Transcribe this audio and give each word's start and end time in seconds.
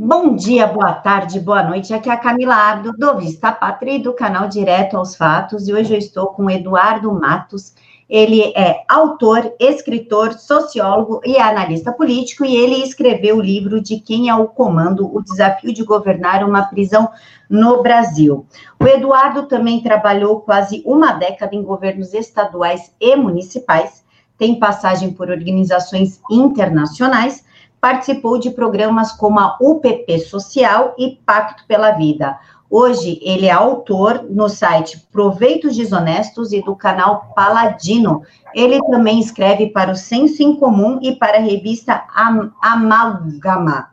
Bom 0.00 0.36
dia, 0.36 0.64
boa 0.64 0.92
tarde, 0.92 1.40
boa 1.40 1.60
noite. 1.60 1.92
Aqui 1.92 2.08
é 2.08 2.12
a 2.12 2.16
Camila 2.16 2.54
Abdo, 2.54 2.92
do 2.92 3.16
Vista 3.16 3.50
Pátria 3.50 3.98
do 3.98 4.12
canal 4.12 4.46
Direto 4.46 4.96
aos 4.96 5.16
Fatos. 5.16 5.66
E 5.66 5.74
hoje 5.74 5.92
eu 5.92 5.98
estou 5.98 6.28
com 6.28 6.48
Eduardo 6.48 7.12
Matos. 7.12 7.74
Ele 8.08 8.52
é 8.54 8.84
autor, 8.88 9.52
escritor, 9.58 10.34
sociólogo 10.34 11.20
e 11.24 11.36
analista 11.36 11.90
político. 11.90 12.44
E 12.44 12.54
ele 12.54 12.76
escreveu 12.76 13.38
o 13.38 13.42
livro 13.42 13.80
de 13.80 13.98
Quem 13.98 14.28
é 14.28 14.34
o 14.36 14.46
Comando: 14.46 15.12
O 15.12 15.20
Desafio 15.20 15.74
de 15.74 15.82
Governar 15.82 16.48
uma 16.48 16.62
Prisão 16.62 17.10
no 17.50 17.82
Brasil. 17.82 18.46
O 18.80 18.86
Eduardo 18.86 19.48
também 19.48 19.82
trabalhou 19.82 20.42
quase 20.42 20.80
uma 20.86 21.10
década 21.10 21.56
em 21.56 21.62
governos 21.64 22.14
estaduais 22.14 22.94
e 23.00 23.16
municipais, 23.16 24.04
tem 24.38 24.60
passagem 24.60 25.12
por 25.12 25.28
organizações 25.28 26.20
internacionais 26.30 27.47
participou 27.80 28.38
de 28.38 28.50
programas 28.50 29.12
como 29.12 29.38
a 29.38 29.56
UPP 29.60 30.18
Social 30.20 30.94
e 30.98 31.18
Pacto 31.24 31.64
pela 31.66 31.92
Vida. 31.92 32.38
Hoje, 32.70 33.18
ele 33.22 33.46
é 33.46 33.50
autor 33.50 34.26
no 34.28 34.48
site 34.48 35.06
Proveitos 35.10 35.74
Desonestos 35.74 36.52
e 36.52 36.62
do 36.62 36.76
canal 36.76 37.32
Paladino. 37.34 38.22
Ele 38.54 38.78
também 38.90 39.18
escreve 39.18 39.68
para 39.68 39.92
o 39.92 39.96
Senso 39.96 40.42
em 40.42 40.54
Comum 40.54 40.98
e 41.02 41.16
para 41.16 41.38
a 41.38 41.40
revista 41.40 42.04
Am 42.14 42.52
Amalgama. 42.60 43.88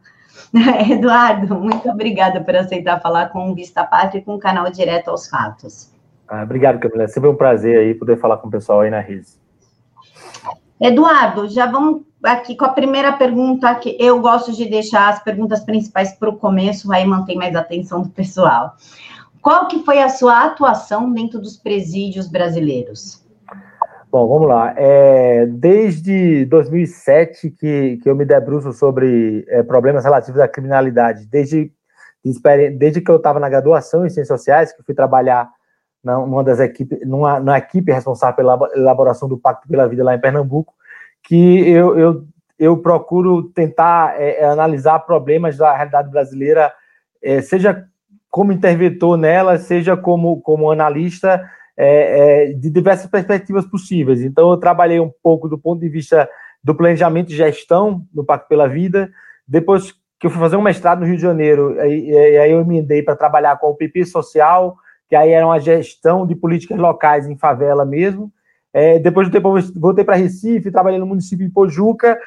Eduardo, 0.89 1.55
muito 1.55 1.89
obrigada 1.89 2.41
por 2.41 2.55
aceitar 2.55 3.01
falar 3.01 3.29
com 3.29 3.49
o 3.49 3.55
Vista 3.55 3.83
Pátria 3.85 4.19
e 4.19 4.23
com 4.23 4.35
o 4.35 4.39
canal 4.39 4.69
Direto 4.69 5.09
aos 5.09 5.29
Fatos. 5.29 5.89
Ah, 6.27 6.43
obrigado, 6.43 6.79
Camila. 6.79 7.03
É 7.03 7.07
sempre 7.07 7.29
um 7.29 7.35
prazer 7.35 7.79
aí 7.79 7.93
poder 7.93 8.17
falar 8.17 8.37
com 8.37 8.47
o 8.47 8.51
pessoal 8.51 8.81
aí 8.81 8.89
na 8.89 8.99
rede. 8.99 9.27
Eduardo, 10.85 11.49
já 11.49 11.65
vamos 11.65 12.03
aqui 12.23 12.55
com 12.55 12.63
a 12.63 12.69
primeira 12.69 13.11
pergunta, 13.13 13.73
que 13.73 13.97
eu 13.99 14.21
gosto 14.21 14.51
de 14.51 14.65
deixar 14.65 15.09
as 15.09 15.23
perguntas 15.23 15.61
principais 15.61 16.13
para 16.13 16.29
o 16.29 16.37
começo, 16.37 16.91
aí 16.91 17.03
mantém 17.03 17.35
mais 17.35 17.55
atenção 17.55 18.03
do 18.03 18.09
pessoal. 18.09 18.75
Qual 19.41 19.67
que 19.67 19.83
foi 19.83 19.99
a 19.99 20.09
sua 20.09 20.45
atuação 20.45 21.11
dentro 21.11 21.39
dos 21.39 21.57
presídios 21.57 22.27
brasileiros? 22.27 23.25
Bom, 24.11 24.27
vamos 24.27 24.47
lá. 24.47 24.75
É, 24.77 25.47
desde 25.47 26.45
2007 26.45 27.49
que, 27.49 27.97
que 27.97 28.07
eu 28.07 28.15
me 28.15 28.23
debruço 28.23 28.71
sobre 28.71 29.43
é, 29.47 29.63
problemas 29.63 30.03
relativos 30.03 30.39
à 30.39 30.47
criminalidade, 30.47 31.25
desde, 31.25 31.71
desde 32.77 33.01
que 33.01 33.09
eu 33.09 33.17
estava 33.17 33.39
na 33.39 33.49
graduação 33.49 34.05
em 34.05 34.09
Ciências 34.09 34.39
Sociais, 34.39 34.71
que 34.71 34.83
fui 34.83 34.93
trabalhar 34.93 35.49
numa 36.05 36.43
das 36.43 36.59
equipes, 36.59 36.99
numa, 37.07 37.39
numa 37.39 37.57
equipe 37.57 37.91
responsável 37.91 38.35
pela 38.35 38.69
elaboração 38.75 39.27
do 39.27 39.37
Pacto 39.37 39.67
pela 39.67 39.87
Vida 39.87 40.03
lá 40.03 40.15
em 40.15 40.21
Pernambuco, 40.21 40.73
que 41.23 41.67
eu, 41.67 41.97
eu, 41.97 42.23
eu 42.59 42.77
procuro 42.77 43.43
tentar 43.49 44.19
é, 44.21 44.41
é, 44.41 44.45
analisar 44.45 44.99
problemas 44.99 45.57
da 45.57 45.75
realidade 45.75 46.09
brasileira, 46.09 46.71
é, 47.21 47.41
seja 47.41 47.85
como 48.29 48.51
interventor 48.51 49.17
nela, 49.17 49.57
seja 49.57 49.97
como, 49.97 50.39
como 50.41 50.69
analista, 50.69 51.43
é, 51.75 52.49
é, 52.49 52.53
de 52.53 52.69
diversas 52.69 53.09
perspectivas 53.09 53.65
possíveis. 53.65 54.21
Então, 54.21 54.51
eu 54.51 54.57
trabalhei 54.57 54.99
um 54.99 55.11
pouco 55.23 55.49
do 55.49 55.57
ponto 55.57 55.79
de 55.79 55.89
vista 55.89 56.29
do 56.63 56.75
planejamento 56.75 57.31
e 57.31 57.35
gestão 57.35 58.05
do 58.13 58.23
Pacto 58.23 58.47
pela 58.47 58.67
Vida. 58.67 59.09
Depois 59.47 59.91
que 60.19 60.27
eu 60.27 60.29
fui 60.29 60.39
fazer 60.39 60.55
um 60.55 60.61
mestrado 60.61 60.99
no 60.99 61.05
Rio 61.05 61.15
de 61.15 61.21
Janeiro, 61.21 61.79
aí, 61.79 62.37
aí 62.37 62.51
eu 62.51 62.61
emendei 62.61 63.01
para 63.03 63.15
trabalhar 63.15 63.57
com 63.57 63.67
o 63.67 63.75
PP 63.75 64.05
Social, 64.05 64.77
que 65.07 65.15
aí 65.15 65.31
era 65.31 65.45
uma 65.45 65.59
gestão 65.59 66.25
de 66.25 66.35
políticas 66.35 66.77
locais 66.77 67.27
em 67.27 67.37
favela 67.37 67.85
mesmo. 67.85 68.31
É, 68.73 68.99
depois 68.99 69.27
do 69.27 69.31
tempo, 69.31 69.53
voltei 69.75 70.03
para 70.03 70.15
Recife, 70.15 70.71
trabalhei 70.71 70.99
no 70.99 71.05
município 71.05 71.47
de 71.47 71.53
Pojuca, 71.53 72.19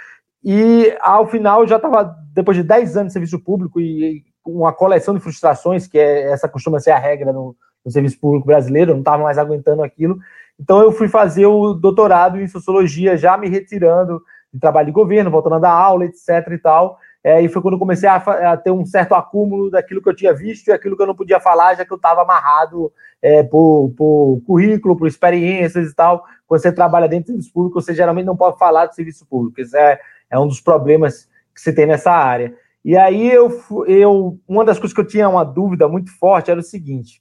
e 0.42 0.96
ao 1.00 1.26
final 1.26 1.66
já 1.66 1.76
estava, 1.76 2.16
depois 2.32 2.56
de 2.56 2.62
10 2.62 2.96
anos 2.96 3.08
de 3.08 3.12
serviço 3.12 3.38
público 3.38 3.80
e 3.80 4.24
uma 4.46 4.72
coleção 4.72 5.12
de 5.12 5.20
frustrações, 5.20 5.86
que 5.86 5.98
é, 5.98 6.30
essa 6.30 6.48
costuma 6.48 6.80
ser 6.80 6.92
a 6.92 6.98
regra 6.98 7.32
no, 7.32 7.54
no 7.84 7.90
serviço 7.90 8.18
público 8.18 8.46
brasileiro, 8.46 8.92
não 8.92 9.00
estava 9.00 9.22
mais 9.22 9.36
aguentando 9.36 9.82
aquilo. 9.82 10.18
Então 10.58 10.80
eu 10.80 10.90
fui 10.90 11.08
fazer 11.08 11.46
o 11.46 11.74
doutorado 11.74 12.40
em 12.40 12.48
sociologia, 12.48 13.16
já 13.16 13.36
me 13.36 13.48
retirando 13.48 14.20
de 14.52 14.58
trabalho 14.58 14.86
de 14.86 14.92
governo, 14.92 15.30
voltando 15.30 15.56
a 15.56 15.58
dar 15.58 15.72
aula, 15.72 16.04
etc. 16.04 16.48
e 16.52 16.58
tal. 16.58 16.98
É, 17.22 17.42
e 17.42 17.48
foi 17.48 17.60
quando 17.60 17.78
comecei 17.78 18.08
a, 18.08 18.16
a, 18.16 18.56
ter 18.56 18.70
um 18.70 18.86
certo 18.86 19.14
acúmulo 19.14 19.70
daquilo 19.70 20.00
que 20.00 20.08
eu 20.08 20.14
tinha 20.14 20.32
visto 20.32 20.68
e 20.68 20.72
aquilo 20.72 20.96
que 20.96 21.02
eu 21.02 21.06
não 21.06 21.16
podia 21.16 21.40
falar, 21.40 21.74
já 21.74 21.84
que 21.84 21.92
eu 21.92 21.96
estava 21.96 22.22
amarrado 22.22 22.92
é, 23.20 23.42
por, 23.42 23.92
por, 23.96 24.40
currículo, 24.46 24.96
por 24.96 25.08
experiências 25.08 25.90
e 25.90 25.94
tal. 25.94 26.24
Quando 26.46 26.62
você 26.62 26.72
trabalha 26.72 27.08
dentro 27.08 27.24
do 27.24 27.32
serviço 27.32 27.52
público, 27.52 27.80
você 27.80 27.92
geralmente 27.92 28.26
não 28.26 28.36
pode 28.36 28.58
falar 28.58 28.86
do 28.86 28.94
serviço 28.94 29.26
público. 29.26 29.60
Isso 29.60 29.76
é, 29.76 29.98
é 30.30 30.38
um 30.38 30.46
dos 30.46 30.60
problemas 30.60 31.28
que 31.54 31.60
você 31.60 31.72
tem 31.72 31.86
nessa 31.86 32.12
área. 32.12 32.54
E 32.84 32.96
aí 32.96 33.28
eu, 33.30 33.50
eu 33.86 34.38
uma 34.46 34.64
das 34.64 34.78
coisas 34.78 34.94
que 34.94 35.00
eu 35.00 35.06
tinha 35.06 35.28
uma 35.28 35.44
dúvida 35.44 35.88
muito 35.88 36.10
forte 36.16 36.50
era 36.50 36.60
o 36.60 36.62
seguinte: 36.62 37.20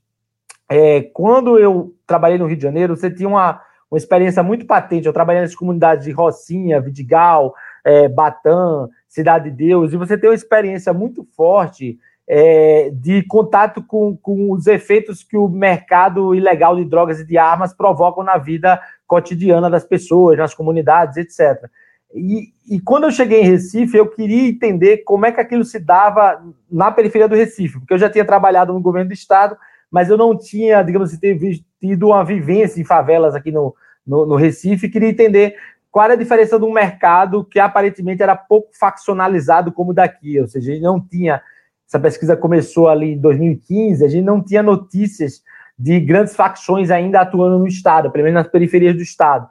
é, 0.70 1.02
quando 1.02 1.58
eu 1.58 1.96
trabalhei 2.06 2.38
no 2.38 2.46
Rio 2.46 2.58
de 2.58 2.64
Janeiro, 2.64 2.96
você 2.96 3.10
tinha 3.10 3.28
uma, 3.28 3.62
uma 3.90 3.98
experiência 3.98 4.44
muito 4.44 4.66
patente. 4.66 5.08
Eu 5.08 5.14
trabalhei 5.14 5.42
nas 5.42 5.56
comunidades 5.56 6.06
de 6.06 6.12
Rocinha, 6.12 6.80
Vidigal, 6.80 7.54
é, 7.88 8.10
Batã, 8.10 8.90
Cidade 9.08 9.50
de 9.50 9.56
Deus, 9.56 9.94
e 9.94 9.98
você 9.98 10.18
tem 10.18 10.30
uma 10.30 10.36
experiência 10.36 10.92
muito 10.92 11.26
forte 11.36 11.98
é, 12.28 12.90
de 12.94 13.24
contato 13.24 13.82
com, 13.82 14.18
com 14.18 14.52
os 14.52 14.68
efeitos 14.68 15.24
que 15.24 15.38
o 15.38 15.48
mercado 15.48 16.36
ilegal 16.36 16.76
de 16.76 16.84
drogas 16.84 17.22
e 17.22 17.26
de 17.26 17.38
armas 17.38 17.74
provocam 17.74 18.26
na 18.26 18.38
vida 18.38 18.78
cotidiana 19.08 19.70
das 19.70 19.86
pessoas, 19.86 20.38
nas 20.38 20.54
comunidades, 20.54 21.16
etc. 21.16 21.70
E, 22.14 22.52
e, 22.70 22.80
quando 22.82 23.06
eu 23.06 23.12
cheguei 23.12 23.42
em 23.42 23.50
Recife, 23.50 23.96
eu 23.96 24.10
queria 24.10 24.50
entender 24.50 24.98
como 25.06 25.26
é 25.26 25.32
que 25.32 25.40
aquilo 25.40 25.64
se 25.64 25.80
dava 25.80 26.44
na 26.70 26.92
periferia 26.92 27.30
do 27.30 27.36
Recife, 27.36 27.80
porque 27.80 27.94
eu 27.94 27.98
já 27.98 28.10
tinha 28.10 28.26
trabalhado 28.26 28.74
no 28.74 28.82
governo 28.82 29.10
do 29.10 29.14
estado, 29.14 29.56
mas 29.90 30.10
eu 30.10 30.18
não 30.18 30.38
tinha, 30.38 30.84
digamos 30.84 31.14
assim, 31.14 31.38
tido 31.80 32.08
uma 32.08 32.26
vivência 32.26 32.82
em 32.82 32.86
favelas 32.86 33.34
aqui 33.34 33.52
no, 33.52 33.74
no, 34.06 34.26
no 34.26 34.36
Recife, 34.36 34.90
queria 34.90 35.10
entender 35.10 35.56
qual 35.92 36.06
era 36.06 36.14
a 36.14 36.18
diferença 36.18 36.60
de 36.60 36.66
um 36.66 36.72
mercado 36.72 37.44
que 37.44 37.60
aparentemente 37.60 38.22
era 38.22 38.36
pouco 38.36 38.70
faccionalizado 38.78 39.72
como 39.72 39.94
daqui, 39.94 40.40
ou 40.40 40.48
seja, 40.48 40.72
a 40.72 40.74
gente 40.74 40.84
não 40.84 41.00
tinha, 41.00 41.42
essa 41.88 42.00
pesquisa 42.00 42.36
começou 42.36 42.88
ali 42.88 43.14
em 43.14 43.20
2015, 43.20 44.06
a 44.06 44.08
gente 44.08 44.24
não 44.24 44.44
tinha 44.44 44.62
notícias 44.62 45.42
de 45.78 46.00
grandes 46.00 46.36
facções 46.36 46.90
ainda 46.90 47.22
atuando 47.22 47.60
no 47.60 47.68
Estado, 47.68 48.12
pelo 48.12 48.24
menos 48.24 48.44
nas 48.44 48.52
periferias 48.52 48.96
do 48.96 49.02
Estado. 49.02 49.48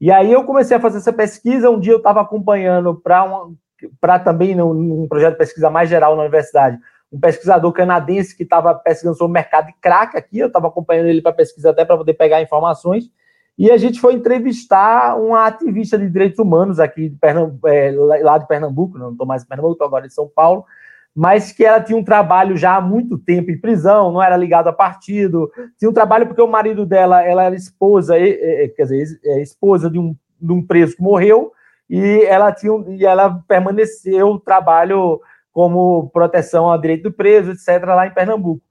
E 0.00 0.10
aí 0.10 0.32
eu 0.32 0.44
comecei 0.44 0.76
a 0.76 0.80
fazer 0.80 0.98
essa 0.98 1.12
pesquisa, 1.12 1.70
um 1.70 1.78
dia 1.78 1.92
eu 1.92 1.98
estava 1.98 2.20
acompanhando 2.20 2.94
para 2.94 4.18
também 4.18 4.54
num, 4.54 5.06
projeto 5.08 5.32
de 5.32 5.38
pesquisa 5.38 5.68
mais 5.68 5.88
geral 5.88 6.16
na 6.16 6.22
universidade, 6.22 6.78
um 7.12 7.18
pesquisador 7.18 7.72
canadense 7.72 8.36
que 8.36 8.44
estava 8.44 8.74
pesquisando 8.74 9.16
sobre 9.16 9.30
o 9.30 9.34
mercado 9.34 9.66
de 9.66 9.74
crack 9.80 10.16
aqui, 10.16 10.38
eu 10.38 10.46
estava 10.46 10.68
acompanhando 10.68 11.08
ele 11.08 11.20
para 11.20 11.32
pesquisa 11.32 11.70
até 11.70 11.84
para 11.84 11.96
poder 11.96 12.14
pegar 12.14 12.40
informações, 12.40 13.10
e 13.60 13.70
a 13.70 13.76
gente 13.76 14.00
foi 14.00 14.14
entrevistar 14.14 15.20
uma 15.20 15.46
ativista 15.46 15.98
de 15.98 16.08
direitos 16.08 16.38
humanos 16.38 16.80
aqui 16.80 17.10
de 17.10 17.16
Pernambuco, 17.16 17.68
é, 17.68 17.90
lá 18.22 18.38
de 18.38 18.48
Pernambuco, 18.48 18.96
não 18.96 19.12
estou 19.12 19.26
mais 19.26 19.42
em 19.42 19.46
Pernambuco, 19.46 19.74
estou 19.74 19.86
agora 19.86 20.06
em 20.06 20.10
São 20.10 20.26
Paulo, 20.34 20.64
mas 21.14 21.52
que 21.52 21.62
ela 21.62 21.78
tinha 21.78 21.98
um 21.98 22.02
trabalho 22.02 22.56
já 22.56 22.76
há 22.76 22.80
muito 22.80 23.18
tempo 23.18 23.50
em 23.50 23.60
prisão, 23.60 24.10
não 24.10 24.22
era 24.22 24.34
ligado 24.34 24.68
a 24.68 24.72
partido, 24.72 25.52
tinha 25.78 25.90
um 25.90 25.92
trabalho 25.92 26.26
porque 26.26 26.40
o 26.40 26.48
marido 26.48 26.86
dela, 26.86 27.22
ela 27.22 27.44
era 27.44 27.54
esposa, 27.54 28.14
quer 28.18 28.82
dizer, 28.82 29.20
é 29.26 29.42
esposa 29.42 29.90
de 29.90 29.98
um, 29.98 30.16
de 30.40 30.52
um 30.54 30.66
preso 30.66 30.96
que 30.96 31.02
morreu, 31.02 31.52
e 31.86 32.24
ela 32.24 32.50
tinha 32.52 32.72
e 32.88 33.04
ela 33.04 33.42
permaneceu 33.46 34.38
trabalho 34.38 35.20
como 35.52 36.08
proteção 36.14 36.64
ao 36.64 36.80
direito 36.80 37.02
do 37.02 37.12
preso, 37.12 37.50
etc., 37.50 37.84
lá 37.84 38.06
em 38.06 38.14
Pernambuco. 38.14 38.62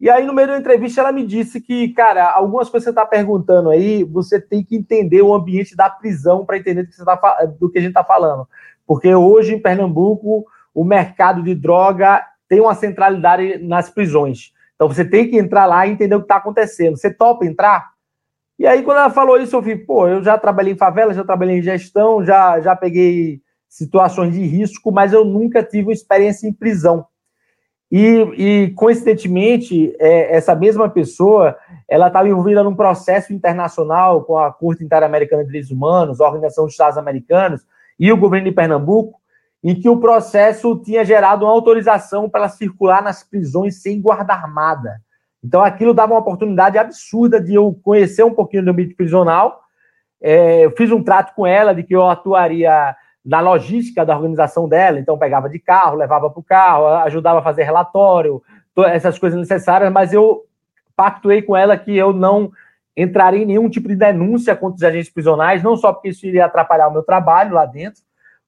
E 0.00 0.08
aí, 0.08 0.24
no 0.24 0.32
meio 0.32 0.48
da 0.48 0.58
entrevista, 0.58 1.02
ela 1.02 1.12
me 1.12 1.26
disse 1.26 1.60
que, 1.60 1.88
cara, 1.88 2.30
algumas 2.30 2.70
coisas 2.70 2.88
que 2.88 2.94
você 2.94 3.00
está 3.00 3.04
perguntando 3.04 3.68
aí, 3.68 4.02
você 4.02 4.40
tem 4.40 4.64
que 4.64 4.74
entender 4.74 5.20
o 5.20 5.34
ambiente 5.34 5.76
da 5.76 5.90
prisão 5.90 6.46
para 6.46 6.56
entender 6.56 6.84
do 6.84 6.88
que, 6.90 7.04
tá, 7.04 7.44
do 7.58 7.70
que 7.70 7.78
a 7.78 7.80
gente 7.82 7.90
está 7.90 8.02
falando. 8.02 8.48
Porque 8.86 9.14
hoje, 9.14 9.54
em 9.54 9.60
Pernambuco, 9.60 10.46
o 10.74 10.84
mercado 10.84 11.42
de 11.42 11.54
droga 11.54 12.24
tem 12.48 12.60
uma 12.60 12.74
centralidade 12.74 13.58
nas 13.58 13.90
prisões. 13.90 14.52
Então, 14.74 14.88
você 14.88 15.04
tem 15.04 15.28
que 15.28 15.38
entrar 15.38 15.66
lá 15.66 15.86
e 15.86 15.90
entender 15.90 16.14
o 16.14 16.20
que 16.20 16.24
está 16.24 16.36
acontecendo. 16.36 16.96
Você 16.96 17.12
topa 17.12 17.44
entrar? 17.44 17.90
E 18.58 18.66
aí, 18.66 18.82
quando 18.82 18.98
ela 18.98 19.10
falou 19.10 19.36
isso, 19.36 19.54
eu 19.54 19.60
falei, 19.60 19.76
pô, 19.76 20.08
eu 20.08 20.24
já 20.24 20.38
trabalhei 20.38 20.72
em 20.72 20.78
favela, 20.78 21.12
já 21.12 21.24
trabalhei 21.24 21.58
em 21.58 21.62
gestão, 21.62 22.24
já, 22.24 22.58
já 22.60 22.74
peguei 22.74 23.42
situações 23.68 24.32
de 24.32 24.40
risco, 24.40 24.90
mas 24.90 25.12
eu 25.12 25.26
nunca 25.26 25.62
tive 25.62 25.88
uma 25.88 25.92
experiência 25.92 26.48
em 26.48 26.52
prisão. 26.52 27.06
E, 27.90 28.06
e 28.36 28.70
coincidentemente, 28.70 29.96
é, 29.98 30.36
essa 30.36 30.54
mesma 30.54 30.88
pessoa, 30.88 31.56
ela 31.88 32.06
estava 32.06 32.28
envolvida 32.28 32.62
num 32.62 32.74
processo 32.74 33.32
internacional 33.32 34.22
com 34.22 34.38
a 34.38 34.52
Corte 34.52 34.84
Interamericana 34.84 35.42
de 35.42 35.48
Direitos 35.48 35.72
Humanos, 35.72 36.20
a 36.20 36.26
Organização 36.26 36.64
dos 36.64 36.74
Estados 36.74 36.96
Americanos 36.96 37.66
e 37.98 38.12
o 38.12 38.16
governo 38.16 38.48
de 38.48 38.54
Pernambuco, 38.54 39.18
em 39.62 39.74
que 39.74 39.88
o 39.88 39.98
processo 39.98 40.80
tinha 40.84 41.04
gerado 41.04 41.44
uma 41.44 41.52
autorização 41.52 42.30
para 42.30 42.42
ela 42.42 42.48
circular 42.48 43.02
nas 43.02 43.24
prisões 43.24 43.82
sem 43.82 44.00
guarda 44.00 44.32
armada. 44.32 45.00
Então, 45.42 45.62
aquilo 45.62 45.92
dava 45.92 46.12
uma 46.12 46.20
oportunidade 46.20 46.78
absurda 46.78 47.40
de 47.40 47.54
eu 47.54 47.78
conhecer 47.82 48.22
um 48.22 48.34
pouquinho 48.34 48.64
do 48.64 48.70
ambiente 48.70 48.94
prisional. 48.94 49.60
É, 50.22 50.64
eu 50.64 50.70
fiz 50.76 50.92
um 50.92 51.02
trato 51.02 51.34
com 51.34 51.46
ela 51.46 51.74
de 51.74 51.82
que 51.82 51.94
eu 51.94 52.08
atuaria 52.08 52.94
na 53.24 53.40
logística 53.40 54.04
da 54.04 54.16
organização 54.16 54.68
dela, 54.68 54.98
então 54.98 55.18
pegava 55.18 55.48
de 55.48 55.58
carro, 55.58 55.96
levava 55.96 56.30
para 56.30 56.40
o 56.40 56.44
carro, 56.44 56.86
ajudava 57.04 57.40
a 57.40 57.42
fazer 57.42 57.64
relatório, 57.64 58.42
essas 58.86 59.18
coisas 59.18 59.38
necessárias, 59.38 59.92
mas 59.92 60.12
eu 60.12 60.44
pactuei 60.96 61.42
com 61.42 61.56
ela 61.56 61.76
que 61.76 61.96
eu 61.96 62.12
não 62.12 62.50
entraria 62.96 63.42
em 63.42 63.46
nenhum 63.46 63.68
tipo 63.68 63.88
de 63.88 63.96
denúncia 63.96 64.56
contra 64.56 64.76
os 64.76 64.82
agentes 64.82 65.10
prisionais, 65.10 65.62
não 65.62 65.76
só 65.76 65.92
porque 65.92 66.08
isso 66.08 66.26
iria 66.26 66.46
atrapalhar 66.46 66.88
o 66.88 66.92
meu 66.92 67.02
trabalho 67.02 67.54
lá 67.54 67.66
dentro, 67.66 68.02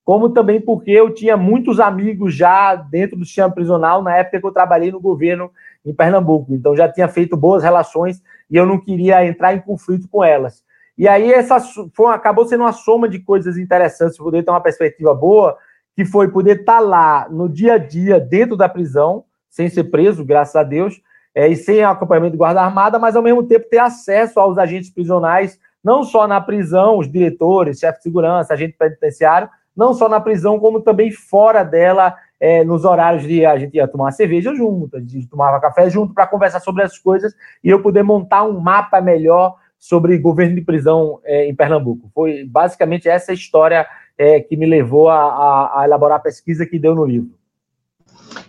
como 0.04 0.30
também 0.30 0.60
porque 0.60 0.90
eu 0.90 1.14
tinha 1.14 1.36
muitos 1.36 1.78
amigos 1.78 2.34
já 2.34 2.74
dentro 2.74 3.16
do 3.16 3.24
sistema 3.24 3.50
prisional 3.50 4.02
na 4.02 4.16
época 4.16 4.40
que 4.40 4.46
eu 4.46 4.52
trabalhei 4.52 4.90
no 4.90 5.00
governo 5.00 5.50
em 5.84 5.94
Pernambuco. 5.94 6.52
Então 6.52 6.76
já 6.76 6.90
tinha 6.90 7.08
feito 7.08 7.36
boas 7.36 7.62
relações 7.62 8.20
e 8.50 8.56
eu 8.56 8.66
não 8.66 8.78
queria 8.78 9.24
entrar 9.24 9.54
em 9.54 9.60
conflito 9.60 10.08
com 10.08 10.24
elas. 10.24 10.64
E 10.96 11.08
aí 11.08 11.32
essa 11.32 11.58
foi, 11.94 12.14
acabou 12.14 12.46
sendo 12.46 12.62
uma 12.62 12.72
soma 12.72 13.08
de 13.08 13.18
coisas 13.18 13.56
interessantes, 13.56 14.18
poder 14.18 14.42
ter 14.44 14.50
uma 14.50 14.60
perspectiva 14.60 15.14
boa, 15.14 15.56
que 15.96 16.04
foi 16.04 16.28
poder 16.28 16.60
estar 16.60 16.80
lá 16.80 17.28
no 17.30 17.48
dia 17.48 17.74
a 17.74 17.78
dia, 17.78 18.20
dentro 18.20 18.56
da 18.56 18.68
prisão, 18.68 19.24
sem 19.50 19.68
ser 19.68 19.84
preso, 19.84 20.24
graças 20.24 20.56
a 20.56 20.62
Deus, 20.62 21.00
é, 21.34 21.48
e 21.48 21.56
sem 21.56 21.82
acompanhamento 21.82 22.32
de 22.32 22.38
guarda 22.38 22.62
armada, 22.62 22.98
mas 22.98 23.16
ao 23.16 23.22
mesmo 23.22 23.42
tempo 23.42 23.68
ter 23.68 23.78
acesso 23.78 24.38
aos 24.38 24.58
agentes 24.58 24.90
prisionais, 24.90 25.58
não 25.82 26.04
só 26.04 26.28
na 26.28 26.40
prisão, 26.40 26.98
os 26.98 27.10
diretores, 27.10 27.78
chefe 27.78 27.98
de 27.98 28.02
segurança, 28.04 28.52
agente 28.52 28.76
penitenciário, 28.78 29.48
não 29.76 29.94
só 29.94 30.08
na 30.08 30.20
prisão, 30.20 30.58
como 30.58 30.80
também 30.80 31.10
fora 31.10 31.62
dela, 31.62 32.14
é, 32.38 32.64
nos 32.64 32.84
horários 32.84 33.22
de 33.22 33.46
a 33.46 33.56
gente 33.56 33.76
ia 33.76 33.86
tomar 33.88 34.10
cerveja 34.10 34.54
junto, 34.54 34.96
a 34.96 35.00
gente 35.00 35.28
tomava 35.28 35.60
café 35.60 35.88
junto 35.88 36.12
para 36.12 36.26
conversar 36.26 36.60
sobre 36.60 36.82
as 36.82 36.98
coisas 36.98 37.34
e 37.62 37.70
eu 37.70 37.80
poder 37.80 38.02
montar 38.02 38.42
um 38.42 38.58
mapa 38.58 39.00
melhor 39.00 39.56
sobre 39.82 40.16
governo 40.16 40.54
de 40.54 40.60
prisão 40.60 41.18
é, 41.24 41.48
em 41.48 41.54
Pernambuco. 41.56 42.08
Foi 42.14 42.44
basicamente 42.44 43.08
essa 43.08 43.32
história 43.32 43.84
é, 44.16 44.38
que 44.38 44.56
me 44.56 44.64
levou 44.64 45.08
a, 45.08 45.16
a, 45.16 45.80
a, 45.80 45.84
elaborar 45.84 46.18
a 46.18 46.22
pesquisa 46.22 46.64
que 46.64 46.78
deu 46.78 46.94
no 46.94 47.04
livro. 47.04 47.32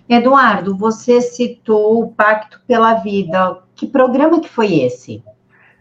Eduardo, 0.07 0.77
você 0.77 1.21
citou 1.21 2.03
o 2.03 2.12
Pacto 2.13 2.62
pela 2.68 2.94
Vida. 2.94 3.63
Que 3.74 3.88
programa 3.88 4.39
que 4.39 4.47
foi 4.47 4.81
esse? 4.81 5.24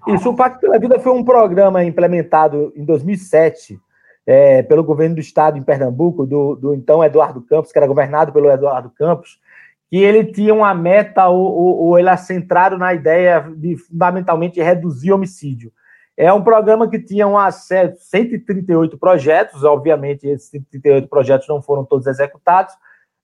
Isso, 0.08 0.30
o 0.30 0.34
Pacto 0.34 0.60
pela 0.60 0.78
Vida 0.78 0.98
foi 0.98 1.12
um 1.12 1.22
programa 1.22 1.84
implementado 1.84 2.72
em 2.74 2.82
2007 2.82 3.78
é, 4.26 4.62
pelo 4.62 4.82
governo 4.82 5.16
do 5.16 5.20
estado 5.20 5.58
em 5.58 5.62
Pernambuco, 5.62 6.24
do, 6.24 6.56
do, 6.56 6.74
então 6.74 7.04
Eduardo 7.04 7.42
Campos, 7.42 7.70
que 7.70 7.78
era 7.78 7.86
governado 7.86 8.32
pelo 8.32 8.50
Eduardo 8.50 8.88
Campos, 8.88 9.38
que 9.92 9.98
ele 9.98 10.24
tinha 10.24 10.54
uma 10.54 10.72
meta, 10.72 11.28
ou, 11.28 11.52
ou, 11.52 11.78
ou 11.84 11.98
ele 11.98 12.08
era 12.08 12.16
centrado 12.16 12.78
na 12.78 12.94
ideia 12.94 13.46
de 13.54 13.76
fundamentalmente 13.76 14.58
reduzir 14.58 15.12
homicídio. 15.12 15.70
É 16.16 16.32
um 16.32 16.42
programa 16.42 16.88
que 16.88 16.98
tinha 16.98 17.28
um 17.28 17.36
acesso, 17.36 18.02
138 18.08 18.96
projetos, 18.96 19.64
obviamente 19.64 20.26
esses 20.26 20.48
138 20.48 21.06
projetos 21.08 21.46
não 21.46 21.60
foram 21.60 21.84
todos 21.84 22.06
executados, 22.06 22.72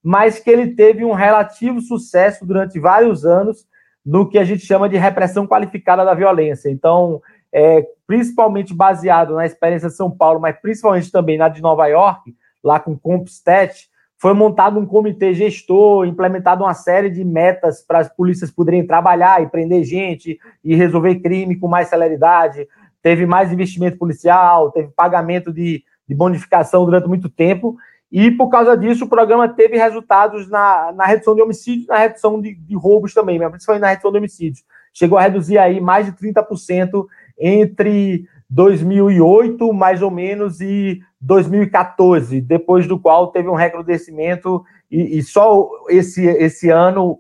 mas 0.05 0.39
que 0.39 0.51
ele 0.51 0.75
teve 0.75 1.07
um 1.07 1.15
relativo 1.15 1.81
sucesso 1.81 2.45
durante 2.45 2.79
vários 2.79 3.25
anos 3.25 3.67
no 4.05 4.29
que 4.29 4.39
a 4.39 4.45
gente 4.45 4.67
chama 4.67 4.91
de 4.91 4.99
repressão 4.99 5.47
qualificada 5.47 6.05
da 6.05 6.13
violência. 6.13 6.69
Então, 6.69 7.23
é, 7.51 7.83
principalmente 8.07 8.75
baseado 8.75 9.35
na 9.35 9.47
experiência 9.47 9.89
de 9.89 9.97
São 9.97 10.11
Paulo, 10.11 10.39
mas 10.39 10.55
principalmente 10.61 11.11
também 11.11 11.39
na 11.39 11.49
de 11.49 11.63
Nova 11.63 11.87
York, 11.87 12.37
lá 12.63 12.79
com 12.79 12.93
o 12.93 12.99
Compstat, 12.99 13.89
foi 14.19 14.35
montado 14.35 14.81
um 14.81 14.85
comitê 14.85 15.33
gestor, 15.33 16.05
implementado 16.05 16.65
uma 16.65 16.75
série 16.75 17.09
de 17.09 17.25
metas 17.25 17.81
para 17.81 18.01
as 18.01 18.09
polícias 18.09 18.51
poderem 18.51 18.85
trabalhar 18.85 19.41
e 19.41 19.47
prender 19.47 19.85
gente 19.85 20.39
e 20.63 20.75
resolver 20.75 21.21
crime 21.21 21.57
com 21.57 21.69
mais 21.69 21.89
celeridade. 21.89 22.67
Teve 23.01 23.27
mais 23.27 23.53
investimento 23.53 23.97
policial, 23.97 24.73
teve 24.73 24.89
pagamento 24.89 25.53
de, 25.53 25.85
de 26.07 26.15
bonificação 26.17 26.85
durante 26.85 27.07
muito 27.07 27.29
tempo. 27.29 27.77
E 28.11 28.29
por 28.33 28.49
causa 28.49 28.77
disso, 28.77 29.05
o 29.05 29.09
programa 29.09 29.49
teve 29.49 29.77
resultados 29.77 30.51
na, 30.51 30.93
na 30.93 31.07
redução 31.07 31.37
de 31.37 31.43
homicídios, 31.43 31.87
na 31.87 31.99
redução 31.99 32.41
de, 32.41 32.57
de 32.57 32.75
roubos 32.75 33.15
também, 33.15 33.39
mas 33.39 33.51
principalmente 33.51 33.83
na 33.83 33.89
redução 33.91 34.11
de 34.11 34.19
homicídios. 34.19 34.65
Chegou 34.93 35.17
a 35.17 35.23
reduzir 35.23 35.59
aí 35.59 35.81
mais 35.81 36.07
de 36.07 36.13
30% 36.13 37.07
entre 37.39 38.27
2008, 38.51 39.73
mais 39.73 40.03
ou 40.03 40.11
menos, 40.11 40.61
e 40.61 41.01
2014, 41.21 42.41
depois 42.41 42.87
do 42.87 42.99
qual 42.99 43.29
teve 43.29 43.49
um 43.49 43.55
recrudescimento, 43.55 44.65
e, 44.91 45.19
e 45.19 45.23
só 45.23 45.69
esse, 45.89 46.25
esse 46.27 46.71
ano 46.71 47.19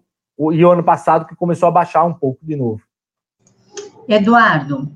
e 0.52 0.64
o 0.64 0.70
ano 0.70 0.82
passado 0.82 1.26
que 1.26 1.34
começou 1.34 1.68
a 1.68 1.72
baixar 1.72 2.04
um 2.04 2.14
pouco 2.14 2.38
de 2.44 2.54
novo. 2.54 2.80
Eduardo, 4.08 4.90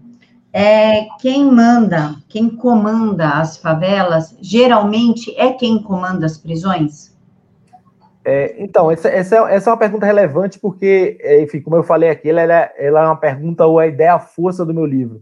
é, 0.52 1.06
quem 1.20 1.44
manda, 1.44 2.14
quem 2.28 2.48
comanda 2.48 3.30
as 3.30 3.56
favelas, 3.56 4.36
geralmente 4.40 5.34
é 5.38 5.52
quem 5.52 5.82
comanda 5.82 6.24
as 6.24 6.38
prisões? 6.38 7.12
É, 8.24 8.62
então, 8.62 8.90
essa, 8.90 9.08
essa, 9.08 9.36
essa, 9.50 9.70
é 9.70 9.72
uma 9.72 9.78
pergunta 9.78 10.06
relevante 10.06 10.58
porque, 10.60 11.18
é, 11.20 11.42
enfim, 11.42 11.60
como 11.60 11.76
eu 11.76 11.82
falei 11.82 12.08
aqui, 12.08 12.30
ela, 12.30 12.40
ela 12.40 13.02
é 13.02 13.06
uma 13.06 13.16
pergunta 13.16 13.66
ou 13.66 13.78
a 13.78 13.86
ideia, 13.86 14.14
a 14.14 14.20
força 14.20 14.64
do 14.64 14.72
meu 14.72 14.86
livro. 14.86 15.20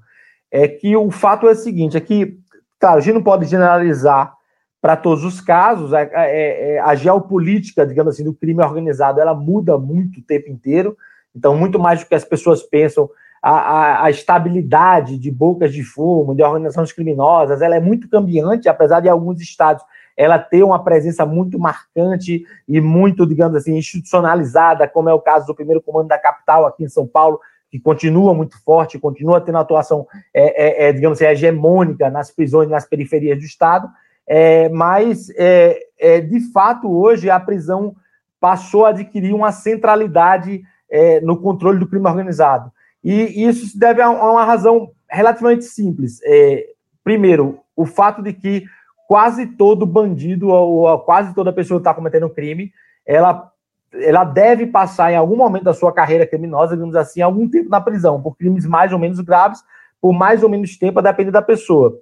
É 0.50 0.66
que 0.66 0.96
o 0.96 1.10
fato 1.10 1.46
é 1.46 1.52
o 1.52 1.56
seguinte, 1.56 1.96
é 1.96 2.00
que, 2.00 2.38
claro, 2.78 2.98
a 2.98 3.00
gente 3.00 3.14
não 3.14 3.22
pode 3.22 3.46
generalizar 3.46 4.34
para 4.80 4.96
todos 4.96 5.24
os 5.24 5.40
casos, 5.40 5.92
a, 5.92 5.98
a, 5.98 6.26
é, 6.26 6.78
a, 6.78 6.94
geopolítica, 6.94 7.86
digamos 7.86 8.14
assim, 8.14 8.24
do 8.24 8.34
crime 8.34 8.62
organizado, 8.62 9.20
ela 9.20 9.34
muda 9.34 9.76
muito 9.76 10.20
o 10.20 10.22
tempo 10.22 10.50
inteiro, 10.50 10.96
então, 11.36 11.56
muito 11.56 11.78
mais 11.78 12.00
do 12.00 12.06
que 12.06 12.14
as 12.14 12.24
pessoas 12.24 12.62
pensam, 12.62 13.08
a, 13.42 14.04
a, 14.04 14.10
estabilidade 14.10 15.18
de 15.18 15.30
bocas 15.30 15.72
de 15.72 15.82
fumo, 15.82 16.34
de 16.34 16.42
organizações 16.42 16.92
criminosas, 16.92 17.62
ela 17.62 17.76
é 17.76 17.80
muito 17.80 18.08
cambiante, 18.08 18.68
apesar 18.68 19.00
de 19.00 19.08
alguns 19.08 19.40
estados 19.40 19.82
ela 20.16 20.38
ter 20.38 20.62
uma 20.62 20.82
presença 20.84 21.24
muito 21.24 21.58
marcante 21.58 22.44
e 22.68 22.80
muito, 22.80 23.26
digamos 23.26 23.56
assim, 23.56 23.76
institucionalizada, 23.78 24.86
como 24.86 25.08
é 25.08 25.14
o 25.14 25.20
caso 25.20 25.46
do 25.46 25.54
primeiro 25.54 25.80
comando 25.80 26.08
da 26.08 26.18
capital 26.18 26.66
aqui 26.66 26.84
em 26.84 26.88
São 26.88 27.06
Paulo, 27.06 27.40
que 27.70 27.78
continua 27.78 28.34
muito 28.34 28.60
forte, 28.64 28.98
continua 28.98 29.40
tendo 29.40 29.58
atuação, 29.58 30.06
é, 30.34 30.86
é, 30.86 30.88
é 30.88 30.92
digamos 30.92 31.18
assim, 31.18 31.30
hegemônica 31.30 32.10
nas 32.10 32.30
prisões, 32.30 32.68
nas 32.68 32.86
periferias 32.86 33.38
do 33.38 33.44
Estado, 33.44 33.88
é, 34.32 34.68
mas, 34.68 35.28
é, 35.30 35.76
é, 35.98 36.20
de 36.20 36.52
fato, 36.52 36.88
hoje 36.88 37.28
a 37.28 37.40
prisão 37.40 37.96
passou 38.38 38.86
a 38.86 38.90
adquirir 38.90 39.34
uma 39.34 39.50
centralidade 39.50 40.62
é, 40.88 41.20
no 41.20 41.36
controle 41.36 41.80
do 41.80 41.86
crime 41.88 42.06
organizado. 42.06 42.70
E 43.02 43.44
isso 43.44 43.66
se 43.66 43.76
deve 43.76 44.00
a 44.00 44.08
uma 44.08 44.44
razão 44.44 44.92
relativamente 45.10 45.64
simples. 45.64 46.20
primeiro, 47.02 47.58
o 47.74 47.84
fato 47.84 48.22
de 48.22 48.32
que 48.32 48.64
quase 49.08 49.46
todo 49.46 49.84
bandido 49.84 50.48
ou 50.48 50.98
quase 51.00 51.34
toda 51.34 51.52
pessoa 51.52 51.80
que 51.80 51.82
está 51.82 51.94
cometendo 51.94 52.30
crime, 52.30 52.72
ela, 53.04 53.50
ela 53.92 54.24
deve 54.24 54.66
passar 54.66 55.12
em 55.12 55.16
algum 55.16 55.36
momento 55.36 55.64
da 55.64 55.74
sua 55.74 55.92
carreira 55.92 56.26
criminosa, 56.26 56.74
digamos 56.74 56.94
assim, 56.94 57.20
algum 57.20 57.48
tempo 57.48 57.68
na 57.68 57.80
prisão, 57.80 58.20
por 58.20 58.36
crimes 58.36 58.66
mais 58.66 58.92
ou 58.92 58.98
menos 58.98 59.20
graves, 59.20 59.62
por 60.00 60.12
mais 60.12 60.42
ou 60.42 60.48
menos 60.48 60.76
tempo, 60.76 60.98
a 60.98 61.02
depender 61.02 61.30
da 61.30 61.42
pessoa. 61.42 61.98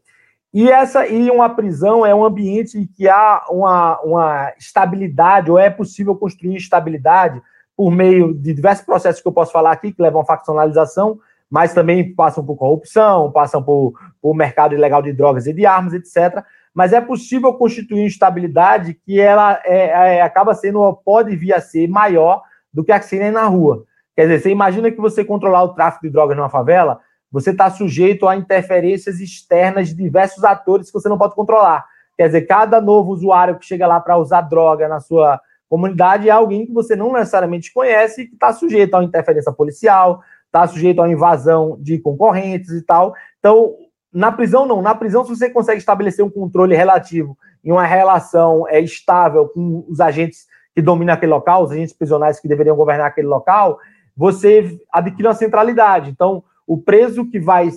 E 0.52 0.70
essa 0.70 1.06
e 1.06 1.30
uma 1.30 1.50
prisão 1.50 2.04
é 2.04 2.14
um 2.14 2.24
ambiente 2.24 2.88
que 2.96 3.08
há 3.08 3.44
uma, 3.50 4.00
uma 4.00 4.52
estabilidade, 4.58 5.50
ou 5.50 5.58
é 5.58 5.68
possível 5.70 6.14
construir 6.14 6.56
estabilidade 6.56 7.40
por 7.76 7.90
meio 7.90 8.34
de 8.34 8.54
diversos 8.54 8.84
processos 8.84 9.20
que 9.22 9.28
eu 9.28 9.32
posso 9.32 9.52
falar 9.52 9.72
aqui, 9.72 9.92
que 9.92 10.02
levam 10.02 10.22
à 10.22 10.24
faccionalização, 10.24 11.18
mas 11.50 11.72
também 11.72 12.14
passam 12.14 12.44
por 12.44 12.56
corrupção, 12.56 13.30
passam 13.30 13.62
por, 13.62 13.92
por 14.20 14.34
mercado 14.34 14.74
ilegal 14.74 15.00
de 15.00 15.12
drogas 15.12 15.46
e 15.46 15.52
de 15.52 15.64
armas, 15.64 15.94
etc 15.94 16.44
mas 16.78 16.92
é 16.92 17.00
possível 17.00 17.52
constituir 17.54 18.04
instabilidade 18.04 18.94
que 19.04 19.18
ela 19.18 19.60
é, 19.64 20.18
é, 20.18 20.22
acaba 20.22 20.54
sendo, 20.54 20.94
pode 21.04 21.34
vir 21.34 21.52
a 21.52 21.60
ser 21.60 21.88
maior 21.88 22.40
do 22.72 22.84
que 22.84 22.92
a 22.92 23.00
que 23.00 23.30
na 23.32 23.46
rua. 23.46 23.82
Quer 24.14 24.28
dizer, 24.28 24.42
você 24.42 24.50
imagina 24.50 24.88
que 24.88 25.00
você 25.00 25.24
controlar 25.24 25.64
o 25.64 25.74
tráfico 25.74 26.06
de 26.06 26.12
drogas 26.12 26.36
numa 26.36 26.48
favela, 26.48 27.00
você 27.32 27.50
está 27.50 27.68
sujeito 27.68 28.28
a 28.28 28.36
interferências 28.36 29.18
externas 29.18 29.88
de 29.88 29.96
diversos 29.96 30.44
atores 30.44 30.86
que 30.86 30.92
você 30.92 31.08
não 31.08 31.18
pode 31.18 31.34
controlar. 31.34 31.84
Quer 32.16 32.26
dizer, 32.26 32.42
cada 32.42 32.80
novo 32.80 33.10
usuário 33.10 33.58
que 33.58 33.66
chega 33.66 33.84
lá 33.84 33.98
para 33.98 34.16
usar 34.16 34.42
droga 34.42 34.86
na 34.86 35.00
sua 35.00 35.40
comunidade 35.68 36.28
é 36.28 36.30
alguém 36.30 36.64
que 36.64 36.72
você 36.72 36.94
não 36.94 37.12
necessariamente 37.12 37.72
conhece 37.72 38.22
e 38.22 38.26
que 38.28 38.34
está 38.34 38.52
sujeito 38.52 38.94
a 38.94 39.02
interferência 39.02 39.50
policial, 39.50 40.22
está 40.46 40.64
sujeito 40.68 41.02
a 41.02 41.10
invasão 41.10 41.76
de 41.80 41.98
concorrentes 41.98 42.70
e 42.70 42.82
tal. 42.82 43.14
Então, 43.40 43.74
na 44.12 44.32
prisão, 44.32 44.66
não. 44.66 44.80
Na 44.80 44.94
prisão, 44.94 45.24
se 45.24 45.30
você 45.30 45.50
consegue 45.50 45.78
estabelecer 45.78 46.24
um 46.24 46.30
controle 46.30 46.74
relativo 46.74 47.36
e 47.62 47.70
uma 47.70 47.84
relação 47.84 48.66
é, 48.68 48.80
estável 48.80 49.48
com 49.48 49.84
os 49.88 50.00
agentes 50.00 50.46
que 50.74 50.82
dominam 50.82 51.14
aquele 51.14 51.32
local, 51.32 51.64
os 51.64 51.72
agentes 51.72 51.92
prisionais 51.92 52.40
que 52.40 52.48
deveriam 52.48 52.76
governar 52.76 53.08
aquele 53.08 53.26
local, 53.26 53.78
você 54.16 54.78
adquire 54.92 55.28
uma 55.28 55.34
centralidade. 55.34 56.10
Então, 56.10 56.42
o 56.66 56.76
preso 56.76 57.28
que 57.28 57.40
vai, 57.40 57.70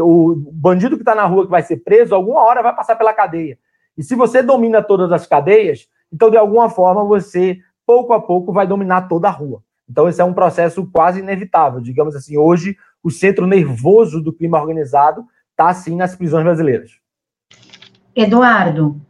o 0.00 0.34
bandido 0.52 0.96
que 0.96 1.02
está 1.02 1.14
na 1.14 1.24
rua 1.24 1.44
que 1.44 1.50
vai 1.50 1.62
ser 1.62 1.78
preso, 1.78 2.14
alguma 2.14 2.42
hora 2.42 2.62
vai 2.62 2.74
passar 2.74 2.96
pela 2.96 3.12
cadeia. 3.12 3.58
E 3.96 4.02
se 4.02 4.14
você 4.14 4.42
domina 4.42 4.82
todas 4.82 5.10
as 5.12 5.26
cadeias, 5.26 5.88
então 6.12 6.30
de 6.30 6.36
alguma 6.36 6.68
forma 6.68 7.04
você, 7.04 7.58
pouco 7.86 8.12
a 8.12 8.20
pouco, 8.20 8.52
vai 8.52 8.66
dominar 8.66 9.08
toda 9.08 9.28
a 9.28 9.30
rua. 9.30 9.62
Então, 9.88 10.08
esse 10.08 10.20
é 10.20 10.24
um 10.24 10.32
processo 10.32 10.88
quase 10.90 11.20
inevitável. 11.20 11.80
Digamos 11.80 12.16
assim, 12.16 12.36
hoje, 12.36 12.76
o 13.02 13.10
centro 13.10 13.46
nervoso 13.46 14.22
do 14.22 14.32
crime 14.32 14.56
organizado 14.56 15.24
está 15.54 15.72
sim 15.72 15.96
nas 15.96 16.16
prisões 16.16 16.44
brasileiras. 16.44 16.90
Eduardo, 18.14 19.00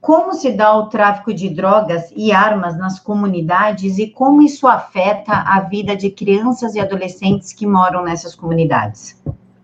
como 0.00 0.34
se 0.34 0.52
dá 0.52 0.76
o 0.76 0.88
tráfico 0.88 1.32
de 1.32 1.48
drogas 1.48 2.12
e 2.14 2.30
armas 2.30 2.76
nas 2.76 3.00
comunidades 3.00 3.98
e 3.98 4.06
como 4.08 4.42
isso 4.42 4.68
afeta 4.68 5.32
a 5.32 5.60
vida 5.60 5.96
de 5.96 6.10
crianças 6.10 6.74
e 6.74 6.80
adolescentes 6.80 7.54
que 7.54 7.66
moram 7.66 8.04
nessas 8.04 8.34
comunidades? 8.34 9.18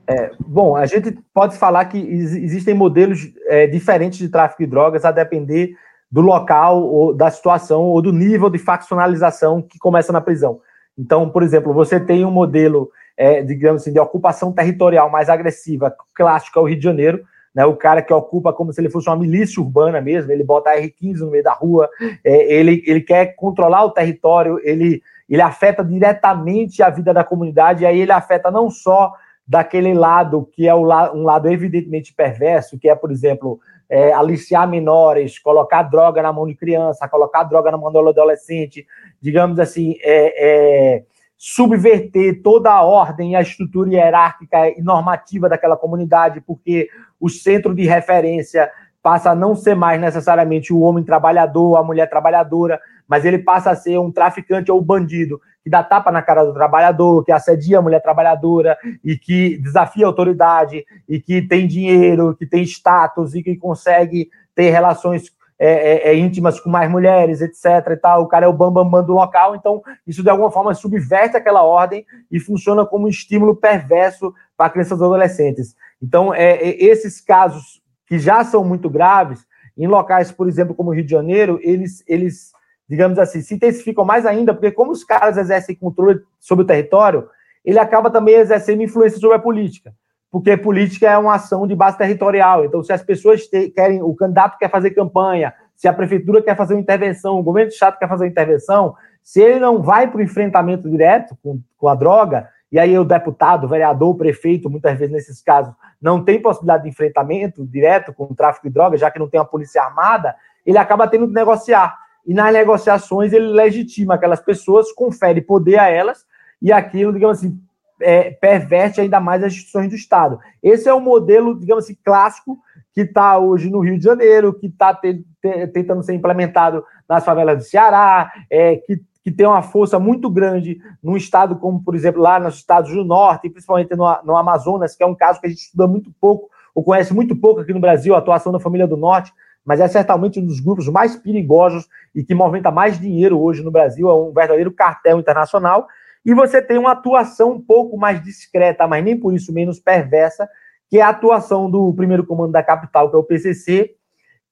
É, 0.06 0.32
bom, 0.40 0.74
a 0.74 0.86
gente 0.86 1.16
pode 1.32 1.56
falar 1.56 1.84
que 1.84 1.98
existem 1.98 2.74
modelos 2.74 3.32
é, 3.46 3.66
diferentes 3.66 4.18
de 4.18 4.28
tráfico 4.28 4.62
de 4.62 4.68
drogas 4.68 5.04
a 5.04 5.12
depender 5.12 5.76
do 6.10 6.20
local, 6.20 6.82
ou 6.82 7.14
da 7.14 7.30
situação, 7.30 7.82
ou 7.82 8.02
do 8.02 8.12
nível 8.12 8.50
de 8.50 8.58
faccionalização 8.58 9.62
que 9.62 9.78
começa 9.78 10.12
na 10.12 10.20
prisão. 10.20 10.60
Então, 10.98 11.28
por 11.28 11.42
exemplo, 11.42 11.72
você 11.72 12.00
tem 12.00 12.24
um 12.24 12.30
modelo, 12.30 12.90
é, 13.20 13.42
digamos 13.42 13.82
assim, 13.82 13.92
de 13.92 14.00
ocupação 14.00 14.50
territorial 14.50 15.10
mais 15.10 15.28
agressiva, 15.28 15.94
clássico 16.14 16.58
é 16.58 16.62
o 16.62 16.64
Rio 16.64 16.78
de 16.78 16.84
Janeiro, 16.84 17.22
né, 17.54 17.66
o 17.66 17.76
cara 17.76 18.00
que 18.00 18.14
ocupa 18.14 18.50
como 18.50 18.72
se 18.72 18.80
ele 18.80 18.88
fosse 18.88 19.10
uma 19.10 19.16
milícia 19.16 19.60
urbana 19.60 20.00
mesmo, 20.00 20.32
ele 20.32 20.42
bota 20.42 20.70
a 20.70 20.80
R15 20.80 21.18
no 21.18 21.30
meio 21.30 21.44
da 21.44 21.52
rua, 21.52 21.90
é, 22.24 22.50
ele, 22.50 22.82
ele 22.86 23.02
quer 23.02 23.34
controlar 23.36 23.84
o 23.84 23.90
território, 23.90 24.58
ele, 24.62 25.02
ele 25.28 25.42
afeta 25.42 25.84
diretamente 25.84 26.82
a 26.82 26.88
vida 26.88 27.12
da 27.12 27.22
comunidade, 27.22 27.82
e 27.82 27.86
aí 27.86 28.00
ele 28.00 28.10
afeta 28.10 28.50
não 28.50 28.70
só 28.70 29.12
daquele 29.46 29.92
lado 29.92 30.48
que 30.54 30.66
é 30.66 30.72
la, 30.72 31.12
um 31.12 31.24
lado 31.24 31.46
evidentemente 31.46 32.14
perverso, 32.14 32.78
que 32.78 32.88
é, 32.88 32.94
por 32.94 33.12
exemplo, 33.12 33.60
é, 33.86 34.14
aliciar 34.14 34.66
menores, 34.66 35.38
colocar 35.38 35.82
droga 35.82 36.22
na 36.22 36.32
mão 36.32 36.46
de 36.46 36.54
criança, 36.54 37.06
colocar 37.06 37.42
droga 37.42 37.70
na 37.70 37.76
mão 37.76 37.92
do 37.92 37.98
adolescente, 37.98 38.86
digamos 39.20 39.58
assim, 39.58 39.96
é, 40.00 40.94
é 40.96 41.02
subverter 41.42 42.42
toda 42.42 42.70
a 42.70 42.82
ordem, 42.82 43.34
a 43.34 43.40
estrutura 43.40 43.88
hierárquica 43.88 44.68
e 44.68 44.82
normativa 44.82 45.48
daquela 45.48 45.74
comunidade, 45.74 46.42
porque 46.42 46.90
o 47.18 47.30
centro 47.30 47.74
de 47.74 47.86
referência 47.86 48.70
passa 49.02 49.30
a 49.30 49.34
não 49.34 49.54
ser 49.54 49.74
mais 49.74 49.98
necessariamente 49.98 50.70
o 50.70 50.80
homem 50.80 51.02
trabalhador, 51.02 51.78
a 51.78 51.82
mulher 51.82 52.10
trabalhadora, 52.10 52.78
mas 53.08 53.24
ele 53.24 53.38
passa 53.38 53.70
a 53.70 53.74
ser 53.74 53.98
um 53.98 54.12
traficante 54.12 54.70
ou 54.70 54.82
bandido 54.82 55.40
que 55.64 55.70
dá 55.70 55.82
tapa 55.82 56.12
na 56.12 56.20
cara 56.20 56.44
do 56.44 56.52
trabalhador, 56.52 57.24
que 57.24 57.32
assedia 57.32 57.78
a 57.78 57.82
mulher 57.82 58.02
trabalhadora 58.02 58.76
e 59.02 59.16
que 59.16 59.56
desafia 59.62 60.04
a 60.04 60.08
autoridade 60.08 60.84
e 61.08 61.18
que 61.18 61.40
tem 61.40 61.66
dinheiro, 61.66 62.36
que 62.36 62.44
tem 62.44 62.62
status 62.64 63.34
e 63.34 63.42
que 63.42 63.56
consegue 63.56 64.28
ter 64.54 64.68
relações 64.68 65.32
é, 65.62 66.08
é, 66.08 66.08
é, 66.08 66.16
íntimas 66.16 66.58
com 66.58 66.70
mais 66.70 66.90
mulheres, 66.90 67.42
etc. 67.42 67.90
E 67.90 67.96
tal. 67.96 68.22
O 68.22 68.26
cara 68.26 68.46
é 68.46 68.48
o 68.48 68.52
bambambam 68.52 68.84
bam, 68.84 69.02
bam 69.02 69.06
do 69.06 69.12
local, 69.12 69.54
então 69.54 69.82
isso 70.06 70.22
de 70.22 70.30
alguma 70.30 70.50
forma 70.50 70.72
subverte 70.72 71.36
aquela 71.36 71.62
ordem 71.62 72.06
e 72.32 72.40
funciona 72.40 72.86
como 72.86 73.04
um 73.04 73.08
estímulo 73.08 73.54
perverso 73.54 74.32
para 74.56 74.70
crianças 74.70 74.98
e 74.98 75.04
adolescentes. 75.04 75.76
Então, 76.02 76.32
é, 76.32 76.52
é, 76.52 76.82
esses 76.82 77.20
casos 77.20 77.82
que 78.06 78.18
já 78.18 78.42
são 78.42 78.64
muito 78.64 78.88
graves, 78.88 79.46
em 79.76 79.86
locais, 79.86 80.32
por 80.32 80.48
exemplo, 80.48 80.74
como 80.74 80.90
o 80.90 80.94
Rio 80.94 81.04
de 81.04 81.10
Janeiro, 81.10 81.60
eles, 81.62 82.02
eles, 82.08 82.52
digamos 82.88 83.18
assim, 83.18 83.42
se 83.42 83.54
intensificam 83.54 84.04
mais 84.04 84.24
ainda, 84.24 84.54
porque 84.54 84.72
como 84.72 84.92
os 84.92 85.04
caras 85.04 85.36
exercem 85.36 85.76
controle 85.76 86.20
sobre 86.38 86.64
o 86.64 86.66
território, 86.66 87.28
ele 87.62 87.78
acaba 87.78 88.10
também 88.10 88.36
exercendo 88.36 88.82
influência 88.82 89.18
sobre 89.18 89.36
a 89.36 89.40
política 89.40 89.92
porque 90.30 90.56
política 90.56 91.10
é 91.10 91.18
uma 91.18 91.34
ação 91.34 91.66
de 91.66 91.74
base 91.74 91.98
territorial. 91.98 92.64
Então, 92.64 92.82
se 92.82 92.92
as 92.92 93.02
pessoas 93.02 93.46
te, 93.46 93.70
querem, 93.70 94.02
o 94.02 94.14
candidato 94.14 94.58
quer 94.58 94.70
fazer 94.70 94.90
campanha, 94.90 95.52
se 95.74 95.88
a 95.88 95.92
prefeitura 95.92 96.40
quer 96.40 96.56
fazer 96.56 96.74
uma 96.74 96.80
intervenção, 96.80 97.38
o 97.38 97.42
governo 97.42 97.68
de 97.68 97.74
Estado 97.74 97.98
quer 97.98 98.08
fazer 98.08 98.24
uma 98.24 98.30
intervenção, 98.30 98.94
se 99.22 99.40
ele 99.40 99.58
não 99.58 99.82
vai 99.82 100.08
para 100.08 100.18
o 100.18 100.22
enfrentamento 100.22 100.88
direto 100.88 101.36
com, 101.42 101.60
com 101.76 101.88
a 101.88 101.94
droga, 101.94 102.48
e 102.70 102.78
aí 102.78 102.96
o 102.96 103.04
deputado, 103.04 103.64
o 103.64 103.68
vereador, 103.68 104.10
o 104.10 104.14
prefeito, 104.14 104.70
muitas 104.70 104.96
vezes 104.96 105.12
nesses 105.12 105.42
casos, 105.42 105.74
não 106.00 106.22
tem 106.22 106.40
possibilidade 106.40 106.84
de 106.84 106.88
enfrentamento 106.88 107.66
direto 107.66 108.12
com 108.12 108.24
o 108.24 108.34
tráfico 108.34 108.68
de 108.68 108.74
drogas, 108.74 109.00
já 109.00 109.10
que 109.10 109.18
não 109.18 109.28
tem 109.28 109.40
uma 109.40 109.46
polícia 109.46 109.82
armada, 109.82 110.36
ele 110.64 110.78
acaba 110.78 111.08
tendo 111.08 111.26
que 111.26 111.34
negociar. 111.34 111.98
E 112.24 112.32
nas 112.32 112.52
negociações 112.52 113.32
ele 113.32 113.48
legitima 113.48 114.14
aquelas 114.14 114.40
pessoas, 114.40 114.92
confere 114.92 115.40
poder 115.40 115.78
a 115.78 115.88
elas, 115.88 116.24
e 116.62 116.72
aquilo, 116.72 117.12
digamos 117.12 117.38
assim, 117.38 117.58
é, 118.00 118.30
perverte 118.30 119.00
ainda 119.00 119.20
mais 119.20 119.42
as 119.42 119.52
instituições 119.52 119.88
do 119.88 119.94
Estado. 119.94 120.38
Esse 120.62 120.88
é 120.88 120.94
o 120.94 121.00
modelo, 121.00 121.58
digamos 121.58 121.84
assim, 121.84 121.96
clássico 122.04 122.58
que 122.92 123.02
está 123.02 123.38
hoje 123.38 123.70
no 123.70 123.80
Rio 123.80 123.98
de 123.98 124.04
Janeiro, 124.04 124.52
que 124.52 124.66
está 124.66 124.94
te, 124.94 125.24
te, 125.40 125.66
tentando 125.68 126.02
ser 126.02 126.14
implementado 126.14 126.84
nas 127.08 127.24
favelas 127.24 127.58
do 127.58 127.64
Ceará, 127.64 128.32
é, 128.50 128.76
que, 128.76 129.00
que 129.22 129.30
tem 129.30 129.46
uma 129.46 129.62
força 129.62 129.98
muito 129.98 130.28
grande 130.28 130.78
num 131.02 131.16
estado 131.16 131.56
como, 131.56 131.82
por 131.82 131.94
exemplo, 131.94 132.20
lá 132.20 132.40
nos 132.40 132.56
estados 132.56 132.92
do 132.92 133.04
Norte, 133.04 133.48
principalmente 133.48 133.94
no, 133.94 134.06
no 134.24 134.36
Amazonas, 134.36 134.96
que 134.96 135.02
é 135.02 135.06
um 135.06 135.14
caso 135.14 135.40
que 135.40 135.46
a 135.46 135.50
gente 135.50 135.62
estuda 135.62 135.86
muito 135.86 136.12
pouco, 136.20 136.50
ou 136.74 136.82
conhece 136.82 137.12
muito 137.14 137.36
pouco 137.36 137.60
aqui 137.60 137.72
no 137.72 137.80
Brasil, 137.80 138.14
a 138.14 138.18
atuação 138.18 138.52
da 138.52 138.60
família 138.60 138.86
do 138.86 138.96
Norte, 138.96 139.32
mas 139.64 139.80
é 139.80 139.86
certamente 139.86 140.40
um 140.40 140.46
dos 140.46 140.60
grupos 140.60 140.88
mais 140.88 141.16
perigosos 141.16 141.86
e 142.14 142.24
que 142.24 142.34
movimenta 142.34 142.70
mais 142.70 142.98
dinheiro 142.98 143.40
hoje 143.40 143.62
no 143.62 143.70
Brasil, 143.70 144.08
é 144.08 144.14
um 144.14 144.32
verdadeiro 144.32 144.72
cartel 144.72 145.20
internacional, 145.20 145.86
e 146.24 146.34
você 146.34 146.60
tem 146.60 146.78
uma 146.78 146.92
atuação 146.92 147.52
um 147.52 147.60
pouco 147.60 147.96
mais 147.96 148.22
discreta, 148.22 148.86
mas 148.86 149.04
nem 149.04 149.18
por 149.18 149.34
isso 149.34 149.52
menos 149.52 149.80
perversa, 149.80 150.48
que 150.88 150.98
é 150.98 151.02
a 151.02 151.08
atuação 151.08 151.70
do 151.70 151.92
primeiro 151.94 152.26
comando 152.26 152.52
da 152.52 152.62
capital, 152.62 153.08
que 153.08 153.16
é 153.16 153.18
o 153.18 153.24
PCC, 153.24 153.94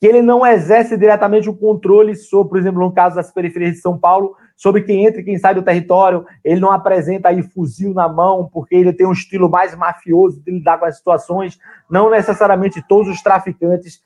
que 0.00 0.06
ele 0.06 0.22
não 0.22 0.46
exerce 0.46 0.96
diretamente 0.96 1.50
o 1.50 1.56
controle 1.56 2.14
sobre, 2.14 2.50
por 2.50 2.58
exemplo, 2.58 2.80
no 2.80 2.92
caso 2.92 3.16
das 3.16 3.32
periferias 3.32 3.72
de 3.72 3.80
São 3.80 3.98
Paulo, 3.98 4.36
sobre 4.56 4.82
quem 4.82 5.04
entra 5.04 5.20
e 5.20 5.24
quem 5.24 5.38
sai 5.38 5.54
do 5.54 5.62
território, 5.62 6.24
ele 6.44 6.60
não 6.60 6.70
apresenta 6.70 7.28
aí 7.28 7.42
fuzil 7.42 7.92
na 7.92 8.08
mão, 8.08 8.48
porque 8.52 8.76
ele 8.76 8.92
tem 8.92 9.06
um 9.06 9.12
estilo 9.12 9.50
mais 9.50 9.74
mafioso 9.74 10.40
de 10.42 10.52
lidar 10.52 10.78
com 10.78 10.84
as 10.84 10.96
situações, 10.96 11.58
não 11.90 12.10
necessariamente 12.10 12.84
todos 12.88 13.08
os 13.08 13.22
traficantes 13.22 14.00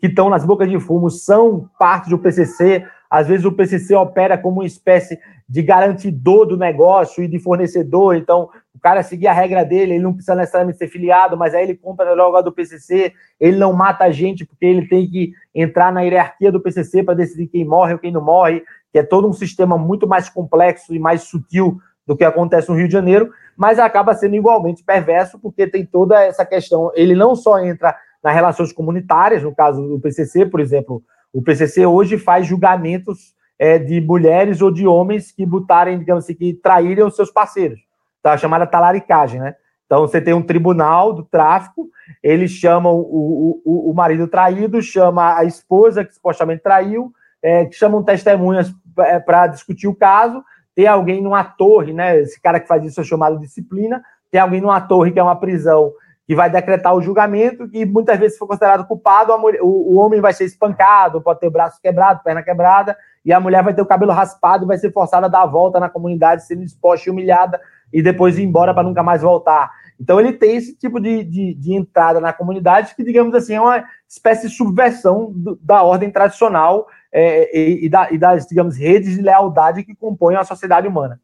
que 0.00 0.06
estão 0.06 0.28
nas 0.28 0.44
bocas 0.44 0.68
de 0.68 0.78
fumo 0.78 1.10
são 1.10 1.68
parte 1.78 2.10
do 2.10 2.18
PCC, 2.18 2.86
às 3.14 3.28
vezes 3.28 3.46
o 3.46 3.52
PCC 3.52 3.94
opera 3.94 4.36
como 4.36 4.56
uma 4.56 4.66
espécie 4.66 5.20
de 5.48 5.62
garantidor 5.62 6.46
do 6.46 6.56
negócio 6.56 7.22
e 7.22 7.28
de 7.28 7.38
fornecedor. 7.38 8.16
Então, 8.16 8.50
o 8.74 8.80
cara 8.80 9.04
seguir 9.04 9.28
a 9.28 9.32
regra 9.32 9.64
dele, 9.64 9.92
ele 9.92 10.02
não 10.02 10.12
precisa 10.12 10.34
necessariamente 10.34 10.78
ser 10.78 10.88
filiado, 10.88 11.36
mas 11.36 11.54
aí 11.54 11.62
ele 11.62 11.76
compra 11.76 12.12
logo 12.12 12.36
a 12.36 12.42
do 12.42 12.50
PCC, 12.50 13.12
ele 13.38 13.56
não 13.56 13.72
mata 13.72 14.02
a 14.02 14.10
gente 14.10 14.44
porque 14.44 14.66
ele 14.66 14.88
tem 14.88 15.08
que 15.08 15.32
entrar 15.54 15.92
na 15.92 16.00
hierarquia 16.00 16.50
do 16.50 16.60
PCC 16.60 17.04
para 17.04 17.14
decidir 17.14 17.46
quem 17.46 17.64
morre 17.64 17.92
ou 17.92 18.00
quem 18.00 18.10
não 18.10 18.20
morre, 18.20 18.64
que 18.92 18.98
é 18.98 19.04
todo 19.04 19.28
um 19.28 19.32
sistema 19.32 19.78
muito 19.78 20.08
mais 20.08 20.28
complexo 20.28 20.92
e 20.92 20.98
mais 20.98 21.22
sutil 21.22 21.78
do 22.04 22.16
que 22.16 22.24
acontece 22.24 22.68
no 22.68 22.74
Rio 22.74 22.88
de 22.88 22.94
Janeiro, 22.94 23.30
mas 23.56 23.78
acaba 23.78 24.12
sendo 24.14 24.34
igualmente 24.34 24.82
perverso 24.82 25.38
porque 25.38 25.68
tem 25.68 25.86
toda 25.86 26.20
essa 26.20 26.44
questão. 26.44 26.90
Ele 26.96 27.14
não 27.14 27.36
só 27.36 27.60
entra 27.60 27.94
nas 28.20 28.34
relações 28.34 28.72
comunitárias, 28.72 29.44
no 29.44 29.54
caso 29.54 29.86
do 29.86 30.00
PCC, 30.00 30.46
por 30.46 30.58
exemplo, 30.58 31.00
o 31.34 31.42
PCC 31.42 31.84
hoje 31.84 32.16
faz 32.16 32.46
julgamentos 32.46 33.34
é, 33.58 33.76
de 33.76 34.00
mulheres 34.00 34.62
ou 34.62 34.70
de 34.70 34.86
homens 34.86 35.32
que 35.32 35.44
botarem, 35.44 35.98
digamos 35.98 36.22
assim, 36.22 36.34
que 36.34 36.54
traíram 36.54 37.08
os 37.08 37.16
seus 37.16 37.28
parceiros. 37.28 37.80
Tá 38.22 38.36
chamada 38.38 38.66
talaricagem, 38.68 39.40
né? 39.40 39.56
Então 39.84 40.02
você 40.02 40.20
tem 40.20 40.32
um 40.32 40.42
tribunal 40.42 41.12
do 41.12 41.24
tráfico, 41.24 41.90
eles 42.22 42.52
chamam 42.52 42.94
o, 42.94 43.60
o, 43.64 43.90
o 43.90 43.94
marido 43.94 44.28
traído, 44.28 44.80
chama 44.80 45.36
a 45.36 45.44
esposa 45.44 46.04
que 46.04 46.14
supostamente 46.14 46.62
traiu, 46.62 47.12
é, 47.42 47.68
chamam 47.72 48.02
testemunhas 48.02 48.72
é, 49.00 49.18
para 49.18 49.48
discutir 49.48 49.88
o 49.88 49.94
caso. 49.94 50.42
Tem 50.72 50.86
alguém 50.86 51.20
numa 51.20 51.42
torre, 51.42 51.92
né? 51.92 52.20
Esse 52.20 52.40
cara 52.40 52.60
que 52.60 52.68
faz 52.68 52.84
isso 52.84 53.00
é 53.00 53.04
chamado 53.04 53.40
disciplina. 53.40 54.02
Tem 54.30 54.40
alguém 54.40 54.60
numa 54.60 54.80
torre 54.80 55.10
que 55.10 55.18
é 55.18 55.22
uma 55.22 55.36
prisão 55.36 55.92
que 56.26 56.34
vai 56.34 56.48
decretar 56.48 56.94
o 56.94 57.02
julgamento, 57.02 57.68
e 57.72 57.84
muitas 57.84 58.18
vezes, 58.18 58.34
se 58.34 58.38
for 58.38 58.46
considerado 58.46 58.86
culpado, 58.86 59.36
mulher, 59.38 59.60
o, 59.62 59.66
o, 59.66 59.96
homem 59.96 60.20
vai 60.20 60.32
ser 60.32 60.44
espancado, 60.44 61.20
pode 61.20 61.40
ter 61.40 61.46
o 61.46 61.50
braço 61.50 61.78
quebrado, 61.82 62.22
perna 62.24 62.42
quebrada, 62.42 62.96
e 63.24 63.32
a 63.32 63.38
mulher 63.38 63.62
vai 63.62 63.74
ter 63.74 63.82
o 63.82 63.86
cabelo 63.86 64.12
raspado 64.12 64.64
e 64.64 64.66
vai 64.66 64.78
ser 64.78 64.90
forçada 64.90 65.26
a 65.26 65.28
dar 65.28 65.42
a 65.42 65.46
volta 65.46 65.78
na 65.78 65.88
comunidade, 65.88 66.46
sendo 66.46 66.62
exposta 66.62 67.08
e 67.08 67.12
humilhada, 67.12 67.60
e 67.92 68.02
depois 68.02 68.38
ir 68.38 68.42
embora 68.42 68.72
para 68.72 68.82
nunca 68.82 69.02
mais 69.02 69.22
voltar. 69.22 69.70
Então 70.00 70.18
ele 70.18 70.32
tem 70.32 70.56
esse 70.56 70.74
tipo 70.74 70.98
de, 70.98 71.22
de, 71.24 71.54
de, 71.54 71.74
entrada 71.74 72.20
na 72.20 72.32
comunidade 72.32 72.94
que, 72.94 73.04
digamos 73.04 73.34
assim, 73.34 73.54
é 73.54 73.60
uma 73.60 73.84
espécie 74.08 74.48
de 74.48 74.54
subversão 74.54 75.30
do, 75.32 75.56
da 75.62 75.82
ordem 75.82 76.10
tradicional 76.10 76.86
é, 77.12 77.56
e, 77.56 77.86
e, 77.86 77.88
da, 77.88 78.10
e 78.10 78.18
das, 78.18 78.46
digamos, 78.46 78.76
redes 78.76 79.14
de 79.14 79.22
lealdade 79.22 79.84
que 79.84 79.94
compõem 79.94 80.36
a 80.36 80.44
sociedade 80.44 80.88
humana. 80.88 81.20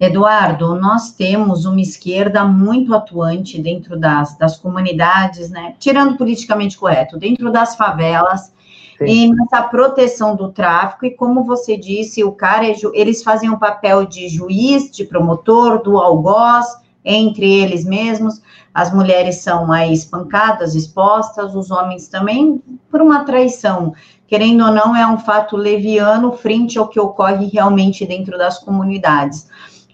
Eduardo, 0.00 0.76
nós 0.76 1.10
temos 1.10 1.64
uma 1.64 1.80
esquerda 1.80 2.44
muito 2.44 2.94
atuante 2.94 3.60
dentro 3.60 3.98
das, 3.98 4.38
das 4.38 4.56
comunidades, 4.56 5.50
né? 5.50 5.74
Tirando 5.78 6.16
politicamente 6.16 6.78
correto, 6.78 7.18
dentro 7.18 7.50
das 7.50 7.74
favelas 7.74 8.52
Sim. 8.96 9.04
e 9.04 9.34
nessa 9.34 9.62
proteção 9.62 10.36
do 10.36 10.50
tráfico. 10.50 11.04
E 11.04 11.10
como 11.10 11.42
você 11.42 11.76
disse, 11.76 12.22
o 12.22 12.30
cara 12.30 12.66
é, 12.66 12.74
eles 12.94 13.24
fazem 13.24 13.50
um 13.50 13.58
papel 13.58 14.06
de 14.06 14.28
juiz, 14.28 14.88
de 14.88 15.04
promotor, 15.04 15.82
do 15.82 15.98
algoz 15.98 16.66
entre 17.04 17.50
eles 17.50 17.84
mesmos. 17.84 18.40
As 18.72 18.94
mulheres 18.94 19.36
são 19.36 19.72
aí 19.72 19.92
espancadas, 19.92 20.76
expostas, 20.76 21.56
os 21.56 21.72
homens 21.72 22.06
também 22.06 22.62
por 22.88 23.02
uma 23.02 23.24
traição. 23.24 23.94
Querendo 24.28 24.64
ou 24.64 24.70
não, 24.70 24.94
é 24.94 25.04
um 25.06 25.18
fato 25.18 25.56
leviano 25.56 26.30
frente 26.32 26.78
ao 26.78 26.86
que 26.86 27.00
ocorre 27.00 27.46
realmente 27.46 28.06
dentro 28.06 28.38
das 28.38 28.58
comunidades. 28.58 29.48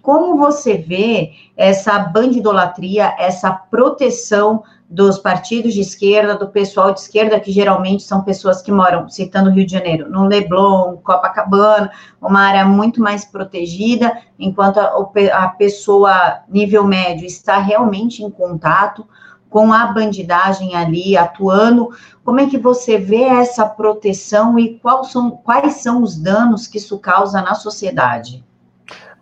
Como 0.05 0.37
você 0.37 0.77
vê 0.77 1.33
essa 1.57 1.99
bandidolatria, 1.99 3.15
essa 3.19 3.51
proteção 3.51 4.63
dos 4.87 5.19
partidos 5.19 5.73
de 5.73 5.81
esquerda, 5.81 6.37
do 6.37 6.49
pessoal 6.49 6.93
de 6.93 7.01
esquerda, 7.01 7.41
que 7.41 7.51
geralmente 7.51 8.03
são 8.03 8.23
pessoas 8.23 8.61
que 8.61 8.71
moram, 8.71 9.09
citando 9.09 9.49
o 9.49 9.53
Rio 9.55 9.65
de 9.65 9.73
Janeiro, 9.73 10.11
no 10.11 10.27
Leblon, 10.27 10.99
Copacabana, 10.99 11.91
uma 12.21 12.43
área 12.43 12.67
muito 12.67 13.01
mais 13.01 13.25
protegida, 13.25 14.15
enquanto 14.39 14.77
a, 14.79 14.93
a 15.33 15.49
pessoa 15.49 16.41
nível 16.51 16.85
médio 16.85 17.25
está 17.25 17.57
realmente 17.57 18.23
em 18.23 18.31
contato 18.31 19.09
com 19.49 19.73
a 19.73 19.87
bandidagem 19.87 20.77
ali 20.77 21.17
atuando. 21.17 21.89
Como 22.23 22.41
é 22.41 22.47
que 22.47 22.59
você 22.59 22.99
vê 22.99 23.23
essa 23.23 23.65
proteção 23.65 24.59
e 24.59 24.79
quais 24.81 25.11
são, 25.11 25.31
quais 25.31 25.77
são 25.77 26.03
os 26.03 26.15
danos 26.15 26.67
que 26.67 26.77
isso 26.77 26.99
causa 26.99 27.41
na 27.41 27.55
sociedade? 27.55 28.45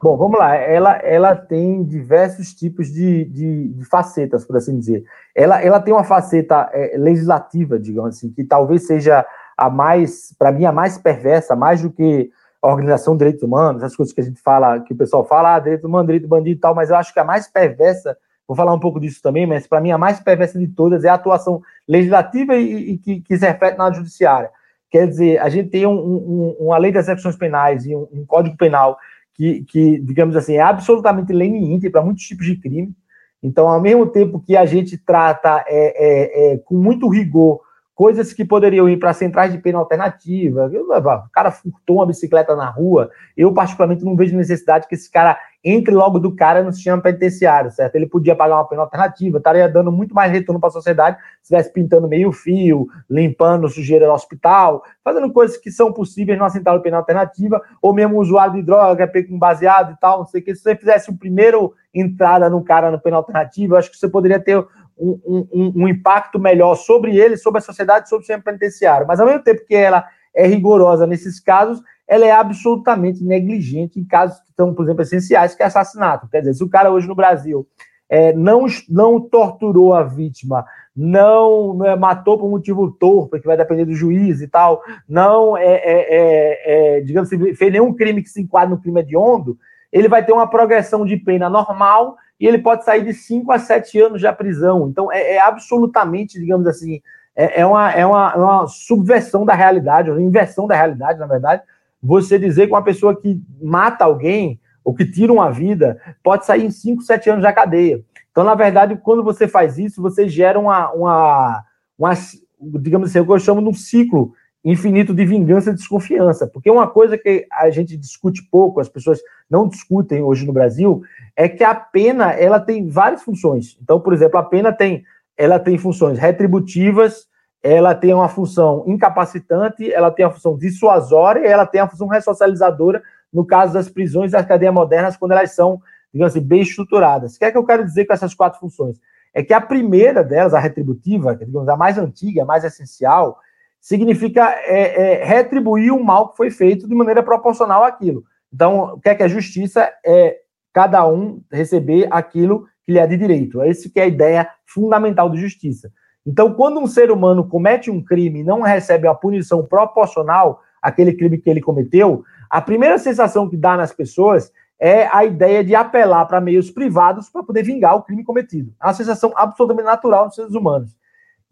Bom, 0.03 0.17
vamos 0.17 0.37
lá. 0.37 0.57
Ela, 0.57 0.97
ela 0.97 1.37
tem 1.37 1.85
diversos 1.85 2.53
tipos 2.53 2.89
de, 2.89 3.25
de, 3.27 3.69
de 3.69 3.85
facetas, 3.85 4.45
por 4.45 4.57
assim 4.57 4.77
dizer. 4.77 5.05
Ela, 5.33 5.63
ela 5.63 5.79
tem 5.79 5.95
uma 5.95 6.03
faceta 6.03 6.69
é, 6.73 6.97
legislativa, 6.99 7.79
digamos 7.79 8.17
assim, 8.17 8.33
que 8.33 8.43
talvez 8.43 8.85
seja 8.85 9.25
a 9.57 9.71
mais, 9.71 10.35
para 10.37 10.51
mim, 10.51 10.65
a 10.65 10.73
mais 10.73 10.99
perversa, 10.99 11.55
mais 11.55 11.81
do 11.81 11.89
que 11.89 12.31
a 12.61 12.69
organização 12.69 13.15
de 13.15 13.19
direitos 13.19 13.45
humanos, 13.45 13.85
as 13.85 13.95
coisas 13.95 14.13
que 14.13 14.21
a 14.21 14.25
gente 14.25 14.41
fala, 14.41 14.81
que 14.81 14.93
o 14.93 14.97
pessoal 14.97 15.25
fala, 15.25 15.55
ah, 15.55 15.61
direito 15.61 15.87
humano, 15.87 16.07
direito 16.07 16.27
bandido 16.27 16.57
e 16.57 16.61
tal, 16.61 16.75
mas 16.75 16.91
eu 16.91 16.97
acho 16.97 17.13
que 17.13 17.21
a 17.21 17.25
mais 17.25 17.47
perversa, 17.47 18.17
vou 18.47 18.57
falar 18.57 18.75
um 18.75 18.81
pouco 18.81 18.99
disso 18.99 19.23
também, 19.23 19.47
mas 19.47 19.69
para 19.69 19.81
mim 19.81 19.93
a 19.93 19.99
mais 19.99 20.19
perversa 20.19 20.59
de 20.59 20.67
todas 20.67 21.05
é 21.05 21.09
a 21.09 21.15
atuação 21.15 21.61
legislativa 21.87 22.57
e, 22.57 22.93
e 22.93 22.99
que, 22.99 23.21
que, 23.21 23.39
se 23.39 23.47
reflete 23.47 23.79
na 23.79 23.93
judiciária. 23.93 24.51
Quer 24.91 25.07
dizer, 25.07 25.39
a 25.39 25.49
gente 25.49 25.71
tem 25.71 25.87
um, 25.87 25.93
um, 25.93 26.57
uma 26.59 26.77
lei 26.77 26.91
das 26.91 27.07
execuções 27.07 27.37
penais 27.37 27.87
e 27.87 27.95
um, 27.95 28.09
um 28.13 28.27
código 28.27 28.57
penal 28.57 28.99
que, 29.35 29.65
que, 29.65 29.99
digamos 29.99 30.37
assim, 30.37 30.55
é 30.55 30.61
absolutamente 30.61 31.33
leniente 31.33 31.91
para 31.91 32.03
muitos 32.03 32.25
tipos 32.25 32.47
de 32.47 32.57
crime. 32.57 32.95
Então, 33.43 33.69
ao 33.69 33.81
mesmo 33.81 34.07
tempo 34.07 34.41
que 34.41 34.57
a 34.57 34.65
gente 34.65 34.97
trata 34.97 35.65
é, 35.67 35.73
é, 35.73 36.53
é, 36.53 36.59
com 36.59 36.77
muito 36.77 37.09
rigor 37.09 37.61
coisas 37.95 38.33
que 38.33 38.45
poderiam 38.45 38.89
ir 38.89 38.99
para 38.99 39.13
centrais 39.13 39.53
de 39.53 39.59
pena 39.59 39.79
alternativa. 39.79 40.67
O 40.67 41.31
cara 41.31 41.51
furtou 41.51 41.97
uma 41.97 42.07
bicicleta 42.07 42.57
na 42.57 42.69
rua. 42.69 43.11
Eu, 43.37 43.53
particularmente, 43.53 44.05
não 44.05 44.17
vejo 44.17 44.37
necessidade 44.37 44.89
que 44.89 44.95
esse 44.95 45.11
cara 45.11 45.39
entre 45.65 45.95
logo 45.95 46.19
do 46.19 46.35
cara 46.35 46.63
no 46.63 46.73
sistema 46.73 47.01
penitenciário, 47.01 47.71
certo? 47.71 47.95
Ele 47.95 48.07
podia 48.07 48.35
pagar 48.35 48.57
uma 48.57 48.67
pena 48.67 48.83
alternativa, 48.83 49.39
estaria 49.39 49.69
dando 49.69 49.93
muito 49.93 50.13
mais 50.13 50.33
retorno 50.33 50.59
para 50.59 50.69
a 50.69 50.73
sociedade 50.73 51.17
se 51.41 51.55
estivesse 51.55 51.73
pintando 51.73 52.09
meio 52.09 52.33
fio, 52.33 52.89
limpando 53.09 53.69
sujeira 53.69 54.09
no 54.09 54.13
hospital, 54.13 54.83
fazendo 55.05 55.33
coisas 55.33 55.57
que 55.57 55.71
são 55.71 55.93
possíveis 55.93 56.37
numa 56.37 56.51
central 56.51 56.79
de 56.79 56.83
pena 56.83 56.97
alternativa, 56.97 57.63
ou 57.81 57.95
mesmo 57.95 58.19
usuário 58.19 58.55
de 58.55 58.63
droga, 58.63 59.07
com 59.29 59.39
baseado 59.39 59.93
e 59.93 60.01
tal, 60.01 60.19
não 60.19 60.27
sei 60.27 60.41
o 60.41 60.45
que. 60.45 60.55
Se 60.55 60.63
você 60.63 60.75
fizesse 60.75 61.11
o 61.11 61.17
primeiro 61.17 61.75
entrada 61.95 62.51
no 62.51 62.65
cara 62.65 62.91
no 62.91 62.99
pena 62.99 63.19
alternativa, 63.19 63.79
acho 63.79 63.91
que 63.91 63.99
você 63.99 64.09
poderia 64.09 64.41
ter 64.41 64.67
um, 65.03 65.73
um, 65.77 65.89
impacto 65.89 66.39
melhor 66.39 66.77
sobre 66.77 67.17
ele, 67.19 67.37
sobre 67.37 67.59
a 67.59 67.63
sociedade, 67.63 68.09
sobre 68.09 68.23
o 68.23 68.25
sistema 68.25 68.43
penitenciário. 68.43 69.07
Mas 69.07 69.19
ao 69.19 69.27
mesmo 69.27 69.43
tempo 69.43 69.65
que 69.67 69.75
ela 69.75 70.07
é 70.35 70.47
rigorosa 70.47 71.07
nesses 71.07 71.41
casos, 71.41 71.83
ela 72.07 72.25
é 72.25 72.31
absolutamente 72.31 73.25
negligente 73.25 73.99
em 73.99 74.05
casos 74.05 74.39
que 74.41 74.53
são, 74.57 74.73
por 74.75 74.85
exemplo, 74.85 75.03
essenciais, 75.03 75.55
que 75.55 75.63
é 75.63 75.67
assassinato. 75.67 76.29
Quer 76.29 76.41
dizer, 76.41 76.55
se 76.55 76.65
o 76.65 76.69
cara 76.69 76.91
hoje 76.91 77.09
no 77.09 77.15
Brasil 77.15 77.67
é, 78.09 78.33
não, 78.33 78.67
não 78.89 79.21
torturou 79.21 79.95
a 79.95 80.03
vítima, 80.03 80.65
não, 80.95 81.75
não 81.75 81.87
é, 81.87 81.97
matou 81.97 82.39
por 82.39 82.51
motivo 82.51 82.93
torpe, 82.93 83.41
que 83.41 83.47
vai 83.47 83.57
depender 83.57 83.87
do 83.87 83.95
juiz 83.95 84.41
e 84.41 84.49
tal, 84.49 84.83
não 85.09 85.57
é, 85.57 85.65
é, 85.65 86.07
é, 86.11 86.97
é 86.97 87.01
digamos 87.01 87.33
assim, 87.33 87.55
fez 87.55 87.73
nenhum 87.73 87.95
crime 87.95 88.23
que 88.23 88.29
se 88.29 88.41
enquadre 88.41 88.75
no 88.75 88.81
crime 88.81 89.01
hediondo, 89.01 89.57
ele 89.91 90.09
vai 90.09 90.25
ter 90.25 90.33
uma 90.33 90.47
progressão 90.47 91.05
de 91.05 91.17
pena 91.17 91.49
normal 91.49 92.17
e 92.39 92.47
ele 92.47 92.59
pode 92.59 92.85
sair 92.85 93.05
de 93.05 93.13
5 93.13 93.51
a 93.53 93.59
7 93.59 94.01
anos 94.01 94.21
de 94.21 94.33
prisão. 94.33 94.89
Então, 94.89 95.13
é, 95.13 95.35
é 95.35 95.41
absolutamente, 95.41 96.39
digamos 96.39 96.67
assim, 96.67 97.01
é, 97.35 97.61
é, 97.61 97.67
uma, 97.67 97.91
é 97.91 98.05
uma, 98.05 98.37
uma, 98.37 98.67
subversão 98.67 99.45
da 99.45 99.55
realidade, 99.55 100.11
uma 100.11 100.21
inversão 100.21 100.67
da 100.67 100.75
realidade, 100.75 101.19
na 101.19 101.27
verdade, 101.27 101.63
você 102.03 102.39
dizer 102.39 102.67
que 102.67 102.73
uma 102.73 102.83
pessoa 102.83 103.19
que 103.19 103.41
mata 103.61 104.05
alguém 104.05 104.61
ou 104.85 104.93
que 104.93 105.05
tira 105.05 105.33
uma 105.33 105.51
vida 105.51 106.01
pode 106.23 106.45
sair 106.45 106.65
em 106.65 106.71
5, 106.71 107.03
7 107.03 107.31
anos 107.31 107.43
da 107.43 107.53
cadeia. 107.53 108.03
Então, 108.31 108.43
na 108.43 108.55
verdade, 108.55 108.97
quando 108.97 109.23
você 109.23 109.47
faz 109.47 109.79
isso, 109.79 110.03
você 110.03 110.29
gera 110.29 110.59
uma, 110.59 110.91
uma, 110.93 111.65
uma 111.99 112.13
digamos 112.61 113.11
assim, 113.11 113.21
o 113.21 113.27
que 113.27 113.33
eu 113.33 113.39
chamo 113.39 113.63
de 113.63 113.69
um 113.69 113.75
ciclo 113.75 114.33
infinito 114.65 115.13
de 115.15 115.25
vingança 115.25 115.71
e 115.71 115.75
desconfiança. 115.75 116.47
Porque 116.47 116.71
uma 116.71 116.87
coisa 116.87 117.19
que 117.19 117.47
a 117.53 117.69
gente 117.71 117.97
discute 117.97 118.43
pouco, 118.51 118.81
as 118.81 118.89
pessoas 118.89 119.21
não 119.51 119.69
discutem 119.69 120.23
hoje 120.23 120.47
no 120.47 120.53
Brasil, 120.53 121.03
é 121.37 121.49
que 121.49 121.65
a 121.65 121.75
pena 121.75 122.33
ela 122.33 122.61
tem 122.61 122.89
várias 122.89 123.23
funções. 123.23 123.77
Então, 123.83 124.01
por 124.01 124.13
exemplo, 124.13 124.39
a 124.39 124.43
pena 124.43 124.73
tem 124.73 125.05
ela 125.37 125.59
tem 125.59 125.79
funções 125.79 126.19
retributivas, 126.19 127.27
ela 127.63 127.95
tem 127.95 128.13
uma 128.13 128.29
função 128.29 128.85
incapacitante, 128.87 129.91
ela 129.91 130.11
tem 130.11 130.27
a 130.27 130.31
função 130.31 130.57
dissuasória 130.57 131.47
ela 131.47 131.65
tem 131.65 131.81
a 131.81 131.89
função 131.89 132.07
ressocializadora 132.07 133.03
no 133.33 133.47
caso 133.47 133.73
das 133.73 133.89
prisões 133.89 134.33
das 134.33 134.45
cadeias 134.45 134.75
modernas, 134.75 135.17
quando 135.17 135.33
elas 135.33 135.53
são, 135.53 135.81
digamos 136.13 136.37
assim, 136.37 136.45
bem 136.45 136.61
estruturadas. 136.61 137.35
O 137.35 137.39
que 137.39 137.47
é 137.47 137.51
que 137.51 137.57
eu 137.57 137.65
quero 137.65 137.85
dizer 137.85 138.05
com 138.05 138.13
essas 138.13 138.35
quatro 138.35 138.61
funções? 138.61 139.01
É 139.33 139.43
que 139.43 139.55
a 139.55 139.61
primeira 139.61 140.23
delas, 140.23 140.53
a 140.53 140.59
retributiva, 140.59 141.35
que, 141.35 141.47
digamos, 141.47 141.69
a 141.69 141.77
mais 141.77 141.97
antiga, 141.97 142.43
a 142.43 142.45
mais 142.45 142.63
essencial, 142.63 143.39
significa 143.83 144.49
é, 144.61 145.23
é, 145.23 145.25
retribuir 145.25 145.93
o 145.93 146.03
mal 146.03 146.29
que 146.29 146.37
foi 146.37 146.53
feito 146.53 146.89
de 146.89 146.95
maneira 146.95 147.21
proporcional 147.21 147.83
àquilo. 147.83 148.23
Então, 148.55 148.95
o 148.95 149.01
que 149.01 149.09
é 149.09 149.15
que 149.15 149.25
é 149.25 149.29
justiça? 149.29 149.93
É 150.07 150.39
cada 150.73 151.05
um 151.07 151.43
receber 151.51 152.07
aquilo 152.11 152.67
que 152.87 152.93
lhe 152.93 152.99
é 153.01 153.07
de 153.07 153.17
direito. 153.17 153.61
É 153.61 153.69
isso 153.69 153.93
que 153.93 153.99
é 153.99 154.05
a 154.05 154.07
ideia 154.07 154.49
fundamental 154.65 155.29
de 155.29 155.39
justiça. 155.39 155.91
Então, 156.25 156.55
quando 156.55 156.79
um 156.79 156.87
ser 156.87 157.11
humano 157.11 157.49
comete 157.49 157.91
um 157.91 158.03
crime 158.03 158.41
e 158.41 158.45
não 158.45 158.63
recebe 158.63 159.09
a 159.09 159.15
punição 159.15 159.67
proporcional 159.67 160.61
àquele 160.81 161.13
crime 161.13 161.37
que 161.37 161.51
ele 161.51 161.61
cometeu, 161.61 162.23
a 162.49 162.61
primeira 162.61 162.99
sensação 162.99 163.49
que 163.49 163.57
dá 163.57 163.77
nas 163.77 163.93
pessoas 163.93 164.53
é 164.79 165.09
a 165.13 165.25
ideia 165.25 165.65
de 165.65 165.75
apelar 165.75 166.25
para 166.27 166.41
meios 166.41 166.71
privados 166.71 167.29
para 167.29 167.43
poder 167.43 167.65
vingar 167.65 167.97
o 167.97 168.03
crime 168.03 168.23
cometido. 168.23 168.73
É 168.81 168.87
uma 168.87 168.95
sensação 168.95 169.33
absolutamente 169.35 169.87
natural 169.87 170.27
dos 170.27 170.37
seres 170.37 170.55
humanos. 170.55 170.97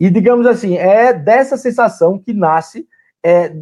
E, 0.00 0.08
digamos 0.08 0.46
assim, 0.46 0.78
é 0.78 1.12
dessa 1.12 1.58
sensação 1.58 2.18
que 2.18 2.32
nasce 2.32 2.88
é, 3.22 3.54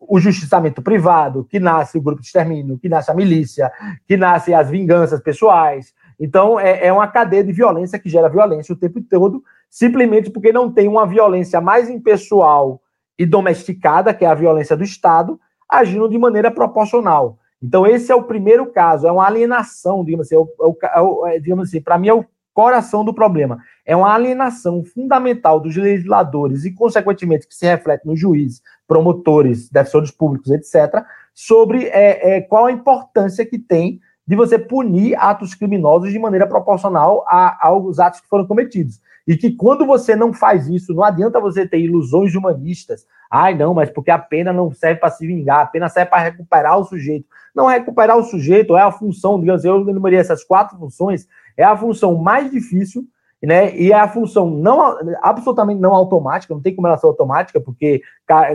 o 0.00 0.18
justiçamento 0.18 0.82
privado, 0.82 1.44
que 1.44 1.60
nasce 1.60 1.96
o 1.96 2.02
grupo 2.02 2.20
de 2.20 2.26
extermínio, 2.26 2.78
que 2.78 2.88
nasce 2.88 3.12
a 3.12 3.14
milícia, 3.14 3.70
que 4.04 4.16
nasce 4.16 4.52
as 4.52 4.68
vinganças 4.68 5.20
pessoais. 5.20 5.94
Então, 6.18 6.58
é, 6.58 6.86
é 6.86 6.92
uma 6.92 7.06
cadeia 7.06 7.44
de 7.44 7.52
violência 7.52 7.98
que 7.98 8.08
gera 8.08 8.28
violência 8.28 8.72
o 8.72 8.76
tempo 8.76 9.00
todo, 9.00 9.40
simplesmente 9.70 10.30
porque 10.30 10.52
não 10.52 10.68
tem 10.68 10.88
uma 10.88 11.06
violência 11.06 11.60
mais 11.60 11.88
impessoal 11.88 12.82
e 13.16 13.24
domesticada, 13.24 14.12
que 14.12 14.24
é 14.24 14.28
a 14.28 14.34
violência 14.34 14.76
do 14.76 14.82
Estado, 14.82 15.38
agindo 15.68 16.08
de 16.08 16.18
maneira 16.18 16.50
proporcional. 16.50 17.38
Então, 17.62 17.86
esse 17.86 18.10
é 18.10 18.14
o 18.14 18.24
primeiro 18.24 18.66
caso, 18.66 19.06
é 19.06 19.12
uma 19.12 19.26
alienação, 19.26 20.04
digamos 20.04 20.26
assim, 20.26 20.34
é 20.34 20.38
o, 20.38 21.26
é, 21.26 21.36
é 21.36 21.40
digamos 21.40 21.68
assim, 21.68 21.80
para 21.80 21.98
mim 21.98 22.08
é 22.08 22.14
o 22.14 22.24
coração 22.58 23.04
do 23.04 23.14
problema. 23.14 23.60
É 23.86 23.94
uma 23.94 24.12
alienação 24.12 24.82
fundamental 24.82 25.60
dos 25.60 25.76
legisladores 25.76 26.64
e, 26.64 26.72
consequentemente, 26.72 27.46
que 27.46 27.54
se 27.54 27.64
reflete 27.64 28.04
nos 28.04 28.18
juízes, 28.18 28.60
promotores, 28.84 29.70
defensores 29.70 30.10
públicos, 30.10 30.50
etc., 30.50 31.04
sobre 31.32 31.84
é, 31.84 32.38
é, 32.38 32.40
qual 32.40 32.66
a 32.66 32.72
importância 32.72 33.46
que 33.46 33.60
tem 33.60 34.00
de 34.26 34.34
você 34.34 34.58
punir 34.58 35.14
atos 35.20 35.54
criminosos 35.54 36.10
de 36.10 36.18
maneira 36.18 36.48
proporcional 36.48 37.24
a, 37.28 37.64
aos 37.68 38.00
atos 38.00 38.20
que 38.20 38.28
foram 38.28 38.44
cometidos. 38.44 39.00
E 39.24 39.36
que 39.36 39.52
quando 39.52 39.86
você 39.86 40.16
não 40.16 40.32
faz 40.32 40.66
isso, 40.66 40.92
não 40.92 41.04
adianta 41.04 41.38
você 41.38 41.64
ter 41.64 41.78
ilusões 41.78 42.34
humanistas. 42.34 43.06
Ai, 43.30 43.54
não, 43.54 43.72
mas 43.72 43.88
porque 43.88 44.10
a 44.10 44.18
pena 44.18 44.52
não 44.52 44.72
serve 44.72 44.98
para 44.98 45.10
se 45.10 45.24
vingar, 45.24 45.60
a 45.60 45.66
pena 45.66 45.88
serve 45.88 46.10
para 46.10 46.22
recuperar 46.24 46.76
o 46.76 46.84
sujeito. 46.84 47.26
Não 47.54 47.66
recuperar 47.66 48.16
o 48.16 48.24
sujeito 48.24 48.76
é 48.76 48.82
a 48.82 48.90
função, 48.90 49.38
digamos, 49.38 49.64
eu 49.64 49.88
enumerei 49.88 50.18
essas 50.18 50.42
quatro 50.42 50.76
funções, 50.76 51.28
é 51.58 51.64
a 51.64 51.76
função 51.76 52.16
mais 52.16 52.50
difícil, 52.50 53.04
né? 53.42 53.76
E 53.76 53.92
é 53.92 53.96
a 53.96 54.08
função 54.08 54.48
não 54.48 54.96
absolutamente 55.20 55.80
não 55.80 55.92
automática, 55.92 56.54
não 56.54 56.62
tem 56.62 56.74
como 56.74 56.86
ela 56.86 56.96
ser 56.96 57.06
automática, 57.06 57.60
porque 57.60 58.00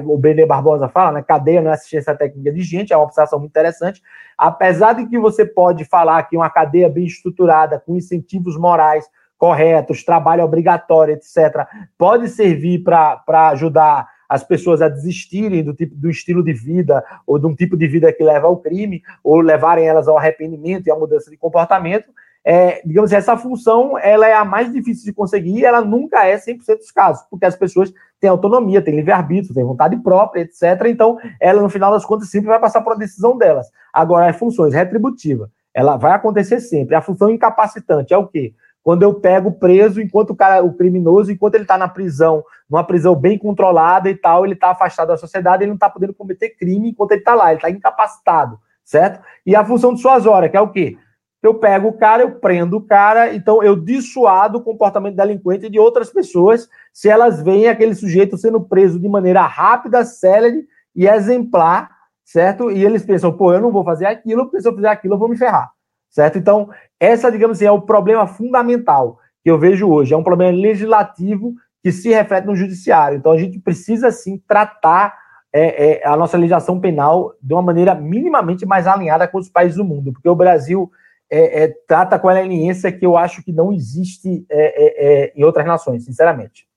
o 0.05 0.17
Brené 0.17 0.45
Barbosa 0.45 0.89
fala, 0.89 1.11
né? 1.11 1.21
Cadeia 1.21 1.61
não 1.61 1.69
é 1.69 1.73
assistência 1.73 2.15
técnica 2.15 2.51
de 2.51 2.61
gente, 2.61 2.91
é 2.91 2.97
uma 2.97 3.05
observação 3.05 3.39
muito 3.39 3.51
interessante. 3.51 4.01
Apesar 4.37 4.93
de 4.93 5.05
que 5.05 5.19
você 5.19 5.45
pode 5.45 5.85
falar 5.85 6.23
que 6.23 6.35
uma 6.35 6.49
cadeia 6.49 6.89
bem 6.89 7.05
estruturada, 7.05 7.79
com 7.79 7.95
incentivos 7.95 8.57
morais 8.57 9.05
corretos, 9.37 10.05
trabalho 10.05 10.43
obrigatório, 10.43 11.15
etc., 11.15 11.67
pode 11.97 12.29
servir 12.29 12.83
para 12.83 13.49
ajudar 13.49 14.07
as 14.29 14.43
pessoas 14.43 14.81
a 14.81 14.89
desistirem 14.89 15.63
do, 15.63 15.73
tipo, 15.73 15.93
do 15.95 16.09
estilo 16.09 16.43
de 16.43 16.53
vida 16.53 17.03
ou 17.27 17.37
de 17.37 17.45
um 17.45 17.53
tipo 17.53 17.77
de 17.77 17.87
vida 17.87 18.11
que 18.11 18.23
leva 18.23 18.47
ao 18.47 18.57
crime, 18.57 19.03
ou 19.23 19.41
levarem 19.41 19.85
elas 19.85 20.07
ao 20.07 20.17
arrependimento 20.17 20.87
e 20.87 20.91
à 20.91 20.95
mudança 20.95 21.29
de 21.29 21.37
comportamento, 21.37 22.09
é, 22.45 22.81
digamos 22.85 23.11
assim, 23.11 23.17
essa 23.17 23.37
função 23.37 23.97
ela 23.97 24.27
é 24.27 24.33
a 24.33 24.43
mais 24.43 24.71
difícil 24.71 25.05
de 25.05 25.13
conseguir 25.13 25.63
ela 25.63 25.81
nunca 25.81 26.25
é 26.25 26.35
100% 26.35 26.77
dos 26.77 26.91
casos, 26.91 27.25
porque 27.29 27.45
as 27.45 27.55
pessoas 27.55 27.93
têm 28.19 28.29
autonomia, 28.29 28.81
têm 28.81 28.95
livre-arbítrio, 28.95 29.53
têm 29.53 29.63
vontade 29.63 29.97
própria, 29.97 30.41
etc. 30.41 30.85
Então, 30.87 31.17
ela, 31.39 31.61
no 31.61 31.69
final 31.69 31.91
das 31.91 32.05
contas, 32.05 32.29
sempre 32.29 32.47
vai 32.47 32.59
passar 32.59 32.81
por 32.81 32.91
uma 32.93 32.99
decisão 32.99 33.37
delas. 33.37 33.67
Agora, 33.93 34.29
as 34.29 34.35
funções 34.37 34.73
retributiva, 34.73 35.49
ela 35.73 35.97
vai 35.97 36.11
acontecer 36.13 36.59
sempre. 36.59 36.95
A 36.95 37.01
função 37.01 37.29
incapacitante 37.29 38.13
é 38.13 38.17
o 38.17 38.27
quê? 38.27 38.53
Quando 38.83 39.03
eu 39.03 39.13
pego 39.13 39.51
preso 39.51 40.01
enquanto 40.01 40.31
o 40.31 40.35
cara, 40.35 40.61
o 40.61 40.73
criminoso, 40.73 41.31
enquanto 41.31 41.55
ele 41.55 41.63
está 41.63 41.77
na 41.77 41.87
prisão, 41.87 42.43
numa 42.69 42.83
prisão 42.83 43.15
bem 43.15 43.37
controlada 43.37 44.09
e 44.09 44.15
tal, 44.15 44.45
ele 44.45 44.55
está 44.55 44.71
afastado 44.71 45.07
da 45.07 45.17
sociedade, 45.17 45.63
ele 45.63 45.69
não 45.69 45.75
está 45.75 45.89
podendo 45.89 46.13
cometer 46.13 46.49
crime 46.49 46.89
enquanto 46.89 47.11
ele 47.11 47.21
está 47.21 47.33
lá, 47.33 47.49
ele 47.51 47.59
está 47.59 47.69
incapacitado, 47.69 48.59
certo? 48.83 49.23
E 49.45 49.55
a 49.55 49.63
função 49.63 49.93
de 49.93 50.01
suas 50.01 50.25
horas, 50.25 50.51
que 50.51 50.57
é 50.57 50.61
o 50.61 50.69
quê? 50.69 50.97
Eu 51.43 51.55
pego 51.55 51.89
o 51.89 51.93
cara, 51.93 52.23
eu 52.23 52.31
prendo 52.39 52.77
o 52.77 52.81
cara, 52.81 53.35
então 53.35 53.61
eu 53.61 53.75
dissuado 53.75 54.59
o 54.59 54.63
comportamento 54.63 55.17
delinquente 55.17 55.69
de 55.69 55.77
outras 55.77 56.09
pessoas 56.09 56.69
se 56.93 57.09
elas 57.09 57.43
veem 57.43 57.67
aquele 57.67 57.93
sujeito 57.93 58.37
sendo 58.37 58.61
preso 58.61 58.97
de 58.97 59.09
maneira 59.09 59.41
rápida, 59.41 60.05
célere 60.05 60.65
e 60.95 61.05
exemplar, 61.05 61.89
certo? 62.23 62.71
E 62.71 62.85
eles 62.85 63.05
pensam, 63.05 63.35
pô, 63.35 63.53
eu 63.53 63.59
não 63.59 63.73
vou 63.73 63.83
fazer 63.83 64.05
aquilo, 64.05 64.45
porque 64.45 64.61
se 64.61 64.67
eu 64.69 64.73
fizer 64.73 64.87
aquilo 64.87 65.15
eu 65.15 65.19
vou 65.19 65.27
me 65.27 65.37
ferrar, 65.37 65.69
certo? 66.09 66.37
Então, 66.37 66.69
essa, 66.97 67.29
digamos 67.29 67.57
assim, 67.57 67.65
é 67.65 67.71
o 67.71 67.81
problema 67.81 68.25
fundamental 68.25 69.19
que 69.43 69.51
eu 69.51 69.59
vejo 69.59 69.89
hoje. 69.89 70.13
É 70.13 70.17
um 70.17 70.23
problema 70.23 70.57
legislativo 70.57 71.53
que 71.83 71.91
se 71.91 72.07
reflete 72.09 72.45
no 72.45 72.55
judiciário. 72.55 73.17
Então, 73.17 73.33
a 73.33 73.37
gente 73.37 73.59
precisa, 73.59 74.09
sim, 74.11 74.41
tratar 74.47 75.13
é, 75.51 76.01
é, 76.01 76.07
a 76.07 76.15
nossa 76.15 76.37
legislação 76.37 76.79
penal 76.79 77.33
de 77.41 77.53
uma 77.53 77.61
maneira 77.61 77.93
minimamente 77.93 78.65
mais 78.65 78.87
alinhada 78.87 79.27
com 79.27 79.37
os 79.37 79.49
países 79.49 79.75
do 79.75 79.83
mundo, 79.83 80.13
porque 80.13 80.29
o 80.29 80.35
Brasil 80.35 80.89
é, 81.29 81.63
é 81.63 81.67
trata 81.87 82.19
com 82.19 82.27
a 82.27 82.33
leniência 82.33 82.91
que 82.91 83.05
eu 83.05 83.17
acho 83.17 83.43
que 83.43 83.51
não 83.51 83.73
existe 83.73 84.45
é, 84.49 85.25
é, 85.25 85.33
em 85.35 85.43
outras 85.43 85.65
nações, 85.65 86.05
sinceramente. 86.05 86.67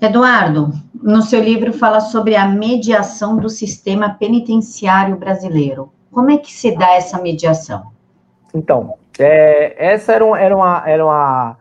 Eduardo, 0.00 0.72
no 0.94 1.22
seu 1.22 1.40
livro 1.40 1.72
fala 1.72 2.00
sobre 2.00 2.36
a 2.36 2.46
mediação 2.46 3.36
do 3.38 3.48
sistema 3.48 4.14
penitenciário 4.14 5.16
brasileiro. 5.16 5.92
Como 6.10 6.30
é 6.30 6.38
que 6.38 6.52
se 6.52 6.76
dá 6.76 6.94
essa 6.94 7.20
mediação? 7.20 7.92
Então, 8.54 8.94
é, 9.18 9.92
essa 9.92 10.12
era, 10.12 10.24
um, 10.24 10.36
era, 10.36 10.54
uma, 10.54 10.82
era 10.86 11.04
uma, 11.04 11.56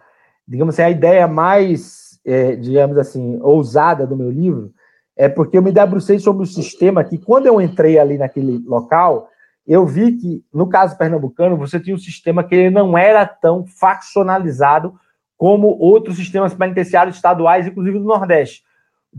digamos 0.47 0.75
assim, 0.75 0.83
a 0.83 0.89
ideia 0.89 1.27
mais, 1.27 2.19
é, 2.25 2.55
digamos 2.55 2.97
assim, 2.97 3.39
ousada 3.41 4.05
do 4.05 4.15
meu 4.15 4.29
livro, 4.29 4.71
é 5.15 5.29
porque 5.29 5.57
eu 5.57 5.61
me 5.61 5.71
debrucei 5.71 6.19
sobre 6.19 6.43
o 6.43 6.47
sistema 6.47 7.03
que, 7.03 7.17
quando 7.17 7.47
eu 7.47 7.61
entrei 7.61 7.97
ali 7.97 8.17
naquele 8.17 8.63
local, 8.65 9.29
eu 9.65 9.85
vi 9.85 10.13
que, 10.13 10.43
no 10.53 10.67
caso 10.67 10.97
pernambucano, 10.97 11.57
você 11.57 11.79
tinha 11.79 11.95
um 11.95 11.99
sistema 11.99 12.43
que 12.43 12.53
ele 12.53 12.69
não 12.69 12.97
era 12.97 13.25
tão 13.25 13.65
faccionalizado 13.65 14.93
como 15.37 15.67
outros 15.79 16.17
sistemas 16.17 16.53
penitenciários 16.53 17.15
estaduais, 17.15 17.67
inclusive 17.67 17.97
do 17.97 18.05
Nordeste. 18.05 18.63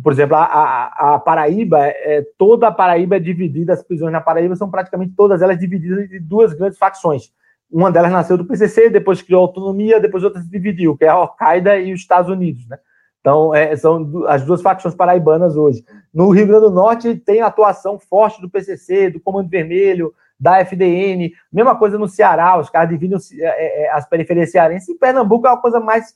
Por 0.02 0.12
exemplo, 0.12 0.36
a, 0.36 0.44
a, 0.44 1.14
a 1.14 1.18
Paraíba, 1.18 1.78
é, 1.86 2.26
toda 2.36 2.68
a 2.68 2.72
Paraíba 2.72 3.16
é 3.16 3.20
dividida, 3.20 3.72
as 3.72 3.82
prisões 3.82 4.12
na 4.12 4.20
Paraíba 4.20 4.56
são 4.56 4.70
praticamente 4.70 5.14
todas 5.16 5.40
elas 5.40 5.58
divididas 5.58 6.10
em 6.10 6.20
duas 6.20 6.52
grandes 6.52 6.78
facções. 6.78 7.32
Uma 7.70 7.90
delas 7.90 8.12
nasceu 8.12 8.36
do 8.36 8.44
PCC, 8.44 8.90
depois 8.90 9.22
criou 9.22 9.42
autonomia, 9.42 10.00
depois 10.00 10.24
outra 10.24 10.42
se 10.42 10.50
dividiu, 10.50 10.96
que 10.96 11.04
é 11.04 11.08
a 11.08 11.14
Al-Qaeda 11.14 11.78
e 11.78 11.92
os 11.92 12.00
Estados 12.00 12.30
Unidos, 12.30 12.66
né? 12.68 12.78
Então, 13.20 13.54
é, 13.54 13.74
são 13.74 14.26
as 14.26 14.44
duas 14.44 14.60
facções 14.60 14.94
paraibanas 14.94 15.56
hoje. 15.56 15.82
No 16.12 16.28
Rio 16.28 16.46
Grande 16.46 16.66
do 16.66 16.70
Norte 16.70 17.16
tem 17.16 17.40
atuação 17.40 17.98
forte 17.98 18.40
do 18.40 18.50
PCC, 18.50 19.08
do 19.08 19.18
Comando 19.18 19.48
Vermelho, 19.48 20.12
da 20.44 20.58
FDN, 20.58 21.32
mesma 21.50 21.74
coisa 21.74 21.96
no 21.96 22.06
Ceará, 22.06 22.58
os 22.58 22.68
caras 22.68 22.90
dividem 22.90 23.18
é, 23.40 23.84
é, 23.84 23.90
as 23.90 24.06
periferias 24.06 24.50
cearenses. 24.50 24.90
Em 24.90 24.98
Pernambuco 24.98 25.46
é 25.46 25.50
uma 25.50 25.60
coisa 25.60 25.80
mais 25.80 26.14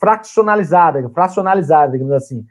fraccionalizada, 0.00 1.06
fracionalizada, 1.10 1.92
digamos 1.92 2.14
assim. 2.14 2.46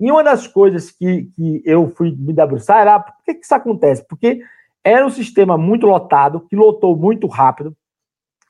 E 0.00 0.10
uma 0.10 0.24
das 0.24 0.46
coisas 0.46 0.90
que, 0.90 1.24
que 1.36 1.62
eu 1.66 1.90
fui 1.90 2.10
me 2.10 2.32
debruçar 2.32 2.80
era 2.80 2.98
por 2.98 3.14
que, 3.22 3.34
que 3.34 3.44
isso 3.44 3.54
acontece? 3.54 4.02
Porque 4.08 4.40
era 4.82 5.04
um 5.04 5.10
sistema 5.10 5.58
muito 5.58 5.86
lotado, 5.86 6.40
que 6.48 6.56
lotou 6.56 6.96
muito 6.96 7.26
rápido, 7.26 7.76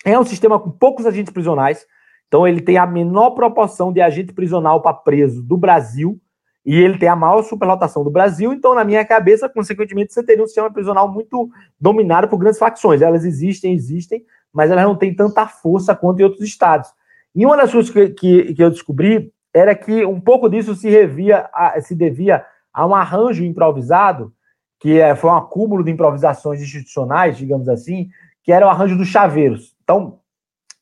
é 0.04 0.16
um 0.16 0.24
sistema 0.24 0.60
com 0.60 0.70
poucos 0.70 1.06
agentes 1.06 1.32
prisionais, 1.32 1.84
então 2.28 2.46
ele 2.46 2.60
tem 2.60 2.78
a 2.78 2.86
menor 2.86 3.30
proporção 3.30 3.92
de 3.92 4.00
agente 4.00 4.32
prisional 4.32 4.80
para 4.80 4.94
preso 4.94 5.42
do 5.42 5.56
Brasil, 5.56 6.20
e 6.64 6.76
ele 6.76 6.96
tem 6.96 7.08
a 7.08 7.16
maior 7.16 7.42
superlotação 7.42 8.04
do 8.04 8.10
Brasil, 8.10 8.52
então, 8.52 8.74
na 8.74 8.84
minha 8.84 9.04
cabeça, 9.04 9.48
consequentemente, 9.48 10.12
você 10.12 10.22
teria 10.22 10.44
um 10.44 10.46
sistema 10.46 10.72
prisional 10.72 11.10
muito 11.10 11.50
dominado 11.80 12.28
por 12.28 12.38
grandes 12.38 12.58
facções. 12.58 13.02
Elas 13.02 13.24
existem, 13.24 13.74
existem, 13.74 14.24
mas 14.52 14.70
elas 14.70 14.84
não 14.84 14.96
têm 14.96 15.14
tanta 15.14 15.46
força 15.46 15.94
quanto 15.94 16.20
em 16.20 16.24
outros 16.24 16.42
estados. 16.42 16.88
E 17.34 17.44
uma 17.44 17.56
das 17.56 17.72
coisas 17.72 17.90
que, 17.90 18.10
que, 18.10 18.54
que 18.54 18.62
eu 18.62 18.70
descobri 18.70 19.32
era 19.52 19.74
que 19.74 20.04
um 20.04 20.20
pouco 20.20 20.48
disso 20.48 20.74
se, 20.74 20.88
revia 20.88 21.48
a, 21.52 21.80
se 21.80 21.94
devia 21.94 22.44
a 22.72 22.86
um 22.86 22.94
arranjo 22.94 23.44
improvisado, 23.44 24.32
que 24.78 24.98
é, 24.98 25.14
foi 25.14 25.30
um 25.30 25.36
acúmulo 25.36 25.82
de 25.82 25.90
improvisações 25.90 26.60
institucionais, 26.60 27.36
digamos 27.36 27.68
assim, 27.68 28.08
que 28.42 28.52
era 28.52 28.66
o 28.66 28.70
arranjo 28.70 28.96
dos 28.96 29.08
chaveiros. 29.08 29.76
Então, 29.82 30.20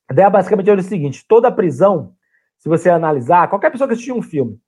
a 0.09 0.12
ideia 0.12 0.29
basicamente 0.29 0.69
era 0.69 0.81
o 0.81 0.85
seguinte: 0.85 1.25
toda 1.27 1.51
prisão, 1.51 2.12
se 2.59 2.69
você 2.69 2.90
analisar, 2.90 3.49
qualquer 3.49 3.71
pessoa 3.71 3.88
que 3.88 3.95
assistiu 3.95 4.16
um 4.16 4.23
filme, 4.23 4.59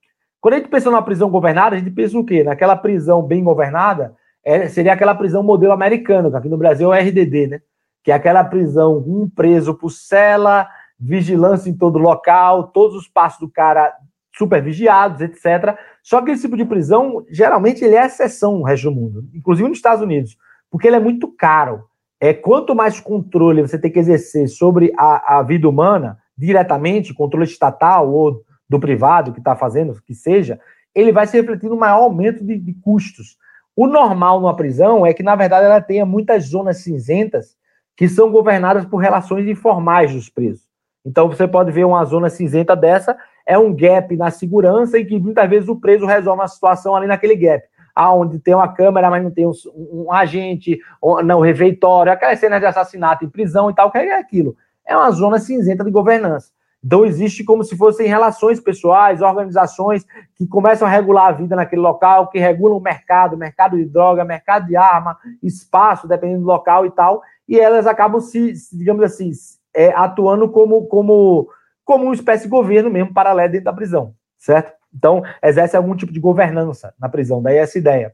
quando 0.43 0.55
a 0.55 0.57
gente 0.57 0.67
pensa 0.67 0.91
numa 0.91 1.01
prisão 1.01 1.29
governada, 1.29 1.73
a 1.73 1.79
gente 1.79 1.89
pensa 1.89 2.19
o 2.19 2.25
quê? 2.25 2.43
Naquela 2.43 2.75
prisão 2.75 3.23
bem 3.23 3.41
governada, 3.41 4.13
é, 4.43 4.67
seria 4.67 4.91
aquela 4.91 5.15
prisão 5.15 5.41
modelo 5.41 5.71
americano, 5.71 6.29
que 6.29 6.35
aqui 6.35 6.49
no 6.49 6.57
Brasil 6.57 6.93
é 6.93 6.99
o 6.99 7.01
RDD, 7.01 7.47
né? 7.47 7.61
Que 8.03 8.11
é 8.11 8.13
aquela 8.13 8.43
prisão, 8.43 8.97
um 9.07 9.29
preso 9.33 9.73
por 9.73 9.89
cela, 9.89 10.67
vigilância 10.99 11.69
em 11.69 11.73
todo 11.73 11.97
local, 11.97 12.67
todos 12.73 12.97
os 12.97 13.07
passos 13.07 13.39
do 13.39 13.49
cara 13.49 13.93
super 14.35 14.61
vigiados, 14.61 15.21
etc. 15.21 15.77
Só 16.03 16.21
que 16.21 16.31
esse 16.31 16.41
tipo 16.41 16.57
de 16.57 16.65
prisão, 16.65 17.23
geralmente, 17.29 17.81
ele 17.81 17.95
é 17.95 18.05
exceção 18.05 18.57
no 18.57 18.65
resto 18.65 18.89
do 18.89 18.95
mundo, 18.95 19.23
inclusive 19.33 19.69
nos 19.69 19.77
Estados 19.77 20.03
Unidos, 20.03 20.35
porque 20.69 20.87
ele 20.87 20.97
é 20.97 20.99
muito 20.99 21.29
caro. 21.29 21.85
É, 22.19 22.33
quanto 22.33 22.75
mais 22.75 22.99
controle 22.99 23.61
você 23.61 23.79
tem 23.79 23.89
que 23.89 23.99
exercer 23.99 24.49
sobre 24.49 24.91
a, 24.97 25.37
a 25.37 25.41
vida 25.41 25.69
humana, 25.69 26.17
diretamente, 26.37 27.13
controle 27.13 27.45
estatal 27.45 28.11
ou 28.11 28.43
do 28.73 28.79
privado 28.79 29.31
que 29.31 29.39
está 29.39 29.55
fazendo, 29.55 30.01
que 30.01 30.15
seja, 30.15 30.59
ele 30.95 31.11
vai 31.11 31.27
se 31.27 31.39
refletir 31.39 31.69
no 31.69 31.77
maior 31.77 32.03
aumento 32.03 32.43
de, 32.43 32.57
de, 32.57 32.73
custos. 32.73 33.37
O 33.75 33.87
normal 33.87 34.41
numa 34.41 34.55
prisão 34.55 35.05
é 35.05 35.13
que, 35.13 35.23
na 35.23 35.35
verdade, 35.35 35.65
ela 35.65 35.79
tenha 35.79 36.05
muitas 36.05 36.45
zonas 36.45 36.77
cinzentas 36.77 37.55
que 37.95 38.09
são 38.09 38.31
governadas 38.31 38.85
por 38.85 38.97
relações 38.97 39.47
informais 39.47 40.11
dos 40.11 40.27
presos. 40.27 40.67
Então, 41.05 41.27
você 41.27 41.47
pode 41.47 41.71
ver 41.71 41.85
uma 41.85 42.03
zona 42.05 42.29
cinzenta 42.29 42.75
dessa, 42.75 43.15
é 43.45 43.57
um 43.57 43.75
gap 43.75 44.15
na 44.15 44.31
segurança 44.31 44.97
em 44.97 45.05
que 45.05 45.19
muitas 45.19 45.47
vezes 45.49 45.69
o 45.69 45.75
preso 45.75 46.05
resolve 46.05 46.41
uma 46.41 46.47
situação 46.47 46.95
ali 46.95 47.05
naquele 47.05 47.35
gap. 47.35 47.63
Aonde 47.95 48.39
tem 48.39 48.55
uma 48.55 48.73
câmera, 48.73 49.09
mas 49.09 49.23
não 49.23 49.29
tem 49.29 49.45
um, 49.45 49.51
um 49.75 50.11
agente, 50.11 50.79
não, 51.23 51.41
refeitório, 51.41 52.11
aquelas 52.11 52.39
cenas 52.39 52.59
de 52.59 52.65
assassinato 52.65 53.23
em 53.23 53.29
prisão 53.29 53.69
e 53.69 53.75
tal, 53.75 53.91
que 53.91 53.99
é 53.99 54.17
aquilo. 54.17 54.55
É 54.85 54.97
uma 54.97 55.11
zona 55.11 55.37
cinzenta 55.37 55.83
de 55.83 55.91
governança. 55.91 56.52
Então, 56.83 57.05
existe 57.05 57.45
como 57.45 57.63
se 57.63 57.77
fossem 57.77 58.07
relações 58.07 58.59
pessoais, 58.59 59.21
organizações 59.21 60.05
que 60.35 60.45
começam 60.45 60.85
a 60.85 60.91
regular 60.91 61.27
a 61.27 61.31
vida 61.31 61.55
naquele 61.55 61.81
local, 61.81 62.29
que 62.29 62.37
regulam 62.37 62.77
o 62.77 62.81
mercado, 62.81 63.37
mercado 63.37 63.77
de 63.77 63.85
droga, 63.85 64.25
mercado 64.25 64.67
de 64.67 64.75
arma, 64.75 65.17
espaço, 65.41 66.07
dependendo 66.07 66.41
do 66.41 66.47
local 66.47 66.85
e 66.85 66.91
tal, 66.91 67.21
e 67.47 67.57
elas 67.57 67.87
acabam 67.87 68.19
se, 68.19 68.53
digamos 68.73 69.01
assim, 69.03 69.31
é, 69.73 69.93
atuando 69.93 70.49
como, 70.49 70.85
como, 70.87 71.47
como 71.85 72.03
uma 72.03 72.13
espécie 72.13 72.43
de 72.43 72.49
governo 72.49 72.89
mesmo 72.89 73.13
paralelo 73.13 73.51
dentro 73.51 73.65
da 73.65 73.73
prisão, 73.73 74.13
certo? 74.37 74.73
Então, 74.93 75.23
exerce 75.41 75.77
algum 75.77 75.95
tipo 75.95 76.11
de 76.11 76.19
governança 76.19 76.93
na 76.99 77.07
prisão, 77.07 77.41
daí 77.41 77.57
essa 77.57 77.77
ideia. 77.77 78.13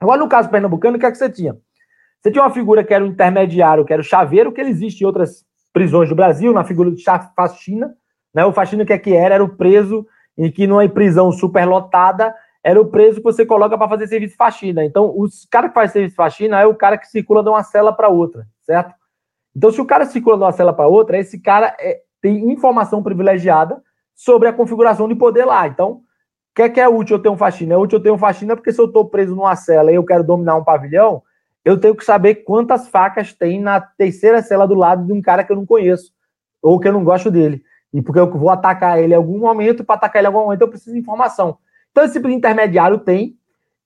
Agora, 0.00 0.20
no 0.20 0.28
caso 0.28 0.48
pernambucano, 0.48 0.96
o 0.96 1.00
que 1.00 1.06
é 1.06 1.10
que 1.10 1.18
você 1.18 1.28
tinha? 1.28 1.58
Você 2.20 2.30
tinha 2.30 2.42
uma 2.42 2.52
figura 2.52 2.84
que 2.84 2.94
era 2.94 3.04
o 3.04 3.08
intermediário, 3.08 3.84
que 3.84 3.92
era 3.92 4.00
o 4.00 4.04
chaveiro, 4.04 4.52
que 4.52 4.60
ele 4.60 4.70
existe 4.70 5.02
em 5.02 5.06
outras 5.06 5.44
prisões 5.72 6.08
do 6.08 6.14
Brasil, 6.14 6.52
na 6.52 6.64
figura 6.64 6.90
de 6.90 7.02
faxina. 7.34 7.94
Né? 8.34 8.44
O 8.44 8.52
faxina 8.52 8.84
que 8.84 8.92
é 8.92 8.98
que 8.98 9.14
era? 9.14 9.36
Era 9.36 9.44
o 9.44 9.56
preso 9.56 10.06
em 10.36 10.50
que 10.50 10.66
numa 10.66 10.88
prisão 10.88 11.30
superlotada 11.32 12.34
era 12.62 12.80
o 12.80 12.86
preso 12.86 13.16
que 13.16 13.24
você 13.24 13.44
coloca 13.46 13.76
para 13.76 13.88
fazer 13.88 14.06
serviço 14.06 14.32
de 14.32 14.36
faxina. 14.36 14.84
Então, 14.84 15.12
os 15.16 15.46
cara 15.46 15.68
que 15.68 15.74
faz 15.74 15.92
serviço 15.92 16.12
de 16.12 16.16
faxina 16.16 16.60
é 16.60 16.66
o 16.66 16.74
cara 16.74 16.98
que 16.98 17.08
circula 17.08 17.42
de 17.42 17.48
uma 17.48 17.62
cela 17.62 17.92
para 17.92 18.08
outra, 18.08 18.46
certo? 18.62 18.94
Então, 19.56 19.70
se 19.72 19.80
o 19.80 19.86
cara 19.86 20.04
circula 20.04 20.36
de 20.36 20.42
uma 20.44 20.52
cela 20.52 20.72
para 20.72 20.86
outra, 20.86 21.18
esse 21.18 21.40
cara 21.40 21.74
é, 21.80 22.00
tem 22.20 22.50
informação 22.52 23.02
privilegiada 23.02 23.82
sobre 24.14 24.48
a 24.48 24.52
configuração 24.52 25.08
de 25.08 25.14
poder 25.14 25.46
lá. 25.46 25.66
Então, 25.66 25.92
o 25.92 26.02
que 26.54 26.62
é, 26.62 26.68
que 26.68 26.80
é 26.80 26.88
útil 26.88 27.16
eu 27.16 27.22
ter 27.22 27.28
um 27.30 27.36
faxina? 27.36 27.74
É 27.74 27.78
útil 27.78 27.98
eu 27.98 28.02
ter 28.02 28.10
um 28.10 28.18
faxina 28.18 28.54
porque 28.54 28.72
se 28.72 28.80
eu 28.80 28.86
estou 28.86 29.08
preso 29.08 29.34
numa 29.34 29.56
cela 29.56 29.90
e 29.90 29.94
eu 29.94 30.04
quero 30.04 30.22
dominar 30.22 30.56
um 30.56 30.64
pavilhão, 30.64 31.22
eu 31.64 31.78
tenho 31.78 31.94
que 31.94 32.04
saber 32.04 32.36
quantas 32.36 32.88
facas 32.88 33.32
tem 33.32 33.60
na 33.60 33.80
terceira 33.80 34.42
cela 34.42 34.66
do 34.66 34.74
lado 34.74 35.04
de 35.04 35.12
um 35.12 35.20
cara 35.20 35.44
que 35.44 35.52
eu 35.52 35.56
não 35.56 35.66
conheço 35.66 36.12
ou 36.62 36.78
que 36.78 36.88
eu 36.88 36.92
não 36.92 37.04
gosto 37.04 37.30
dele. 37.30 37.62
E 37.92 38.00
porque 38.00 38.20
eu 38.20 38.30
vou 38.30 38.50
atacar 38.50 38.98
ele 38.98 39.12
em 39.12 39.16
algum 39.16 39.38
momento, 39.38 39.84
para 39.84 39.96
atacar 39.96 40.20
ele 40.20 40.26
em 40.26 40.32
algum 40.32 40.44
momento 40.44 40.62
eu 40.62 40.68
preciso 40.68 40.92
de 40.92 41.00
informação. 41.00 41.58
Então, 41.90 42.04
esse 42.04 42.18
intermediário 42.18 42.98
tem. 42.98 43.36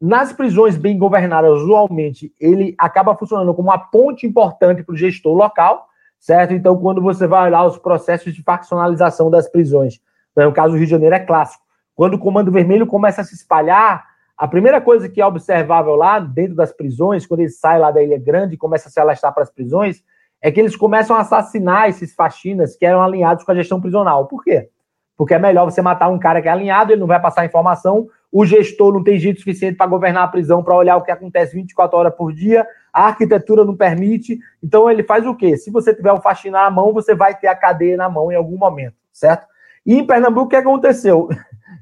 Nas 0.01 0.33
prisões 0.33 0.77
bem 0.77 0.99
governadas, 0.99 1.51
usualmente, 1.63 2.33
ele 2.39 2.75
acaba 2.77 3.17
funcionando 3.17 3.55
como 3.55 3.71
uma 3.71 3.79
ponte 3.79 4.27
importante 4.27 4.83
para 4.83 4.93
o 4.93 4.97
gestor 4.97 5.35
local, 5.35 5.87
certo? 6.21 6.53
Então, 6.53 6.77
quando 6.77 7.01
você 7.01 7.27
vai 7.27 7.47
olhar 7.47 7.65
os 7.65 7.79
processos 7.79 8.35
de 8.35 8.43
faccionalização 8.43 9.31
das 9.31 9.49
prisões, 9.49 10.01
no 10.37 10.53
caso 10.53 10.73
do 10.73 10.77
Rio 10.77 10.87
de 10.87 10.91
Janeiro 10.91 11.15
é 11.15 11.21
clássico. 11.21 11.65
Quando 11.95 12.15
o 12.15 12.19
Comando 12.19 12.51
Vermelho 12.51 12.87
começa 12.87 13.23
a 13.23 13.25
se 13.25 13.35
espalhar, 13.35 14.05
a 14.37 14.49
primeira 14.49 14.81
coisa 14.81 15.09
que 15.09 15.21
é 15.21 15.27
observável 15.27 15.95
lá 15.95 16.19
dentro 16.19 16.57
das 16.57 16.73
prisões, 16.73 17.27
quando 17.27 17.41
eles 17.41 17.59
saem 17.59 17.81
lá 17.81 17.91
da 17.91 18.03
Ilha 18.03 18.19
Grande 18.19 18.55
e 18.55 18.59
começam 18.59 18.89
a 18.89 18.93
se 18.93 19.01
alastrar 19.01 19.33
para 19.33 19.45
as 19.45 19.51
prisões, 19.51 20.03
é 20.43 20.51
que 20.51 20.61
eles 20.61 20.77
começam 20.77 21.17
a 21.17 21.21
assassinar 21.21 21.89
esses 21.89 22.15
faxinas 22.15 22.77
que 22.77 22.85
eram 22.85 23.01
alinhados 23.01 23.45
com 23.45 23.53
a 23.53 23.55
gestão 23.55 23.81
prisional. 23.81 24.27
Por 24.27 24.43
quê? 24.43 24.69
Porque 25.17 25.35
é 25.35 25.39
melhor 25.39 25.65
você 25.65 25.81
matar 25.81 26.09
um 26.09 26.19
cara 26.19 26.43
que 26.43 26.49
é 26.49 26.51
alinhado, 26.51 26.93
ele 26.93 27.01
não 27.01 27.07
vai 27.07 27.21
passar 27.21 27.47
informação, 27.47 28.09
o 28.31 28.45
gestor 28.45 28.93
não 28.93 29.05
tem 29.05 29.17
jeito 29.17 29.39
suficiente 29.39 29.77
para 29.77 29.87
governar 29.87 30.25
a 30.25 30.29
prisão, 30.29 30.63
para 30.63 30.77
olhar 30.77 30.97
o 30.97 31.03
que 31.03 31.13
acontece 31.13 31.55
24 31.55 31.97
horas 31.97 32.15
por 32.15 32.33
dia, 32.33 32.67
a 32.93 33.07
arquitetura 33.07 33.65
não 33.65 33.77
permite. 33.77 34.39
Então 34.61 34.91
ele 34.91 35.05
faz 35.05 35.25
o 35.25 35.37
quê? 35.37 35.57
Se 35.57 35.71
você 35.71 35.95
tiver 35.95 36.13
um 36.13 36.21
faxina 36.21 36.63
na 36.63 36.71
mão, 36.71 36.93
você 36.93 37.15
vai 37.15 37.35
ter 37.39 37.47
a 37.47 37.55
cadeia 37.55 37.97
na 37.97 38.09
mão 38.09 38.33
em 38.33 38.35
algum 38.35 38.59
momento, 38.59 38.97
certo? 39.13 39.47
E 39.87 39.95
em 39.95 40.05
Pernambuco, 40.05 40.47
o 40.47 40.49
que 40.49 40.57
aconteceu? 40.57 41.29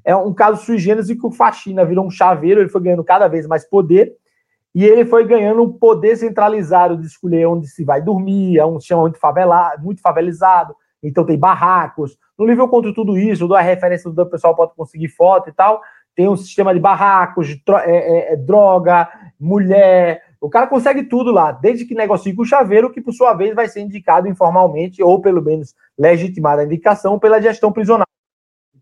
É 0.04 0.14
um 0.16 0.32
caso 0.32 0.64
sui 0.64 0.78
generis 0.78 1.08
que 1.08 1.26
o 1.26 1.30
faxina 1.30 1.84
virou 1.84 2.06
um 2.06 2.10
chaveiro, 2.10 2.60
ele 2.60 2.68
foi 2.68 2.80
ganhando 2.80 3.04
cada 3.04 3.28
vez 3.28 3.46
mais 3.46 3.64
poder, 3.64 4.14
e 4.74 4.84
ele 4.84 5.04
foi 5.04 5.26
ganhando 5.26 5.62
um 5.62 5.72
poder 5.72 6.16
centralizado 6.16 6.96
de 6.96 7.06
escolher 7.06 7.46
onde 7.46 7.66
se 7.68 7.84
vai 7.84 8.00
dormir, 8.00 8.58
é 8.58 8.64
um 8.64 8.80
chama 8.80 9.02
muito, 9.02 9.18
muito 9.80 10.00
favelizado, 10.00 10.74
então 11.02 11.24
tem 11.24 11.38
barracos. 11.38 12.16
No 12.38 12.46
livro 12.46 12.64
eu 12.64 12.68
conto 12.68 12.94
tudo 12.94 13.18
isso, 13.18 13.44
eu 13.44 13.48
dou 13.48 13.56
a 13.56 13.60
referência 13.60 14.10
do 14.10 14.26
pessoal 14.26 14.56
pode 14.56 14.74
conseguir 14.74 15.08
foto 15.08 15.50
e 15.50 15.52
tal. 15.52 15.80
Tem 16.14 16.28
um 16.28 16.36
sistema 16.36 16.74
de 16.74 16.80
barracos, 16.80 17.48
de 17.48 17.62
é, 17.84 17.90
é, 17.90 18.32
é, 18.32 18.36
droga, 18.36 19.08
mulher. 19.40 20.22
O 20.40 20.48
cara 20.50 20.66
consegue 20.66 21.04
tudo 21.04 21.30
lá, 21.30 21.52
desde 21.52 21.84
que 21.84 21.94
negocie 21.94 22.34
com 22.34 22.42
o 22.42 22.46
chaveiro, 22.46 22.90
que 22.90 23.00
por 23.00 23.12
sua 23.12 23.32
vez 23.32 23.54
vai 23.54 23.68
ser 23.68 23.80
indicado 23.80 24.28
informalmente, 24.28 25.02
ou 25.02 25.20
pelo 25.20 25.42
menos 25.42 25.74
legitimada 25.98 26.62
a 26.62 26.64
indicação 26.64 27.18
pela 27.18 27.40
gestão 27.40 27.72
prisional. 27.72 28.06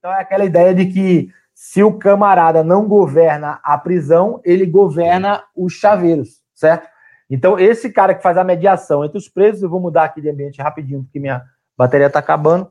Então 0.00 0.10
é 0.10 0.20
aquela 0.20 0.46
ideia 0.46 0.74
de 0.74 0.86
que 0.86 1.30
se 1.54 1.82
o 1.82 1.98
camarada 1.98 2.64
não 2.64 2.88
governa 2.88 3.60
a 3.62 3.76
prisão, 3.76 4.40
ele 4.42 4.64
governa 4.64 5.44
os 5.54 5.74
chaveiros, 5.74 6.40
certo? 6.54 6.88
Então, 7.28 7.58
esse 7.58 7.92
cara 7.92 8.14
que 8.14 8.22
faz 8.22 8.38
a 8.38 8.42
mediação 8.42 9.04
entre 9.04 9.18
os 9.18 9.28
presos, 9.28 9.62
eu 9.62 9.68
vou 9.68 9.78
mudar 9.78 10.04
aqui 10.04 10.22
de 10.22 10.30
ambiente 10.30 10.62
rapidinho, 10.62 11.04
porque 11.04 11.20
minha 11.20 11.42
bateria 11.76 12.06
está 12.06 12.18
acabando. 12.18 12.70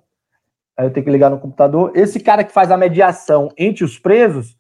Aí 0.75 0.87
eu 0.87 0.91
tenho 0.91 1.05
que 1.05 1.11
ligar 1.11 1.29
no 1.29 1.39
computador. 1.39 1.91
Esse 1.93 2.19
cara 2.19 2.43
que 2.43 2.51
faz 2.51 2.71
a 2.71 2.77
mediação 2.77 3.53
entre 3.55 3.83
os 3.83 3.99
presos, 3.99 4.57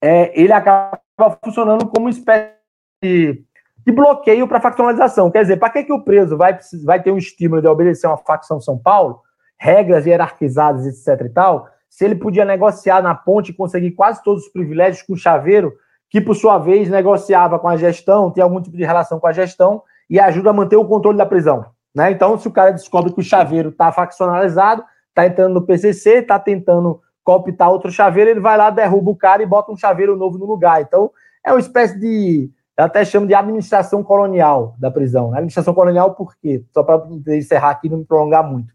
é, 0.00 0.40
ele 0.40 0.52
acaba 0.52 1.00
funcionando 1.44 1.88
como 1.88 2.06
uma 2.06 2.10
espécie 2.10 2.54
de, 3.02 3.44
de 3.84 3.92
bloqueio 3.92 4.46
para 4.46 4.60
faccionalização. 4.60 5.28
Quer 5.28 5.42
dizer, 5.42 5.56
para 5.56 5.70
que, 5.70 5.82
que 5.82 5.92
o 5.92 6.04
preso 6.04 6.36
vai, 6.36 6.56
vai 6.84 7.02
ter 7.02 7.10
um 7.10 7.18
estímulo 7.18 7.60
de 7.60 7.66
obedecer 7.66 8.06
a 8.06 8.10
uma 8.10 8.18
facção 8.18 8.60
São 8.60 8.78
Paulo, 8.78 9.20
regras 9.58 10.06
hierarquizadas, 10.06 10.86
etc. 10.86 11.26
e 11.26 11.28
tal, 11.30 11.68
se 11.92 12.06
ele 12.06 12.14
podia 12.14 12.42
negociar 12.42 13.02
na 13.02 13.14
ponte 13.14 13.50
e 13.50 13.54
conseguir 13.54 13.90
quase 13.90 14.22
todos 14.24 14.44
os 14.44 14.48
privilégios 14.48 15.02
com 15.02 15.12
o 15.12 15.16
chaveiro, 15.16 15.74
que 16.08 16.22
por 16.22 16.34
sua 16.34 16.56
vez 16.56 16.88
negociava 16.88 17.58
com 17.58 17.68
a 17.68 17.76
gestão, 17.76 18.30
tem 18.30 18.42
algum 18.42 18.62
tipo 18.62 18.78
de 18.78 18.82
relação 18.82 19.20
com 19.20 19.26
a 19.26 19.32
gestão 19.32 19.82
e 20.08 20.18
ajuda 20.18 20.48
a 20.48 20.52
manter 20.54 20.76
o 20.76 20.86
controle 20.86 21.18
da 21.18 21.26
prisão. 21.26 21.66
Né? 21.94 22.10
Então, 22.10 22.38
se 22.38 22.48
o 22.48 22.50
cara 22.50 22.70
descobre 22.70 23.12
que 23.12 23.20
o 23.20 23.22
chaveiro 23.22 23.68
está 23.68 23.92
faccionalizado, 23.92 24.82
está 25.10 25.26
entrando 25.26 25.52
no 25.52 25.66
PCC, 25.66 26.20
está 26.20 26.38
tentando 26.38 26.98
cooptar 27.22 27.70
outro 27.70 27.92
chaveiro, 27.92 28.30
ele 28.30 28.40
vai 28.40 28.56
lá, 28.56 28.70
derruba 28.70 29.10
o 29.10 29.16
cara 29.16 29.42
e 29.42 29.46
bota 29.46 29.70
um 29.70 29.76
chaveiro 29.76 30.16
novo 30.16 30.38
no 30.38 30.46
lugar. 30.46 30.80
Então, 30.80 31.10
é 31.44 31.52
uma 31.52 31.60
espécie 31.60 32.00
de. 32.00 32.50
Eu 32.74 32.86
até 32.86 33.04
chamo 33.04 33.26
de 33.26 33.34
administração 33.34 34.02
colonial 34.02 34.76
da 34.78 34.90
prisão. 34.90 35.30
Né? 35.30 35.36
Administração 35.36 35.74
colonial 35.74 36.14
por 36.14 36.34
quê? 36.38 36.64
Só 36.72 36.82
para 36.82 37.06
encerrar 37.36 37.68
aqui 37.68 37.86
e 37.86 37.90
não 37.90 37.98
me 37.98 38.04
prolongar 38.06 38.42
muito. 38.42 38.72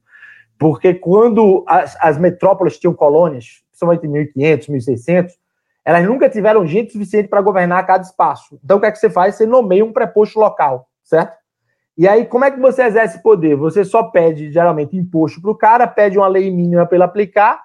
Porque 0.57 0.93
quando 0.93 1.63
as, 1.67 1.95
as 1.99 2.17
metrópoles 2.17 2.79
tinham 2.79 2.93
colônias, 2.93 3.63
principalmente 3.69 4.05
em 4.05 4.09
1500, 4.09 4.67
1600, 4.69 5.35
elas 5.85 6.05
nunca 6.05 6.29
tiveram 6.29 6.65
gente 6.65 6.91
suficiente 6.91 7.29
para 7.29 7.41
governar 7.41 7.85
cada 7.85 8.03
espaço. 8.03 8.59
Então, 8.63 8.77
o 8.77 8.79
que 8.81 8.87
é 8.87 8.91
que 8.91 8.97
você 8.97 9.09
faz? 9.09 9.35
Você 9.35 9.45
nomeia 9.45 9.85
um 9.85 9.93
preposto 9.93 10.37
local, 10.37 10.89
certo? 11.03 11.37
E 11.97 12.07
aí, 12.07 12.25
como 12.25 12.43
é 12.43 12.51
que 12.51 12.59
você 12.59 12.83
exerce 12.83 13.23
poder? 13.23 13.55
Você 13.55 13.85
só 13.85 14.03
pede, 14.03 14.51
geralmente, 14.51 14.97
imposto 14.97 15.41
para 15.41 15.49
o 15.49 15.55
cara, 15.55 15.87
pede 15.87 16.17
uma 16.17 16.27
lei 16.27 16.51
mínima 16.51 16.85
para 16.85 16.97
ele 16.97 17.03
aplicar, 17.03 17.63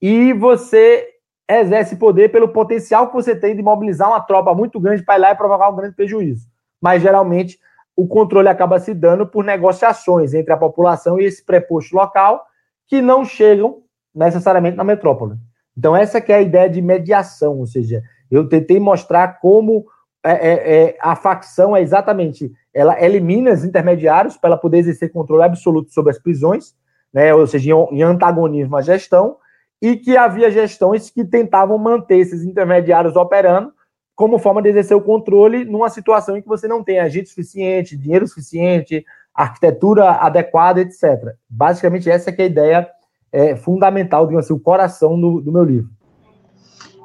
e 0.00 0.32
você 0.34 1.08
exerce 1.48 1.96
poder 1.96 2.30
pelo 2.30 2.48
potencial 2.48 3.08
que 3.08 3.14
você 3.14 3.34
tem 3.34 3.56
de 3.56 3.62
mobilizar 3.62 4.08
uma 4.08 4.20
tropa 4.20 4.54
muito 4.54 4.78
grande 4.78 5.02
para 5.02 5.16
ir 5.16 5.20
lá 5.20 5.30
e 5.30 5.34
provocar 5.34 5.70
um 5.70 5.76
grande 5.76 5.96
prejuízo. 5.96 6.46
Mas, 6.80 7.02
geralmente, 7.02 7.58
o 7.96 8.06
controle 8.06 8.48
acaba 8.48 8.78
se 8.78 8.92
dando 8.92 9.26
por 9.26 9.44
negociações 9.44 10.34
entre 10.34 10.52
a 10.52 10.56
população 10.56 11.20
e 11.20 11.24
esse 11.24 11.44
preposto 11.44 11.94
local 11.94 12.44
que 12.86 13.00
não 13.00 13.24
chegam 13.24 13.82
necessariamente 14.14 14.76
na 14.76 14.84
metrópole. 14.84 15.36
Então, 15.76 15.96
essa 15.96 16.20
que 16.20 16.32
é 16.32 16.36
a 16.36 16.42
ideia 16.42 16.68
de 16.68 16.80
mediação, 16.80 17.58
ou 17.58 17.66
seja, 17.66 18.02
eu 18.30 18.48
tentei 18.48 18.78
mostrar 18.78 19.40
como 19.40 19.86
é, 20.24 20.32
é, 20.32 20.84
é, 20.84 20.98
a 21.00 21.14
facção 21.14 21.76
é 21.76 21.82
exatamente, 21.82 22.50
ela 22.72 23.00
elimina 23.02 23.52
os 23.52 23.64
intermediários 23.64 24.36
para 24.36 24.50
ela 24.50 24.56
poder 24.56 24.78
exercer 24.78 25.12
controle 25.12 25.42
absoluto 25.42 25.92
sobre 25.92 26.10
as 26.10 26.18
prisões, 26.18 26.74
né, 27.12 27.34
ou 27.34 27.46
seja, 27.46 27.70
em, 27.70 27.98
em 27.98 28.02
antagonismo 28.02 28.76
à 28.76 28.82
gestão, 28.82 29.36
e 29.82 29.96
que 29.96 30.16
havia 30.16 30.50
gestões 30.50 31.10
que 31.10 31.24
tentavam 31.24 31.76
manter 31.76 32.18
esses 32.18 32.42
intermediários 32.42 33.16
operando 33.16 33.72
como 34.14 34.38
forma 34.38 34.62
de 34.62 34.68
exercer 34.68 34.96
o 34.96 35.02
controle 35.02 35.64
numa 35.64 35.88
situação 35.88 36.36
em 36.36 36.42
que 36.42 36.48
você 36.48 36.68
não 36.68 36.82
tem 36.82 37.00
agente 37.00 37.28
suficiente, 37.28 37.96
dinheiro 37.96 38.26
suficiente, 38.26 39.04
arquitetura 39.34 40.12
adequada, 40.12 40.80
etc. 40.80 41.34
Basicamente, 41.48 42.08
essa 42.08 42.30
é, 42.30 42.34
é 42.38 42.42
a 42.42 42.46
ideia 42.46 42.90
é, 43.32 43.56
fundamental, 43.56 44.26
digamos 44.26 44.46
assim, 44.46 44.54
o 44.54 44.60
coração 44.60 45.20
do, 45.20 45.40
do 45.40 45.50
meu 45.50 45.64
livro. 45.64 45.90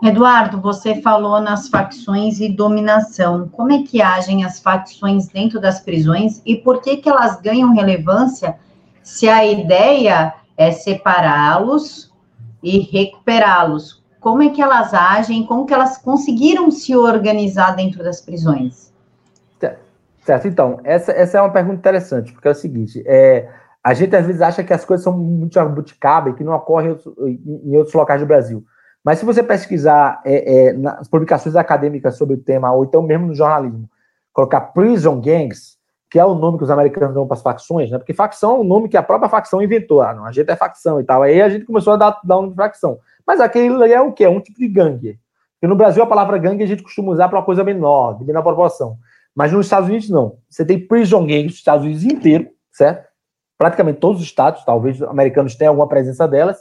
Eduardo, 0.02 0.62
você 0.62 1.02
falou 1.02 1.42
nas 1.42 1.68
facções 1.68 2.40
e 2.40 2.48
dominação. 2.48 3.50
Como 3.50 3.74
é 3.74 3.84
que 3.84 4.02
agem 4.02 4.46
as 4.46 4.60
facções 4.60 5.28
dentro 5.28 5.60
das 5.60 5.82
prisões 5.82 6.42
e 6.46 6.56
por 6.56 6.82
que, 6.82 6.98
que 6.98 7.10
elas 7.10 7.42
ganham 7.42 7.74
relevância 7.74 8.58
se 9.04 9.28
a 9.28 9.46
ideia 9.46 10.34
é 10.56 10.72
separá-los 10.72 12.14
e 12.64 12.80
recuperá-los? 12.80 13.99
Como 14.20 14.44
é 14.44 14.50
que 14.50 14.62
elas 14.62 14.94
agem, 14.94 15.46
como 15.46 15.66
que 15.66 15.74
elas 15.74 15.98
conseguiram 15.98 16.70
se 16.70 16.96
organizar 16.96 17.76
dentro 17.76 18.04
das 18.04 18.22
prisões? 18.22 18.90
Certo, 20.30 20.48
então, 20.48 20.80
essa, 20.84 21.12
essa 21.12 21.40
é 21.40 21.42
uma 21.42 21.52
pergunta 21.52 21.78
interessante, 21.78 22.32
porque 22.32 22.48
é 22.48 22.52
o 22.52 22.56
seguinte, 22.56 23.02
é, 23.08 23.50
a 23.84 23.96
gente 23.96 24.16
às 24.16 24.28
vezes 24.28 24.44
acha 24.44 24.64
que 24.64 24.72
as 24.72 24.86
coisas 24.86 25.04
são 25.04 25.18
muito 25.18 25.56
jabuticaba 25.56 26.30
e 26.30 26.34
que 26.34 26.44
não 26.44 26.54
ocorrem 26.54 26.96
em, 27.66 27.76
outros 27.76 27.96
locais 27.96 28.22
do 28.22 28.28
Brasil. 28.28 28.64
Mas 29.04 29.18
se 29.18 29.26
você 29.26 29.42
pesquisar 29.42 30.22
é, 30.24 30.68
é, 30.68 30.74
nas 30.74 31.08
publicações 31.08 31.56
acadêmicas 31.56 32.16
sobre 32.16 32.36
o 32.36 32.38
tema, 32.40 32.72
ou 32.72 32.84
então 32.84 33.02
mesmo 33.02 33.26
no 33.26 33.34
jornalismo, 33.34 33.90
colocar 34.32 34.62
prison 34.62 35.20
gangs, 35.20 35.80
que 36.08 36.20
é 36.20 36.26
o 36.26 36.36
nome 36.36 36.60
que 36.60 36.64
os 36.64 36.70
americanos 36.70 37.16
dão 37.16 37.26
para 37.26 37.36
as 37.36 37.42
facções, 37.42 37.90
né? 37.90 37.98
Porque 37.98 38.14
facção 38.14 38.58
é 38.58 38.60
um 38.60 38.64
nome 38.64 38.90
que 38.90 38.98
a 38.98 39.04
própria 39.04 39.30
facção 39.30 39.62
inventou. 39.62 40.02
Ah, 40.02 40.14
não, 40.14 40.26
a 40.26 40.32
gente 40.32 40.52
é 40.52 40.56
facção 40.56 41.00
e 41.00 41.04
tal. 41.04 41.24
Aí 41.24 41.42
a 41.42 41.50
gente 41.50 41.66
começou 41.66 41.94
a 41.94 41.98
dar, 41.98 42.20
um 42.24 42.28
nome 42.28 42.50
de 42.50 42.56
facção. 42.56 43.00
Mas 43.30 43.40
aquele 43.40 43.94
é 43.94 44.02
o 44.02 44.12
quê? 44.12 44.24
É 44.24 44.30
um 44.30 44.42
tipo 44.42 44.58
de 44.58 44.68
gangue. 44.68 45.20
Porque 45.54 45.68
no 45.68 45.76
Brasil 45.76 46.02
a 46.02 46.08
palavra 46.08 46.36
gangue 46.40 46.64
a 46.64 46.66
gente 46.66 46.82
costuma 46.82 47.12
usar 47.12 47.30
para 47.30 47.38
uma 47.38 47.46
coisa 47.46 47.64
menor, 47.64 48.18
de 48.18 48.26
menor 48.26 48.42
proporção. 48.42 48.98
Mas 49.36 49.52
nos 49.52 49.68
Estados 49.68 49.88
Unidos 49.88 50.10
não. 50.10 50.40
Você 50.50 50.66
tem 50.66 50.80
prison 50.80 51.28
gangs 51.28 51.46
nos 51.46 51.56
Estados 51.58 51.86
Unidos 51.86 52.04
inteiro, 52.04 52.50
certo? 52.72 53.08
Praticamente 53.56 54.00
todos 54.00 54.20
os 54.20 54.26
estados, 54.26 54.66
talvez 54.66 55.00
os 55.00 55.08
americanos 55.08 55.54
tenham 55.54 55.74
alguma 55.74 55.88
presença 55.88 56.28
delas. 56.28 56.58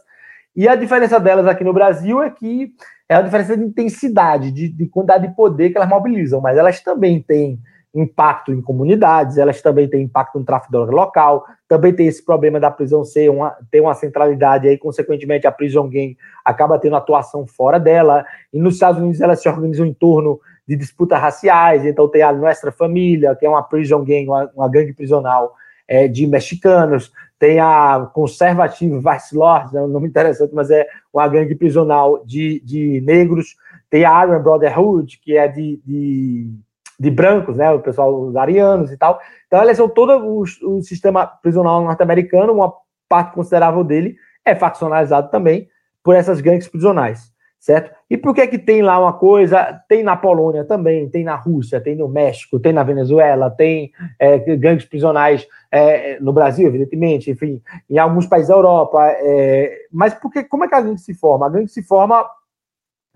E 0.54 0.68
a 0.68 0.76
diferença 0.76 1.18
delas 1.18 1.46
aqui 1.46 1.64
no 1.64 1.72
Brasil 1.72 2.22
é 2.22 2.28
que 2.28 2.70
é 3.08 3.14
a 3.14 3.22
diferença 3.22 3.56
de 3.56 3.64
intensidade, 3.64 4.52
de, 4.52 4.68
de 4.68 4.88
quantidade 4.88 5.26
de 5.26 5.34
poder 5.34 5.70
que 5.70 5.78
elas 5.78 5.88
mobilizam. 5.88 6.42
Mas 6.42 6.58
elas 6.58 6.82
também 6.82 7.22
têm 7.22 7.58
impacto 7.94 8.52
em 8.52 8.60
comunidades, 8.60 9.38
elas 9.38 9.62
também 9.62 9.88
têm 9.88 10.02
impacto 10.02 10.38
no 10.38 10.44
tráfico 10.44 10.76
local, 10.76 11.44
também 11.66 11.92
tem 11.92 12.06
esse 12.06 12.24
problema 12.24 12.60
da 12.60 12.70
prisão 12.70 13.04
ser 13.04 13.30
uma, 13.30 13.56
ter 13.70 13.80
uma 13.80 13.94
centralidade, 13.94 14.66
e 14.66 14.70
aí, 14.70 14.78
consequentemente, 14.78 15.46
a 15.46 15.52
prison 15.52 15.88
gang 15.88 16.16
acaba 16.44 16.78
tendo 16.78 16.96
atuação 16.96 17.46
fora 17.46 17.80
dela, 17.80 18.24
e 18.52 18.58
nos 18.58 18.74
Estados 18.74 19.00
Unidos 19.00 19.20
elas 19.20 19.40
se 19.40 19.48
organizam 19.48 19.86
em 19.86 19.94
torno 19.94 20.40
de 20.66 20.76
disputas 20.76 21.18
raciais, 21.18 21.84
então 21.86 22.08
tem 22.08 22.22
a 22.22 22.32
Nuestra 22.32 22.70
Família, 22.70 23.34
que 23.34 23.46
é 23.46 23.48
uma 23.48 23.62
prison 23.62 24.04
gang, 24.04 24.26
uma, 24.28 24.50
uma 24.54 24.68
gangue 24.68 24.92
prisional 24.92 25.54
é, 25.86 26.06
de 26.06 26.26
mexicanos, 26.26 27.10
tem 27.38 27.58
a 27.58 28.10
Conservative 28.12 28.98
Vice 28.98 29.34
Lords, 29.34 29.74
é 29.74 29.80
um 29.80 29.88
nome 29.88 30.08
interessante, 30.08 30.54
mas 30.54 30.70
é 30.70 30.86
uma 31.12 31.26
gangue 31.26 31.54
prisional 31.54 32.22
de, 32.24 32.60
de 32.64 33.00
negros, 33.00 33.56
tem 33.88 34.04
a 34.04 34.24
Iron 34.24 34.42
Brotherhood, 34.42 35.18
que 35.22 35.36
é 35.36 35.48
de, 35.48 35.80
de 35.86 36.50
de 36.98 37.10
brancos, 37.10 37.56
né, 37.56 37.70
o 37.70 37.80
pessoal, 37.80 38.12
os 38.20 38.34
arianos 38.36 38.90
e 38.90 38.96
tal. 38.96 39.20
Então, 39.46 39.60
elas 39.60 39.76
são 39.76 39.88
todo 39.88 40.12
o, 40.18 40.42
o 40.42 40.82
sistema 40.82 41.26
prisional 41.26 41.82
norte-americano, 41.82 42.52
uma 42.52 42.72
parte 43.08 43.34
considerável 43.34 43.84
dele 43.84 44.16
é 44.44 44.54
faccionalizado 44.54 45.30
também 45.30 45.68
por 46.02 46.14
essas 46.14 46.40
gangues 46.40 46.68
prisionais, 46.68 47.30
certo? 47.58 47.94
E 48.08 48.16
por 48.16 48.34
que 48.34 48.46
que 48.46 48.58
tem 48.58 48.82
lá 48.82 48.98
uma 48.98 49.12
coisa? 49.12 49.78
Tem 49.88 50.02
na 50.02 50.16
Polônia 50.16 50.64
também, 50.64 51.08
tem 51.08 51.22
na 51.22 51.34
Rússia, 51.34 51.80
tem 51.80 51.94
no 51.94 52.08
México, 52.08 52.58
tem 52.58 52.72
na 52.72 52.82
Venezuela, 52.82 53.50
tem 53.50 53.92
é, 54.18 54.38
gangues 54.56 54.86
prisionais 54.86 55.46
é, 55.70 56.18
no 56.20 56.32
Brasil, 56.32 56.66
evidentemente, 56.66 57.30
enfim, 57.30 57.60
em 57.90 57.98
alguns 57.98 58.26
países 58.26 58.48
da 58.48 58.54
Europa. 58.54 59.04
É, 59.06 59.86
mas 59.92 60.14
porque, 60.14 60.44
como 60.44 60.64
é 60.64 60.68
que 60.68 60.74
a 60.74 60.80
gangue 60.80 61.00
se 61.00 61.14
forma? 61.14 61.46
A 61.46 61.50
gangue 61.50 61.68
se 61.68 61.82
forma. 61.82 62.26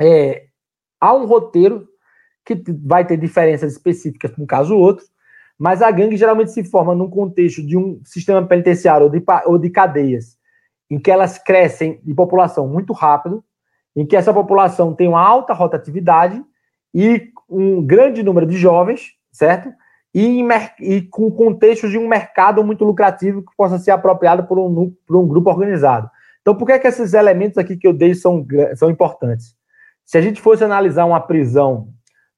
É, 0.01 0.45
há 1.01 1.15
um 1.15 1.27
roteiro 1.27 1.89
que 2.45 2.63
vai 2.85 3.07
ter 3.07 3.17
diferenças 3.17 3.73
específicas 3.73 4.31
para 4.31 4.43
um 4.43 4.47
caso 4.47 4.75
ou 4.75 4.81
outro, 4.81 5.05
mas 5.59 5.81
a 5.81 5.91
gangue 5.91 6.17
geralmente 6.17 6.51
se 6.51 6.65
forma 6.65 6.95
num 6.95 7.09
contexto 7.09 7.65
de 7.65 7.77
um 7.77 8.01
sistema 8.05 8.45
penitenciário 8.45 9.05
ou 9.07 9.11
de, 9.11 9.23
ou 9.47 9.59
de 9.59 9.71
cadeias, 9.71 10.37
em 10.91 10.99
que 10.99 11.11
elas 11.11 11.39
crescem 11.39 12.01
de 12.03 12.15
população 12.15 12.67
muito 12.67 12.93
rápido, 12.93 13.45
em 13.95 14.05
que 14.05 14.17
essa 14.17 14.33
população 14.33 14.95
tem 14.95 15.09
uma 15.09 15.21
alta 15.21 15.53
rotatividade 15.53 16.43
e 16.95 17.31
um 17.49 17.85
grande 17.85 18.23
número 18.23 18.47
de 18.47 18.57
jovens, 18.57 19.13
certo? 19.31 19.73
E, 20.15 20.43
e 20.81 21.03
com 21.03 21.31
contextos 21.31 21.91
de 21.91 21.99
um 21.99 22.09
mercado 22.09 22.63
muito 22.65 22.85
lucrativo 22.85 23.43
que 23.43 23.57
possa 23.57 23.79
ser 23.79 23.91
apropriado 23.91 24.45
por 24.45 24.59
um, 24.59 24.95
por 25.07 25.17
um 25.17 25.27
grupo 25.27 25.49
organizado. 25.49 26.11
Então, 26.41 26.55
por 26.55 26.67
que, 26.67 26.73
é 26.73 26.79
que 26.79 26.89
esses 26.89 27.15
elementos 27.15 27.57
aqui 27.57 27.77
que 27.77 27.87
eu 27.87 27.93
dei 27.93 28.15
são, 28.15 28.45
são 28.75 28.91
importantes? 28.91 29.55
Se 30.05 30.19
a 30.19 30.21
gente 30.21 30.41
fosse 30.41 30.65
analisar 30.65 31.05
uma 31.05 31.21
prisão 31.21 31.89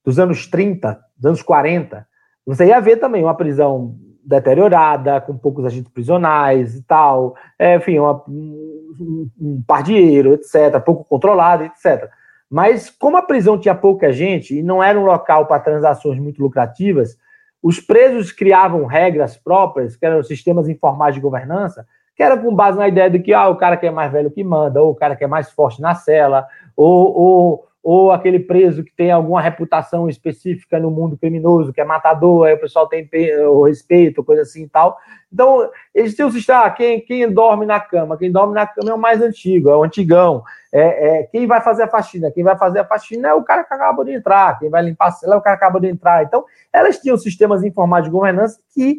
dos 0.05 0.19
anos 0.19 0.47
30, 0.47 1.01
dos 1.17 1.27
anos 1.27 1.43
40, 1.43 2.07
você 2.47 2.67
ia 2.67 2.81
ver 2.81 2.97
também 2.97 3.23
uma 3.23 3.35
prisão 3.35 3.97
deteriorada, 4.25 5.21
com 5.21 5.37
poucos 5.37 5.65
agentes 5.65 5.91
prisionais 5.93 6.75
e 6.75 6.83
tal, 6.83 7.35
é, 7.59 7.77
enfim, 7.77 7.99
uma, 7.99 8.23
um, 8.29 9.29
um 9.41 9.63
pardieiro, 9.67 10.35
etc., 10.35 10.81
pouco 10.85 11.05
controlado, 11.05 11.65
etc. 11.65 12.09
Mas 12.51 12.89
como 12.89 13.17
a 13.17 13.23
prisão 13.23 13.59
tinha 13.59 13.75
pouca 13.75 14.13
gente 14.13 14.59
e 14.59 14.63
não 14.63 14.83
era 14.83 14.99
um 14.99 15.05
local 15.05 15.47
para 15.47 15.61
transações 15.61 16.19
muito 16.19 16.43
lucrativas, 16.43 17.19
os 17.63 17.81
presos 17.81 18.31
criavam 18.31 18.85
regras 18.85 19.37
próprias, 19.37 19.97
que 19.97 20.05
eram 20.05 20.23
sistemas 20.23 20.69
informais 20.69 21.15
de 21.15 21.21
governança, 21.21 21.87
que 22.15 22.23
era 22.23 22.37
com 22.37 22.55
base 22.55 22.79
na 22.79 22.87
ideia 22.87 23.11
de 23.11 23.19
que 23.19 23.33
ah, 23.33 23.49
o 23.49 23.57
cara 23.57 23.77
que 23.77 23.87
é 23.87 23.91
mais 23.91 24.13
velho 24.13 24.31
que 24.31 24.45
manda, 24.45 24.83
ou 24.83 24.93
o 24.93 24.95
cara 24.95 25.17
que 25.17 25.25
é 25.25 25.27
mais 25.27 25.51
forte 25.51 25.81
na 25.81 25.95
cela, 25.95 26.47
ou, 26.77 27.17
ou, 27.17 27.67
ou 27.85 28.11
aquele 28.11 28.41
preso 28.41 28.83
que 28.83 28.91
tem 28.97 29.11
alguma 29.11 29.43
reputação 29.43 30.09
específica 30.09 30.81
no 30.81 30.91
mundo 30.91 31.19
criminoso, 31.19 31.71
que 31.71 31.83
é 31.83 31.85
matador, 31.85 32.47
aí 32.47 32.55
o 32.55 32.59
pessoal 32.59 32.89
tem 32.89 33.07
o 33.47 33.65
respeito, 33.65 34.25
coisa 34.25 34.41
assim 34.41 34.63
e 34.63 34.69
tal. 34.69 34.97
Então, 35.31 35.69
eles 35.95 36.17
têm 36.17 36.25
o 36.25 36.31
sistema, 36.31 36.65
ah, 36.65 36.71
quem, 36.71 36.99
quem 37.03 37.31
dorme 37.31 37.67
na 37.67 37.79
cama? 37.79 38.17
Quem 38.17 38.33
dorme 38.33 38.55
na 38.55 38.67
cama 38.67 38.91
é 38.91 38.95
o 38.95 38.99
mais 38.99 39.21
antigo, 39.21 39.69
é 39.69 39.77
o 39.77 39.85
antigão. 39.85 40.43
É, 40.73 41.09
é, 41.09 41.23
quem 41.25 41.47
vai 41.47 41.61
fazer 41.61 41.83
a 41.83 41.89
faxina? 41.89 42.31
Quem 42.31 42.43
vai 42.43 42.57
fazer 42.57 42.79
a 42.79 42.87
faxina 42.87 43.29
é 43.29 43.35
o 43.35 43.45
cara 43.45 43.63
que 43.63 43.75
acabou 43.75 44.03
de 44.03 44.13
entrar, 44.13 44.59
quem 44.59 44.71
vai 44.71 44.83
limpar 44.83 45.09
a 45.09 45.13
cela 45.13 45.35
é 45.35 45.39
o 45.39 45.43
cara 45.43 45.59
que 45.59 45.65
acabou 45.65 45.81
de 45.81 45.89
entrar. 45.89 46.25
Então, 46.25 46.43
elas 46.73 46.99
tinham 46.99 47.19
sistemas 47.19 47.63
informais 47.63 48.05
de 48.05 48.11
governança 48.11 48.59
que 48.75 48.99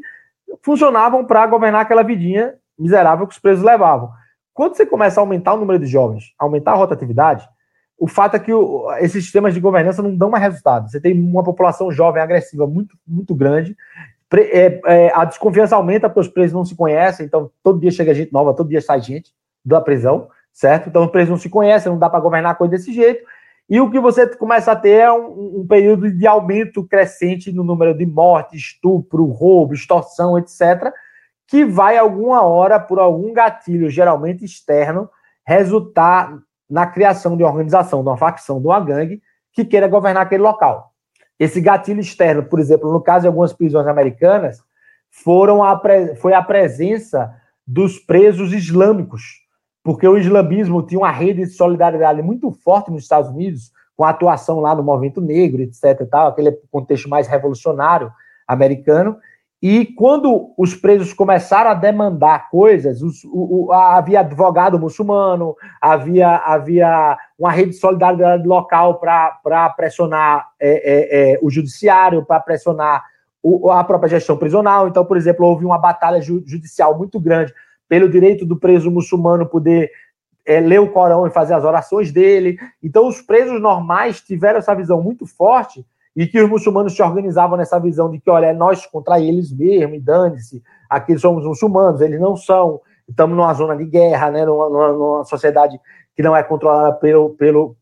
funcionavam 0.61 1.25
para 1.25 1.47
governar 1.47 1.81
aquela 1.81 2.03
vidinha 2.03 2.53
miserável 2.77 3.25
que 3.25 3.33
os 3.33 3.39
presos 3.39 3.63
levavam. 3.63 4.11
Quando 4.53 4.77
você 4.77 4.85
começa 4.85 5.19
a 5.19 5.23
aumentar 5.23 5.55
o 5.55 5.57
número 5.57 5.79
de 5.79 5.87
jovens, 5.87 6.35
aumentar 6.37 6.73
a 6.73 6.75
rotatividade, 6.75 7.49
o 7.97 8.07
fato 8.07 8.35
é 8.35 8.39
que 8.39 8.53
o, 8.53 8.91
esses 8.99 9.23
sistemas 9.23 9.53
de 9.53 9.59
governança 9.59 10.01
não 10.01 10.15
dão 10.15 10.29
mais 10.29 10.43
resultado. 10.43 10.89
Você 10.89 10.99
tem 10.99 11.13
uma 11.13 11.43
população 11.43 11.91
jovem 11.91 12.21
agressiva 12.21 12.67
muito, 12.67 12.97
muito 13.07 13.33
grande, 13.33 13.75
é, 14.33 14.81
é, 14.85 15.11
a 15.13 15.23
desconfiança 15.23 15.75
aumenta 15.75 16.09
porque 16.09 16.21
os 16.21 16.27
presos 16.27 16.53
não 16.53 16.65
se 16.65 16.75
conhecem, 16.75 17.25
então 17.25 17.51
todo 17.63 17.79
dia 17.79 17.91
chega 17.91 18.13
gente 18.13 18.33
nova, 18.33 18.53
todo 18.53 18.69
dia 18.69 18.81
sai 18.81 18.99
gente 18.99 19.31
da 19.63 19.79
prisão, 19.79 20.27
certo? 20.51 20.89
Então 20.89 21.05
os 21.05 21.11
presos 21.11 21.29
não 21.29 21.37
se 21.37 21.49
conhecem, 21.49 21.91
não 21.91 21.99
dá 21.99 22.09
para 22.09 22.19
governar 22.19 22.51
a 22.51 22.55
coisa 22.55 22.71
desse 22.71 22.91
jeito. 22.91 23.23
E 23.69 23.79
o 23.79 23.89
que 23.89 23.99
você 23.99 24.27
começa 24.35 24.71
a 24.71 24.75
ter 24.75 25.01
é 25.01 25.11
um, 25.11 25.61
um, 25.61 25.67
período 25.67 26.11
de 26.11 26.27
aumento 26.27 26.83
crescente 26.83 27.51
no 27.51 27.63
número 27.63 27.95
de 27.97 28.05
mortes, 28.05 28.61
estupro, 28.61 29.25
roubo, 29.25 29.73
extorsão, 29.73 30.37
etc., 30.37 30.91
que 31.47 31.63
vai 31.63 31.97
alguma 31.97 32.41
hora, 32.41 32.79
por 32.79 32.99
algum 32.99 33.31
gatilho, 33.33 33.89
geralmente 33.89 34.43
externo, 34.43 35.09
resultar 35.45 36.37
na 36.69 36.85
criação 36.85 37.37
de 37.37 37.43
uma 37.43 37.49
organização, 37.49 38.01
de 38.01 38.09
uma 38.09 38.17
facção, 38.17 38.59
de 38.59 38.67
uma 38.67 38.79
gangue 38.79 39.21
que 39.53 39.63
queira 39.63 39.87
governar 39.87 40.23
aquele 40.23 40.43
local. 40.43 40.91
Esse 41.39 41.59
gatilho 41.61 41.99
externo, 41.99 42.43
por 42.43 42.59
exemplo, 42.59 42.91
no 42.91 43.01
caso 43.01 43.21
de 43.23 43.27
algumas 43.27 43.53
prisões 43.53 43.87
americanas, 43.87 44.59
foram 45.09 45.63
a, 45.63 45.81
foi 46.19 46.33
a 46.33 46.41
presença 46.41 47.33
dos 47.65 47.97
presos 47.99 48.53
islâmicos, 48.53 49.41
porque 49.83 50.07
o 50.07 50.17
islamismo 50.17 50.81
tinha 50.83 50.99
uma 50.99 51.11
rede 51.11 51.43
de 51.43 51.49
solidariedade 51.51 52.21
muito 52.21 52.51
forte 52.51 52.91
nos 52.91 53.03
Estados 53.03 53.29
Unidos, 53.29 53.71
com 53.95 54.03
a 54.03 54.09
atuação 54.09 54.59
lá 54.59 54.75
no 54.75 54.83
movimento 54.83 55.21
negro, 55.21 55.61
etc. 55.61 56.07
Tal, 56.09 56.27
aquele 56.27 56.51
contexto 56.69 57.09
mais 57.09 57.27
revolucionário 57.27 58.11
americano, 58.47 59.17
e 59.67 59.83
quando 59.83 60.53
os 60.55 60.75
presos 60.75 61.11
começaram 61.11 61.71
a 61.71 61.73
demandar 61.73 62.51
coisas, 62.51 63.01
os, 63.01 63.23
o, 63.23 63.65
o, 63.65 63.71
havia 63.71 64.19
advogado 64.19 64.77
muçulmano, 64.77 65.55
havia, 65.81 66.35
havia 66.35 67.17
uma 67.35 67.51
rede 67.51 67.71
de 67.71 67.77
solidariedade 67.77 68.47
local 68.47 68.99
para 68.99 69.69
pressionar 69.75 70.51
é, 70.59 70.69
é, 70.69 71.33
é, 71.33 71.39
o 71.41 71.49
judiciário, 71.49 72.23
para 72.23 72.39
pressionar 72.41 73.03
o, 73.41 73.71
a 73.71 73.83
própria 73.83 74.09
gestão 74.09 74.37
prisional. 74.37 74.87
Então, 74.87 75.03
por 75.03 75.17
exemplo, 75.17 75.47
houve 75.47 75.65
uma 75.65 75.79
batalha 75.79 76.21
ju, 76.21 76.43
judicial 76.45 76.95
muito 76.95 77.19
grande 77.19 77.51
pelo 77.89 78.07
direito 78.07 78.45
do 78.45 78.57
preso 78.59 78.91
muçulmano 78.91 79.47
poder 79.47 79.89
é, 80.45 80.59
ler 80.59 80.79
o 80.79 80.91
Corão 80.91 81.25
e 81.25 81.31
fazer 81.31 81.55
as 81.55 81.63
orações 81.63 82.11
dele. 82.11 82.59
Então, 82.83 83.07
os 83.07 83.19
presos 83.19 83.59
normais 83.59 84.21
tiveram 84.21 84.59
essa 84.59 84.75
visão 84.75 85.01
muito 85.01 85.25
forte 85.25 85.83
e 86.15 86.25
que 86.25 86.41
os 86.41 86.49
muçulmanos 86.49 86.95
se 86.95 87.03
organizavam 87.03 87.57
nessa 87.57 87.79
visão 87.79 88.09
de 88.09 88.19
que, 88.19 88.29
olha, 88.29 88.47
é 88.47 88.53
nós 88.53 88.85
contra 88.85 89.19
eles 89.19 89.51
mesmo, 89.51 89.95
e 89.95 89.99
dane-se, 89.99 90.63
aqui 90.89 91.17
somos 91.17 91.43
muçulmanos, 91.43 91.99
eles 91.99 92.19
não 92.19 92.37
são, 92.37 92.79
estamos 93.07 93.35
numa 93.35 93.53
zona 93.53 93.75
de 93.75 93.85
guerra, 93.85 94.31
né, 94.31 94.45
numa, 94.45 94.69
numa, 94.69 95.25
sociedade 95.25 95.79
que 96.15 96.23
não 96.23 96.35
é 96.35 96.41
controlada 96.41 96.93
pelo, 96.93 97.31
pelo, 97.31 97.75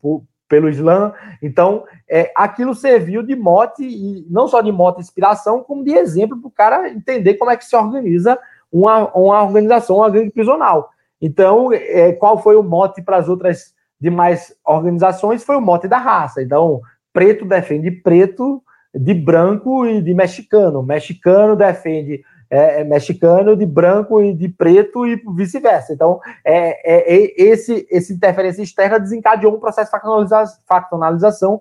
pelo, 0.48 0.68
Islã, 0.68 1.12
então 1.40 1.84
é, 2.08 2.32
aquilo 2.36 2.74
serviu 2.74 3.22
de 3.22 3.36
mote, 3.36 3.84
e 3.84 4.26
não 4.28 4.48
só 4.48 4.60
de 4.60 4.72
mote 4.72 5.00
inspiração, 5.00 5.62
como 5.62 5.84
de 5.84 5.92
exemplo 5.92 6.38
para 6.38 6.48
o 6.48 6.50
cara 6.50 6.88
entender 6.88 7.34
como 7.34 7.52
é 7.52 7.56
que 7.56 7.64
se 7.64 7.76
organiza 7.76 8.38
uma, 8.72 9.10
uma 9.16 9.42
organização, 9.42 9.98
uma 9.98 10.10
grande 10.10 10.30
prisional. 10.30 10.90
Então, 11.22 11.72
é, 11.72 12.12
qual 12.12 12.38
foi 12.38 12.56
o 12.56 12.62
mote 12.62 13.00
para 13.00 13.16
as 13.16 13.28
outras 13.28 13.72
demais 14.00 14.54
organizações? 14.64 15.44
Foi 15.44 15.56
o 15.56 15.60
mote 15.60 15.86
da 15.86 15.96
raça. 15.96 16.42
Então, 16.42 16.82
preto 17.14 17.46
defende 17.46 17.92
preto 17.92 18.60
de 18.92 19.14
branco 19.14 19.86
e 19.86 20.02
de 20.02 20.12
mexicano. 20.12 20.82
Mexicano 20.82 21.56
defende 21.56 22.22
é, 22.50 22.80
é, 22.80 22.84
mexicano 22.84 23.56
de 23.56 23.64
branco 23.64 24.20
e 24.20 24.34
de 24.34 24.48
preto 24.48 25.06
e 25.06 25.16
vice-versa. 25.34 25.92
Então, 25.92 26.20
é, 26.44 26.94
é, 26.94 27.14
é, 27.16 27.42
esse, 27.42 27.86
esse 27.90 28.12
interferência 28.12 28.62
externa 28.62 29.00
desencadeou 29.00 29.54
um 29.54 29.60
processo 29.60 29.90
de 29.90 30.66
faccionalização 30.66 31.60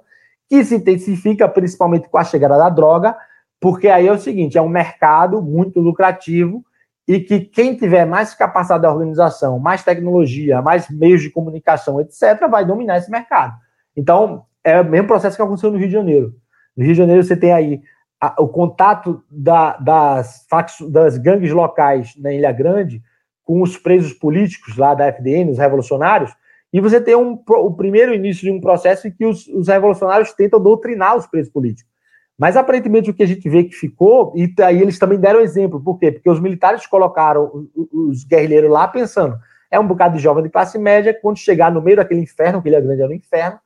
que 0.49 0.63
se 0.65 0.75
intensifica 0.75 1.47
principalmente 1.47 2.09
com 2.09 2.17
a 2.17 2.23
chegada 2.23 2.57
da 2.57 2.69
droga, 2.69 3.15
porque 3.59 3.87
aí 3.87 4.07
é 4.07 4.11
o 4.11 4.19
seguinte, 4.19 4.57
é 4.57 4.61
um 4.61 4.69
mercado 4.69 5.41
muito 5.41 5.79
lucrativo 5.79 6.63
e 7.07 7.19
que 7.19 7.39
quem 7.39 7.75
tiver 7.75 8.05
mais 8.05 8.33
capacidade 8.33 8.81
de 8.81 8.87
organização, 8.87 9.59
mais 9.59 9.83
tecnologia, 9.83 10.61
mais 10.61 10.89
meios 10.89 11.21
de 11.21 11.29
comunicação, 11.29 12.01
etc., 12.01 12.47
vai 12.49 12.65
dominar 12.65 12.97
esse 12.97 13.09
mercado. 13.09 13.55
Então, 13.95 14.45
é 14.63 14.79
o 14.79 14.85
mesmo 14.85 15.07
processo 15.07 15.35
que 15.35 15.41
aconteceu 15.41 15.71
no 15.71 15.77
Rio 15.77 15.87
de 15.87 15.93
Janeiro. 15.93 16.33
No 16.75 16.83
Rio 16.83 16.93
de 16.93 16.97
Janeiro 16.97 17.23
você 17.23 17.35
tem 17.35 17.51
aí 17.51 17.81
a, 18.19 18.41
o 18.41 18.47
contato 18.47 19.23
da, 19.29 19.77
das, 19.77 20.45
das 20.89 21.17
gangues 21.17 21.51
locais 21.51 22.13
na 22.17 22.31
Ilha 22.31 22.51
Grande 22.51 23.01
com 23.43 23.61
os 23.61 23.77
presos 23.77 24.13
políticos 24.13 24.77
lá 24.77 24.93
da 24.93 25.07
FDN, 25.07 25.51
os 25.51 25.57
revolucionários, 25.57 26.33
e 26.71 26.79
você 26.79 26.99
tem 26.99 27.15
um, 27.15 27.39
o 27.47 27.73
primeiro 27.73 28.13
início 28.13 28.43
de 28.43 28.51
um 28.51 28.61
processo 28.61 29.07
em 29.07 29.11
que 29.11 29.25
os, 29.25 29.47
os 29.47 29.67
revolucionários 29.67 30.31
tentam 30.31 30.59
doutrinar 30.61 31.15
os 31.15 31.27
presos 31.27 31.51
políticos. 31.51 31.91
Mas 32.37 32.57
aparentemente 32.57 33.11
o 33.11 33.13
que 33.13 33.21
a 33.21 33.27
gente 33.27 33.47
vê 33.47 33.63
que 33.63 33.75
ficou, 33.75 34.33
e 34.35 34.51
aí 34.63 34.81
eles 34.81 34.97
também 34.97 35.19
deram 35.19 35.39
exemplo, 35.39 35.79
por 35.79 35.99
quê? 35.99 36.11
Porque 36.11 36.29
os 36.29 36.39
militares 36.39 36.87
colocaram 36.87 37.67
os 37.91 38.23
guerrilheiros 38.23 38.71
lá 38.71 38.87
pensando, 38.87 39.37
é 39.69 39.79
um 39.79 39.87
bocado 39.87 40.17
de 40.17 40.23
jovem 40.23 40.43
de 40.43 40.49
classe 40.49 40.79
média, 40.79 41.17
quando 41.21 41.37
chegar 41.37 41.71
no 41.71 41.81
meio 41.81 41.97
daquele 41.97 42.21
inferno, 42.21 42.61
que 42.61 42.69
Ilha 42.69 42.81
Grande 42.81 43.01
era 43.01 43.11
um 43.11 43.15
inferno, 43.15 43.59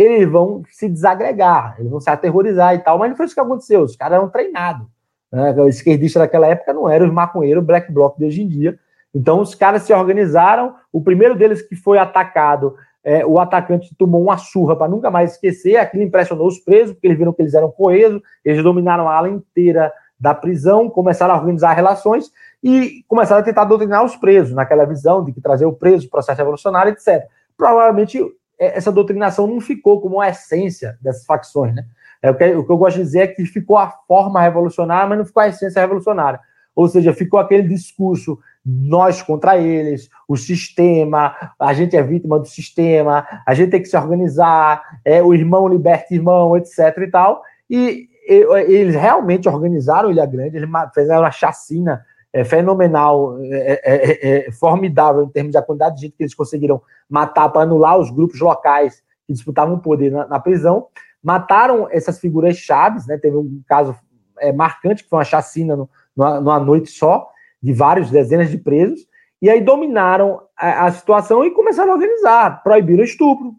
eles 0.00 0.30
vão 0.30 0.62
se 0.70 0.88
desagregar, 0.88 1.76
eles 1.78 1.90
vão 1.90 2.00
se 2.00 2.10
aterrorizar 2.10 2.74
e 2.74 2.78
tal, 2.78 2.98
mas 2.98 3.10
não 3.10 3.16
foi 3.16 3.26
isso 3.26 3.34
que 3.34 3.40
aconteceu, 3.40 3.82
os 3.82 3.96
caras 3.96 4.18
eram 4.18 4.28
treinados. 4.28 4.86
Né? 5.32 5.52
O 5.52 5.68
esquerdista 5.68 6.18
daquela 6.18 6.46
época 6.46 6.72
não 6.72 6.88
era 6.88 7.04
os 7.04 7.12
maconheiros 7.12 7.64
black 7.64 7.92
bloc 7.92 8.18
de 8.18 8.24
hoje 8.24 8.42
em 8.42 8.48
dia. 8.48 8.78
Então 9.14 9.40
os 9.40 9.54
caras 9.54 9.82
se 9.82 9.92
organizaram, 9.92 10.74
o 10.92 11.00
primeiro 11.00 11.34
deles 11.34 11.62
que 11.62 11.74
foi 11.74 11.98
atacado, 11.98 12.74
é, 13.02 13.24
o 13.24 13.40
atacante 13.40 13.94
tomou 13.96 14.22
uma 14.22 14.36
surra 14.36 14.76
para 14.76 14.88
nunca 14.88 15.10
mais 15.10 15.32
esquecer, 15.32 15.76
aquilo 15.76 16.02
impressionou 16.02 16.46
os 16.46 16.58
presos, 16.58 16.92
porque 16.92 17.06
eles 17.06 17.18
viram 17.18 17.32
que 17.32 17.42
eles 17.42 17.54
eram 17.54 17.70
coesos, 17.70 18.20
eles 18.44 18.62
dominaram 18.62 19.08
a 19.08 19.14
ala 19.14 19.28
inteira 19.28 19.92
da 20.18 20.34
prisão, 20.34 20.90
começaram 20.90 21.34
a 21.34 21.38
organizar 21.38 21.72
relações 21.72 22.30
e 22.62 23.02
começaram 23.08 23.40
a 23.40 23.44
tentar 23.44 23.64
doutrinar 23.64 24.04
os 24.04 24.16
presos, 24.16 24.54
naquela 24.54 24.84
visão 24.84 25.24
de 25.24 25.32
que 25.32 25.40
trazer 25.40 25.64
o 25.64 25.72
preso, 25.72 26.10
processo 26.10 26.38
revolucionário, 26.38 26.92
etc. 26.92 27.26
Provavelmente 27.56 28.22
essa 28.60 28.92
doutrinação 28.92 29.46
não 29.46 29.60
ficou 29.60 30.00
como 30.00 30.20
a 30.20 30.28
essência 30.28 30.98
dessas 31.00 31.24
facções, 31.24 31.74
né? 31.74 31.86
É, 32.22 32.30
o, 32.30 32.34
que, 32.34 32.44
o 32.54 32.66
que 32.66 32.70
eu 32.70 32.76
gosto 32.76 32.98
de 32.98 33.02
dizer 33.04 33.20
é 33.20 33.26
que 33.26 33.46
ficou 33.46 33.78
a 33.78 33.88
forma 34.06 34.42
revolucionária, 34.42 35.08
mas 35.08 35.18
não 35.18 35.24
ficou 35.24 35.42
a 35.42 35.48
essência 35.48 35.80
revolucionária. 35.80 36.38
Ou 36.76 36.86
seja, 36.86 37.14
ficou 37.14 37.40
aquele 37.40 37.66
discurso 37.66 38.38
nós 38.64 39.22
contra 39.22 39.56
eles, 39.56 40.10
o 40.28 40.36
sistema, 40.36 41.34
a 41.58 41.72
gente 41.72 41.96
é 41.96 42.02
vítima 42.02 42.38
do 42.38 42.46
sistema, 42.46 43.26
a 43.46 43.54
gente 43.54 43.70
tem 43.70 43.80
que 43.80 43.88
se 43.88 43.96
organizar, 43.96 45.00
é 45.02 45.22
o 45.22 45.32
irmão 45.32 45.66
liberta 45.66 46.14
irmão, 46.14 46.54
etc 46.58 46.78
e 46.98 47.06
tal. 47.06 47.42
E, 47.70 48.08
e 48.28 48.74
eles 48.74 48.94
realmente 48.94 49.48
organizaram 49.48 50.10
Ilha 50.10 50.26
Grande, 50.26 50.58
eles 50.58 50.68
fizeram 50.94 51.22
uma 51.22 51.30
chacina 51.30 52.04
é, 52.32 52.44
fenomenal, 52.44 53.38
é, 53.42 53.80
é, 53.82 54.46
é, 54.48 54.52
formidável 54.52 55.24
em 55.24 55.28
termos 55.28 55.52
da 55.52 55.62
quantidade 55.62 55.96
de 55.96 56.02
gente 56.02 56.16
que 56.16 56.22
eles 56.22 56.34
conseguiram 56.34 56.80
matar 57.08 57.48
para 57.48 57.62
anular 57.62 57.98
os 57.98 58.10
grupos 58.10 58.40
locais 58.40 59.02
que 59.26 59.32
disputavam 59.32 59.74
o 59.74 59.80
poder 59.80 60.12
na, 60.12 60.26
na 60.26 60.40
prisão. 60.40 60.86
Mataram 61.22 61.88
essas 61.90 62.18
figuras 62.18 62.56
chaves, 62.56 63.06
né? 63.06 63.18
Teve 63.18 63.36
um 63.36 63.60
caso 63.66 63.94
é, 64.38 64.52
marcante 64.52 65.02
que 65.02 65.10
foi 65.10 65.18
uma 65.18 65.24
chacina 65.24 65.76
no, 65.76 65.88
numa, 66.16 66.40
numa 66.40 66.60
noite 66.60 66.90
só, 66.90 67.28
de 67.62 67.72
vários 67.72 68.10
dezenas 68.10 68.50
de 68.50 68.58
presos, 68.58 69.00
e 69.42 69.48
aí 69.48 69.60
dominaram 69.60 70.42
a, 70.56 70.86
a, 70.86 70.92
situação 70.92 71.44
e 71.44 71.50
começaram 71.50 71.92
a 71.92 71.94
organizar, 71.94 72.62
proibiram 72.62 73.02
o 73.02 73.04
estupro, 73.04 73.54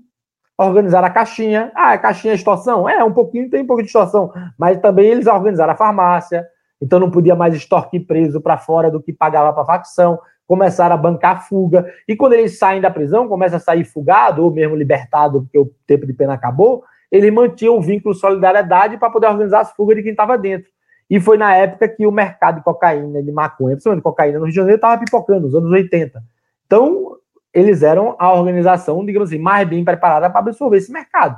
organizaram 0.57 1.07
a 1.07 1.11
caixinha. 1.11 1.71
Ah, 1.75 1.93
a 1.93 1.97
caixinha 1.97 2.33
é 2.33 2.35
extorsão? 2.35 2.87
É, 2.87 3.03
um 3.03 3.13
pouquinho, 3.13 3.49
tem 3.49 3.63
um 3.63 3.67
pouco 3.67 3.81
de 3.81 3.87
extorsão, 3.87 4.31
mas 4.57 4.79
também 4.79 5.07
eles 5.07 5.27
organizaram 5.27 5.73
a 5.73 5.77
farmácia, 5.77 6.47
então 6.81 6.99
não 6.99 7.11
podia 7.11 7.35
mais 7.35 7.53
extorquir 7.53 8.05
preso 8.05 8.41
para 8.41 8.57
fora 8.57 8.89
do 8.89 9.01
que 9.01 9.13
pagava 9.13 9.53
para 9.53 9.63
a 9.63 9.65
facção, 9.65 10.19
começaram 10.47 10.95
a 10.95 10.97
bancar 10.97 11.47
fuga, 11.47 11.85
e 12.07 12.15
quando 12.15 12.33
eles 12.33 12.57
saem 12.57 12.81
da 12.81 12.89
prisão, 12.91 13.27
começa 13.27 13.55
a 13.57 13.59
sair 13.59 13.85
fugado, 13.85 14.43
ou 14.43 14.51
mesmo 14.51 14.75
libertado, 14.75 15.43
porque 15.43 15.57
o 15.57 15.71
tempo 15.87 16.05
de 16.05 16.13
pena 16.13 16.33
acabou, 16.33 16.83
eles 17.11 17.31
mantinham 17.31 17.77
o 17.77 17.81
vínculo 17.81 18.15
solidariedade 18.15 18.97
para 18.97 19.09
poder 19.09 19.27
organizar 19.27 19.61
as 19.61 19.71
fugas 19.71 19.95
de 19.95 20.03
quem 20.03 20.11
estava 20.11 20.37
dentro. 20.37 20.69
E 21.09 21.19
foi 21.19 21.37
na 21.37 21.53
época 21.53 21.89
que 21.89 22.07
o 22.07 22.11
mercado 22.11 22.55
de 22.55 22.63
cocaína, 22.63 23.21
de 23.21 23.31
maconha, 23.33 23.75
principalmente 23.75 24.03
cocaína 24.03 24.39
no 24.39 24.45
Rio 24.45 24.51
de 24.51 24.55
Janeiro, 24.55 24.77
estava 24.77 24.97
pipocando, 24.97 25.41
nos 25.41 25.53
anos 25.53 25.69
80. 25.69 26.23
Então, 26.65 27.17
eles 27.53 27.83
eram 27.83 28.15
a 28.17 28.33
organização, 28.33 29.05
digamos 29.05 29.29
assim, 29.29 29.37
mais 29.37 29.67
bem 29.67 29.83
preparada 29.83 30.29
para 30.29 30.39
absorver 30.39 30.77
esse 30.77 30.89
mercado. 30.89 31.37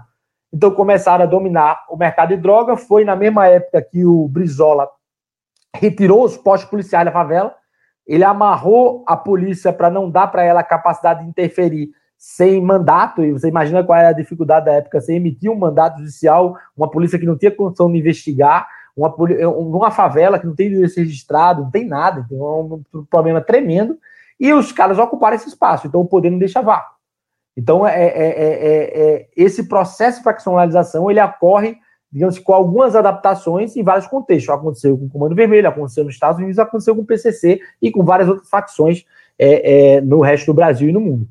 Então, 0.53 0.69
começaram 0.69 1.23
a 1.23 1.27
dominar 1.27 1.85
o 1.89 1.97
mercado 1.97 2.29
de 2.29 2.37
droga. 2.37 2.77
Foi 2.77 3.03
na 3.03 3.15
mesma 3.15 3.47
época 3.47 3.81
que 3.81 4.05
o 4.05 4.27
Brizola 4.27 4.87
retirou 5.75 6.23
os 6.23 6.37
postos 6.37 6.69
policiais 6.69 7.05
da 7.05 7.11
favela. 7.11 7.55
Ele 8.05 8.23
amarrou 8.23 9.03
a 9.07 9.15
polícia 9.15 9.71
para 9.71 9.89
não 9.89 10.09
dar 10.09 10.27
para 10.27 10.43
ela 10.43 10.59
a 10.59 10.63
capacidade 10.63 11.23
de 11.23 11.29
interferir 11.29 11.91
sem 12.17 12.61
mandato. 12.61 13.23
E 13.23 13.31
você 13.31 13.47
imagina 13.47 13.83
qual 13.83 13.97
era 13.97 14.09
a 14.09 14.13
dificuldade 14.13 14.65
da 14.65 14.73
época, 14.73 15.01
sem 15.01 15.17
emitir 15.17 15.49
um 15.49 15.55
mandato 15.55 15.99
judicial, 15.99 16.57
uma 16.75 16.89
polícia 16.89 17.19
que 17.19 17.25
não 17.25 17.37
tinha 17.37 17.51
condição 17.51 17.91
de 17.91 17.97
investigar 17.97 18.67
uma, 18.95 19.13
uma 19.49 19.91
favela 19.91 20.39
que 20.39 20.45
não 20.45 20.55
tem 20.55 20.67
endereço 20.67 20.99
registrado, 20.99 21.63
não 21.63 21.71
tem 21.71 21.85
nada, 21.85 22.25
tem 22.29 22.39
um, 22.39 22.81
um 22.93 23.05
problema 23.05 23.41
tremendo, 23.41 23.97
e 24.39 24.53
os 24.53 24.71
caras 24.71 24.99
ocuparam 24.99 25.35
esse 25.35 25.47
espaço, 25.47 25.87
então 25.87 26.01
o 26.01 26.07
poder 26.07 26.29
não 26.29 26.37
deixa 26.37 26.61
vácuo. 26.61 26.93
Então, 27.55 27.85
é, 27.85 28.03
é, 28.03 29.13
é, 29.15 29.29
esse 29.35 29.67
processo 29.67 30.19
de 30.19 30.23
faccionalização, 30.23 31.09
ele 31.09 31.21
ocorre, 31.21 31.77
digamos, 32.13 32.37
com 32.37 32.53
algumas 32.53 32.95
adaptações 32.95 33.75
em 33.75 33.81
vários 33.81 34.05
contextos. 34.05 34.53
Aconteceu 34.53 34.95
com 34.95 35.05
o 35.05 35.09
Comando 35.09 35.35
Vermelho, 35.35 35.67
aconteceu 35.67 36.03
nos 36.03 36.13
Estados 36.13 36.37
Unidos, 36.37 36.59
aconteceu 36.59 36.95
com 36.95 37.01
o 37.01 37.05
PCC 37.05 37.59
e 37.81 37.91
com 37.91 38.05
várias 38.05 38.29
outras 38.29 38.47
facções 38.47 39.03
no 40.03 40.21
resto 40.21 40.45
do 40.45 40.53
Brasil 40.53 40.89
e 40.89 40.93
no 40.93 41.01
mundo. 41.01 41.27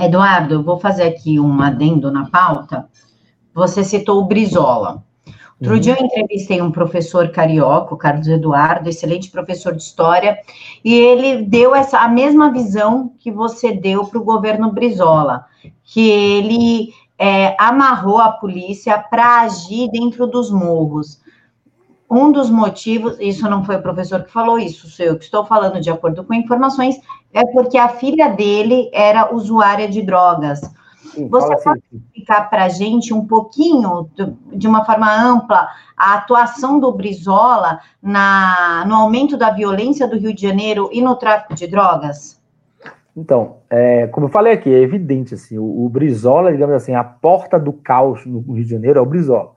Eduardo, 0.00 0.54
eu 0.54 0.62
vou 0.62 0.78
fazer 0.78 1.02
aqui 1.02 1.40
um 1.40 1.60
adendo 1.60 2.12
na 2.12 2.30
pauta. 2.30 2.86
Você 3.52 3.82
citou 3.82 4.20
o 4.20 4.26
Brizola. 4.26 5.02
Outro 5.58 5.74
uhum. 5.74 5.80
dia 5.80 5.96
eu 5.98 6.04
entrevistei 6.04 6.60
um 6.60 6.70
professor 6.70 7.30
carioca, 7.30 7.94
o 7.94 7.96
Carlos 7.96 8.28
Eduardo, 8.28 8.90
excelente 8.90 9.30
professor 9.30 9.74
de 9.74 9.82
história, 9.82 10.38
e 10.84 10.94
ele 10.94 11.42
deu 11.42 11.74
essa 11.74 12.00
a 12.00 12.08
mesma 12.08 12.52
visão 12.52 13.14
que 13.18 13.32
você 13.32 13.72
deu 13.72 14.04
para 14.04 14.18
o 14.18 14.24
governo 14.24 14.70
Brizola, 14.70 15.46
que 15.82 16.10
ele 16.10 16.92
é, 17.18 17.56
amarrou 17.58 18.18
a 18.18 18.30
polícia 18.32 18.98
para 18.98 19.40
agir 19.40 19.90
dentro 19.90 20.26
dos 20.26 20.50
morros. 20.50 21.20
Um 22.08 22.30
dos 22.30 22.48
motivos, 22.48 23.16
isso 23.18 23.48
não 23.48 23.64
foi 23.64 23.76
o 23.76 23.82
professor 23.82 24.22
que 24.22 24.30
falou 24.30 24.58
isso, 24.58 24.88
sou 24.88 25.04
eu 25.04 25.18
que 25.18 25.24
estou 25.24 25.44
falando 25.44 25.80
de 25.80 25.90
acordo 25.90 26.22
com 26.22 26.34
informações, 26.34 27.00
é 27.32 27.44
porque 27.46 27.76
a 27.76 27.88
filha 27.88 28.28
dele 28.28 28.88
era 28.92 29.34
usuária 29.34 29.88
de 29.88 30.02
drogas. 30.02 30.60
Você 31.30 31.52
assim. 31.52 31.64
pode 31.64 31.82
explicar 31.92 32.50
para 32.50 32.64
a 32.64 32.68
gente 32.68 33.12
um 33.12 33.26
pouquinho, 33.26 34.08
de 34.52 34.68
uma 34.68 34.84
forma 34.84 35.12
ampla, 35.12 35.68
a 35.96 36.14
atuação 36.14 36.78
do 36.78 36.92
Brizola 36.92 37.80
na, 38.02 38.84
no 38.86 38.94
aumento 38.94 39.36
da 39.36 39.50
violência 39.50 40.06
do 40.06 40.18
Rio 40.18 40.34
de 40.34 40.42
Janeiro 40.42 40.90
e 40.92 41.00
no 41.00 41.16
tráfico 41.16 41.54
de 41.54 41.66
drogas? 41.66 42.40
Então, 43.16 43.62
é, 43.70 44.06
como 44.08 44.26
eu 44.26 44.30
falei 44.30 44.52
aqui, 44.52 44.72
é 44.72 44.78
evidente, 44.78 45.32
assim, 45.32 45.56
o, 45.56 45.86
o, 45.86 45.88
Brizola, 45.88 46.52
digamos 46.52 46.74
assim, 46.74 46.94
a 46.94 47.02
porta 47.02 47.58
do 47.58 47.72
caos 47.72 48.26
no 48.26 48.40
Rio 48.40 48.64
de 48.64 48.70
Janeiro 48.70 48.98
é 48.98 49.02
o 49.02 49.06
Brizola. 49.06 49.52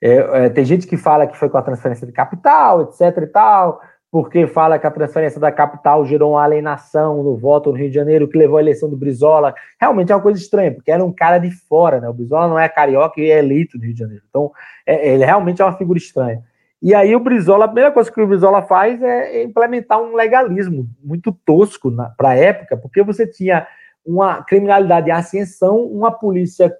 É, 0.00 0.14
é, 0.46 0.48
tem 0.48 0.64
gente 0.64 0.86
que 0.86 0.96
fala 0.96 1.26
que 1.26 1.36
foi 1.36 1.50
com 1.50 1.58
a 1.58 1.62
transferência 1.62 2.06
de 2.06 2.12
capital, 2.12 2.82
etc 2.82 3.22
e 3.22 3.26
tal, 3.26 3.80
porque 4.10 4.46
fala 4.46 4.78
que 4.78 4.86
a 4.86 4.90
transferência 4.90 5.38
da 5.38 5.52
capital 5.52 6.06
gerou 6.06 6.32
uma 6.32 6.42
alienação 6.42 7.22
no 7.22 7.36
voto 7.36 7.70
no 7.70 7.76
Rio 7.76 7.90
de 7.90 7.94
Janeiro, 7.94 8.26
que 8.26 8.38
levou 8.38 8.56
à 8.56 8.62
eleição 8.62 8.88
do 8.88 8.96
Brizola. 8.96 9.54
Realmente 9.78 10.10
é 10.10 10.14
uma 10.14 10.22
coisa 10.22 10.40
estranha, 10.40 10.72
porque 10.72 10.90
era 10.90 11.04
um 11.04 11.12
cara 11.12 11.36
de 11.38 11.50
fora, 11.50 12.00
né? 12.00 12.08
O 12.08 12.14
Brizola 12.14 12.48
não 12.48 12.58
é 12.58 12.70
carioca 12.70 13.20
e 13.20 13.30
é 13.30 13.38
eleito 13.38 13.76
do 13.76 13.84
Rio 13.84 13.92
de 13.92 14.00
Janeiro. 14.00 14.22
Então, 14.30 14.50
é, 14.86 15.12
ele 15.12 15.26
realmente 15.26 15.60
é 15.60 15.64
uma 15.64 15.76
figura 15.76 15.98
estranha. 15.98 16.42
E 16.80 16.94
aí 16.94 17.14
o 17.14 17.20
Brizola, 17.20 17.64
a 17.64 17.68
primeira 17.68 17.90
coisa 17.90 18.10
que 18.10 18.20
o 18.20 18.26
Brizola 18.26 18.62
faz 18.62 19.02
é 19.02 19.42
implementar 19.42 20.00
um 20.00 20.14
legalismo 20.14 20.88
muito 21.02 21.32
tosco 21.44 21.92
para 22.16 22.30
a 22.30 22.36
época, 22.36 22.76
porque 22.76 23.02
você 23.02 23.26
tinha 23.26 23.66
uma 24.06 24.42
criminalidade 24.42 25.08
em 25.08 25.12
ascensão, 25.12 25.84
uma 25.84 26.10
polícia 26.10 26.74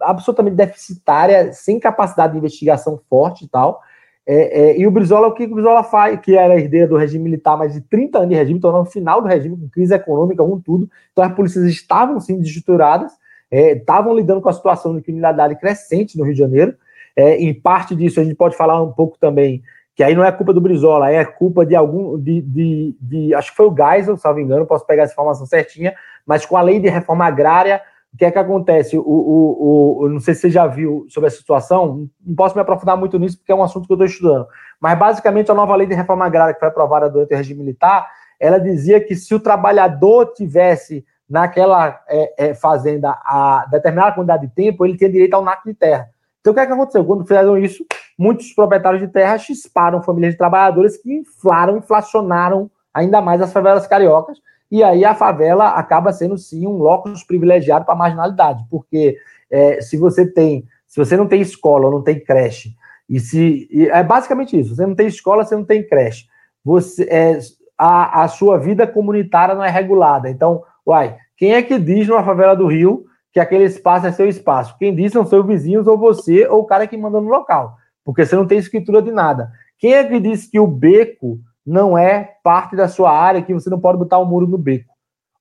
absolutamente 0.00 0.56
deficitária, 0.56 1.52
sem 1.52 1.78
capacidade 1.78 2.32
de 2.32 2.38
investigação 2.38 3.00
forte 3.08 3.44
e 3.44 3.48
tal, 3.48 3.80
é, 4.24 4.60
é, 4.60 4.78
e 4.78 4.86
o 4.86 4.90
Brizola, 4.90 5.26
o 5.26 5.34
que 5.34 5.44
o 5.44 5.54
Brizola 5.54 5.82
faz, 5.82 6.20
que 6.20 6.36
era 6.36 6.54
herdeira 6.54 6.86
do 6.86 6.96
regime 6.96 7.24
militar, 7.24 7.56
mais 7.56 7.72
de 7.72 7.80
30 7.80 8.18
anos 8.18 8.30
de 8.30 8.36
regime, 8.36 8.60
tornou 8.60 8.84
no 8.84 8.90
final 8.90 9.20
do 9.20 9.26
regime, 9.26 9.56
com 9.56 9.68
crise 9.68 9.94
econômica, 9.94 10.44
com 10.44 10.60
tudo. 10.60 10.88
Então 11.10 11.24
as 11.24 11.34
polícias 11.34 11.64
estavam 11.64 12.20
sim 12.20 12.38
desestruturadas, 12.38 13.12
é, 13.50 13.72
estavam 13.72 14.14
lidando 14.14 14.40
com 14.40 14.48
a 14.48 14.52
situação 14.52 14.94
de 14.94 15.02
criminalidade 15.02 15.56
crescente 15.56 16.16
no 16.16 16.24
Rio 16.24 16.34
de 16.34 16.38
Janeiro. 16.38 16.74
É, 17.16 17.36
em 17.36 17.52
parte 17.52 17.94
disso, 17.94 18.20
a 18.20 18.24
gente 18.24 18.34
pode 18.34 18.56
falar 18.56 18.82
um 18.82 18.92
pouco 18.92 19.18
também, 19.18 19.62
que 19.94 20.02
aí 20.02 20.14
não 20.14 20.24
é 20.24 20.32
culpa 20.32 20.52
do 20.52 20.60
Brizola, 20.60 21.10
é 21.10 21.24
culpa 21.24 21.66
de 21.66 21.76
algum. 21.76 22.18
De, 22.18 22.40
de, 22.40 22.96
de 23.00 23.34
acho 23.34 23.50
que 23.50 23.56
foi 23.56 23.66
o 23.66 23.74
Geisel, 23.74 24.16
salvo 24.16 24.40
engano, 24.40 24.66
posso 24.66 24.86
pegar 24.86 25.04
essa 25.04 25.12
informação 25.12 25.46
certinha, 25.46 25.94
mas 26.26 26.46
com 26.46 26.56
a 26.56 26.62
lei 26.62 26.80
de 26.80 26.88
reforma 26.88 27.26
agrária 27.26 27.82
o 28.12 28.16
que 28.16 28.26
é 28.26 28.30
que 28.30 28.38
acontece? 28.38 28.98
O, 28.98 29.02
o, 29.02 30.02
o, 30.02 30.08
não 30.08 30.20
sei 30.20 30.34
se 30.34 30.42
você 30.42 30.50
já 30.50 30.66
viu 30.66 31.06
sobre 31.08 31.28
essa 31.28 31.38
situação, 31.38 32.06
não 32.20 32.34
posso 32.34 32.54
me 32.54 32.60
aprofundar 32.60 32.96
muito 32.96 33.18
nisso 33.18 33.38
porque 33.38 33.50
é 33.50 33.54
um 33.54 33.62
assunto 33.62 33.86
que 33.86 33.92
eu 33.92 33.94
estou 33.94 34.06
estudando. 34.06 34.46
Mas 34.78 34.98
basicamente 34.98 35.50
a 35.50 35.54
nova 35.54 35.74
lei 35.74 35.86
de 35.86 35.94
reforma 35.94 36.26
agrária 36.26 36.52
que 36.52 36.60
foi 36.60 36.68
aprovada 36.68 37.08
durante 37.08 37.32
o 37.32 37.36
regime 37.36 37.60
militar, 37.60 38.06
ela 38.38 38.58
dizia 38.58 39.00
que 39.00 39.16
se 39.16 39.34
o 39.34 39.40
trabalhador 39.40 40.34
tivesse 40.34 41.06
naquela 41.28 42.02
é, 42.06 42.48
é, 42.48 42.54
fazenda 42.54 43.18
a 43.24 43.66
determinada 43.70 44.12
quantidade 44.12 44.46
de 44.46 44.52
tempo, 44.52 44.84
ele 44.84 44.98
tinha 44.98 45.10
direito 45.10 45.32
ao 45.32 45.42
naco 45.42 45.66
de 45.66 45.72
terra. 45.72 46.10
Então 46.42 46.50
o 46.50 46.54
que 46.54 46.60
é 46.60 46.66
que 46.66 46.72
aconteceu? 46.72 47.04
Quando 47.04 47.22
fizeram 47.22 47.56
isso, 47.56 47.86
muitos 48.18 48.52
proprietários 48.52 49.00
de 49.00 49.08
terra 49.08 49.38
chisparam 49.38 50.02
famílias 50.02 50.32
de 50.32 50.38
trabalhadores 50.38 50.96
que 50.96 51.10
inflaram, 51.10 51.78
inflacionaram 51.78 52.70
ainda 52.92 53.22
mais 53.22 53.40
as 53.40 53.52
favelas 53.52 53.86
cariocas 53.86 54.38
e 54.70 54.82
aí 54.82 55.04
a 55.04 55.14
favela 55.14 55.68
acaba 55.68 56.12
sendo 56.12 56.36
sim 56.36 56.66
um 56.66 56.78
locus 56.78 57.22
privilegiado 57.22 57.84
para 57.84 57.94
a 57.94 57.96
marginalidade, 57.96 58.64
porque 58.70 59.18
é, 59.50 59.80
se 59.80 59.96
você 59.98 60.26
tem, 60.26 60.66
se 60.86 60.98
você 60.98 61.16
não 61.16 61.28
tem 61.28 61.42
escola, 61.42 61.90
não 61.90 62.02
tem 62.02 62.18
creche, 62.18 62.74
e 63.08 63.20
se 63.20 63.68
e 63.70 63.86
é 63.88 64.02
basicamente 64.02 64.58
isso, 64.58 64.74
você 64.74 64.86
não 64.86 64.94
tem 64.94 65.06
escola, 65.06 65.44
você 65.44 65.54
não 65.54 65.64
tem 65.64 65.86
creche, 65.86 66.26
você 66.64 67.04
é, 67.04 67.38
a, 67.76 68.22
a 68.22 68.28
sua 68.28 68.58
vida 68.58 68.86
comunitária 68.86 69.54
não 69.54 69.62
é 69.62 69.68
regulada. 69.68 70.30
Então, 70.30 70.62
uai, 70.86 71.18
quem 71.36 71.52
é 71.52 71.62
que 71.62 71.78
diz 71.78 72.08
numa 72.08 72.24
favela 72.24 72.56
do 72.56 72.66
Rio 72.66 73.04
que 73.32 73.40
aquele 73.40 73.64
espaço 73.64 74.06
é 74.06 74.12
seu 74.12 74.28
espaço? 74.28 74.76
Quem 74.78 74.94
diz 74.94 75.12
são 75.12 75.24
seus 75.24 75.46
vizinhos 75.46 75.86
ou 75.86 75.96
você 75.96 76.46
ou 76.46 76.60
o 76.60 76.64
cara 76.64 76.86
que 76.86 76.96
manda 76.96 77.20
no 77.20 77.28
local, 77.28 77.76
porque 78.04 78.24
você 78.26 78.36
não 78.36 78.46
tem 78.46 78.58
escritura 78.58 79.00
de 79.00 79.10
nada. 79.10 79.50
Quem 79.78 79.94
é 79.94 80.04
que 80.04 80.20
diz 80.20 80.46
que 80.46 80.60
o 80.60 80.66
beco 80.66 81.40
não 81.64 81.96
é 81.96 82.36
parte 82.42 82.76
da 82.76 82.88
sua 82.88 83.10
área 83.10 83.42
que 83.42 83.54
você 83.54 83.70
não 83.70 83.80
pode 83.80 83.98
botar 83.98 84.18
o 84.18 84.22
um 84.22 84.26
muro 84.26 84.46
no 84.46 84.58
beco. 84.58 84.92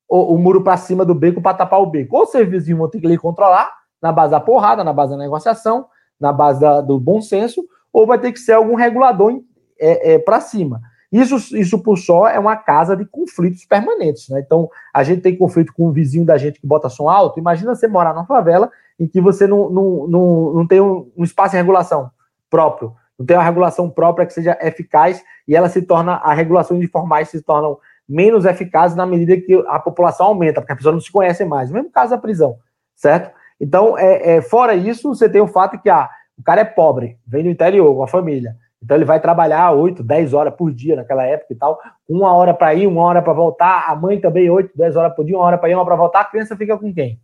Ou 0.08 0.36
o 0.36 0.38
muro 0.38 0.64
para 0.64 0.78
cima 0.78 1.04
do 1.04 1.16
beco 1.16 1.42
para 1.42 1.58
tapar 1.58 1.82
o 1.82 1.86
beco. 1.86 2.18
Ou 2.18 2.26
seus 2.26 2.48
vizinhos 2.48 2.80
vão 2.80 2.90
ter 2.90 3.00
que 3.00 3.08
lhe 3.08 3.18
controlar 3.18 3.72
na 4.02 4.12
base 4.12 4.32
da 4.32 4.40
porrada, 4.40 4.84
na 4.84 4.94
base 4.94 5.12
da 5.12 5.18
negociação, 5.18 5.86
na 6.20 6.32
base 6.32 6.60
da, 6.60 6.82
do 6.82 7.00
bom 7.00 7.22
senso, 7.22 7.64
ou 7.92 8.06
vai 8.06 8.20
ter 8.20 8.32
que 8.32 8.40
ser 8.40 8.54
algum 8.54 8.76
regulador 8.76 9.42
é, 9.80 10.14
é, 10.14 10.20
para 10.20 10.40
cima. 10.40 10.82
Isso, 11.12 11.58
isso 11.58 11.80
por 11.80 11.98
só 11.98 12.28
é 12.28 12.40
uma 12.40 12.56
casa 12.56 12.96
de 12.96 13.06
conflitos 13.06 13.66
permanentes. 13.66 14.30
Né? 14.30 14.40
Então, 14.40 14.70
a 14.94 15.04
gente 15.04 15.22
tem 15.22 15.38
conflito 15.38 15.74
com 15.74 15.88
o 15.88 15.92
vizinho 15.92 16.26
da 16.26 16.38
gente 16.38 16.60
que 16.60 16.68
bota 16.68 16.90
som 16.90 17.10
alto. 17.10 17.40
Imagina 17.40 17.76
você 17.76 17.88
morar 17.88 18.14
numa 18.14 18.26
favela 18.26 18.72
em 19.00 19.08
que 19.08 19.20
você 19.20 19.46
não, 19.46 19.70
não, 19.70 20.08
não, 20.08 20.54
não 20.54 20.68
tem 20.68 20.80
um, 20.80 21.12
um 21.18 21.24
espaço 21.24 21.52
de 21.52 21.58
regulação 21.58 22.10
próprio 22.50 22.94
não 23.22 23.26
tem 23.26 23.38
uma 23.38 23.44
regulação 23.44 23.90
própria 23.90 24.26
que 24.26 24.34
seja 24.34 24.58
eficaz 24.62 25.24
e 25.48 25.56
ela 25.56 25.70
se 25.70 25.82
torna, 25.82 26.18
as 26.18 26.36
regulações 26.36 26.84
informais 26.84 27.30
se 27.30 27.42
tornam 27.42 27.78
menos 28.10 28.46
eficazes 28.46 28.98
na 28.98 29.06
medida 29.06 29.40
que 29.40 29.54
a 29.68 29.80
população 29.80 30.28
aumenta, 30.28 30.60
porque 30.60 30.74
a 30.74 30.76
pessoa 30.76 30.92
não 30.92 31.00
se 31.00 31.12
conhece 31.12 31.46
mais. 31.46 31.70
No 31.70 31.76
mesmo 31.76 31.92
caso 31.92 32.12
da 32.12 32.18
prisão, 32.18 32.58
certo? 32.96 33.32
Então, 33.60 33.98
é, 33.98 34.38
é, 34.38 34.42
fora 34.42 34.74
isso, 34.74 35.10
você 35.10 35.30
tem 35.30 35.40
o 35.40 35.48
fato 35.48 35.80
que 35.80 35.90
ah, 35.90 36.10
o 36.38 36.44
cara 36.44 36.62
é 36.62 36.66
pobre, 36.66 37.18
vem 37.26 37.44
do 37.44 37.50
interior, 37.50 37.96
com 37.96 38.04
a 38.04 38.08
família. 38.08 38.56
Então 38.84 38.98
ele 38.98 39.06
vai 39.06 39.20
trabalhar 39.20 39.72
8, 39.72 40.02
10 40.04 40.34
horas 40.34 40.54
por 40.56 40.72
dia 40.72 40.96
naquela 40.96 41.24
época 41.24 41.54
e 41.54 41.56
tal, 41.56 41.80
uma 42.10 42.34
hora 42.34 42.54
para 42.54 42.74
ir, 42.74 42.88
uma 42.88 43.04
hora 43.04 43.22
para 43.22 43.34
voltar, 43.34 43.86
a 43.88 43.96
mãe 43.96 44.20
também 44.20 44.50
8, 44.50 44.72
10 44.76 44.96
horas 44.96 45.14
por 45.16 45.24
dia, 45.24 45.38
uma 45.38 45.46
hora 45.46 45.58
para 45.58 45.70
ir, 45.70 45.76
uma 45.76 45.86
para 45.86 45.96
voltar, 45.96 46.22
a 46.22 46.26
criança 46.26 46.56
fica 46.56 46.78
com 46.78 46.94
quem? 46.94 47.20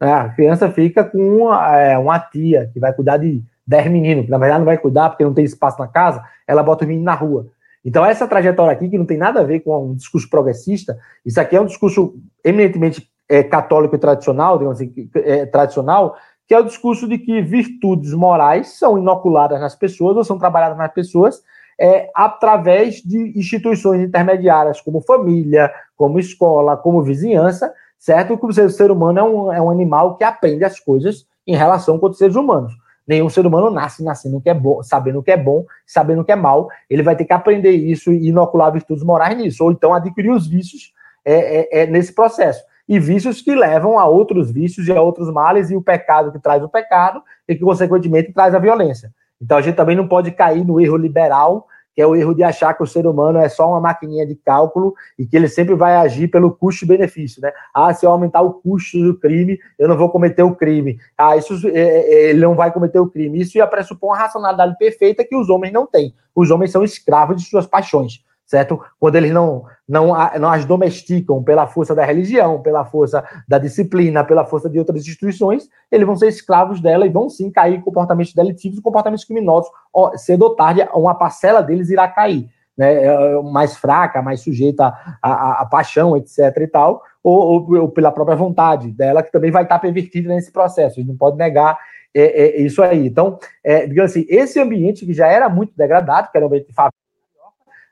É, 0.00 0.10
a 0.10 0.28
criança 0.30 0.70
fica 0.70 1.04
com 1.04 1.18
uma, 1.18 1.76
é, 1.76 1.98
uma 1.98 2.18
tia 2.18 2.70
que 2.72 2.80
vai 2.80 2.92
cuidar 2.92 3.18
de 3.18 3.42
10 3.66 3.90
meninos, 3.90 4.24
que 4.24 4.30
na 4.30 4.38
verdade 4.38 4.60
não 4.60 4.66
vai 4.66 4.78
cuidar 4.78 5.10
porque 5.10 5.24
não 5.24 5.34
tem 5.34 5.44
espaço 5.44 5.78
na 5.78 5.88
casa, 5.88 6.22
ela 6.46 6.62
bota 6.62 6.84
o 6.84 6.88
menino 6.88 7.04
na 7.04 7.14
rua. 7.14 7.46
Então, 7.84 8.04
essa 8.04 8.26
trajetória 8.26 8.72
aqui, 8.72 8.88
que 8.88 8.96
não 8.96 9.04
tem 9.04 9.18
nada 9.18 9.40
a 9.40 9.44
ver 9.44 9.60
com 9.60 9.90
um 9.90 9.94
discurso 9.94 10.28
progressista, 10.30 10.98
isso 11.24 11.38
aqui 11.38 11.54
é 11.54 11.60
um 11.60 11.66
discurso 11.66 12.14
eminentemente 12.42 13.06
é, 13.28 13.42
católico 13.42 13.94
e 13.94 13.98
tradicional, 13.98 14.58
digamos 14.58 14.80
assim, 14.80 15.10
é, 15.16 15.44
tradicional, 15.44 16.16
que 16.46 16.54
é 16.54 16.58
o 16.58 16.64
discurso 16.64 17.08
de 17.08 17.18
que 17.18 17.40
virtudes 17.40 18.12
morais 18.12 18.78
são 18.78 18.98
inoculadas 18.98 19.60
nas 19.60 19.74
pessoas 19.74 20.16
ou 20.16 20.24
são 20.24 20.38
trabalhadas 20.38 20.76
nas 20.76 20.92
pessoas 20.92 21.42
é, 21.78 22.10
através 22.14 22.96
de 22.96 23.36
instituições 23.36 24.00
intermediárias, 24.00 24.80
como 24.80 25.00
família, 25.00 25.72
como 25.96 26.18
escola, 26.18 26.76
como 26.76 27.02
vizinhança, 27.02 27.72
certo? 27.98 28.38
Que 28.38 28.46
o 28.46 28.70
ser 28.70 28.90
humano 28.90 29.18
é 29.18 29.22
um, 29.22 29.52
é 29.52 29.60
um 29.60 29.70
animal 29.70 30.16
que 30.16 30.24
aprende 30.24 30.64
as 30.64 30.78
coisas 30.78 31.26
em 31.46 31.56
relação 31.56 31.98
com 31.98 32.06
outros 32.06 32.18
seres 32.18 32.36
humanos. 32.36 32.72
Nenhum 33.06 33.28
ser 33.28 33.46
humano 33.46 33.70
nasce 33.70 34.02
nascendo 34.02 34.40
que 34.40 34.48
é 34.48 34.54
bom, 34.54 34.82
sabendo 34.82 35.18
o 35.18 35.22
que 35.22 35.30
é 35.30 35.36
bom, 35.36 35.64
sabendo 35.86 36.22
o 36.22 36.24
que 36.24 36.32
é 36.32 36.36
mal. 36.36 36.68
Ele 36.88 37.02
vai 37.02 37.14
ter 37.16 37.24
que 37.24 37.32
aprender 37.32 37.72
isso 37.72 38.12
e 38.12 38.28
inocular 38.28 38.72
virtudes 38.72 39.04
morais 39.04 39.36
nisso, 39.36 39.64
ou 39.64 39.72
então 39.72 39.92
adquirir 39.92 40.30
os 40.30 40.46
vícios 40.46 40.92
é, 41.24 41.80
é, 41.80 41.82
é 41.82 41.86
nesse 41.86 42.14
processo 42.14 42.62
e 42.88 42.98
vícios 42.98 43.40
que 43.40 43.54
levam 43.54 43.98
a 43.98 44.06
outros 44.06 44.50
vícios 44.50 44.86
e 44.88 44.92
a 44.92 45.00
outros 45.00 45.30
males, 45.30 45.70
e 45.70 45.76
o 45.76 45.82
pecado 45.82 46.32
que 46.32 46.38
traz 46.38 46.62
o 46.62 46.68
pecado, 46.68 47.22
e 47.48 47.54
que, 47.54 47.64
consequentemente, 47.64 48.32
traz 48.32 48.54
a 48.54 48.58
violência. 48.58 49.10
Então, 49.40 49.56
a 49.56 49.62
gente 49.62 49.74
também 49.74 49.96
não 49.96 50.06
pode 50.06 50.30
cair 50.30 50.64
no 50.64 50.80
erro 50.80 50.96
liberal, 50.96 51.66
que 51.94 52.02
é 52.02 52.06
o 52.06 52.16
erro 52.16 52.34
de 52.34 52.42
achar 52.42 52.74
que 52.74 52.82
o 52.82 52.86
ser 52.86 53.06
humano 53.06 53.38
é 53.38 53.48
só 53.48 53.68
uma 53.68 53.80
maquininha 53.80 54.26
de 54.26 54.34
cálculo 54.34 54.94
e 55.16 55.24
que 55.24 55.36
ele 55.36 55.48
sempre 55.48 55.74
vai 55.74 55.94
agir 55.94 56.26
pelo 56.28 56.50
custo-benefício, 56.50 57.40
né? 57.40 57.52
Ah, 57.72 57.94
se 57.94 58.04
eu 58.04 58.10
aumentar 58.10 58.42
o 58.42 58.54
custo 58.54 58.98
do 58.98 59.16
crime, 59.16 59.58
eu 59.78 59.86
não 59.86 59.96
vou 59.96 60.10
cometer 60.10 60.42
o 60.42 60.56
crime. 60.56 60.98
Ah, 61.16 61.36
isso 61.36 61.54
é, 61.68 61.70
é, 61.70 62.30
ele 62.30 62.40
não 62.40 62.56
vai 62.56 62.72
cometer 62.72 62.98
o 62.98 63.08
crime. 63.08 63.40
Isso 63.40 63.56
ia 63.56 63.66
pressupor 63.66 64.10
uma 64.10 64.18
racionalidade 64.18 64.76
perfeita 64.76 65.24
que 65.24 65.36
os 65.36 65.48
homens 65.48 65.72
não 65.72 65.86
têm. 65.86 66.12
Os 66.34 66.50
homens 66.50 66.72
são 66.72 66.82
escravos 66.82 67.40
de 67.40 67.48
suas 67.48 67.66
paixões 67.66 68.24
certo? 68.46 68.80
Quando 68.98 69.16
eles 69.16 69.32
não, 69.32 69.64
não, 69.88 70.08
não 70.38 70.50
as 70.50 70.64
domesticam 70.64 71.42
pela 71.42 71.66
força 71.66 71.94
da 71.94 72.04
religião, 72.04 72.60
pela 72.60 72.84
força 72.84 73.24
da 73.48 73.58
disciplina, 73.58 74.24
pela 74.24 74.44
força 74.44 74.68
de 74.68 74.78
outras 74.78 75.02
instituições, 75.02 75.68
eles 75.90 76.06
vão 76.06 76.16
ser 76.16 76.28
escravos 76.28 76.80
dela 76.80 77.06
e 77.06 77.10
vão 77.10 77.28
sim 77.28 77.50
cair 77.50 77.76
em 77.76 77.80
comportamentos 77.80 78.34
delitivos, 78.34 78.80
comportamentos 78.80 79.24
criminosos, 79.24 79.70
cedo 80.16 80.42
ou 80.42 80.54
tarde, 80.54 80.86
uma 80.94 81.14
parcela 81.14 81.62
deles 81.62 81.90
irá 81.90 82.08
cair. 82.08 82.48
Né, 82.76 82.92
é, 82.92 83.06
é, 83.06 83.40
mais 83.40 83.76
fraca, 83.76 84.20
mais 84.20 84.40
sujeita 84.40 84.92
à, 85.22 85.64
paixão, 85.64 86.16
etc. 86.16 86.40
e 86.60 86.66
tal, 86.66 87.02
ou, 87.22 87.38
ou, 87.38 87.74
ou, 87.82 87.88
pela 87.88 88.10
própria 88.10 88.36
vontade 88.36 88.90
dela, 88.90 89.22
que 89.22 89.30
também 89.30 89.52
vai 89.52 89.62
estar 89.62 89.78
pervertida 89.78 90.28
nesse 90.28 90.50
processo. 90.50 90.98
A 90.98 91.00
gente 91.00 91.10
não 91.10 91.16
pode 91.16 91.36
negar 91.36 91.78
é, 92.12 92.22
é, 92.22 92.60
isso 92.60 92.82
aí. 92.82 93.06
Então, 93.06 93.38
é, 93.62 93.86
digamos 93.86 94.10
assim, 94.10 94.26
esse 94.28 94.60
ambiente 94.60 95.06
que 95.06 95.12
já 95.12 95.28
era 95.28 95.48
muito 95.48 95.72
degradado, 95.76 96.32
que 96.32 96.36
era 96.36 96.44
um 96.44 96.48
ambiente 96.48 96.66
de 96.66 96.74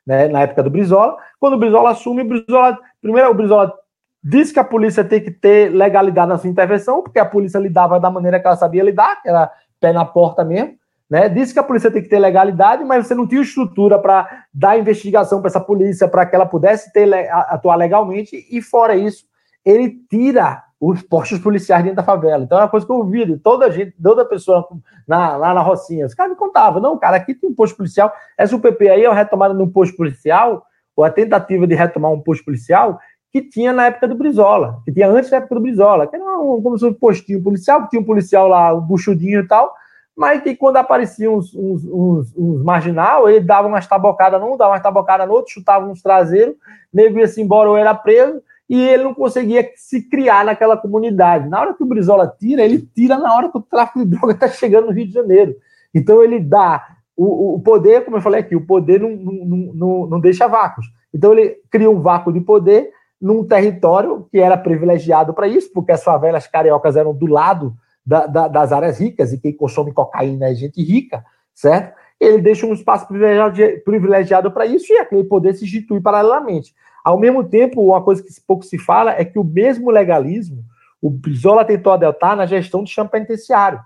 né, 0.05 0.27
na 0.27 0.41
época 0.41 0.63
do 0.63 0.69
Brizola. 0.69 1.17
Quando 1.39 1.53
o 1.53 1.57
Brizola 1.57 1.91
assume, 1.91 2.21
o 2.21 2.27
Brizola, 2.27 2.77
primeiro 3.01 3.29
o 3.31 3.33
Brizola 3.33 3.73
diz 4.23 4.51
que 4.51 4.59
a 4.59 4.63
polícia 4.63 5.03
tem 5.03 5.21
que 5.21 5.31
ter 5.31 5.69
legalidade 5.69 6.29
na 6.29 6.37
sua 6.37 6.49
intervenção, 6.49 7.01
porque 7.01 7.19
a 7.19 7.25
polícia 7.25 7.59
lidava 7.59 7.99
da 7.99 8.09
maneira 8.09 8.39
que 8.39 8.47
ela 8.47 8.55
sabia 8.55 8.83
lidar, 8.83 9.21
que 9.21 9.29
era 9.29 9.51
pé 9.79 9.91
na 9.91 10.05
porta 10.05 10.43
mesmo. 10.43 10.75
Né? 11.09 11.27
Disse 11.27 11.53
que 11.53 11.59
a 11.59 11.63
polícia 11.63 11.91
tem 11.91 12.01
que 12.01 12.09
ter 12.09 12.19
legalidade, 12.19 12.83
mas 12.83 13.05
você 13.05 13.13
não 13.13 13.27
tinha 13.27 13.41
estrutura 13.41 13.99
para 13.99 14.45
dar 14.53 14.79
investigação 14.79 15.41
para 15.41 15.49
essa 15.49 15.59
polícia, 15.59 16.07
para 16.07 16.25
que 16.25 16.35
ela 16.35 16.45
pudesse 16.45 16.91
ter, 16.93 17.13
atuar 17.31 17.75
legalmente, 17.75 18.47
e 18.49 18.61
fora 18.61 18.95
isso, 18.95 19.25
ele 19.65 19.89
tira 20.09 20.63
os 20.85 21.01
postos 21.01 21.39
policiais 21.39 21.81
dentro 21.81 21.97
da 21.97 22.03
favela. 22.03 22.43
Então 22.43 22.57
é 22.57 22.61
uma 22.61 22.69
coisa 22.69 22.85
que 22.85 22.91
eu 22.91 22.97
ouvi 22.97 23.25
de 23.25 23.37
toda 23.37 23.71
gente, 23.71 23.95
toda 24.01 24.25
pessoa 24.25 24.67
na, 25.07 25.37
lá 25.37 25.53
na 25.53 25.61
Rocinha. 25.61 26.05
Os 26.05 26.13
caras 26.13 26.33
me 26.33 26.37
contavam, 26.37 26.81
não, 26.81 26.97
cara, 26.97 27.15
aqui 27.15 27.33
tem 27.33 27.49
um 27.49 27.55
posto 27.55 27.77
policial. 27.77 28.11
Essa 28.37 28.53
UPP 28.53 28.89
aí 28.89 29.05
é 29.05 29.09
uma 29.09 29.15
retomada 29.15 29.53
um 29.53 29.69
posto 29.69 29.95
policial, 29.95 30.65
ou 30.93 31.05
a 31.05 31.09
tentativa 31.09 31.65
de 31.65 31.73
retomar 31.73 32.11
um 32.11 32.19
posto 32.19 32.43
policial 32.43 32.99
que 33.31 33.41
tinha 33.41 33.71
na 33.71 33.85
época 33.85 34.07
do 34.09 34.15
Brizola, 34.15 34.81
que 34.83 34.91
tinha 34.91 35.09
antes 35.09 35.29
da 35.29 35.37
época 35.37 35.55
do 35.55 35.61
Brizola, 35.61 36.05
que 36.05 36.15
era 36.17 36.37
um, 36.37 36.61
como 36.61 36.77
se 36.77 36.81
fosse 36.81 36.93
um 36.93 36.99
postinho 36.99 37.41
policial, 37.41 37.83
que 37.83 37.89
tinha 37.91 38.01
um 38.01 38.05
policial 38.05 38.47
lá, 38.49 38.73
um 38.75 38.81
buchudinho 38.81 39.39
e 39.39 39.47
tal, 39.47 39.73
mas 40.15 40.43
que 40.43 40.53
quando 40.53 40.77
apareciam 40.77 41.35
uns, 41.35 41.55
uns, 41.55 41.85
uns, 41.85 42.33
uns 42.37 42.61
marginal, 42.61 43.29
ele 43.29 43.39
dava 43.39 43.67
umas 43.67 43.87
tabocadas 43.87 44.39
num, 44.39 44.57
dava 44.57 44.73
umas 44.73 44.83
tabocadas 44.83 45.27
no 45.27 45.33
outro, 45.33 45.53
chutava 45.53 45.85
uns 45.85 46.01
traseiros, 46.01 46.55
nego 46.93 47.17
ia-se 47.17 47.41
embora 47.41 47.69
ou 47.69 47.77
era 47.77 47.95
preso, 47.95 48.41
e 48.69 48.79
ele 48.79 49.03
não 49.03 49.13
conseguia 49.13 49.69
se 49.75 50.01
criar 50.09 50.45
naquela 50.45 50.77
comunidade. 50.77 51.49
Na 51.49 51.61
hora 51.61 51.73
que 51.73 51.83
o 51.83 51.85
Brizola 51.85 52.27
tira, 52.39 52.63
ele 52.63 52.79
tira 52.95 53.17
na 53.17 53.35
hora 53.35 53.49
que 53.49 53.57
o 53.57 53.61
tráfico 53.61 53.99
de 53.99 54.05
droga 54.05 54.33
está 54.33 54.47
chegando 54.47 54.87
no 54.87 54.93
Rio 54.93 55.07
de 55.07 55.13
Janeiro. 55.13 55.55
Então 55.93 56.23
ele 56.23 56.39
dá 56.39 56.85
o, 57.15 57.55
o 57.55 57.59
poder, 57.59 58.03
como 58.03 58.17
eu 58.17 58.21
falei 58.21 58.41
aqui, 58.41 58.55
o 58.55 58.65
poder 58.65 58.99
não, 58.99 59.11
não, 59.11 59.73
não, 59.73 60.07
não 60.07 60.19
deixa 60.19 60.47
vácuos. 60.47 60.87
Então 61.13 61.31
ele 61.33 61.57
cria 61.69 61.89
um 61.89 62.01
vácuo 62.01 62.31
de 62.33 62.41
poder 62.41 62.89
num 63.21 63.45
território 63.45 64.27
que 64.31 64.39
era 64.39 64.57
privilegiado 64.57 65.33
para 65.33 65.47
isso, 65.47 65.71
porque 65.73 65.91
as 65.91 66.03
favelas 66.03 66.47
cariocas 66.47 66.97
eram 66.97 67.13
do 67.13 67.27
lado 67.27 67.73
da, 68.05 68.25
da, 68.25 68.47
das 68.47 68.71
áreas 68.73 68.99
ricas, 68.99 69.31
e 69.31 69.39
quem 69.39 69.55
consome 69.55 69.93
cocaína 69.93 70.49
é 70.49 70.55
gente 70.55 70.83
rica, 70.83 71.23
certo? 71.53 71.95
Ele 72.19 72.41
deixa 72.41 72.65
um 72.65 72.73
espaço 72.73 73.07
privilegiado, 73.07 74.51
para 74.51 74.65
isso 74.65 74.91
e 74.91 74.97
aquele 74.97 75.23
poder 75.23 75.53
se 75.53 75.63
institui 75.63 76.01
paralelamente. 76.01 76.73
Ao 77.03 77.19
mesmo 77.19 77.43
tempo, 77.43 77.81
uma 77.81 78.01
coisa 78.01 78.23
que 78.23 78.29
pouco 78.47 78.63
se 78.63 78.77
fala 78.77 79.11
é 79.11 79.25
que 79.25 79.37
o 79.37 79.43
mesmo 79.43 79.91
legalismo 79.91 80.63
o 81.03 81.09
Brizola 81.09 81.65
tentou 81.65 81.91
adotar 81.91 82.33
na 82.33 82.45
gestão 82.45 82.81
do 82.81 82.89
chão 82.89 83.05
penitenciário. 83.05 83.81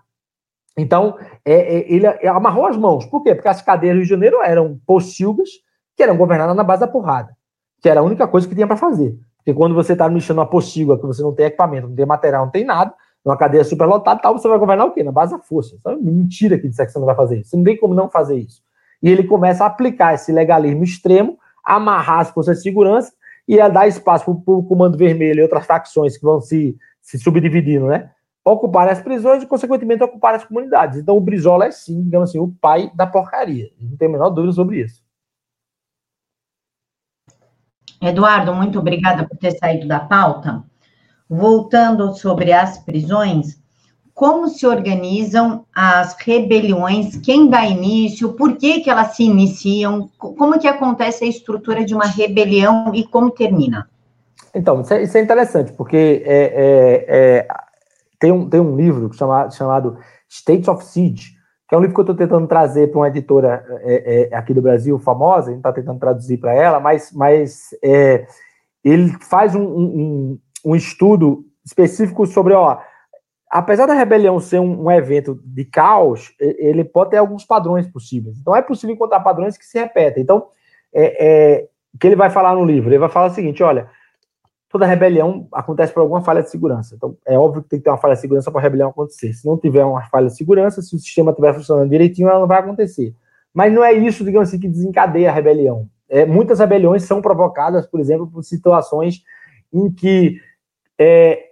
Então, 0.78 1.18
é, 1.43 1.80
é, 1.80 1.91
ele 1.91 2.05
amarrou 2.28 2.68
as 2.68 2.78
mãos. 2.78 3.07
Por 3.07 3.24
quê? 3.24 3.34
Porque 3.34 3.47
as 3.47 3.59
cadeias 3.59 3.95
do 3.95 3.97
Rio 3.97 4.03
de 4.03 4.09
Janeiro 4.09 4.43
eram 4.43 4.80
pocilgas 4.86 5.49
que 5.95 6.03
eram 6.03 6.15
governadas 6.15 6.55
na 6.55 6.63
base 6.63 6.82
da 6.82 6.88
porrada, 6.88 7.36
que 7.82 7.89
era 7.89 8.01
a 8.01 8.03
única 8.03 8.28
coisa 8.28 8.47
que 8.47 8.53
tinha 8.53 8.68
para 8.68 8.78
fazer. 8.78 9.18
Porque 9.38 9.51
quando 9.51 9.74
você 9.74 9.93
está 9.93 10.07
mexendo 10.07 10.38
uma 10.38 10.45
pocilga, 10.45 10.95
que 10.95 11.07
você 11.07 11.24
não 11.24 11.34
tem 11.34 11.47
equipamento, 11.47 11.88
não 11.88 11.95
tem 11.95 12.05
material, 12.05 12.45
não 12.45 12.51
tem 12.51 12.63
nada, 12.63 12.93
numa 13.26 13.36
cadeia 13.36 13.63
superlotada, 13.63 14.22
tal, 14.22 14.38
você 14.38 14.47
vai 14.47 14.59
governar 14.59 14.86
o 14.86 14.91
quê? 14.91 15.01
Na 15.01 15.11
base 15.11 15.32
da 15.32 15.39
força. 15.39 15.76
Isso 15.76 15.89
é 15.89 15.95
mentira 15.95 16.59
que 16.59 16.70
disser 16.70 16.86
que 16.86 16.91
você 16.91 16.99
não 16.99 17.07
vai 17.07 17.15
fazer 17.15 17.39
isso. 17.39 17.49
Você 17.49 17.57
não 17.57 17.63
tem 17.63 17.78
como 17.78 17.95
não 17.95 18.11
fazer 18.11 18.38
isso. 18.38 18.61
E 19.01 19.09
ele 19.09 19.24
começa 19.24 19.63
a 19.63 19.68
aplicar 19.68 20.13
esse 20.13 20.32
legalismo 20.32 20.84
extremo 20.84 21.39
amarrar 21.68 22.22
as 22.22 22.30
forças 22.30 22.57
de 22.57 22.63
segurança 22.63 23.11
e 23.47 23.59
a 23.59 23.68
dar 23.68 23.88
espaço 23.88 24.24
para 24.24 24.53
o 24.53 24.63
Comando 24.63 24.97
Vermelho 24.97 25.39
e 25.39 25.43
outras 25.43 25.65
facções 25.65 26.18
que 26.18 26.24
vão 26.24 26.39
se, 26.39 26.78
se 27.01 27.20
subdividindo, 27.20 27.88
né? 27.88 28.11
Ocupar 28.43 28.88
as 28.88 29.01
prisões 29.01 29.43
e, 29.43 29.45
consequentemente, 29.45 30.03
ocupar 30.03 30.34
as 30.34 30.45
comunidades. 30.45 30.97
Então, 30.97 31.18
o 31.18 31.22
Brizola 31.22 31.65
é, 31.65 31.72
sim, 31.72 32.01
digamos 32.03 32.30
assim, 32.30 32.39
o 32.39 32.53
pai 32.61 32.89
da 32.95 33.05
porcaria. 33.05 33.70
Não 33.80 33.97
tem 33.97 34.07
a 34.07 34.11
menor 34.11 34.30
dúvida 34.30 34.53
sobre 34.53 34.82
isso. 34.82 35.03
Eduardo, 38.01 38.53
muito 38.53 38.80
obrigada 38.80 39.28
por 39.28 39.38
ter 39.38 39.51
saído 39.51 39.88
da 39.88 39.99
pauta. 39.99 40.63
Voltando 41.30 42.13
sobre 42.15 42.53
as 42.53 42.78
prisões, 42.78 43.61
como 44.18 44.47
se 44.47 44.65
organizam 44.65 45.63
as 45.76 46.15
rebeliões, 46.20 47.15
quem 47.18 47.51
dá 47.51 47.63
início, 47.68 48.34
por 48.34 48.57
que, 48.57 48.80
que 48.80 48.89
elas 48.89 49.15
se 49.15 49.22
iniciam, 49.22 50.09
como 50.18 50.57
que 50.57 50.68
acontece 50.68 51.24
a 51.24 51.28
estrutura 51.28 51.86
de 51.86 51.93
uma 51.93 52.07
rebelião 52.07 52.91
e 52.95 53.03
como 53.07 53.30
termina? 53.30 53.88
Então, 54.55 54.82
isso 54.82 54.91
é, 54.91 55.03
isso 55.03 55.15
é 55.20 55.22
interessante, 55.22 55.72
porque 55.74 56.24
é, 56.26 56.36
é, 56.36 57.05
é, 57.07 57.47
tem, 58.18 58.32
um, 58.32 58.49
tem 58.49 58.59
um 58.59 58.76
livro 58.76 59.13
chamado, 59.13 59.53
chamado 59.53 59.99
States 60.28 60.68
of 60.68 60.84
Siege, 60.84 61.34
que 61.70 61.76
é 61.76 61.78
um 61.78 61.82
livro 61.82 61.93
que 61.93 61.99
eu 61.99 62.11
estou 62.11 62.15
tentando 62.15 62.47
trazer 62.47 62.88
para 62.89 62.99
uma 62.99 63.09
editora 63.09 63.63
é, 63.84 64.30
é, 64.32 64.36
aqui 64.36 64.51
do 64.51 64.63
Brasil, 64.63 64.97
famosa, 64.97 65.49
a 65.49 65.51
gente 65.51 65.59
está 65.59 65.72
tentando 65.72 65.99
traduzir 65.99 66.38
para 66.38 66.55
ela, 66.55 66.80
mas, 66.80 67.11
mas 67.13 67.70
ele 68.84 69.15
faz 69.22 69.53
um, 69.53 69.61
um, 69.61 70.39
um 70.65 70.76
estudo 70.76 71.45
específico 71.63 72.26
sobre, 72.26 72.55
ó, 72.55 72.80
apesar 73.50 73.86
da 73.86 73.93
rebelião 73.93 74.39
ser 74.39 74.60
um, 74.60 74.86
um, 74.86 74.91
evento 74.91 75.39
de 75.43 75.66
caos, 75.66 76.34
ele 76.39 76.84
pode 76.84 77.12
ter 77.12 77.18
alguns 77.18 77.45
padrões 77.45 77.88
possíveis. 77.88 78.38
Então 78.39 78.56
é 78.56 78.62
possível 78.62 78.95
encontrar 78.95 79.20
padrões 79.22 79.58
que 79.58 79.66
se 79.66 79.80
repetem. 79.80 80.24
Então, 80.24 80.48
é, 80.93 81.26
é, 81.26 81.68
que 82.00 82.08
ele 82.08 82.16
vai 82.16 82.30
falar 82.30 82.56
no 82.56 82.66
livro? 82.66 82.89
Ele 82.89 83.00
vai 83.00 83.10
falar 83.10 83.28
o 83.28 83.34
seguinte: 83.34 83.64
olha, 83.64 83.89
toda 84.70 84.86
rebelião 84.86 85.48
acontece 85.52 85.93
por 85.93 86.02
alguma 86.02 86.22
falha 86.22 86.43
de 86.43 86.50
segurança. 86.50 86.95
Então, 86.95 87.18
é 87.26 87.38
óbvio 87.38 87.64
que 87.64 87.70
tem 87.70 87.80
que 87.80 87.84
ter 87.84 87.89
uma 87.89 87.98
falha 87.98 88.16
de 88.16 88.22
segurança 88.22 88.52
para 88.52 88.60
a 88.62 88.64
rebelião 88.64 88.89
acontecer. 88.89 89.34
Se 89.34 89.45
não 89.45 89.58
tiver 89.58 89.84
uma 89.84 90.04
falha 90.04 90.28
de 90.28 90.36
segurança, 90.38 90.82
se 90.82 90.95
o 90.95 91.00
sistema 91.00 91.32
estiver 91.32 91.54
funcionando 91.54 91.89
direitinho, 91.89 92.30
ela 92.30 92.39
não 92.39 92.48
vai 92.48 92.60
acontecer. 92.60 93.14
Mas 93.54 93.74
não 93.74 93.84
é 93.84 93.93
isso, 93.93 94.24
digamos 94.24 94.50
assim, 94.50 94.60
que 94.60 94.68
desencadeia 94.68 95.30
a 95.30 95.34
rebelião. 95.34 95.89
É, 96.10 96.26
muitas 96.26 96.60
rebeliões 96.60 97.04
são 97.04 97.22
provocadas, 97.22 97.86
por 97.88 98.00
exemplo, 98.00 98.28
por 98.28 98.43
situações 98.43 99.24
em 99.74 99.91
que 99.91 100.39
é, 100.98 101.47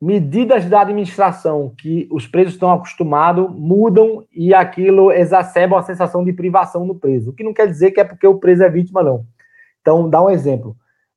medidas 0.00 0.64
da 0.64 0.80
administração 0.80 1.74
que 1.76 2.08
os 2.10 2.26
presos 2.26 2.54
estão 2.54 2.72
acostumados 2.72 3.50
mudam 3.50 4.24
e 4.32 4.54
aquilo 4.54 5.12
exacerba 5.12 5.78
a 5.78 5.82
sensação 5.82 6.24
de 6.24 6.32
privação 6.32 6.86
no 6.86 6.94
preso. 6.94 7.30
O 7.30 7.32
que 7.34 7.44
não 7.44 7.52
quer 7.52 7.66
dizer 7.66 7.90
que 7.90 8.00
é 8.00 8.04
porque 8.04 8.26
o 8.26 8.38
preso 8.38 8.62
é 8.62 8.70
vítima, 8.70 9.02
não. 9.02 9.26
Então, 9.82 10.08
dá 10.08 10.22
um 10.22 10.30
exemplo. 10.30 10.74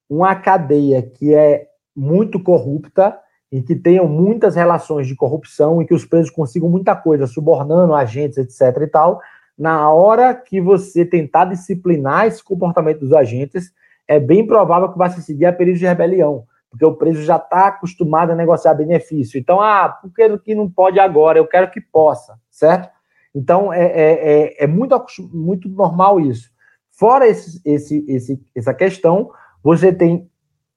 Uma 0.09 0.35
cadeia 0.35 1.01
que 1.01 1.33
é 1.33 1.67
muito 1.95 2.39
corrupta 2.39 3.17
e 3.49 3.61
que 3.61 3.75
tenham 3.75 4.05
muitas 4.07 4.55
relações 4.55 5.07
de 5.07 5.15
corrupção 5.15 5.81
e 5.81 5.85
que 5.85 5.93
os 5.93 6.03
presos 6.03 6.29
consigam 6.29 6.69
muita 6.69 6.93
coisa, 6.93 7.25
subornando 7.25 7.93
agentes, 7.93 8.37
etc. 8.37 8.81
e 8.81 8.87
tal, 8.87 9.21
na 9.57 9.89
hora 9.91 10.33
que 10.33 10.59
você 10.59 11.05
tentar 11.05 11.45
disciplinar 11.45 12.25
esse 12.25 12.43
comportamento 12.43 12.99
dos 12.99 13.13
agentes, 13.13 13.71
é 14.07 14.19
bem 14.19 14.45
provável 14.45 14.91
que 14.91 14.97
vai 14.97 15.09
se 15.09 15.21
seguir 15.21 15.45
a 15.45 15.53
período 15.53 15.77
de 15.77 15.85
rebelião 15.85 16.45
porque 16.73 16.85
o 16.85 16.95
preso 16.95 17.21
já 17.21 17.35
está 17.35 17.67
acostumado 17.67 18.31
a 18.31 18.35
negociar 18.35 18.73
benefício. 18.73 19.39
Então, 19.39 19.61
ah, 19.61 19.89
por 19.89 20.11
que, 20.11 20.39
que 20.39 20.55
não 20.55 20.67
pode 20.67 20.99
agora? 20.99 21.37
Eu 21.37 21.45
quero 21.45 21.69
que 21.69 21.79
possa, 21.79 22.33
certo? 22.49 22.89
Então, 23.33 23.71
é, 23.71 23.83
é, 23.83 24.11
é, 24.11 24.63
é 24.63 24.65
muito, 24.65 24.99
muito 25.31 25.69
normal 25.69 26.19
isso. 26.19 26.49
Fora 26.89 27.27
esse, 27.27 27.61
esse, 27.63 28.03
esse, 28.07 28.41
essa 28.55 28.73
questão, 28.73 29.29
você 29.63 29.93
tem, 29.93 30.27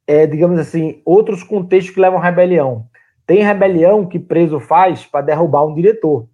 é, 0.07 0.27
digamos 0.27 0.59
assim, 0.59 1.01
outros 1.03 1.43
contextos 1.43 1.95
que 1.95 2.01
levam 2.01 2.19
à 2.19 2.23
rebelião. 2.23 2.85
Tem 3.27 3.43
rebelião 3.43 4.05
que 4.05 4.19
preso 4.19 4.61
faz 4.61 5.07
para 5.07 5.25
derrubar 5.25 5.65
um 5.65 5.75
diretor. 5.75 6.29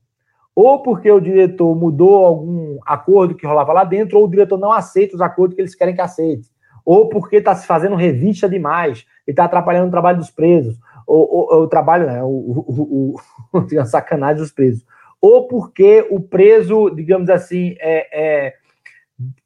Ou 0.57 0.83
porque 0.83 1.09
o 1.09 1.21
diretor 1.21 1.73
mudou 1.77 2.27
algum 2.27 2.81
acordo 2.85 3.37
que 3.37 3.47
rolava 3.47 3.73
lá 3.73 3.85
dentro, 3.85 4.19
ou 4.19 4.25
o 4.25 4.29
diretor 4.29 4.59
não 4.59 4.73
aceita 4.73 5.15
os 5.15 5.21
acordos 5.21 5.55
que 5.55 5.63
eles 5.63 5.77
querem 5.77 5.95
que 5.95 6.01
aceite. 6.01 6.51
Ou 6.85 7.09
porque 7.09 7.37
está 7.37 7.55
se 7.55 7.66
fazendo 7.66 7.97
revista 7.97 8.49
demais 8.49 9.07
e 9.26 9.30
está 9.30 9.45
atrapalhando 9.45 9.89
o 9.89 9.93
trabalho 9.93 10.18
dos 10.18 10.30
presos, 10.30 10.78
ou, 11.07 11.62
o 11.62 11.68
trabalho, 11.68 12.07
né, 12.07 12.22
o, 12.22 12.26
o, 12.26 13.16
o, 13.53 13.78
a 13.80 13.85
sacanagem 13.85 14.43
dos 14.43 14.53
presos, 14.53 14.85
ou 15.20 15.47
porque 15.47 16.07
o 16.11 16.20
preso, 16.20 16.91
digamos 16.91 17.30
assim, 17.30 17.76
é, 17.78 18.09
é, 18.12 18.55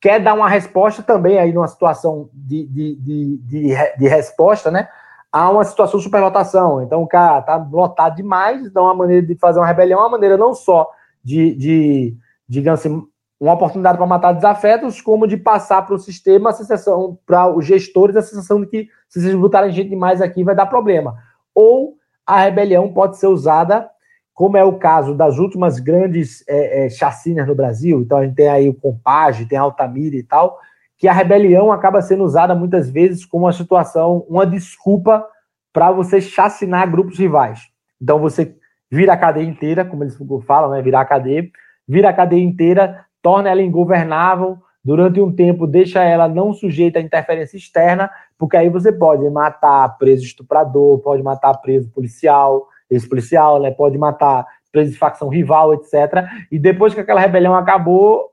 quer 0.00 0.20
dar 0.20 0.34
uma 0.34 0.48
resposta 0.48 1.02
também 1.02 1.38
aí 1.38 1.52
numa 1.52 1.68
situação 1.68 2.30
de, 2.32 2.66
de, 2.66 2.96
de, 2.96 3.36
de, 3.38 3.98
de 3.98 4.08
resposta, 4.08 4.70
né, 4.70 4.88
a 5.30 5.50
uma 5.50 5.64
situação 5.64 5.98
de 5.98 6.04
superlotação. 6.04 6.82
Então 6.82 7.02
o 7.02 7.06
cara 7.06 7.40
está 7.40 7.56
lotado 7.56 8.16
demais, 8.16 8.64
então 8.64 8.84
uma 8.84 8.94
maneira 8.94 9.26
de 9.26 9.34
fazer 9.34 9.58
uma 9.58 9.66
rebelião 9.66 10.00
é 10.00 10.02
uma 10.02 10.10
maneira 10.10 10.36
não 10.36 10.54
só 10.54 10.90
de, 11.22 11.54
de 11.54 12.16
digamos 12.48 12.80
assim, 12.80 13.06
uma 13.38 13.52
oportunidade 13.52 13.98
para 13.98 14.06
matar 14.06 14.32
desafetos, 14.32 15.00
como 15.00 15.26
de 15.26 15.36
passar 15.36 15.82
para 15.82 15.94
o 15.94 15.98
sistema 15.98 16.50
a 16.50 16.52
sensação, 16.52 17.18
para 17.26 17.48
os 17.48 17.66
gestores, 17.66 18.16
a 18.16 18.22
sensação 18.22 18.60
de 18.60 18.66
que 18.66 18.88
se 19.08 19.20
vocês 19.20 19.34
botarem 19.34 19.72
gente 19.72 19.90
demais 19.90 20.22
aqui 20.22 20.42
vai 20.42 20.54
dar 20.54 20.66
problema. 20.66 21.16
Ou 21.54 21.96
a 22.26 22.40
rebelião 22.40 22.92
pode 22.92 23.18
ser 23.18 23.26
usada, 23.26 23.88
como 24.32 24.56
é 24.56 24.64
o 24.64 24.78
caso 24.78 25.14
das 25.14 25.38
últimas 25.38 25.78
grandes 25.78 26.44
é, 26.48 26.86
é, 26.86 26.88
chacinas 26.90 27.46
no 27.46 27.54
Brasil, 27.54 28.00
então 28.00 28.18
a 28.18 28.24
gente 28.24 28.34
tem 28.34 28.48
aí 28.48 28.68
o 28.68 28.74
Compage, 28.74 29.46
tem 29.46 29.58
a 29.58 29.62
Altamira 29.62 30.16
e 30.16 30.22
tal, 30.22 30.58
que 30.98 31.06
a 31.06 31.12
rebelião 31.12 31.70
acaba 31.70 32.02
sendo 32.02 32.24
usada 32.24 32.54
muitas 32.54 32.90
vezes 32.90 33.24
como 33.24 33.44
uma 33.44 33.52
situação, 33.52 34.26
uma 34.28 34.46
desculpa 34.46 35.26
para 35.72 35.90
você 35.90 36.20
chacinar 36.20 36.90
grupos 36.90 37.18
rivais. 37.18 37.60
Então 38.00 38.18
você 38.18 38.56
vira 38.90 39.12
a 39.12 39.16
cadeia 39.16 39.46
inteira, 39.46 39.84
como 39.84 40.04
eles 40.04 40.18
falam, 40.46 40.70
né, 40.70 40.82
virar 40.82 41.02
a 41.02 41.04
cadeia, 41.04 41.48
vira 41.86 42.10
a 42.10 42.14
cadeia 42.14 42.42
inteira, 42.42 43.05
torna 43.26 43.50
ela 43.50 43.60
ingovernável, 43.60 44.56
durante 44.84 45.20
um 45.20 45.34
tempo 45.34 45.66
deixa 45.66 46.00
ela 46.00 46.28
não 46.28 46.52
sujeita 46.52 47.00
a 47.00 47.02
interferência 47.02 47.56
externa, 47.56 48.08
porque 48.38 48.56
aí 48.56 48.70
você 48.70 48.92
pode 48.92 49.28
matar 49.28 49.98
preso 49.98 50.22
estuprador, 50.22 51.00
pode 51.00 51.24
matar 51.24 51.52
preso 51.54 51.90
policial, 51.90 52.68
ex-policial, 52.88 53.60
né? 53.60 53.72
pode 53.72 53.98
matar 53.98 54.46
preso 54.70 54.92
de 54.92 54.96
facção 54.96 55.28
rival, 55.28 55.74
etc. 55.74 56.24
E 56.52 56.56
depois 56.56 56.94
que 56.94 57.00
aquela 57.00 57.20
rebelião 57.20 57.56
acabou, 57.56 58.30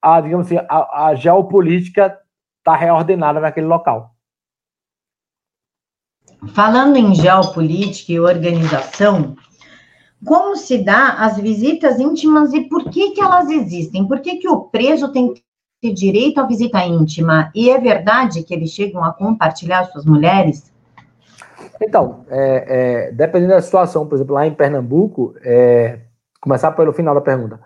a, 0.00 0.20
digamos 0.20 0.46
assim, 0.46 0.64
a, 0.70 1.08
a 1.08 1.14
geopolítica 1.16 2.16
está 2.58 2.76
reordenada 2.76 3.40
naquele 3.40 3.66
local. 3.66 4.12
Falando 6.54 6.94
em 6.96 7.16
geopolítica 7.16 8.12
e 8.12 8.20
organização, 8.20 9.34
como 10.24 10.56
se 10.56 10.78
dá 10.78 11.14
as 11.18 11.38
visitas 11.38 11.98
íntimas 12.00 12.52
e 12.52 12.62
por 12.62 12.84
que, 12.90 13.10
que 13.10 13.20
elas 13.20 13.48
existem? 13.50 14.06
Por 14.06 14.20
que, 14.20 14.36
que 14.36 14.48
o 14.48 14.62
preso 14.62 15.12
tem 15.12 15.34
que 15.34 15.42
ter 15.80 15.92
direito 15.92 16.40
à 16.40 16.46
visita 16.46 16.84
íntima? 16.84 17.50
E 17.54 17.70
é 17.70 17.78
verdade 17.78 18.42
que 18.42 18.54
eles 18.54 18.70
chegam 18.70 19.04
a 19.04 19.12
compartilhar 19.12 19.84
suas 19.84 20.04
mulheres? 20.04 20.72
Então, 21.82 22.24
é, 22.28 23.08
é, 23.08 23.12
dependendo 23.12 23.52
da 23.52 23.62
situação, 23.62 24.06
por 24.06 24.14
exemplo, 24.14 24.34
lá 24.34 24.46
em 24.46 24.54
Pernambuco, 24.54 25.34
é, 25.42 26.00
começar 26.40 26.72
pelo 26.72 26.92
final 26.92 27.14
da 27.14 27.20
pergunta. 27.20 27.60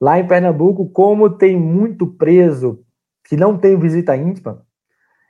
Lá 0.00 0.18
em 0.18 0.26
Pernambuco, 0.26 0.88
como 0.88 1.30
tem 1.30 1.56
muito 1.56 2.06
preso 2.06 2.80
que 3.24 3.36
não 3.36 3.56
tem 3.56 3.78
visita 3.78 4.16
íntima, 4.16 4.62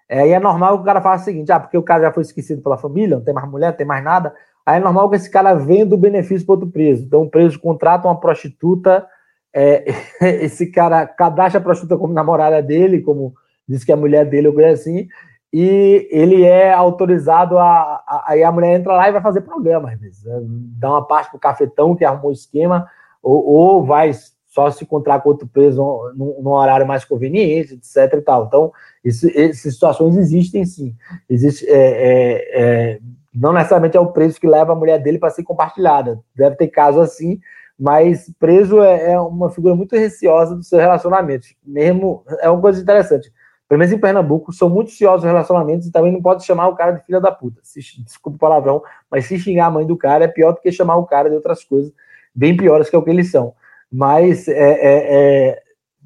é, 0.09 0.29
é 0.31 0.41
normal 0.41 0.77
que 0.77 0.83
o 0.83 0.87
cara 0.87 1.01
faça 1.01 1.23
o 1.23 1.25
seguinte: 1.27 1.53
ah, 1.53 1.61
porque 1.61 1.77
o 1.77 1.83
cara 1.83 2.05
já 2.05 2.13
foi 2.13 2.23
esquecido 2.23 2.63
pela 2.63 2.79
família, 2.79 3.17
não 3.17 3.25
tem 3.25 3.35
mais 3.35 3.49
mulher, 3.51 3.71
não 3.71 3.77
tem 3.77 3.87
mais 3.87 4.03
nada, 4.03 4.35
Aí 4.65 4.79
é 4.79 4.81
normal 4.81 5.11
que 5.11 5.17
esse 5.17 5.31
cara 5.31 5.55
venda 5.55 5.95
o 5.95 5.99
benefício 5.99 6.47
para 6.47 6.55
outro 6.55 6.71
preso. 6.71 7.05
Então, 7.05 7.23
o 7.23 7.31
preso 7.31 7.59
contrata 7.59 8.07
uma 8.07 8.19
prostituta, 8.19 9.07
é, 9.53 9.85
esse 10.45 10.71
cara 10.71 11.07
cadastra 11.07 11.61
a 11.61 11.63
prostituta 11.63 11.99
como 11.99 12.15
namorada 12.15 12.63
dele, 12.63 13.01
como 13.01 13.35
diz 13.69 13.85
que 13.85 13.91
é 13.91 13.95
a 13.95 13.99
mulher 13.99 14.27
dele, 14.27 14.49
ou 14.49 14.55
coisa 14.55 14.71
assim, 14.71 15.09
e 15.53 16.09
ele 16.11 16.45
é 16.45 16.73
autorizado 16.73 17.59
a. 17.59 18.25
Aí 18.27 18.43
a, 18.43 18.51
mulher 18.51 18.79
entra 18.79 18.95
lá 18.95 19.09
e 19.09 19.13
vai 19.13 19.21
fazer 19.21 19.43
programa, 19.43 19.93
às 19.93 20.01
vezes. 20.01 20.25
Né? 20.25 20.41
Dá 20.79 20.91
uma 20.91 21.07
parte 21.07 21.31
pro 21.31 21.39
cafetão 21.39 21.95
que 21.95 22.05
arrumou 22.05 22.31
o 22.31 22.35
esquema, 22.35 22.89
ou, 23.23 23.45
ou 23.47 23.85
vai 23.85 24.13
só 24.47 24.71
se 24.71 24.85
encontrar 24.85 25.21
com 25.21 25.31
outro 25.31 25.47
preso 25.47 25.83
num, 26.15 26.43
num, 26.43 26.51
horário 26.51 26.87
mais 26.87 27.05
conveniente, 27.05 27.75
etc. 27.75 28.19
e 28.19 28.23
tal. 28.23 28.47
Então, 28.47 28.73
essas 29.05 29.75
situações 29.75 30.17
existem 30.17 30.65
sim. 30.65 30.95
Existe. 31.29 31.67
É, 31.69 31.75
é, 31.75 32.63
é 32.63 33.01
não 33.35 33.53
necessariamente 33.53 33.97
é 33.97 34.01
o 34.01 34.13
preso 34.13 34.39
que 34.39 34.47
leva 34.47 34.73
a 34.73 34.77
mulher 34.77 34.99
dele 34.99 35.19
para 35.19 35.31
ser 35.31 35.43
compartilhada. 35.43 36.21
Deve 36.35 36.57
ter 36.57 36.69
caso 36.69 37.01
assim, 37.01 37.41
mas 37.79 38.31
preso 38.39 38.83
é, 38.83 39.13
é, 39.13 39.21
uma 39.21 39.51
figura 39.51 39.75
muito 39.75 39.97
receosa 39.97 40.55
do 40.55 40.63
seu 40.63 40.79
relacionamento. 40.79 41.47
Mesmo 41.65 42.25
é 42.41 42.51
uma 42.51 42.61
coisa 42.61 42.81
interessante. 42.81 43.33
Pelo 43.69 43.79
menos 43.79 43.93
em 43.93 43.99
Pernambuco, 43.99 44.53
são 44.53 44.69
muito 44.69 44.91
ciosos 44.91 45.25
os 45.25 45.31
relacionamentos 45.31 45.87
e 45.87 45.93
também 45.93 46.13
não 46.13 46.21
pode 46.21 46.45
chamar 46.45 46.69
o 46.69 46.77
cara 46.77 46.93
de 46.93 47.05
filha 47.07 47.21
da 47.21 47.33
puta. 47.33 47.61
Se, 47.63 47.81
desculpa 48.05 48.37
o 48.37 48.39
palavrão, 48.39 48.83
mas 49.11 49.25
se 49.25 49.39
xingar 49.39 49.67
a 49.67 49.71
mãe 49.71 49.87
do 49.87 49.97
cara 49.97 50.25
é 50.25 50.29
pior 50.29 50.53
do 50.53 50.61
que 50.61 50.71
chamar 50.71 50.97
o 50.97 51.07
cara 51.07 51.31
de 51.31 51.37
outras 51.37 51.65
coisas 51.65 51.91
bem 52.35 52.55
piores 52.55 52.91
que 52.91 52.97
é 52.97 52.99
o 52.99 53.03
que 53.03 53.11
eles 53.11 53.31
são. 53.31 53.55
Mas, 53.91 54.47
é, 54.47 54.53
é, 54.53 55.49
é 55.51 55.63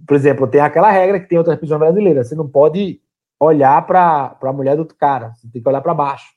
por 0.07 0.15
exemplo, 0.15 0.47
tem 0.47 0.61
aquela 0.61 0.91
regra 0.91 1.19
que 1.19 1.29
tem 1.29 1.39
outras 1.39 1.59
prisões 1.59 1.81
brasileiras: 1.81 2.29
você 2.29 2.37
não 2.37 2.49
pode 2.49 3.01
olhar 3.39 3.85
para 3.85 4.37
a 4.41 4.53
mulher 4.53 4.77
do 4.77 4.81
outro 4.81 4.97
cara, 4.97 5.33
você 5.35 5.49
tem 5.53 5.61
que 5.61 5.69
olhar 5.69 5.81
para 5.81 5.93
baixo 5.93 6.36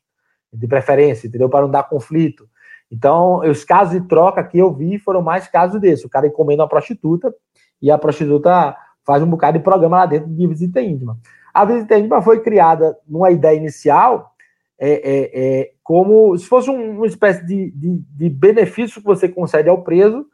de 0.51 0.67
preferência, 0.67 1.27
entendeu? 1.27 1.49
Para 1.49 1.61
não 1.61 1.71
dar 1.71 1.83
conflito. 1.83 2.47
Então, 2.91 3.39
os 3.39 3.63
casos 3.63 3.99
de 3.99 4.07
troca 4.07 4.43
que 4.43 4.57
eu 4.57 4.73
vi 4.73 4.97
foram 4.97 5.21
mais 5.21 5.47
casos 5.47 5.79
desse. 5.79 6.05
O 6.05 6.09
cara 6.09 6.27
encomenda 6.27 6.63
uma 6.63 6.69
prostituta 6.69 7.33
e 7.81 7.91
a 7.91 7.97
prostituta 7.97 8.75
faz 9.05 9.21
um 9.21 9.29
bocado 9.29 9.57
de 9.57 9.63
programa 9.63 9.97
lá 9.97 10.05
dentro 10.05 10.29
de 10.29 10.47
visita 10.47 10.81
íntima. 10.81 11.17
A 11.53 11.65
visita 11.65 11.97
íntima 11.97 12.21
foi 12.21 12.41
criada 12.41 12.97
numa 13.07 13.31
ideia 13.31 13.57
inicial 13.57 14.33
é, 14.79 14.91
é, 14.91 15.31
é, 15.33 15.71
como 15.83 16.37
se 16.37 16.45
fosse 16.45 16.69
um, 16.69 16.97
uma 16.97 17.07
espécie 17.07 17.45
de, 17.45 17.69
de, 17.71 17.97
de, 17.97 18.29
benefício 18.29 19.01
que 19.01 19.05
você 19.05 19.27
concede 19.27 19.67
ao 19.67 19.83
preso. 19.83 20.25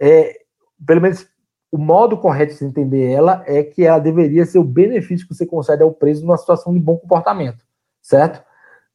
É, 0.00 0.40
pelo 0.86 1.00
menos 1.00 1.26
o 1.70 1.76
modo 1.76 2.16
correto 2.16 2.52
de 2.52 2.58
se 2.58 2.64
entender 2.64 3.10
ela 3.10 3.42
é 3.46 3.62
que 3.62 3.84
ela 3.84 3.98
deveria 3.98 4.46
ser 4.46 4.58
o 4.58 4.64
benefício 4.64 5.26
que 5.26 5.34
você 5.34 5.44
concede 5.44 5.82
ao 5.82 5.92
preso 5.92 6.24
numa 6.24 6.38
situação 6.38 6.72
de 6.72 6.78
bom 6.78 6.96
comportamento, 6.96 7.64
certo? 8.00 8.42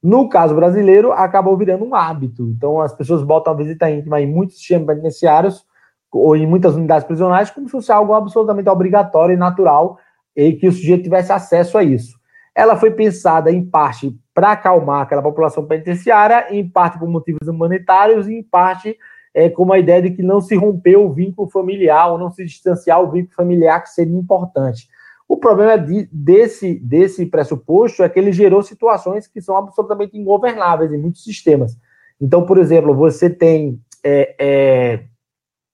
No 0.04 0.28
caso 0.28 0.54
brasileiro, 0.54 1.14
acabou 1.14 1.56
virando 1.56 1.86
um 1.86 1.96
hábito. 1.96 2.44
Então, 2.50 2.82
as 2.82 2.94
pessoas 2.94 3.24
botam 3.24 3.54
a 3.54 3.56
visita 3.56 3.90
íntima 3.90 4.20
em 4.20 4.28
muitos 4.28 4.58
sistemas 4.58 4.88
penitenciários 4.88 5.66
ou 6.12 6.36
em 6.36 6.46
muitas 6.46 6.76
unidades 6.76 7.08
prisionais 7.08 7.50
como 7.50 7.68
se 7.68 7.72
fosse 7.72 7.92
algo 7.92 8.14
absolutamente 8.14 8.68
obrigatório 8.68 9.34
e 9.34 9.38
natural 9.38 9.98
e 10.36 10.52
que 10.54 10.68
o 10.68 10.72
sujeito 10.74 11.04
tivesse 11.04 11.32
acesso 11.32 11.78
a 11.78 11.84
isso. 11.84 12.20
Ela 12.54 12.76
foi 12.76 12.92
pensada, 12.92 13.50
em 13.50 13.66
parte, 13.66 14.16
para 14.34 14.52
acalmar 14.52 15.04
aquela 15.04 15.22
população 15.22 15.66
penitenciária, 15.66 16.48
em 16.54 16.68
parte 16.68 17.00
por 17.00 17.08
motivos 17.08 17.48
humanitários 17.48 18.28
e, 18.28 18.34
em 18.34 18.44
parte, 18.44 18.98
é, 19.34 19.50
com 19.50 19.72
a 19.72 19.80
ideia 19.80 20.02
de 20.02 20.12
que 20.12 20.22
não 20.22 20.42
se 20.42 20.56
rompeu 20.56 21.06
o 21.06 21.14
vínculo 21.14 21.50
familiar 21.50 22.12
ou 22.12 22.18
não 22.18 22.30
se 22.30 22.44
distanciar 22.44 23.02
o 23.02 23.10
vínculo 23.10 23.36
familiar, 23.36 23.82
que 23.82 23.90
seria 23.90 24.16
importante. 24.16 24.88
O 25.28 25.38
problema 25.38 25.78
de, 25.78 26.08
desse, 26.12 26.76
desse 26.80 27.26
pressuposto 27.26 28.04
é 28.04 28.10
que 28.10 28.20
ele 28.20 28.32
gerou 28.32 28.62
situações 28.62 29.28
que 29.28 29.42
são 29.42 29.58
absolutamente 29.58 30.18
ingovernáveis 30.18 30.92
em 30.92 30.98
muitos 30.98 31.24
sistemas. 31.24 31.78
Então, 32.20 32.46
por 32.46 32.58
exemplo, 32.58 32.94
você 32.94 33.30
tem 33.30 33.82
é, 34.04 34.36
é, 34.40 35.04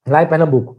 lá 0.08 0.22
em 0.22 0.28
Pernambuco 0.28 0.78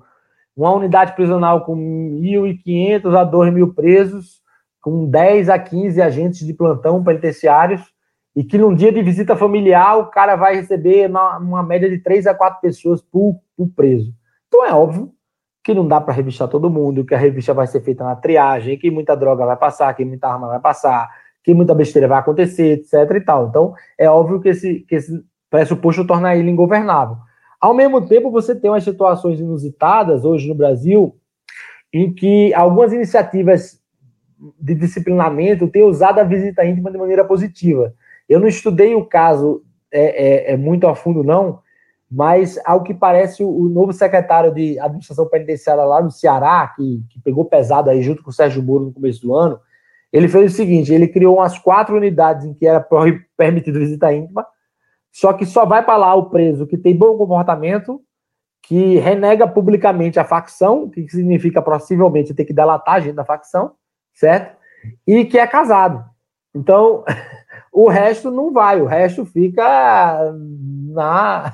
uma 0.56 0.72
unidade 0.72 1.16
prisional 1.16 1.66
com 1.66 1.76
1.500 1.76 3.18
a 3.18 3.26
2.000 3.30 3.74
presos 3.74 4.42
com 4.82 5.06
10 5.06 5.50
a 5.50 5.60
15 5.60 6.02
agentes 6.02 6.46
de 6.46 6.54
plantão 6.54 7.04
penitenciários 7.04 7.82
e 8.36 8.44
que 8.44 8.58
num 8.58 8.74
dia 8.74 8.92
de 8.92 9.02
visita 9.04 9.36
familiar 9.36 9.98
o 9.98 10.08
cara 10.08 10.36
vai 10.36 10.56
receber 10.56 11.10
uma, 11.10 11.38
uma 11.38 11.64
média 11.64 11.90
de 11.90 12.00
3 12.00 12.28
a 12.28 12.34
4 12.34 12.60
pessoas 12.62 13.02
por, 13.02 13.40
por 13.56 13.70
preso. 13.70 14.14
Então 14.48 14.66
é 14.66 14.74
óbvio 14.74 15.14
que 15.64 15.74
não 15.74 15.88
dá 15.88 16.02
para 16.02 16.14
revistar 16.14 16.48
todo 16.48 16.70
mundo, 16.70 17.06
que 17.06 17.14
a 17.14 17.18
revista 17.18 17.54
vai 17.54 17.68
ser 17.68 17.82
feita 17.82 18.04
na 18.04 18.16
triagem, 18.16 18.78
que 18.78 18.90
muita 18.90 19.16
droga 19.16 19.46
vai 19.46 19.58
passar, 19.58 19.94
que 19.94 20.04
muita 20.04 20.28
arma 20.28 20.48
vai 20.48 20.60
passar, 20.60 21.10
que 21.44 21.54
muita 21.54 21.76
besteira 21.76 22.08
vai 22.08 22.20
acontecer, 22.20 22.80
etc 22.80 23.16
e 23.16 23.22
tal. 23.22 23.48
Então, 23.48 23.74
é 23.98 24.10
óbvio 24.10 24.42
que 24.42 24.50
esse, 24.50 24.80
que 24.82 24.96
esse 24.96 25.24
pressuposto 25.50 26.06
torna 26.06 26.36
ele 26.36 26.50
ingovernável. 26.50 27.18
Ao 27.60 27.74
mesmo 27.74 28.08
tempo, 28.08 28.32
você 28.32 28.56
tem 28.56 28.72
umas 28.72 28.84
situações 28.84 29.40
inusitadas 29.40 30.26
hoje 30.26 30.48
no 30.48 30.56
Brasil 30.56 31.16
em 31.94 32.12
que 32.12 32.54
algumas 32.54 32.92
iniciativas 32.92 33.80
de 34.60 34.74
disciplinamento 34.74 35.68
têm 35.68 35.84
usado 35.84 36.20
a 36.20 36.24
visita 36.24 36.66
íntima 36.66 36.90
de 36.90 36.98
maneira 36.98 37.24
positiva. 37.24 37.94
Eu 38.28 38.40
não 38.40 38.48
estudei 38.48 38.96
o 38.96 39.06
caso 39.06 39.64
é, 39.92 40.52
é, 40.52 40.54
é 40.54 40.58
muito 40.58 40.88
a 40.88 40.96
fundo, 40.96 41.24
não, 41.24 41.60
mas 42.12 42.60
ao 42.66 42.84
que 42.84 42.94
parece 42.94 43.42
o 43.42 43.70
novo 43.70 43.94
secretário 43.94 44.54
de 44.54 44.78
administração 44.78 45.26
penitenciária 45.28 45.84
lá 45.86 46.02
no 46.02 46.12
Ceará, 46.12 46.74
que, 46.76 47.02
que 47.10 47.22
pegou 47.22 47.46
pesado 47.46 47.90
aí 47.90 48.02
junto 48.02 48.22
com 48.22 48.32
o 48.32 48.34
Sérgio 48.34 48.62
Moro 48.62 48.86
no 48.86 48.94
começo 48.94 49.22
do 49.22 49.34
ano, 49.34 49.58
ele 50.12 50.28
fez 50.28 50.52
o 50.52 50.56
seguinte: 50.56 50.94
ele 50.94 51.08
criou 51.08 51.38
umas 51.38 51.58
quatro 51.58 51.96
unidades 51.96 52.46
em 52.46 52.54
que 52.54 52.68
era 52.68 52.86
permitido 53.38 53.80
visita 53.80 54.14
íntima, 54.14 54.46
só 55.10 55.32
que 55.32 55.46
só 55.46 55.66
vai 55.66 55.86
para 55.86 55.96
lá 55.96 56.14
o 56.14 56.30
preso 56.30 56.68
que 56.68 56.78
tem 56.78 56.94
bom 56.94 57.18
comportamento, 57.18 58.02
que 58.62 58.98
renega 58.98 59.48
publicamente 59.48 60.20
a 60.20 60.26
facção, 60.26 60.90
que 60.90 61.08
significa 61.08 61.62
possivelmente 61.62 62.34
ter 62.34 62.44
que 62.44 62.54
delatar 62.54 62.96
a 62.96 63.00
gente 63.00 63.16
da 63.16 63.24
facção, 63.24 63.72
certo? 64.14 64.58
E 65.08 65.24
que 65.24 65.40
é 65.40 65.48
casado. 65.48 66.11
Então, 66.54 67.04
o 67.72 67.88
resto 67.90 68.30
não 68.30 68.52
vai, 68.52 68.82
o 68.82 68.86
resto 68.86 69.26
fica 69.26 70.34
na, 70.92 71.54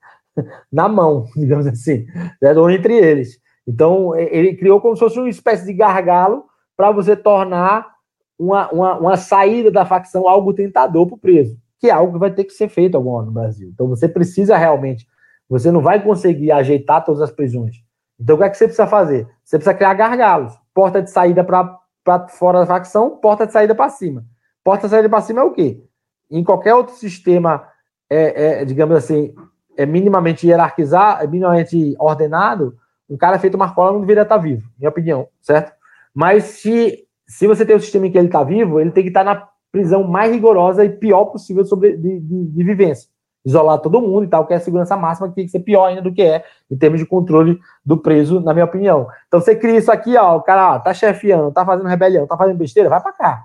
na 0.70 0.88
mão, 0.88 1.26
digamos 1.36 1.66
assim, 1.66 2.06
né, 2.40 2.52
ou 2.52 2.70
entre 2.70 2.94
eles. 2.94 3.40
Então, 3.66 4.14
ele 4.14 4.54
criou 4.54 4.80
como 4.80 4.94
se 4.94 5.00
fosse 5.00 5.18
uma 5.18 5.28
espécie 5.28 5.64
de 5.64 5.72
gargalo 5.72 6.44
para 6.76 6.90
você 6.90 7.16
tornar 7.16 7.94
uma, 8.38 8.68
uma, 8.70 8.98
uma, 8.98 9.16
saída 9.16 9.70
da 9.70 9.86
facção 9.86 10.28
algo 10.28 10.52
tentador 10.52 11.06
para 11.06 11.14
o 11.14 11.18
preso, 11.18 11.56
que 11.78 11.88
é 11.88 11.90
algo 11.90 12.12
que 12.12 12.18
vai 12.18 12.30
ter 12.30 12.44
que 12.44 12.52
ser 12.52 12.68
feito 12.68 12.98
ano 12.98 13.26
no 13.26 13.32
Brasil. 13.32 13.70
Então, 13.72 13.88
você 13.88 14.06
precisa 14.06 14.56
realmente, 14.56 15.06
você 15.48 15.70
não 15.70 15.80
vai 15.80 16.02
conseguir 16.02 16.52
ajeitar 16.52 17.04
todas 17.04 17.22
as 17.22 17.30
prisões. 17.30 17.76
Então, 18.20 18.36
o 18.36 18.38
que 18.38 18.44
é 18.44 18.50
que 18.50 18.58
você 18.58 18.66
precisa 18.66 18.86
fazer? 18.86 19.26
Você 19.42 19.56
precisa 19.56 19.74
criar 19.74 19.94
gargalos, 19.94 20.52
porta 20.74 21.00
de 21.00 21.10
saída 21.10 21.42
para 21.42 22.28
fora 22.28 22.60
da 22.60 22.66
facção, 22.66 23.16
porta 23.16 23.46
de 23.46 23.52
saída 23.52 23.74
para 23.74 23.88
cima. 23.88 24.24
Porta 24.64 24.88
saída 24.88 25.08
para 25.08 25.20
cima 25.20 25.42
é 25.42 25.44
o 25.44 25.52
quê? 25.52 25.84
Em 26.30 26.42
qualquer 26.42 26.74
outro 26.74 26.94
sistema 26.94 27.68
é, 28.10 28.62
é, 28.62 28.64
digamos 28.64 28.96
assim, 28.96 29.34
é 29.76 29.84
minimamente 29.84 30.46
hierarquizado, 30.46 31.22
é 31.22 31.26
minimamente 31.26 31.94
ordenado, 31.98 32.74
um 33.08 33.16
cara 33.16 33.38
feito 33.38 33.58
Marcola 33.58 33.92
não 33.92 34.00
deveria 34.00 34.22
estar 34.22 34.38
vivo, 34.38 34.66
minha 34.78 34.88
opinião, 34.88 35.28
certo? 35.40 35.72
Mas 36.14 36.44
se, 36.44 37.06
se 37.26 37.46
você 37.46 37.66
tem 37.66 37.76
um 37.76 37.80
sistema 37.80 38.06
em 38.06 38.10
que 38.10 38.16
ele 38.16 38.28
está 38.28 38.42
vivo, 38.42 38.80
ele 38.80 38.90
tem 38.90 39.02
que 39.02 39.10
estar 39.10 39.24
na 39.24 39.46
prisão 39.70 40.04
mais 40.04 40.32
rigorosa 40.32 40.84
e 40.84 40.88
pior 40.88 41.26
possível 41.26 41.64
sobre, 41.64 41.96
de, 41.96 42.20
de, 42.20 42.44
de 42.46 42.64
vivência. 42.64 43.08
Isolar 43.44 43.78
todo 43.80 44.00
mundo 44.00 44.24
e 44.24 44.28
tal, 44.28 44.46
que 44.46 44.54
é 44.54 44.56
a 44.56 44.60
segurança 44.60 44.96
máxima, 44.96 45.28
que 45.28 45.34
tem 45.34 45.44
que 45.44 45.50
ser 45.50 45.60
pior 45.60 45.86
ainda 45.86 46.00
do 46.00 46.14
que 46.14 46.22
é, 46.22 46.44
em 46.70 46.78
termos 46.78 46.98
de 46.98 47.04
controle 47.04 47.58
do 47.84 47.98
preso, 47.98 48.40
na 48.40 48.54
minha 48.54 48.64
opinião. 48.64 49.06
Então 49.26 49.40
você 49.40 49.54
cria 49.54 49.76
isso 49.76 49.92
aqui, 49.92 50.16
ó, 50.16 50.36
o 50.36 50.42
cara 50.42 50.76
ó, 50.76 50.78
tá 50.78 50.94
chefiando, 50.94 51.52
tá 51.52 51.66
fazendo 51.66 51.88
rebelião, 51.88 52.26
tá 52.26 52.36
fazendo 52.38 52.56
besteira, 52.56 52.88
vai 52.88 53.02
para 53.02 53.12
cá. 53.12 53.44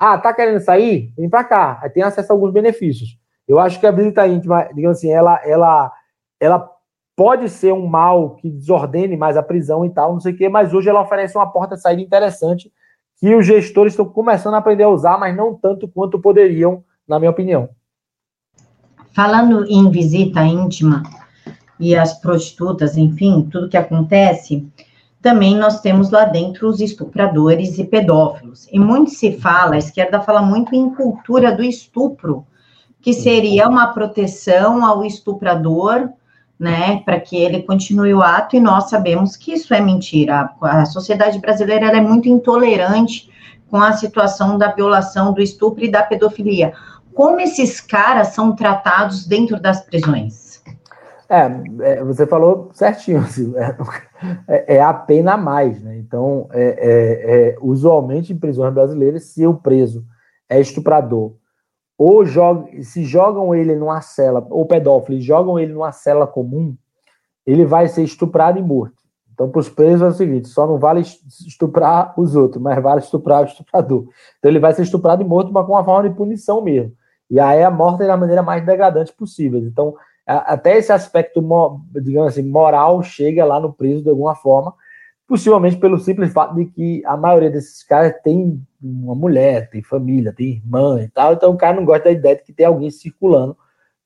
Ah, 0.00 0.16
tá 0.16 0.32
querendo 0.32 0.60
sair? 0.60 1.12
Vem 1.14 1.28
para 1.28 1.44
cá. 1.44 1.78
Aí 1.82 1.90
tem 1.90 2.02
acesso 2.02 2.32
a 2.32 2.34
alguns 2.34 2.50
benefícios. 2.50 3.18
Eu 3.46 3.58
acho 3.58 3.78
que 3.78 3.86
a 3.86 3.90
visita 3.90 4.26
íntima, 4.26 4.64
digamos 4.74 4.96
assim, 4.96 5.10
ela, 5.10 5.38
ela, 5.44 5.92
ela 6.40 6.70
pode 7.14 7.50
ser 7.50 7.74
um 7.74 7.86
mal 7.86 8.36
que 8.36 8.48
desordene 8.48 9.14
mais 9.14 9.36
a 9.36 9.42
prisão 9.42 9.84
e 9.84 9.90
tal, 9.90 10.14
não 10.14 10.20
sei 10.20 10.32
o 10.32 10.36
quê, 10.38 10.48
mas 10.48 10.72
hoje 10.72 10.88
ela 10.88 11.02
oferece 11.02 11.36
uma 11.36 11.52
porta 11.52 11.76
de 11.76 11.82
saída 11.82 12.00
interessante 12.00 12.72
que 13.18 13.34
os 13.34 13.44
gestores 13.44 13.92
estão 13.92 14.08
começando 14.08 14.54
a 14.54 14.58
aprender 14.58 14.84
a 14.84 14.88
usar, 14.88 15.18
mas 15.18 15.36
não 15.36 15.54
tanto 15.54 15.86
quanto 15.86 16.18
poderiam, 16.18 16.82
na 17.06 17.18
minha 17.18 17.30
opinião. 17.30 17.68
Falando 19.12 19.66
em 19.68 19.90
visita 19.90 20.42
íntima 20.42 21.02
e 21.78 21.94
as 21.94 22.18
prostitutas, 22.18 22.96
enfim, 22.96 23.46
tudo 23.52 23.68
que 23.68 23.76
acontece, 23.76 24.66
também 25.22 25.56
nós 25.56 25.80
temos 25.80 26.10
lá 26.10 26.24
dentro 26.24 26.68
os 26.68 26.80
estupradores 26.80 27.78
e 27.78 27.84
pedófilos. 27.84 28.66
E 28.72 28.78
muito 28.78 29.10
se 29.10 29.38
fala, 29.38 29.74
a 29.74 29.78
esquerda 29.78 30.20
fala 30.20 30.40
muito 30.40 30.74
em 30.74 30.94
cultura 30.94 31.54
do 31.54 31.62
estupro, 31.62 32.46
que 33.00 33.12
seria 33.12 33.68
uma 33.68 33.88
proteção 33.88 34.84
ao 34.84 35.04
estuprador, 35.04 36.08
né, 36.58 37.02
para 37.04 37.18
que 37.18 37.36
ele 37.36 37.62
continue 37.62 38.12
o 38.12 38.22
ato, 38.22 38.56
e 38.56 38.60
nós 38.60 38.90
sabemos 38.90 39.36
que 39.36 39.52
isso 39.52 39.72
é 39.72 39.80
mentira. 39.80 40.50
A 40.60 40.84
sociedade 40.84 41.38
brasileira 41.38 41.86
é 41.86 42.00
muito 42.00 42.28
intolerante 42.28 43.30
com 43.70 43.78
a 43.78 43.92
situação 43.92 44.58
da 44.58 44.72
violação, 44.72 45.32
do 45.32 45.40
estupro 45.40 45.84
e 45.84 45.90
da 45.90 46.02
pedofilia. 46.02 46.72
Como 47.14 47.40
esses 47.40 47.80
caras 47.80 48.28
são 48.28 48.54
tratados 48.54 49.26
dentro 49.26 49.60
das 49.60 49.82
prisões? 49.82 50.62
É, 51.28 51.50
é 51.80 52.04
você 52.04 52.26
falou 52.26 52.70
certinho, 52.72 53.20
assim, 53.20 53.54
é, 53.56 53.74
é, 54.46 54.80
a 54.80 54.92
pena 54.92 55.34
a 55.34 55.36
mais, 55.36 55.82
né? 55.82 55.96
Então, 55.98 56.48
é, 56.52 56.62
é, 56.62 57.48
é, 57.50 57.56
usualmente 57.60 58.32
em 58.32 58.38
prisões 58.38 58.72
brasileiras, 58.72 59.24
se 59.24 59.46
o 59.46 59.54
preso 59.54 60.04
é 60.48 60.60
estuprador 60.60 61.34
ou 62.00 62.24
joga, 62.24 62.82
se 62.82 63.04
jogam 63.04 63.54
ele 63.54 63.76
numa 63.76 64.00
cela, 64.00 64.46
ou 64.48 64.64
pedófilo, 64.64 65.20
jogam 65.20 65.58
ele 65.58 65.74
numa 65.74 65.92
cela 65.92 66.26
comum, 66.26 66.74
ele 67.46 67.66
vai 67.66 67.88
ser 67.88 68.02
estuprado 68.02 68.58
e 68.58 68.62
morto. 68.62 68.94
Então, 69.34 69.50
para 69.50 69.58
os 69.58 69.68
presos 69.68 70.00
é 70.00 70.06
o 70.06 70.12
seguinte: 70.12 70.48
só 70.48 70.66
não 70.66 70.78
vale 70.78 71.00
estuprar 71.00 72.14
os 72.18 72.34
outros, 72.34 72.62
mas 72.62 72.82
vale 72.82 73.00
estuprar 73.00 73.42
o 73.42 73.44
estuprador. 73.44 74.06
Então, 74.38 74.50
ele 74.50 74.58
vai 74.58 74.72
ser 74.72 74.82
estuprado 74.82 75.22
e 75.22 75.26
morto, 75.26 75.52
mas 75.52 75.66
com 75.66 75.72
uma 75.72 75.84
forma 75.84 76.08
de 76.08 76.14
punição 76.14 76.62
mesmo. 76.62 76.92
E 77.30 77.38
aí 77.38 77.62
a 77.62 77.70
morte 77.70 78.02
é 78.02 78.06
da 78.06 78.16
maneira 78.16 78.42
mais 78.42 78.64
degradante 78.64 79.12
possível. 79.12 79.60
Então, 79.60 79.94
até 80.26 80.78
esse 80.78 80.92
aspecto, 80.92 81.40
digamos 82.02 82.28
assim, 82.28 82.42
moral 82.42 83.02
chega 83.02 83.44
lá 83.44 83.58
no 83.58 83.72
preso 83.72 84.02
de 84.02 84.10
alguma 84.10 84.34
forma, 84.34 84.74
possivelmente 85.26 85.76
pelo 85.76 85.98
simples 85.98 86.32
fato 86.32 86.54
de 86.54 86.66
que 86.66 87.02
a 87.04 87.16
maioria 87.16 87.50
desses 87.50 87.82
caras 87.82 88.14
tem 88.22 88.60
uma 88.82 89.14
mulher, 89.14 89.70
tem 89.70 89.82
família, 89.82 90.32
tem 90.32 90.54
irmã 90.54 91.02
e 91.02 91.08
tal, 91.08 91.34
então 91.34 91.52
o 91.52 91.56
cara 91.56 91.76
não 91.76 91.84
gosta 91.84 92.04
da 92.04 92.12
ideia 92.12 92.36
de 92.36 92.42
que 92.42 92.52
tem 92.52 92.66
alguém 92.66 92.90
circulando 92.90 93.56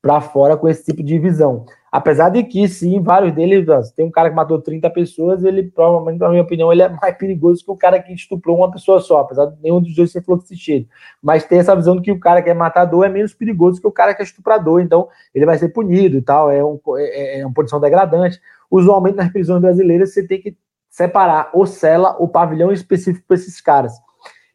para 0.01 0.21
fora 0.21 0.55
com 0.55 0.69
esse 0.69 0.85
tipo 0.85 1.01
de 1.01 1.17
visão. 1.17 1.65
Apesar 1.95 2.27
de 2.27 2.43
que, 2.43 2.67
sim, 2.67 3.01
vários 3.01 3.33
deles, 3.33 3.65
tem 3.91 4.05
um 4.05 4.11
cara 4.11 4.29
que 4.29 4.35
matou 4.35 4.61
30 4.61 4.89
pessoas, 4.89 5.45
ele 5.45 5.63
provavelmente, 5.63 6.19
na 6.19 6.27
minha 6.27 6.41
opinião, 6.41 6.69
ele 6.69 6.81
é 6.81 6.89
mais 6.89 7.17
perigoso 7.17 7.63
que 7.63 7.71
o 7.71 7.77
cara 7.77 8.01
que 8.01 8.11
estuprou 8.11 8.57
uma 8.57 8.69
pessoa 8.69 8.99
só, 8.99 9.21
apesar 9.21 9.45
de 9.45 9.61
nenhum 9.61 9.79
dos 9.79 9.95
dois 9.95 10.11
ser 10.11 10.21
fluxicheiro. 10.21 10.85
Mas 11.23 11.45
tem 11.45 11.57
essa 11.57 11.73
visão 11.73 11.95
de 11.95 12.01
que 12.01 12.11
o 12.11 12.19
cara 12.19 12.41
que 12.41 12.49
é 12.49 12.53
matador 12.53 13.05
é 13.05 13.07
menos 13.07 13.33
perigoso 13.33 13.79
que 13.79 13.87
o 13.87 13.93
cara 13.93 14.13
que 14.13 14.21
é 14.21 14.25
estuprador, 14.25 14.81
então 14.81 15.07
ele 15.33 15.45
vai 15.45 15.57
ser 15.57 15.69
punido 15.69 16.17
e 16.17 16.21
tal, 16.21 16.51
é, 16.51 16.61
um, 16.61 16.77
é, 16.97 17.39
é 17.39 17.45
uma 17.45 17.53
posição 17.53 17.79
degradante. 17.79 18.41
Usualmente 18.69 19.15
nas 19.15 19.31
prisões 19.31 19.61
brasileiras 19.61 20.13
você 20.13 20.27
tem 20.27 20.41
que 20.41 20.57
separar 20.89 21.49
ou 21.53 21.65
cela 21.65 22.17
ou 22.19 22.27
pavilhão 22.27 22.73
específico 22.73 23.25
para 23.25 23.37
esses 23.37 23.61
caras. 23.61 23.93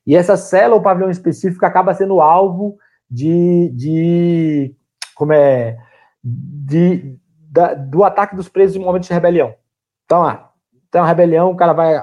E 0.07 0.15
essa 0.15 0.37
cela 0.37 0.75
ou 0.75 0.83
pavilhão 0.83 1.09
específico 1.09 1.65
acaba 1.65 1.95
sendo 1.95 2.21
alvo 2.21 2.77
de, 3.11 3.71
de 3.71 4.75
como 5.15 5.33
é, 5.33 5.79
de, 6.23 7.19
da, 7.51 7.75
do 7.75 8.05
ataque 8.05 8.37
dos 8.37 8.49
presos 8.49 8.77
em 8.77 8.85
momentos 8.85 9.09
de 9.09 9.15
rebelião. 9.15 9.53
Então, 10.05 10.23
ah, 10.23 10.51
tem 10.91 11.01
uma 11.01 11.09
rebelião, 11.09 11.51
o 11.51 11.57
cara 11.57 11.73
vai 11.73 12.03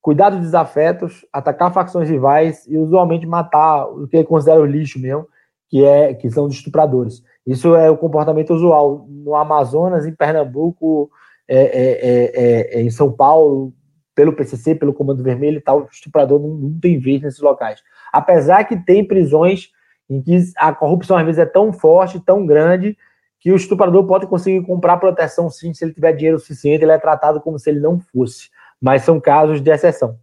cuidar 0.00 0.30
dos 0.30 0.40
desafetos, 0.40 1.24
atacar 1.32 1.72
facções 1.72 2.08
rivais 2.08 2.66
e 2.66 2.76
usualmente 2.76 3.24
matar 3.24 3.86
o 3.86 4.08
que 4.08 4.16
ele 4.16 4.26
considera 4.26 4.60
o 4.60 4.66
lixo 4.66 4.98
mesmo, 4.98 5.28
que 5.68 5.84
é 5.84 6.12
que 6.12 6.28
são 6.28 6.46
os 6.46 6.54
estupradores. 6.54 7.22
Isso 7.46 7.74
é 7.76 7.88
o 7.88 7.96
comportamento 7.96 8.52
usual 8.52 9.06
no 9.08 9.34
Amazonas, 9.36 10.04
em 10.04 10.14
Pernambuco, 10.14 11.10
é 11.48 11.56
é, 11.56 11.62
é, 11.62 12.24
é, 12.34 12.78
é, 12.78 12.82
em 12.82 12.90
São 12.90 13.12
Paulo, 13.12 13.72
pelo 14.14 14.32
PCC, 14.32 14.74
pelo 14.74 14.92
Comando 14.92 15.22
Vermelho 15.22 15.58
e 15.58 15.60
tal, 15.60 15.82
o 15.82 15.88
estuprador 15.90 16.40
não, 16.40 16.48
não 16.48 16.80
tem 16.80 16.98
vez 16.98 17.22
nesses 17.22 17.40
locais. 17.40 17.80
Apesar 18.12 18.64
que 18.64 18.76
tem 18.76 19.06
prisões 19.06 19.70
em 20.10 20.20
que 20.20 20.36
a 20.56 20.74
corrupção 20.74 21.16
às 21.16 21.24
vezes 21.24 21.38
é 21.38 21.46
tão 21.46 21.72
forte, 21.72 22.20
tão 22.20 22.44
grande, 22.44 22.96
que 23.42 23.50
o 23.50 23.56
estuprador 23.56 24.06
pode 24.06 24.28
conseguir 24.28 24.64
comprar 24.64 24.98
proteção 24.98 25.50
sim, 25.50 25.74
se 25.74 25.84
ele 25.84 25.92
tiver 25.92 26.12
dinheiro 26.12 26.38
suficiente, 26.38 26.84
ele 26.84 26.92
é 26.92 26.98
tratado 26.98 27.40
como 27.40 27.58
se 27.58 27.68
ele 27.68 27.80
não 27.80 27.98
fosse. 27.98 28.48
Mas 28.80 29.02
são 29.02 29.20
casos 29.20 29.60
de 29.60 29.68
exceção. 29.68 30.16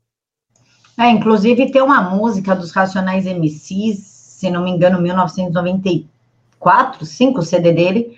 É, 0.98 1.10
inclusive 1.10 1.70
tem 1.70 1.82
uma 1.82 2.02
música 2.02 2.56
dos 2.56 2.72
Racionais 2.72 3.26
MCs, 3.26 4.00
se 4.00 4.50
não 4.50 4.64
me 4.64 4.72
engano, 4.72 5.02
1994, 5.02 7.06
5 7.06 7.42
CD 7.42 7.74
dele, 7.74 8.18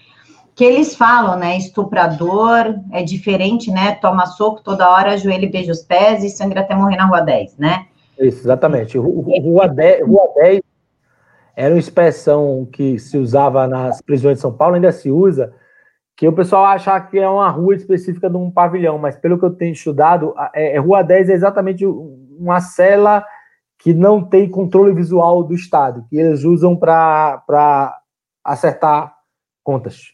que 0.53 0.63
eles 0.63 0.95
falam, 0.95 1.35
né? 1.35 1.57
Estuprador 1.57 2.75
é 2.91 3.01
diferente, 3.01 3.71
né? 3.71 3.95
Toma 3.95 4.27
soco 4.27 4.61
toda 4.61 4.87
hora, 4.87 5.13
ajoelha 5.13 5.45
e 5.45 5.49
beija 5.49 5.71
os 5.71 5.81
pés 5.81 6.23
e 6.23 6.29
sangra 6.29 6.61
até 6.61 6.75
morrer 6.75 6.97
na 6.97 7.07
rua 7.07 7.21
10, 7.21 7.57
né? 7.57 7.87
Isso, 8.19 8.41
exatamente. 8.41 8.99
Rua 8.99 9.67
10, 9.67 10.07
Rua 10.07 10.29
10 10.35 10.61
era 11.61 11.75
uma 11.75 11.79
expressão 11.79 12.67
que 12.73 12.97
se 12.97 13.19
usava 13.19 13.67
nas 13.67 14.01
prisões 14.01 14.37
de 14.37 14.41
São 14.41 14.51
Paulo, 14.51 14.73
ainda 14.73 14.91
se 14.91 15.11
usa, 15.11 15.53
que 16.17 16.27
o 16.27 16.33
pessoal 16.33 16.65
acha 16.65 16.99
que 17.01 17.19
é 17.19 17.29
uma 17.29 17.49
rua 17.49 17.75
específica 17.75 18.27
de 18.27 18.35
um 18.35 18.49
pavilhão, 18.49 18.97
mas 18.97 19.15
pelo 19.15 19.37
que 19.37 19.45
eu 19.45 19.53
tenho 19.53 19.73
estudado, 19.73 20.33
é, 20.55 20.75
é 20.75 20.79
Rua 20.79 21.03
10 21.03 21.29
é 21.29 21.33
exatamente 21.33 21.85
uma 21.85 22.59
cela 22.59 23.23
que 23.77 23.93
não 23.93 24.23
tem 24.23 24.49
controle 24.49 24.91
visual 24.91 25.43
do 25.43 25.53
Estado, 25.53 26.03
que 26.09 26.17
eles 26.17 26.43
usam 26.43 26.75
para 26.75 27.95
acertar 28.43 29.13
contas. 29.63 30.13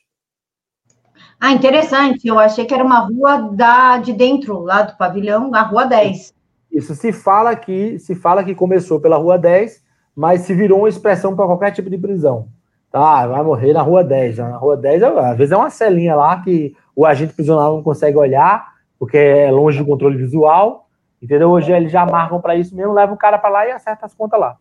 Ah, 1.40 1.54
interessante. 1.54 2.28
Eu 2.28 2.38
achei 2.38 2.66
que 2.66 2.74
era 2.74 2.84
uma 2.84 3.00
rua 3.00 3.54
da, 3.54 4.00
de 4.00 4.12
dentro, 4.12 4.60
lá 4.60 4.82
do 4.82 4.98
pavilhão, 4.98 5.56
a 5.56 5.62
Rua 5.62 5.86
10. 5.86 6.34
Isso 6.70 6.94
se 6.94 7.14
fala 7.14 7.56
que 7.56 7.98
se 8.00 8.16
fala 8.16 8.44
que 8.44 8.54
começou 8.54 9.00
pela 9.00 9.16
Rua 9.16 9.38
10, 9.38 9.87
mas 10.18 10.42
se 10.42 10.54
virou 10.56 10.80
uma 10.80 10.90
expressão 10.90 11.36
para 11.36 11.46
qualquer 11.46 11.72
tipo 11.72 11.92
de 11.92 11.98
prisão. 11.98 12.48
Tá, 12.92 13.28
vai 13.28 13.44
morrer 13.44 13.72
na 13.72 13.84
Rua 13.84 14.04
10. 14.04 14.40
Na 14.40 14.58
Rua 14.58 14.76
10, 14.76 15.04
às 15.04 15.38
vezes 15.38 15.52
é 15.52 15.56
uma 15.56 15.70
celinha 15.70 16.16
lá 16.16 16.42
que 16.42 16.76
o 16.96 17.06
agente 17.06 17.36
prisional 17.36 17.76
não 17.76 17.84
consegue 17.84 18.18
olhar, 18.18 18.74
porque 18.98 19.16
é 19.16 19.52
longe 19.52 19.78
do 19.78 19.86
controle 19.86 20.18
visual, 20.18 20.90
entendeu? 21.22 21.52
Hoje 21.52 21.72
eles 21.72 21.92
já 21.92 22.04
marcam 22.04 22.42
para 22.42 22.56
isso 22.56 22.76
mesmo, 22.76 22.94
leva 22.94 23.14
o 23.14 23.18
cara 23.18 23.38
para 23.38 23.52
lá 23.52 23.68
e 23.68 23.72
acerta 23.72 24.08
as 24.08 24.16
contas 24.16 24.40
lá. 24.40 24.58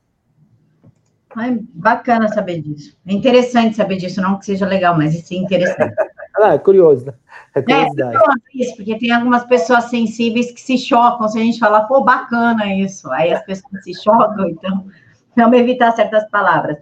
Ai, 1.34 1.58
bacana 1.72 2.28
saber 2.28 2.60
disso. 2.60 2.94
É 3.06 3.14
interessante 3.14 3.76
saber 3.76 3.96
disso, 3.96 4.20
não 4.20 4.38
que 4.38 4.44
seja 4.44 4.66
legal, 4.66 4.94
mas 4.94 5.14
isso 5.14 5.32
é 5.32 5.38
interessante. 5.38 5.94
ah, 6.36 6.52
é 6.52 6.58
curioso, 6.58 7.06
né? 7.06 7.14
É, 7.54 7.62
curiosidade. 7.62 8.16
é 8.16 8.62
isso, 8.62 8.76
porque 8.76 8.98
tem 8.98 9.10
algumas 9.10 9.44
pessoas 9.44 9.84
sensíveis 9.84 10.52
que 10.52 10.60
se 10.60 10.76
chocam 10.76 11.26
se 11.28 11.38
a 11.38 11.42
gente 11.42 11.58
falar, 11.58 11.84
pô, 11.84 12.02
bacana 12.02 12.74
isso. 12.74 13.10
Aí 13.10 13.32
as 13.32 13.42
pessoas 13.42 13.82
se 13.82 13.94
chocam, 13.94 14.48
então 14.50 14.84
vamos 15.36 15.58
evitar 15.58 15.92
certas 15.92 16.28
palavras. 16.30 16.78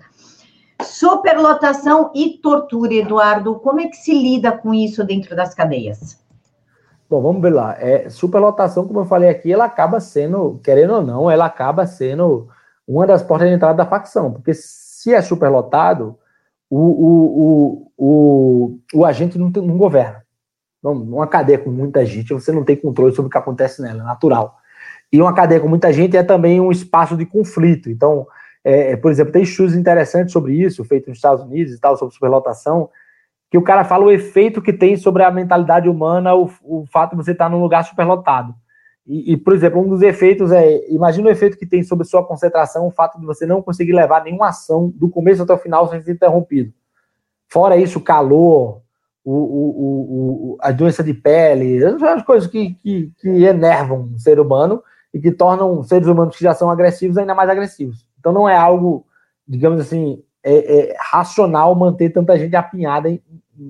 Superlotação 0.83 2.11
e 2.15 2.39
tortura, 2.39 2.95
Eduardo, 2.95 3.57
como 3.57 3.81
é 3.81 3.89
que 3.89 3.97
se 3.97 4.13
lida 4.13 4.53
com 4.53 4.73
isso 4.73 5.05
dentro 5.05 5.35
das 5.35 5.55
cadeias? 5.55 6.23
Bom, 7.09 7.21
vamos 7.21 7.43
ver 7.43 7.53
lá. 7.53 7.77
É, 7.79 8.09
superlotação, 8.09 8.87
como 8.87 9.01
eu 9.01 9.05
falei 9.05 9.29
aqui, 9.29 9.53
ela 9.53 9.65
acaba 9.65 10.01
sendo, 10.01 10.61
querendo 10.63 10.95
ou 10.95 11.03
não, 11.03 11.31
ela 11.31 11.47
acaba 11.47 11.87
sendo 11.87 12.49
uma 12.87 13.07
das 13.07 13.23
portas 13.23 13.49
de 13.49 13.55
entrada 13.55 13.75
da 13.75 13.87
facção, 13.87 14.33
porque 14.33 14.53
se 14.55 15.13
é 15.13 15.23
superlotado, 15.23 16.19
o, 16.69 16.79
o, 16.79 17.43
o, 17.43 17.93
o, 17.97 18.79
o 18.95 19.05
agente 19.05 19.39
não, 19.39 19.51
tem, 19.51 19.65
não 19.65 19.77
governa. 19.77 20.25
Uma 20.83 21.27
cadeia 21.27 21.59
com 21.59 21.71
muita 21.71 22.05
gente, 22.05 22.35
você 22.35 22.53
não 22.53 22.65
tem 22.65 22.77
controle 22.77 23.15
sobre 23.15 23.29
o 23.29 23.31
que 23.31 23.39
acontece 23.39 23.81
nela, 23.81 24.03
é 24.03 24.05
natural. 24.05 24.57
E 25.11 25.21
uma 25.21 25.33
cadeia 25.33 25.61
com 25.61 25.69
muita 25.69 25.93
gente 25.93 26.17
é 26.17 26.23
também 26.23 26.61
um 26.61 26.73
espaço 26.73 27.17
de 27.17 27.25
conflito. 27.25 27.89
Então, 27.89 28.27
é, 28.65 28.93
é, 28.93 28.97
por 28.97 29.11
exemplo, 29.11 29.33
tem 29.33 29.43
estudos 29.43 29.75
interessantes 29.75 30.33
sobre 30.33 30.55
isso, 30.55 30.85
feitos 30.85 31.09
nos 31.09 31.19
Estados 31.19 31.45
Unidos 31.45 31.75
e 31.75 31.79
tal, 31.79 31.97
sobre 31.97 32.15
superlotação, 32.15 32.89
que 33.51 33.59
o 33.59 33.63
cara 33.63 33.85
fala 33.85 34.07
o 34.07 34.11
efeito 34.11 34.63
que 34.63 34.73
tem 34.73 34.97
sobre 34.97 35.23
a 35.23 35.31
mentalidade 35.31 35.89
humana 35.89 36.35
o, 36.35 36.51
o 36.63 36.87
fato 36.87 37.11
de 37.11 37.17
você 37.17 37.33
estar 37.33 37.51
num 37.51 37.61
lugar 37.61 37.85
superlotado. 37.85 38.55
E, 39.07 39.35
e, 39.35 39.37
por 39.37 39.53
exemplo, 39.53 39.81
um 39.81 39.89
dos 39.89 40.01
efeitos 40.01 40.51
é, 40.51 40.91
imagina 40.91 41.29
o 41.29 41.31
efeito 41.31 41.59
que 41.59 41.67
tem 41.67 41.83
sobre 41.83 42.07
sua 42.07 42.25
concentração 42.27 42.87
o 42.87 42.91
fato 42.91 43.21
de 43.21 43.27
você 43.27 43.45
não 43.45 43.61
conseguir 43.61 43.93
levar 43.93 44.25
nenhuma 44.25 44.49
ação 44.49 44.91
do 44.97 45.11
começo 45.11 45.43
até 45.43 45.53
o 45.53 45.59
final 45.59 45.87
sem 45.91 46.01
ser 46.01 46.13
interrompido. 46.13 46.73
Fora 47.47 47.77
isso, 47.77 47.99
o 47.99 48.03
calor, 48.03 48.81
o, 49.23 49.33
o, 49.33 50.55
o, 50.55 50.59
a 50.61 50.73
doença 50.73 51.05
de 51.05 51.13
pele, 51.13 51.85
as 51.85 52.23
coisas 52.23 52.49
que, 52.49 52.75
que, 52.83 53.13
que 53.19 53.29
enervam 53.45 54.11
o 54.15 54.19
ser 54.19 54.41
humano 54.41 54.83
e 55.13 55.21
que 55.21 55.31
tornam 55.31 55.83
seres 55.83 56.09
humanos 56.09 56.37
que 56.37 56.43
já 56.43 56.55
são 56.55 56.71
agressivos 56.71 57.19
ainda 57.19 57.35
mais 57.35 57.51
agressivos. 57.51 58.07
Então 58.25 58.33
não 58.33 58.49
é 58.49 58.57
algo, 58.57 59.07
digamos 59.47 59.79
assim, 59.79 60.25
é, 60.43 60.93
é 60.93 60.97
racional 60.99 61.75
manter 61.75 62.09
tanta 62.09 62.39
gente 62.39 62.57
apinhada 62.57 63.11
em, 63.11 63.23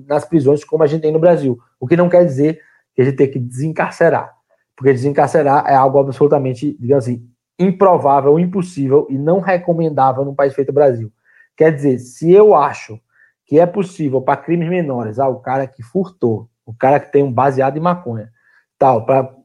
nas 0.07 0.23
prisões 0.23 0.63
como 0.63 0.81
a 0.81 0.87
gente 0.87 1.01
tem 1.01 1.11
no 1.11 1.19
Brasil. 1.19 1.59
O 1.77 1.85
que 1.85 1.97
não 1.97 2.07
quer 2.07 2.23
dizer 2.23 2.61
que 2.93 3.01
a 3.01 3.05
gente 3.05 3.17
tem 3.17 3.29
que 3.29 3.37
desencarcerar. 3.37 4.33
Porque 4.73 4.93
desencarcerar 4.93 5.65
é 5.67 5.75
algo 5.75 5.99
absolutamente, 5.99 6.73
digamos 6.79 7.03
assim, 7.03 7.27
improvável, 7.59 8.39
impossível 8.39 9.05
e 9.09 9.17
não 9.17 9.41
recomendável 9.41 10.23
num 10.23 10.33
país 10.33 10.53
feito 10.53 10.71
Brasil. 10.71 11.11
Quer 11.57 11.75
dizer, 11.75 11.99
se 11.99 12.31
eu 12.31 12.55
acho 12.55 12.97
que 13.45 13.59
é 13.59 13.65
possível 13.65 14.21
para 14.21 14.37
crimes 14.37 14.69
menores, 14.69 15.19
ah, 15.19 15.27
o 15.27 15.41
cara 15.41 15.67
que 15.67 15.83
furtou, 15.83 16.49
o 16.65 16.73
cara 16.73 16.97
que 16.97 17.11
tem 17.11 17.23
um 17.23 17.31
baseado 17.31 17.75
em 17.75 17.81
maconha, 17.81 18.31
tal, 18.79 19.05
para 19.05 19.35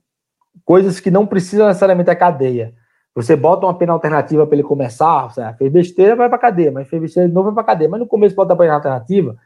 coisas 0.65 1.01
que 1.01 1.11
não 1.11 1.27
precisam 1.27 1.67
necessariamente 1.67 2.11
a 2.11 2.17
cadeia, 2.17 2.75
você 3.15 3.35
bota 3.35 3.67
uma 3.67 3.77
pena 3.77 3.93
alternativa 3.93 4.47
para 4.47 4.57
ele 4.57 4.63
começar, 4.63 5.31
seja, 5.31 5.53
fez 5.55 5.73
besteira, 5.73 6.15
vai 6.15 6.29
para 6.29 6.39
cadeia, 6.39 6.71
mas 6.71 6.89
fez 6.89 7.03
besteira 7.03 7.29
de 7.29 7.35
novo, 7.35 7.47
vai 7.47 7.55
para 7.55 7.75
cadeia. 7.75 7.91
Mas 7.91 8.01
no 8.01 8.07
começo 8.07 8.37
bota 8.37 8.53
a 8.53 8.57
pena 8.57 8.75
alternativa. 8.75 9.37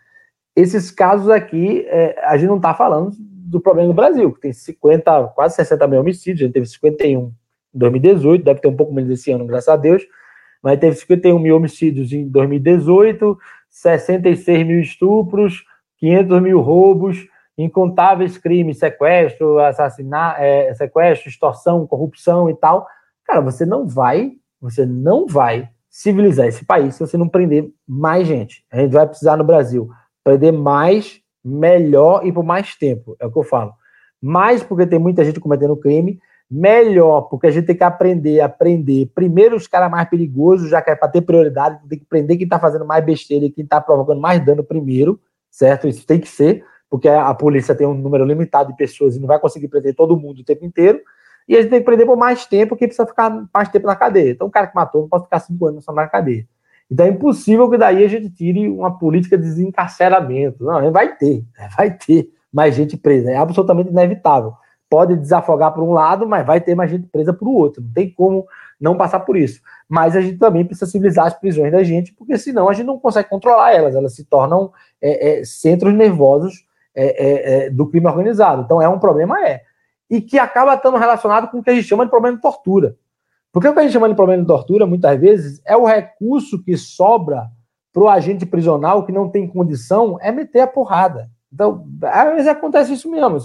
Esses 0.55 0.91
casos 0.91 1.31
aqui, 1.31 1.85
é, 1.89 2.23
a 2.25 2.37
gente 2.37 2.49
não 2.49 2.57
está 2.57 2.75
falando 2.75 3.13
do 3.19 3.61
problema 3.61 3.89
do 3.89 3.95
Brasil, 3.95 4.33
que 4.33 4.41
tem 4.41 4.53
50, 4.53 5.29
quase 5.35 5.57
60 5.57 5.87
mil 5.87 6.01
homicídios, 6.01 6.43
a 6.43 6.45
gente 6.45 6.55
teve 6.55 6.67
51 6.67 7.33
em 7.75 7.79
2018, 7.79 8.45
deve 8.45 8.61
ter 8.61 8.69
um 8.69 8.77
pouco 8.77 8.93
menos 8.93 9.11
esse 9.11 9.33
ano, 9.33 9.47
graças 9.47 9.69
a 9.69 9.77
Deus, 9.77 10.03
mas 10.63 10.79
teve 10.79 10.97
51 10.97 11.39
mil 11.39 11.57
homicídios 11.57 12.13
em 12.13 12.29
2018, 12.29 13.37
66 13.69 14.67
mil 14.67 14.81
estupros, 14.81 15.65
500 15.99 16.43
mil 16.43 16.61
roubos, 16.61 17.27
incontáveis 17.57 18.39
crimes, 18.39 18.79
sequestro, 18.79 19.59
assassinato, 19.59 20.41
é, 20.41 20.73
sequestro, 20.75 21.29
extorsão, 21.29 21.87
corrupção 21.87 22.49
e 22.51 22.55
tal. 22.55 22.87
Cara, 23.25 23.41
você 23.41 23.65
não 23.65 23.87
vai, 23.87 24.33
você 24.61 24.85
não 24.85 25.27
vai 25.27 25.69
civilizar 25.91 26.47
esse 26.47 26.65
país 26.65 26.95
se 26.95 27.01
você 27.01 27.17
não 27.17 27.29
prender 27.29 27.71
mais 27.87 28.27
gente. 28.27 28.65
A 28.71 28.81
gente 28.81 28.93
vai 28.93 29.07
precisar 29.07 29.37
no 29.37 29.45
Brasil 29.45 29.89
prender 30.25 30.53
mais, 30.53 31.21
melhor 31.45 32.27
e 32.27 32.33
por 32.33 32.43
mais 32.43 32.75
tempo, 32.75 33.15
é 33.21 33.27
o 33.27 33.31
que 33.31 33.39
eu 33.39 33.43
falo. 33.43 33.73
Mais 34.21 34.63
porque 34.63 34.87
tem 34.87 34.99
muita 34.99 35.23
gente 35.23 35.39
cometendo 35.39 35.77
crime, 35.77 36.19
melhor 36.51 37.23
porque 37.23 37.47
a 37.47 37.51
gente 37.51 37.67
tem 37.67 37.77
que 37.77 37.85
aprender 37.85 38.41
a 38.41 38.49
prender 38.49 39.09
primeiro 39.15 39.55
os 39.55 39.67
caras 39.67 39.91
mais 39.91 40.09
perigosos, 40.09 40.71
já 40.71 40.81
que 40.81 40.91
é 40.91 40.97
para 40.97 41.09
ter 41.09 41.21
prioridade, 41.21 41.79
tem 41.89 41.99
que 41.99 42.07
prender 42.07 42.39
quem 42.39 42.45
está 42.45 42.59
fazendo 42.59 42.87
mais 42.87 43.05
besteira 43.05 43.45
e 43.45 43.51
quem 43.51 43.65
está 43.65 43.81
provocando 43.81 44.21
mais 44.21 44.45
dano 44.45 44.65
primeiro, 44.65 45.21
certo? 45.51 45.87
Isso 45.87 46.07
tem 46.07 46.19
que 46.19 46.29
ser, 46.29 46.65
porque 46.89 47.09
a 47.09 47.35
polícia 47.35 47.75
tem 47.75 47.87
um 47.87 47.95
número 47.95 48.25
limitado 48.25 48.71
de 48.71 48.77
pessoas 48.77 49.15
e 49.15 49.21
não 49.21 49.29
vai 49.29 49.39
conseguir 49.39 49.69
prender 49.69 49.95
todo 49.95 50.19
mundo 50.19 50.41
o 50.41 50.45
tempo 50.45 50.65
inteiro 50.65 51.01
e 51.47 51.57
a 51.57 51.61
gente 51.61 51.71
tem 51.71 51.81
que 51.81 51.85
prender 51.85 52.07
por 52.07 52.17
mais 52.17 52.47
tempo, 52.47 52.77
que 52.77 52.87
precisa 52.87 53.07
ficar 53.07 53.47
mais 53.53 53.69
tempo 53.69 53.87
na 53.87 53.95
cadeia. 53.95 54.31
Então, 54.31 54.47
o 54.47 54.51
cara 54.51 54.67
que 54.67 54.75
matou 54.75 55.03
não 55.03 55.09
pode 55.09 55.25
ficar 55.25 55.41
cinco 55.41 55.67
anos 55.67 55.85
só 55.85 55.93
na 55.93 56.07
cadeia. 56.07 56.47
Então, 56.91 57.07
é 57.07 57.11
impossível 57.11 57.71
que 57.71 57.79
daí 57.79 58.05
a 58.05 58.09
gente 58.09 58.31
tire 58.31 58.69
uma 58.69 58.99
política 58.99 59.37
de 59.37 59.45
desencarceramento. 59.45 60.65
Não, 60.65 60.91
vai 60.91 61.17
ter, 61.17 61.45
vai 61.77 61.91
ter 61.91 62.31
mais 62.53 62.75
gente 62.75 62.97
presa. 62.97 63.31
É 63.31 63.37
absolutamente 63.37 63.91
inevitável. 63.91 64.55
Pode 64.89 65.17
desafogar 65.17 65.73
por 65.73 65.83
um 65.83 65.93
lado, 65.93 66.27
mas 66.27 66.47
vai 66.47 66.61
ter 66.61 66.75
mais 66.75 66.91
gente 66.91 67.09
presa 67.09 67.33
por 67.33 67.49
outro. 67.49 67.83
Não 67.83 67.93
tem 67.93 68.11
como 68.11 68.47
não 68.81 68.97
passar 68.97 69.21
por 69.21 69.37
isso. 69.37 69.61
Mas 69.89 70.15
a 70.15 70.21
gente 70.21 70.39
também 70.39 70.65
precisa 70.65 70.91
civilizar 70.91 71.27
as 71.27 71.35
prisões 71.35 71.73
da 71.73 71.83
gente, 71.83 72.13
porque 72.15 72.39
senão 72.39 72.69
a 72.69 72.73
gente 72.73 72.87
não 72.87 72.99
consegue 72.99 73.29
controlar 73.29 73.73
elas. 73.73 73.95
Elas 73.95 74.15
se 74.15 74.25
tornam 74.25 74.73
é, 75.01 75.41
é, 75.41 75.45
centros 75.45 75.93
nervosos 75.93 76.65
é, 76.95 77.07
é, 77.07 77.67
é 77.67 77.71
do 77.71 77.87
crime 77.87 78.07
organizado. 78.07 78.63
Então, 78.63 78.81
é 78.81 78.89
um 78.89 78.99
problema, 78.99 79.39
é 79.47 79.63
e 80.15 80.21
que 80.21 80.39
acaba 80.39 80.75
estando 80.75 80.97
relacionado 80.97 81.51
com 81.51 81.59
o 81.59 81.63
que 81.63 81.71
a 81.71 81.75
gente 81.75 81.89
chama 81.89 82.05
de 82.05 82.11
problema 82.11 82.37
de 82.37 82.43
tortura. 82.43 82.97
Porque 83.53 83.67
o 83.67 83.73
que 83.73 83.81
a 83.81 83.83
gente 83.83 83.93
chama 83.93 84.09
de 84.09 84.15
problema 84.15 84.43
de 84.43 84.47
tortura, 84.47 84.87
muitas 84.87 85.19
vezes, 85.21 85.61
é 85.65 85.77
o 85.77 85.85
recurso 85.85 86.63
que 86.63 86.77
sobra 86.77 87.49
para 87.93 88.03
o 88.03 88.09
agente 88.09 88.47
prisional 88.47 89.05
que 89.05 89.11
não 89.11 89.29
tem 89.29 89.49
condição 89.49 90.17
é 90.21 90.31
meter 90.31 90.61
a 90.61 90.67
porrada. 90.69 91.29
Então, 91.53 91.87
às 92.03 92.33
vezes 92.33 92.47
acontece 92.47 92.93
isso 92.93 93.11
mesmo. 93.11 93.39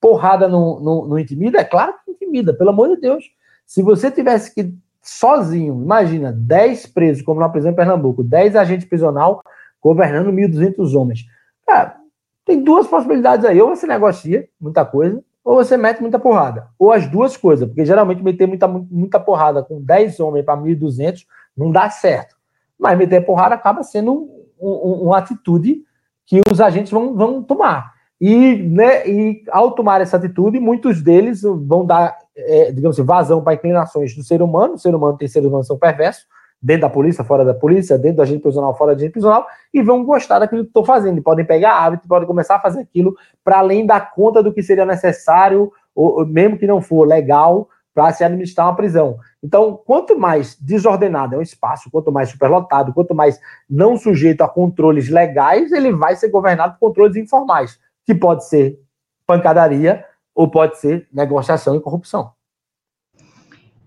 Porrada 0.00 0.48
no, 0.48 1.06
no 1.06 1.18
intimida? 1.18 1.60
É 1.60 1.64
claro 1.64 1.94
que 2.04 2.10
intimida, 2.10 2.54
pelo 2.54 2.70
amor 2.70 2.88
de 2.88 2.96
Deus. 2.96 3.24
Se 3.66 3.82
você 3.82 4.10
tivesse 4.10 4.54
que 4.54 4.74
sozinho, 5.02 5.74
imagina, 5.74 6.32
10 6.32 6.86
presos, 6.86 7.22
como 7.22 7.40
na 7.40 7.48
prisão 7.48 7.70
em 7.70 7.74
Pernambuco, 7.74 8.22
10 8.22 8.56
agentes 8.56 8.88
prisional 8.88 9.42
governando 9.80 10.32
1.200 10.32 10.94
homens. 10.94 11.26
Cara, 11.66 11.96
tem 12.44 12.62
duas 12.62 12.86
possibilidades 12.86 13.44
aí. 13.44 13.60
Ou 13.60 13.70
você 13.70 13.86
negocia 13.86 14.48
muita 14.60 14.84
coisa, 14.84 15.22
ou 15.44 15.56
você 15.56 15.76
mete 15.76 16.00
muita 16.00 16.18
porrada. 16.18 16.68
Ou 16.78 16.92
as 16.92 17.06
duas 17.08 17.36
coisas, 17.36 17.66
porque 17.66 17.84
geralmente 17.84 18.22
meter 18.22 18.46
muita, 18.46 18.68
muita 18.68 19.18
porrada 19.18 19.62
com 19.62 19.80
10 19.80 20.20
homens 20.20 20.44
para 20.44 20.60
1.200 20.60 21.26
não 21.56 21.70
dá 21.70 21.90
certo. 21.90 22.36
Mas 22.78 22.96
meter 22.96 23.24
porrada 23.24 23.54
acaba 23.54 23.82
sendo 23.82 24.12
um, 24.12 24.46
um, 24.60 24.92
uma 25.06 25.18
atitude 25.18 25.82
que 26.26 26.40
os 26.50 26.60
agentes 26.60 26.92
vão, 26.92 27.14
vão 27.14 27.42
tomar. 27.42 27.92
E, 28.20 28.56
né, 28.56 29.08
e 29.08 29.42
ao 29.50 29.72
tomar 29.72 30.00
essa 30.00 30.16
atitude, 30.16 30.60
muitos 30.60 31.02
deles 31.02 31.42
vão 31.42 31.84
dar, 31.84 32.16
é, 32.36 32.70
digamos 32.70 32.96
assim, 32.96 33.06
vazão 33.06 33.42
para 33.42 33.54
inclinações 33.54 34.14
do 34.14 34.22
ser 34.22 34.40
humano. 34.40 34.74
O 34.74 34.78
ser 34.78 34.94
humano 34.94 35.16
tem 35.16 35.26
seres 35.26 35.48
humanos 35.48 35.66
são 35.66 35.76
perversos 35.76 36.24
dentro 36.62 36.82
da 36.82 36.90
polícia, 36.90 37.24
fora 37.24 37.44
da 37.44 37.52
polícia, 37.52 37.98
dentro 37.98 38.18
do 38.18 38.22
agente 38.22 38.42
prisional, 38.42 38.76
fora 38.76 38.94
do 38.94 38.98
agente 38.98 39.12
prisional, 39.12 39.46
e 39.74 39.82
vão 39.82 40.04
gostar 40.04 40.38
daquilo 40.38 40.62
que 40.62 40.68
estou 40.68 40.84
fazendo. 40.84 41.18
E 41.18 41.20
podem 41.20 41.44
pegar 41.44 41.78
hábito, 41.78 42.06
podem 42.06 42.26
começar 42.26 42.56
a 42.56 42.60
fazer 42.60 42.80
aquilo 42.80 43.16
para 43.44 43.58
além 43.58 43.84
da 43.84 44.00
conta 44.00 44.42
do 44.42 44.52
que 44.52 44.62
seria 44.62 44.86
necessário, 44.86 45.72
ou, 45.94 46.24
mesmo 46.24 46.56
que 46.56 46.66
não 46.66 46.80
for 46.80 47.06
legal, 47.06 47.68
para 47.94 48.12
se 48.12 48.24
administrar 48.24 48.68
uma 48.68 48.76
prisão. 48.76 49.18
Então, 49.42 49.78
quanto 49.84 50.18
mais 50.18 50.56
desordenado 50.58 51.34
é 51.34 51.38
o 51.38 51.42
espaço, 51.42 51.90
quanto 51.90 52.12
mais 52.12 52.30
superlotado, 52.30 52.94
quanto 52.94 53.14
mais 53.14 53.38
não 53.68 53.96
sujeito 53.96 54.42
a 54.42 54.48
controles 54.48 55.08
legais, 55.08 55.72
ele 55.72 55.92
vai 55.92 56.16
ser 56.16 56.28
governado 56.30 56.74
por 56.74 56.88
controles 56.88 57.16
informais, 57.16 57.78
que 58.06 58.14
pode 58.14 58.46
ser 58.46 58.80
pancadaria 59.26 60.04
ou 60.34 60.50
pode 60.50 60.78
ser 60.78 61.06
negociação 61.12 61.76
e 61.76 61.80
corrupção. 61.80 62.32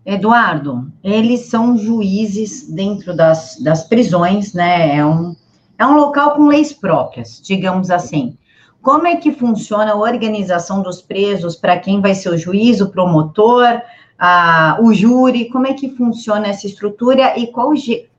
Eduardo, 0.05 0.91
eles 1.03 1.47
são 1.47 1.77
juízes 1.77 2.69
dentro 2.69 3.15
das, 3.15 3.57
das 3.59 3.87
prisões, 3.87 4.53
né? 4.53 4.97
É 4.97 5.05
um, 5.05 5.35
é 5.79 5.85
um 5.85 5.95
local 5.95 6.35
com 6.35 6.45
leis 6.45 6.71
próprias, 6.71 7.41
digamos 7.43 7.89
assim. 7.89 8.37
Como 8.83 9.07
é 9.07 9.15
que 9.15 9.31
funciona 9.31 9.93
a 9.93 9.97
organização 9.97 10.83
dos 10.83 11.01
presos 11.01 11.55
para 11.55 11.79
quem 11.79 12.01
vai 12.01 12.13
ser 12.13 12.29
o 12.29 12.37
juiz, 12.37 12.81
o 12.81 12.91
promotor, 12.91 13.81
a, 14.19 14.77
o 14.79 14.93
júri? 14.93 15.49
Como 15.49 15.65
é 15.65 15.73
que 15.73 15.89
funciona 15.89 16.49
essa 16.49 16.67
estrutura 16.67 17.35
e 17.35 17.47
qual 17.47 17.73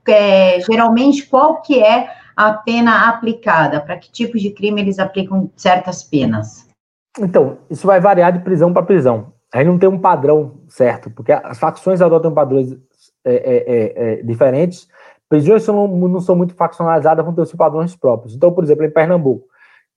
é, 0.09 0.59
geralmente 0.59 1.25
qual 1.25 1.61
que 1.61 1.81
é 1.81 2.09
a 2.35 2.51
pena 2.51 3.07
aplicada? 3.07 3.79
Para 3.79 3.95
que 3.95 4.11
tipo 4.11 4.37
de 4.37 4.49
crime 4.49 4.81
eles 4.81 4.99
aplicam 4.99 5.49
certas 5.55 6.03
penas? 6.03 6.67
Então, 7.17 7.59
isso 7.69 7.87
vai 7.87 8.01
variar 8.01 8.33
de 8.33 8.39
prisão 8.39 8.73
para 8.73 8.83
prisão. 8.83 9.36
Aí 9.57 9.65
não 9.65 9.79
tem 9.79 9.89
um 9.89 9.97
padrão 9.97 10.59
certo, 10.67 11.09
porque 11.09 11.31
as 11.31 11.57
facções 11.57 11.99
adotam 11.99 12.31
padrões 12.31 12.73
é, 13.25 13.33
é, 13.33 13.55
é, 13.55 14.19
é 14.19 14.21
diferentes. 14.21 14.87
Prisões 15.27 15.65
não, 15.65 15.87
não 15.87 16.19
são 16.19 16.35
muito 16.35 16.53
faccionalizadas, 16.53 17.25
vão 17.25 17.33
ter 17.33 17.43
seus 17.47 17.57
padrões 17.57 17.95
próprios. 17.95 18.35
Então, 18.35 18.53
por 18.53 18.63
exemplo, 18.63 18.85
em 18.85 18.91
Pernambuco, 18.91 19.47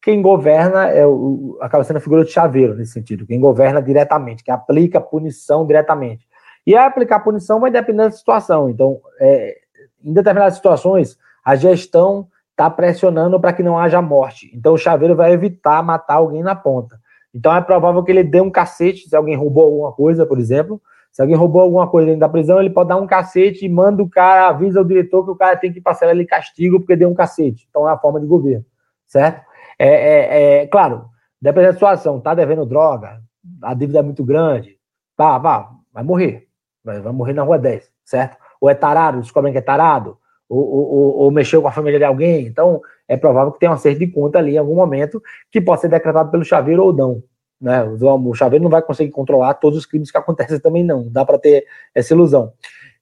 quem 0.00 0.22
governa 0.22 0.88
é 0.88 1.06
o, 1.06 1.58
acaba 1.60 1.84
sendo 1.84 1.98
a 1.98 2.00
figura 2.00 2.24
de 2.24 2.30
chaveiro 2.30 2.74
nesse 2.74 2.92
sentido, 2.92 3.26
quem 3.26 3.38
governa 3.38 3.82
diretamente, 3.82 4.42
que 4.42 4.50
aplica 4.50 4.96
a 4.96 5.02
punição 5.02 5.66
diretamente. 5.66 6.26
E 6.66 6.74
a 6.74 6.86
aplicar 6.86 7.16
a 7.16 7.20
punição 7.20 7.60
vai 7.60 7.70
depender 7.70 8.04
da 8.04 8.10
situação. 8.12 8.70
Então, 8.70 8.98
é, 9.20 9.58
em 10.02 10.14
determinadas 10.14 10.54
situações, 10.54 11.18
a 11.44 11.54
gestão 11.54 12.28
está 12.52 12.70
pressionando 12.70 13.38
para 13.38 13.52
que 13.52 13.62
não 13.62 13.78
haja 13.78 14.00
morte. 14.00 14.50
Então, 14.54 14.72
o 14.72 14.78
chaveiro 14.78 15.14
vai 15.14 15.32
evitar 15.32 15.82
matar 15.82 16.14
alguém 16.14 16.42
na 16.42 16.54
ponta. 16.54 16.98
Então, 17.34 17.54
é 17.54 17.60
provável 17.60 18.02
que 18.02 18.10
ele 18.10 18.24
dê 18.24 18.40
um 18.40 18.50
cacete 18.50 19.08
se 19.08 19.16
alguém 19.16 19.36
roubou 19.36 19.64
alguma 19.64 19.92
coisa, 19.92 20.26
por 20.26 20.38
exemplo. 20.38 20.80
Se 21.12 21.22
alguém 21.22 21.36
roubou 21.36 21.62
alguma 21.62 21.88
coisa 21.88 22.06
dentro 22.06 22.20
da 22.20 22.28
prisão, 22.28 22.60
ele 22.60 22.70
pode 22.70 22.88
dar 22.88 22.96
um 22.96 23.06
cacete 23.06 23.64
e 23.64 23.68
manda 23.68 24.02
o 24.02 24.08
cara, 24.08 24.48
avisa 24.48 24.80
o 24.80 24.84
diretor 24.84 25.24
que 25.24 25.30
o 25.30 25.36
cara 25.36 25.56
tem 25.56 25.72
que 25.72 25.80
passar 25.80 26.08
ali 26.08 26.24
castigo 26.24 26.78
porque 26.80 26.96
deu 26.96 27.08
um 27.08 27.14
cacete. 27.14 27.66
Então, 27.68 27.88
é 27.88 27.92
a 27.92 27.98
forma 27.98 28.20
de 28.20 28.26
governo, 28.26 28.64
certo? 29.06 29.44
É, 29.78 29.88
é, 29.88 30.62
é, 30.62 30.66
claro, 30.66 31.06
dependendo 31.40 31.72
da 31.72 31.74
situação, 31.74 32.20
tá 32.20 32.34
devendo 32.34 32.66
droga, 32.66 33.20
a 33.62 33.74
dívida 33.74 34.00
é 34.00 34.02
muito 34.02 34.24
grande, 34.24 34.76
tá, 35.16 35.38
vá, 35.38 35.70
vai 35.92 36.04
morrer. 36.04 36.48
Vai, 36.84 37.00
vai 37.00 37.12
morrer 37.12 37.32
na 37.32 37.42
rua 37.42 37.58
10, 37.58 37.90
certo? 38.04 38.36
Ou 38.60 38.70
é 38.70 38.74
tarado, 38.74 39.20
descobrem 39.20 39.52
que 39.52 39.58
é 39.58 39.62
tarado, 39.62 40.16
ou, 40.50 40.68
ou, 40.68 41.16
ou, 41.18 41.30
mexeu 41.30 41.62
com 41.62 41.68
a 41.68 41.72
família 41.72 41.98
de 41.98 42.04
alguém. 42.04 42.46
Então, 42.46 42.82
é 43.06 43.16
provável 43.16 43.52
que 43.52 43.60
tenha 43.60 43.70
um 43.70 43.74
acerto 43.74 44.00
de 44.00 44.08
conta 44.08 44.38
ali 44.38 44.54
em 44.54 44.58
algum 44.58 44.74
momento 44.74 45.22
que 45.50 45.60
possa 45.60 45.82
ser 45.82 45.88
decretado 45.88 46.30
pelo 46.30 46.44
chaveiro 46.44 46.84
ou 46.84 46.92
não. 46.92 47.22
Né? 47.60 47.84
O 47.84 48.34
chaveiro 48.34 48.62
não 48.62 48.70
vai 48.70 48.82
conseguir 48.82 49.10
controlar 49.12 49.54
todos 49.54 49.78
os 49.78 49.86
crimes 49.86 50.10
que 50.10 50.18
acontecem 50.18 50.58
também, 50.60 50.84
não. 50.84 51.08
Dá 51.08 51.24
para 51.24 51.38
ter 51.38 51.64
essa 51.94 52.12
ilusão. 52.12 52.52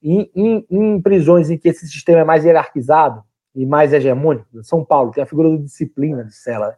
Em, 0.02 0.30
em, 0.36 0.66
em, 0.70 1.00
prisões 1.00 1.50
em 1.50 1.56
que 1.56 1.68
esse 1.68 1.88
sistema 1.88 2.20
é 2.20 2.24
mais 2.24 2.44
hierarquizado, 2.44 3.24
e 3.58 3.66
mais 3.66 3.92
hegemônico. 3.92 4.62
São 4.62 4.84
Paulo 4.84 5.10
tem 5.10 5.22
a 5.22 5.26
figura 5.26 5.48
do 5.48 5.58
disciplina 5.58 6.24
de 6.24 6.32
cela. 6.32 6.76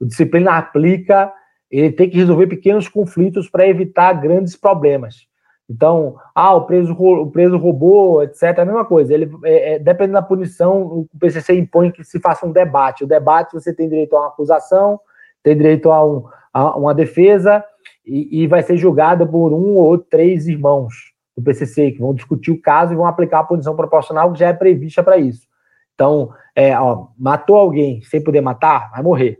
O 0.00 0.06
disciplina 0.06 0.56
aplica, 0.56 1.30
ele 1.70 1.92
tem 1.92 2.08
que 2.08 2.16
resolver 2.16 2.46
pequenos 2.46 2.88
conflitos 2.88 3.50
para 3.50 3.68
evitar 3.68 4.14
grandes 4.14 4.56
problemas. 4.56 5.26
Então, 5.72 6.16
ah, 6.34 6.54
o 6.54 6.66
preso, 6.66 6.92
o 6.92 7.30
preso 7.30 7.56
roubou, 7.56 8.22
etc. 8.22 8.42
É 8.42 8.60
a 8.60 8.64
mesma 8.64 8.84
coisa. 8.84 9.14
Ele, 9.14 9.30
é, 9.42 9.74
é, 9.74 9.78
dependendo 9.78 10.14
da 10.14 10.22
punição, 10.22 10.82
o 10.82 11.08
PCC 11.18 11.58
impõe 11.58 11.90
que 11.90 12.04
se 12.04 12.20
faça 12.20 12.44
um 12.46 12.52
debate. 12.52 13.04
O 13.04 13.06
debate 13.06 13.54
você 13.54 13.72
tem 13.72 13.88
direito 13.88 14.14
a 14.14 14.20
uma 14.20 14.28
acusação, 14.28 15.00
tem 15.42 15.56
direito 15.56 15.90
a, 15.90 16.04
um, 16.04 16.24
a 16.52 16.76
uma 16.76 16.94
defesa 16.94 17.64
e, 18.04 18.42
e, 18.42 18.46
vai 18.46 18.62
ser 18.62 18.76
julgado 18.76 19.26
por 19.26 19.50
um 19.52 19.76
ou 19.76 19.96
três 19.96 20.46
irmãos 20.46 20.92
do 21.34 21.42
PCC 21.42 21.92
que 21.92 22.00
vão 22.00 22.12
discutir 22.12 22.50
o 22.50 22.60
caso 22.60 22.92
e 22.92 22.96
vão 22.96 23.06
aplicar 23.06 23.40
a 23.40 23.44
punição 23.44 23.74
proporcional 23.74 24.30
que 24.30 24.40
já 24.40 24.48
é 24.48 24.52
prevista 24.52 25.02
para 25.02 25.16
isso. 25.16 25.48
Então, 25.94 26.30
é, 26.54 26.78
ó, 26.78 27.08
matou 27.18 27.56
alguém 27.56 28.02
sem 28.02 28.22
poder 28.22 28.42
matar, 28.42 28.90
vai 28.90 29.02
morrer. 29.02 29.38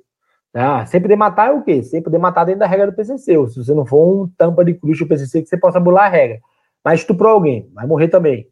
Ah, 0.54 0.84
sem 0.84 1.00
poder 1.00 1.16
matar 1.16 1.48
é 1.48 1.52
o 1.52 1.62
quê? 1.62 1.82
Sem 1.82 2.02
poder 2.02 2.18
matar 2.18 2.44
dentro 2.44 2.60
da 2.60 2.66
regra 2.66 2.86
do 2.86 2.92
PCC. 2.94 3.36
Ou 3.38 3.48
se 3.48 3.62
você 3.62 3.74
não 3.74 3.86
for 3.86 4.24
um 4.24 4.28
tampa 4.36 4.64
de 4.64 4.74
cruz 4.74 4.98
do 4.98 5.06
PCC 5.06 5.42
que 5.42 5.48
você 5.48 5.56
possa 5.56 5.80
bular 5.80 6.06
a 6.06 6.08
regra. 6.08 6.40
Mas 6.84 7.00
estuprou 7.00 7.32
alguém, 7.32 7.70
vai 7.72 7.86
morrer 7.86 8.08
também. 8.08 8.46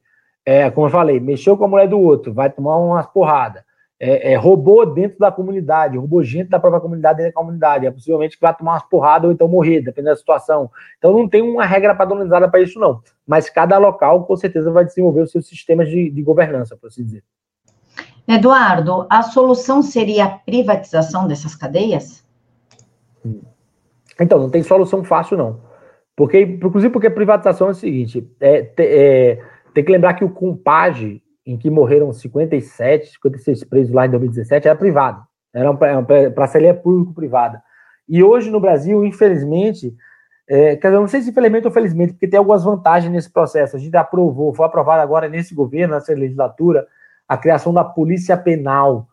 É, 0.44 0.70
como 0.70 0.86
eu 0.86 0.90
falei, 0.90 1.20
mexeu 1.20 1.56
com 1.56 1.64
a 1.64 1.68
mulher 1.68 1.88
do 1.88 2.00
outro, 2.00 2.32
vai 2.32 2.50
tomar 2.50 2.78
umas 2.78 3.06
porradas. 3.06 3.62
É, 4.02 4.32
é, 4.32 4.36
roubou 4.36 4.86
dentro 4.86 5.18
da 5.18 5.30
comunidade, 5.30 5.98
roubou 5.98 6.24
gente 6.24 6.48
da 6.48 6.58
própria 6.58 6.80
comunidade 6.80 7.18
dentro 7.18 7.34
da 7.34 7.40
comunidade. 7.40 7.86
É 7.86 7.90
possivelmente 7.90 8.36
que 8.36 8.40
vai 8.40 8.56
tomar 8.56 8.72
umas 8.72 8.82
porradas 8.84 9.26
ou 9.26 9.32
então 9.32 9.46
morrer, 9.46 9.82
dependendo 9.82 10.14
da 10.14 10.16
situação. 10.16 10.70
Então 10.96 11.12
não 11.12 11.28
tem 11.28 11.42
uma 11.42 11.66
regra 11.66 11.94
padronizada 11.94 12.48
para 12.48 12.62
isso, 12.62 12.78
não. 12.80 13.02
Mas 13.26 13.50
cada 13.50 13.76
local, 13.76 14.24
com 14.24 14.36
certeza, 14.36 14.70
vai 14.70 14.86
desenvolver 14.86 15.20
os 15.20 15.30
seus 15.30 15.46
sistemas 15.46 15.88
de, 15.90 16.08
de 16.08 16.22
governança, 16.22 16.76
por 16.78 16.86
assim 16.86 17.04
dizer. 17.04 17.22
Eduardo, 18.34 19.06
a 19.10 19.22
solução 19.22 19.82
seria 19.82 20.24
a 20.24 20.28
privatização 20.28 21.26
dessas 21.26 21.54
cadeias? 21.56 22.24
Então, 24.20 24.38
não 24.38 24.48
tem 24.48 24.62
solução 24.62 25.02
fácil, 25.02 25.36
não. 25.36 25.60
Porque, 26.14 26.40
inclusive, 26.40 26.92
porque 26.92 27.10
privatização 27.10 27.68
é 27.68 27.70
o 27.70 27.74
seguinte: 27.74 28.30
é, 28.40 28.72
é, 28.78 29.42
tem 29.74 29.84
que 29.84 29.90
lembrar 29.90 30.14
que 30.14 30.24
o 30.24 30.30
Compage, 30.30 31.22
em 31.44 31.56
que 31.56 31.70
morreram 31.70 32.12
57, 32.12 33.12
56 33.14 33.64
presos 33.64 33.92
lá 33.92 34.06
em 34.06 34.10
2017, 34.10 34.68
era 34.68 34.76
privado. 34.78 35.22
Era 35.52 35.70
uma, 35.70 35.98
uma 35.98 36.30
parceria 36.30 36.72
público-privada. 36.72 37.60
E 38.08 38.22
hoje 38.22 38.50
no 38.50 38.60
Brasil, 38.60 39.04
infelizmente, 39.04 39.92
é, 40.48 40.76
quer 40.76 40.88
dizer, 40.88 41.00
não 41.00 41.08
sei 41.08 41.22
se 41.22 41.30
infelizmente 41.30 41.66
ou 41.66 41.72
felizmente, 41.72 42.12
porque 42.12 42.28
tem 42.28 42.38
algumas 42.38 42.62
vantagens 42.62 43.12
nesse 43.12 43.30
processo. 43.32 43.76
A 43.76 43.78
gente 43.80 43.96
aprovou, 43.96 44.54
foi 44.54 44.66
aprovado 44.66 45.02
agora 45.02 45.28
nesse 45.28 45.54
governo, 45.54 45.94
nessa 45.94 46.12
legislatura, 46.12 46.86
a 47.30 47.36
criação 47.36 47.72
da 47.72 47.84
polícia 47.84 48.36
penal, 48.36 49.06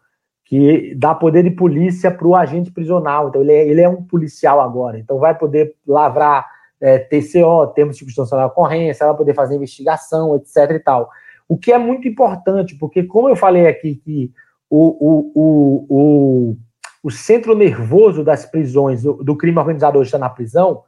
que 0.43 0.95
dá 0.95 1.13
poder 1.13 1.43
de 1.43 1.51
polícia 1.51 2.09
para 2.09 2.27
o 2.27 2.35
agente 2.35 2.71
prisional. 2.71 3.29
Então, 3.29 3.41
ele 3.41 3.51
é, 3.53 3.67
ele 3.67 3.79
é 3.79 3.87
um 3.87 4.01
policial 4.01 4.59
agora. 4.59 4.97
Então, 4.97 5.19
vai 5.19 5.37
poder 5.37 5.75
lavrar 5.85 6.47
é, 6.81 6.97
TCO, 6.97 7.67
termos 7.75 7.93
de 7.93 7.99
circunstância 7.99 8.35
da 8.35 8.47
ocorrência, 8.47 9.05
vai 9.05 9.15
poder 9.15 9.35
fazer 9.35 9.55
investigação, 9.55 10.35
etc. 10.35 10.71
e 10.71 10.79
tal. 10.79 11.11
O 11.47 11.59
que 11.59 11.71
é 11.71 11.77
muito 11.77 12.07
importante, 12.07 12.73
porque, 12.73 13.03
como 13.03 13.29
eu 13.29 13.35
falei 13.35 13.67
aqui, 13.67 13.97
que 13.97 14.31
o, 14.67 14.87
o, 14.99 15.31
o, 15.35 15.85
o, 15.87 16.57
o 17.03 17.11
centro 17.11 17.55
nervoso 17.55 18.23
das 18.23 18.47
prisões, 18.47 19.03
do, 19.03 19.13
do 19.23 19.37
crime 19.37 19.59
organizado 19.59 19.99
hoje 19.99 20.07
está 20.07 20.17
na 20.17 20.27
prisão, 20.27 20.81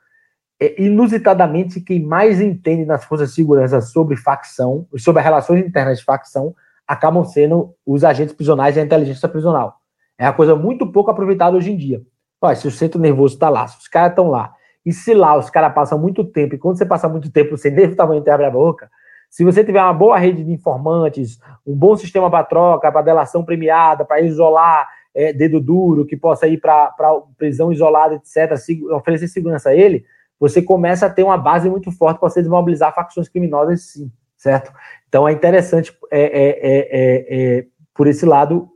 é, 0.60 0.82
inusitadamente, 0.82 1.80
quem 1.80 2.04
mais 2.04 2.42
entende 2.42 2.86
nas 2.86 3.06
forças 3.06 3.30
de 3.30 3.36
segurança 3.36 3.82
sobre 3.82 4.18
facção, 4.18 4.88
sobre 4.98 5.20
as 5.20 5.26
relações 5.26 5.64
internas 5.64 6.00
de 6.00 6.06
facção, 6.06 6.56
acabam 6.90 7.24
sendo 7.24 7.76
os 7.86 8.04
agentes 8.04 8.34
prisionais 8.34 8.76
e 8.76 8.80
a 8.80 8.84
inteligência 8.84 9.30
prisional. 9.30 9.76
É 10.18 10.26
uma 10.26 10.34
coisa 10.34 10.56
muito 10.56 10.92
pouco 10.92 11.12
aproveitada 11.12 11.56
hoje 11.56 11.72
em 11.72 11.78
dia. 11.78 12.02
Olha, 12.42 12.56
se 12.56 12.68
o 12.68 12.72
centro 12.72 13.00
nervoso 13.00 13.36
está 13.36 13.48
lá, 13.48 13.68
se 13.68 13.78
os 13.78 13.88
caras 13.88 14.10
estão 14.10 14.28
lá, 14.28 14.52
e 14.84 14.92
se 14.92 15.14
lá 15.14 15.38
os 15.38 15.52
caras 15.52 15.72
passam 15.72 16.00
muito 16.00 16.26
tempo, 16.26 16.56
e 16.56 16.58
quando 16.58 16.80
você 16.80 16.88
passa 16.88 17.08
muito 17.08 17.32
tempo, 17.32 17.56
você 17.56 17.68
inevitavelmente 17.70 18.28
abre 18.28 18.48
a 18.48 18.50
boca, 18.50 18.90
se 19.30 19.44
você 19.44 19.64
tiver 19.64 19.80
uma 19.84 19.94
boa 19.94 20.18
rede 20.18 20.44
de 20.44 20.52
informantes, 20.52 21.38
um 21.64 21.76
bom 21.76 21.96
sistema 21.96 22.28
para 22.28 22.44
troca, 22.44 22.92
para 22.92 23.04
delação 23.04 23.46
premiada, 23.46 24.04
para 24.04 24.22
isolar 24.22 24.90
é, 25.14 25.32
dedo 25.32 25.60
duro, 25.60 26.08
que 26.08 26.18
possa 26.18 26.48
ir 26.48 26.60
para 26.60 26.92
prisão 27.38 27.72
isolada, 27.72 28.16
etc., 28.16 28.58
oferecer 28.94 29.28
segurança 29.28 29.70
a 29.70 29.76
ele, 29.76 30.04
você 30.40 30.60
começa 30.60 31.06
a 31.06 31.10
ter 31.10 31.22
uma 31.22 31.38
base 31.38 31.70
muito 31.70 31.92
forte 31.92 32.20
para 32.20 32.30
você 32.30 32.42
desmobilizar 32.42 32.96
facções 32.96 33.30
criminosas, 33.30 33.92
sim 33.92 34.12
certo? 34.40 34.72
Então 35.10 35.28
é 35.28 35.34
interessante 35.34 35.94
é, 36.12 36.22
é, 36.22 36.50
é, 36.62 37.58
é, 37.60 37.66
por 37.94 38.08
esse 38.08 38.26
lado, 38.26 38.70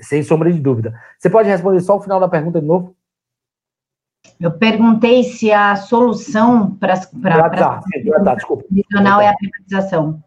sem 0.00 0.22
sombra 0.22 0.50
de 0.50 0.58
dúvida. 0.58 0.98
Você 1.18 1.28
pode 1.30 1.48
responder 1.48 1.80
só 1.80 1.96
o 1.96 2.00
final 2.00 2.18
da 2.18 2.28
pergunta 2.28 2.60
de 2.60 2.66
novo? 2.66 2.96
Eu 4.40 4.50
perguntei 4.52 5.22
se 5.22 5.52
a 5.52 5.76
solução 5.76 6.74
para 6.76 6.94
a 6.94 7.50
tá, 7.50 7.50
tá, 7.50 7.82
prisional 8.68 9.20
é 9.20 9.28
a 9.28 9.34
privatização. 9.34 10.22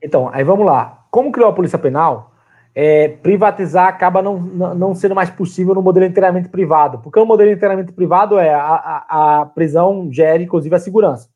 Então, 0.00 0.30
aí 0.32 0.44
vamos 0.44 0.64
lá. 0.64 1.04
Como 1.10 1.32
criou 1.32 1.50
a 1.50 1.52
Polícia 1.52 1.78
Penal, 1.78 2.32
é, 2.74 3.08
privatizar 3.08 3.88
acaba 3.88 4.22
não, 4.22 4.38
não 4.38 4.94
sendo 4.94 5.14
mais 5.14 5.28
possível 5.28 5.74
no 5.74 5.82
modelo 5.82 6.06
inteiramente 6.06 6.48
privado, 6.48 7.00
porque 7.00 7.18
o 7.18 7.26
modelo 7.26 7.50
inteiramente 7.50 7.92
privado 7.92 8.38
é 8.38 8.54
a, 8.54 8.62
a, 8.62 9.40
a 9.40 9.46
prisão 9.46 10.08
gera, 10.12 10.42
inclusive, 10.42 10.74
a 10.74 10.78
segurança. 10.78 11.28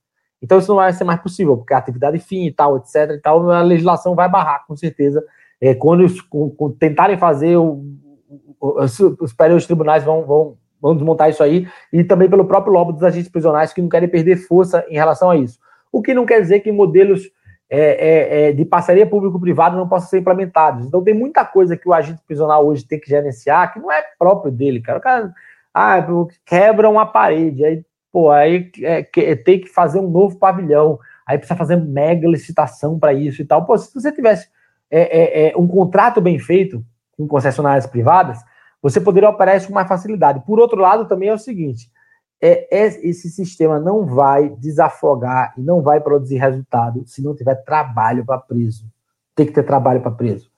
Então 0.44 0.58
isso 0.58 0.68
não 0.68 0.76
vai 0.76 0.92
ser 0.92 1.04
mais 1.04 1.20
possível, 1.20 1.56
porque 1.56 1.72
a 1.72 1.78
atividade 1.78 2.18
fim 2.18 2.44
e 2.46 2.52
tal, 2.52 2.76
etc. 2.76 3.12
e 3.12 3.18
tal, 3.18 3.50
a 3.50 3.62
legislação 3.62 4.14
vai 4.14 4.28
barrar, 4.28 4.66
com 4.68 4.76
certeza. 4.76 5.24
É, 5.58 5.74
quando, 5.74 6.04
tentarem 6.78 7.16
fazer, 7.16 7.56
os, 7.56 8.92
superiores 8.92 9.64
tribunais 9.64 10.04
vão, 10.04 10.26
vão, 10.26 10.58
vamos 10.82 10.98
desmontar 10.98 11.30
isso 11.30 11.42
aí, 11.42 11.66
e 11.90 12.04
também 12.04 12.28
pelo 12.28 12.44
próprio 12.44 12.74
lobby 12.74 12.92
dos 12.92 13.02
agentes 13.02 13.30
prisionais 13.30 13.72
que 13.72 13.80
não 13.80 13.88
querem 13.88 14.06
perder 14.06 14.36
força 14.36 14.84
em 14.90 14.96
relação 14.96 15.30
a 15.30 15.36
isso. 15.36 15.58
O 15.90 16.02
que 16.02 16.12
não 16.12 16.26
quer 16.26 16.42
dizer 16.42 16.60
que 16.60 16.70
modelos 16.70 17.22
é, 17.70 17.78
é, 17.78 18.48
é, 18.48 18.52
de 18.52 18.66
parceria 18.66 19.06
público-privada 19.06 19.78
não 19.78 19.88
possam 19.88 20.10
ser 20.10 20.18
implementados. 20.18 20.84
Então 20.84 21.02
tem 21.02 21.14
muita 21.14 21.42
coisa 21.42 21.74
que 21.74 21.88
o 21.88 21.94
agente 21.94 22.20
prisional 22.26 22.66
hoje 22.66 22.86
tem 22.86 23.00
que 23.00 23.08
gerenciar 23.08 23.72
que 23.72 23.80
não 23.80 23.90
é 23.90 24.04
próprio 24.18 24.52
dele, 24.52 24.82
cara. 24.82 24.98
O 24.98 25.02
cara 25.02 25.32
ah, 25.72 26.06
quebra 26.44 26.90
uma 26.90 27.06
parede, 27.06 27.64
aí, 27.64 27.82
pô, 28.14 28.30
aí 28.30 28.70
é, 28.80 29.02
tem 29.34 29.60
que 29.60 29.66
fazer 29.66 29.98
um 29.98 30.08
novo 30.08 30.38
pavilhão, 30.38 31.00
aí 31.26 31.36
precisa 31.36 31.58
fazer 31.58 31.74
mega 31.74 32.28
licitação 32.28 32.96
para 32.96 33.12
isso 33.12 33.42
e 33.42 33.44
tal. 33.44 33.66
Pô, 33.66 33.76
se 33.76 33.92
você 33.92 34.12
tivesse 34.12 34.46
é, 34.88 35.00
é, 35.00 35.48
é, 35.48 35.56
um 35.56 35.66
contrato 35.66 36.20
bem 36.20 36.38
feito 36.38 36.86
com 37.16 37.26
concessionárias 37.26 37.88
privadas, 37.88 38.38
você 38.80 39.00
poderia 39.00 39.28
operar 39.28 39.56
isso 39.56 39.66
com 39.66 39.74
mais 39.74 39.88
facilidade. 39.88 40.44
Por 40.46 40.60
outro 40.60 40.80
lado, 40.80 41.08
também 41.08 41.28
é 41.28 41.34
o 41.34 41.38
seguinte: 41.38 41.90
é, 42.40 42.68
é, 42.70 42.86
esse 42.86 43.28
sistema 43.30 43.80
não 43.80 44.06
vai 44.06 44.48
desafogar 44.48 45.52
e 45.58 45.60
não 45.60 45.82
vai 45.82 46.00
produzir 46.00 46.36
resultado 46.36 47.02
se 47.08 47.20
não 47.20 47.34
tiver 47.34 47.56
trabalho 47.64 48.24
para 48.24 48.38
preso. 48.38 48.86
Tem 49.34 49.44
que 49.44 49.52
ter 49.52 49.64
trabalho 49.64 50.00
para 50.00 50.12
preso. 50.12 50.48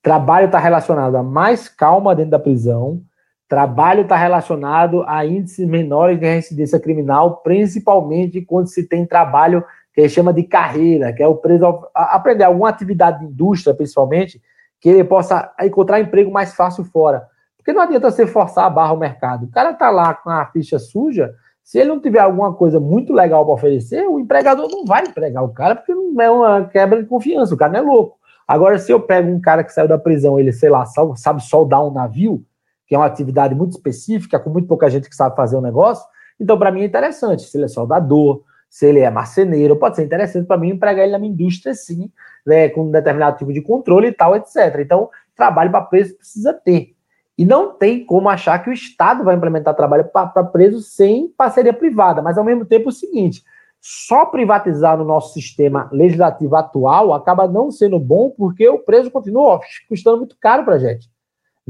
Trabalho 0.00 0.46
está 0.46 0.60
relacionado 0.60 1.16
a 1.16 1.24
mais 1.24 1.68
calma 1.68 2.14
dentro 2.14 2.30
da 2.30 2.38
prisão, 2.38 3.02
trabalho 3.50 4.02
está 4.02 4.16
relacionado 4.16 5.02
a 5.08 5.26
índices 5.26 5.66
menores 5.68 6.20
de 6.20 6.24
reincidência 6.24 6.78
criminal, 6.78 7.38
principalmente 7.38 8.40
quando 8.40 8.68
se 8.68 8.86
tem 8.86 9.04
trabalho 9.04 9.64
que 9.92 10.08
chama 10.08 10.32
de 10.32 10.44
carreira, 10.44 11.12
que 11.12 11.20
é 11.20 11.26
o 11.26 11.34
preso 11.34 11.66
aprender 11.92 12.44
alguma 12.44 12.68
atividade 12.68 13.18
de 13.18 13.24
indústria, 13.24 13.74
principalmente, 13.74 14.40
que 14.80 14.88
ele 14.88 15.02
possa 15.02 15.52
encontrar 15.60 15.98
emprego 15.98 16.30
mais 16.30 16.54
fácil 16.54 16.84
fora. 16.84 17.26
Porque 17.56 17.72
não 17.72 17.82
adianta 17.82 18.08
você 18.08 18.24
forçar 18.24 18.66
a 18.66 18.70
barra 18.70 18.90
ao 18.90 18.96
mercado. 18.96 19.46
O 19.46 19.50
cara 19.50 19.74
tá 19.74 19.90
lá 19.90 20.14
com 20.14 20.30
a 20.30 20.46
ficha 20.46 20.78
suja, 20.78 21.34
se 21.64 21.80
ele 21.80 21.88
não 21.88 22.00
tiver 22.00 22.20
alguma 22.20 22.54
coisa 22.54 22.78
muito 22.78 23.12
legal 23.12 23.44
para 23.44 23.54
oferecer, 23.54 24.06
o 24.06 24.20
empregador 24.20 24.70
não 24.70 24.84
vai 24.84 25.02
empregar 25.02 25.42
o 25.42 25.52
cara, 25.52 25.74
porque 25.74 25.92
não 25.92 26.22
é 26.22 26.30
uma 26.30 26.64
quebra 26.66 27.02
de 27.02 27.08
confiança, 27.08 27.52
o 27.52 27.56
cara 27.56 27.72
não 27.72 27.80
é 27.80 27.82
louco. 27.82 28.16
Agora, 28.46 28.78
se 28.78 28.92
eu 28.92 29.00
pego 29.00 29.28
um 29.28 29.40
cara 29.40 29.64
que 29.64 29.72
saiu 29.72 29.88
da 29.88 29.98
prisão, 29.98 30.38
ele, 30.38 30.52
sei 30.52 30.70
lá, 30.70 30.84
sabe 31.16 31.42
soldar 31.42 31.84
um 31.84 31.92
navio, 31.92 32.44
que 32.90 32.94
é 32.96 32.98
uma 32.98 33.06
atividade 33.06 33.54
muito 33.54 33.70
específica, 33.70 34.40
com 34.40 34.50
muito 34.50 34.66
pouca 34.66 34.90
gente 34.90 35.08
que 35.08 35.14
sabe 35.14 35.36
fazer 35.36 35.54
o 35.54 35.60
um 35.60 35.62
negócio, 35.62 36.04
então 36.40 36.58
para 36.58 36.72
mim 36.72 36.80
é 36.82 36.84
interessante. 36.84 37.42
Se 37.42 37.56
ele 37.56 37.66
é 37.66 37.68
soldador, 37.68 38.42
se 38.68 38.84
ele 38.84 38.98
é 38.98 39.08
marceneiro, 39.08 39.76
pode 39.76 39.94
ser 39.94 40.02
interessante 40.02 40.44
para 40.44 40.56
mim 40.56 40.70
empregar 40.70 41.04
ele 41.04 41.12
na 41.12 41.18
minha 41.20 41.32
indústria, 41.32 41.72
sim, 41.72 42.10
né, 42.44 42.68
com 42.68 42.86
um 42.86 42.90
determinado 42.90 43.38
tipo 43.38 43.52
de 43.52 43.62
controle 43.62 44.08
e 44.08 44.12
tal, 44.12 44.34
etc. 44.34 44.80
Então, 44.80 45.08
trabalho 45.36 45.70
para 45.70 45.82
preso 45.82 46.16
precisa 46.16 46.52
ter. 46.52 46.96
E 47.38 47.44
não 47.44 47.74
tem 47.74 48.04
como 48.04 48.28
achar 48.28 48.58
que 48.58 48.70
o 48.70 48.72
Estado 48.72 49.22
vai 49.22 49.36
implementar 49.36 49.76
trabalho 49.76 50.06
para 50.06 50.42
presos 50.42 50.92
sem 50.92 51.28
parceria 51.28 51.72
privada. 51.72 52.20
Mas, 52.20 52.36
ao 52.36 52.44
mesmo 52.44 52.64
tempo, 52.64 52.88
é 52.88 52.88
o 52.88 52.92
seguinte: 52.92 53.44
só 53.80 54.26
privatizar 54.26 54.98
no 54.98 55.04
nosso 55.04 55.32
sistema 55.32 55.88
legislativo 55.92 56.56
atual 56.56 57.14
acaba 57.14 57.46
não 57.46 57.70
sendo 57.70 58.00
bom 58.00 58.30
porque 58.36 58.68
o 58.68 58.80
preso 58.80 59.12
continua 59.12 59.60
custando 59.88 60.18
muito 60.18 60.36
caro 60.40 60.64
para 60.64 60.74
a 60.74 60.78
gente. 60.80 61.08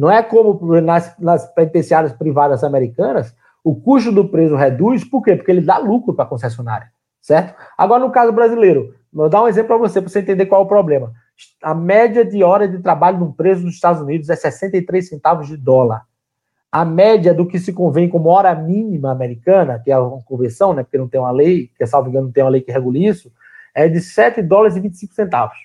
Não 0.00 0.10
é 0.10 0.22
como 0.22 0.80
nas, 0.80 1.14
nas 1.18 1.52
penitenciárias 1.52 2.12
privadas 2.12 2.64
americanas, 2.64 3.34
o 3.62 3.74
custo 3.74 4.10
do 4.10 4.28
preso 4.28 4.56
reduz, 4.56 5.04
por 5.04 5.22
quê? 5.22 5.36
Porque 5.36 5.50
ele 5.50 5.60
dá 5.60 5.76
lucro 5.76 6.14
para 6.14 6.24
a 6.24 6.28
concessionária, 6.28 6.88
certo? 7.20 7.54
Agora, 7.76 8.02
no 8.02 8.10
caso 8.10 8.32
brasileiro, 8.32 8.94
vou 9.12 9.28
dar 9.28 9.42
um 9.42 9.48
exemplo 9.48 9.68
para 9.68 9.88
você, 9.88 10.00
para 10.00 10.08
você 10.08 10.20
entender 10.20 10.46
qual 10.46 10.62
é 10.62 10.64
o 10.64 10.68
problema 10.68 11.12
a 11.62 11.74
média 11.74 12.24
de 12.24 12.42
hora 12.42 12.68
de 12.68 12.78
trabalho 12.78 13.18
de 13.18 13.24
um 13.24 13.32
preso 13.32 13.64
nos 13.64 13.74
Estados 13.74 14.02
Unidos 14.02 14.28
é 14.28 14.36
63 14.36 15.08
centavos 15.08 15.48
de 15.48 15.56
dólar. 15.56 16.02
A 16.70 16.84
média 16.84 17.34
do 17.34 17.46
que 17.46 17.58
se 17.58 17.72
convém 17.72 18.08
como 18.08 18.28
hora 18.28 18.54
mínima 18.54 19.10
americana, 19.10 19.78
que 19.78 19.90
é 19.90 19.98
uma 19.98 20.22
conversão, 20.22 20.72
né, 20.72 20.82
porque 20.82 20.98
não 20.98 21.08
tem 21.08 21.20
uma 21.20 21.30
lei, 21.30 21.70
que 21.76 21.86
salvo 21.86 22.08
engano 22.08 22.26
não 22.26 22.32
tem 22.32 22.44
uma 22.44 22.50
lei 22.50 22.60
que 22.60 22.70
regule 22.70 23.06
isso, 23.06 23.32
é 23.74 23.88
de 23.88 24.00
7 24.00 24.42
dólares 24.42 24.76
e 24.76 24.80
25 24.80 25.14
centavos. 25.14 25.56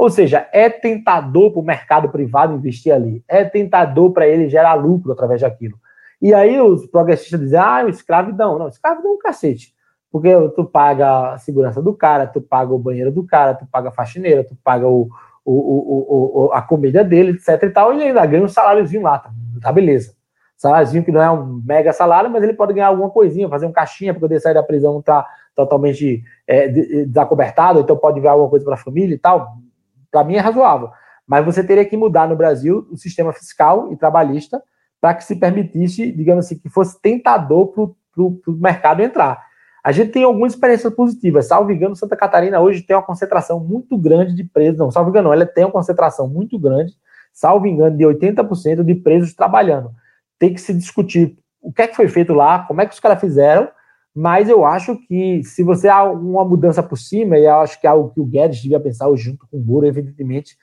Ou 0.00 0.08
seja, 0.08 0.48
é 0.50 0.70
tentador 0.70 1.52
para 1.52 1.60
o 1.60 1.62
mercado 1.62 2.08
privado 2.08 2.54
investir 2.54 2.90
ali, 2.90 3.22
é 3.28 3.44
tentador 3.44 4.10
para 4.14 4.26
ele 4.26 4.48
gerar 4.48 4.72
lucro 4.72 5.12
através 5.12 5.42
daquilo. 5.42 5.78
E 6.22 6.32
aí 6.32 6.58
os 6.58 6.86
progressistas 6.86 7.38
dizem, 7.38 7.58
ah, 7.58 7.84
escravidão. 7.86 8.58
Não, 8.58 8.66
escravidão 8.66 9.10
é 9.10 9.14
um 9.16 9.18
cacete. 9.18 9.74
Porque 10.10 10.30
tu 10.56 10.64
paga 10.64 11.34
a 11.34 11.38
segurança 11.38 11.82
do 11.82 11.92
cara, 11.92 12.26
tu 12.26 12.40
paga 12.40 12.72
o 12.72 12.78
banheiro 12.78 13.12
do 13.12 13.26
cara, 13.26 13.52
tu 13.52 13.66
paga 13.70 13.90
a 13.90 13.92
faxineira, 13.92 14.42
tu 14.42 14.56
paga 14.64 14.88
o, 14.88 15.10
o, 15.44 15.52
o, 15.52 16.46
o 16.46 16.52
a 16.54 16.62
comida 16.62 17.04
dele, 17.04 17.32
etc 17.32 17.62
e 17.62 17.68
tal, 17.68 17.92
e 17.92 18.02
ainda 18.02 18.24
ganha 18.24 18.42
um 18.42 18.48
saláriozinho 18.48 19.02
lá, 19.02 19.18
tá, 19.18 19.30
tá 19.60 19.70
beleza. 19.70 20.14
Saláriozinho 20.56 21.04
que 21.04 21.12
não 21.12 21.20
é 21.20 21.30
um 21.30 21.60
mega 21.62 21.92
salário, 21.92 22.30
mas 22.30 22.42
ele 22.42 22.54
pode 22.54 22.72
ganhar 22.72 22.86
alguma 22.86 23.10
coisinha, 23.10 23.50
fazer 23.50 23.66
um 23.66 23.72
caixinha 23.72 24.14
para 24.14 24.20
poder 24.20 24.40
sair 24.40 24.54
da 24.54 24.62
prisão, 24.62 25.02
tá 25.02 25.26
totalmente 25.54 26.24
é, 26.46 26.68
desacobertado, 26.68 27.80
então 27.80 27.98
pode 27.98 28.18
ver 28.18 28.28
alguma 28.28 28.48
coisa 28.48 28.64
para 28.64 28.74
a 28.74 28.78
família 28.78 29.14
e 29.14 29.18
tal. 29.18 29.59
Para 30.10 30.24
mim 30.24 30.34
é 30.34 30.40
razoável. 30.40 30.90
Mas 31.26 31.44
você 31.44 31.62
teria 31.62 31.84
que 31.84 31.96
mudar 31.96 32.28
no 32.28 32.36
Brasil 32.36 32.86
o 32.90 32.96
sistema 32.96 33.32
fiscal 33.32 33.92
e 33.92 33.96
trabalhista 33.96 34.62
para 35.00 35.14
que 35.14 35.24
se 35.24 35.36
permitisse, 35.36 36.10
digamos 36.12 36.44
assim, 36.44 36.58
que 36.58 36.68
fosse 36.68 37.00
tentador 37.00 37.68
para 37.68 37.84
o 38.22 38.40
mercado 38.46 39.00
entrar. 39.00 39.42
A 39.82 39.92
gente 39.92 40.12
tem 40.12 40.24
algumas 40.24 40.52
experiências 40.52 40.92
positivas. 40.92 41.46
Salvo 41.46 41.72
engano, 41.72 41.96
Santa 41.96 42.16
Catarina 42.16 42.60
hoje 42.60 42.82
tem 42.82 42.94
uma 42.94 43.02
concentração 43.02 43.58
muito 43.58 43.96
grande 43.96 44.34
de 44.34 44.44
presos. 44.44 44.78
Não, 44.78 44.90
salvo 44.90 45.08
engano, 45.08 45.32
ela 45.32 45.46
tem 45.46 45.64
uma 45.64 45.72
concentração 45.72 46.28
muito 46.28 46.58
grande, 46.58 46.92
salvo 47.32 47.66
engano, 47.66 47.96
de 47.96 48.04
80% 48.04 48.84
de 48.84 48.94
presos 48.94 49.32
trabalhando. 49.34 49.90
Tem 50.38 50.52
que 50.52 50.60
se 50.60 50.74
discutir 50.74 51.38
o 51.62 51.72
que 51.72 51.82
é 51.82 51.86
que 51.86 51.96
foi 51.96 52.08
feito 52.08 52.34
lá, 52.34 52.60
como 52.66 52.80
é 52.80 52.86
que 52.86 52.92
os 52.92 53.00
caras 53.00 53.20
fizeram, 53.20 53.68
mas 54.14 54.48
eu 54.48 54.64
acho 54.64 54.96
que 55.06 55.42
se 55.44 55.62
você 55.62 55.88
há 55.88 56.02
uma 56.04 56.44
mudança 56.44 56.82
por 56.82 56.96
cima, 56.96 57.38
e 57.38 57.44
eu 57.44 57.56
acho 57.56 57.80
que 57.80 57.86
é 57.86 57.90
algo 57.90 58.10
que 58.10 58.20
o 58.20 58.24
Guedes 58.24 58.60
devia 58.60 58.80
pensar 58.80 59.08
junto 59.14 59.46
com 59.48 59.56
o 59.56 59.60
Moro, 59.60 59.86
evidentemente, 59.86 60.56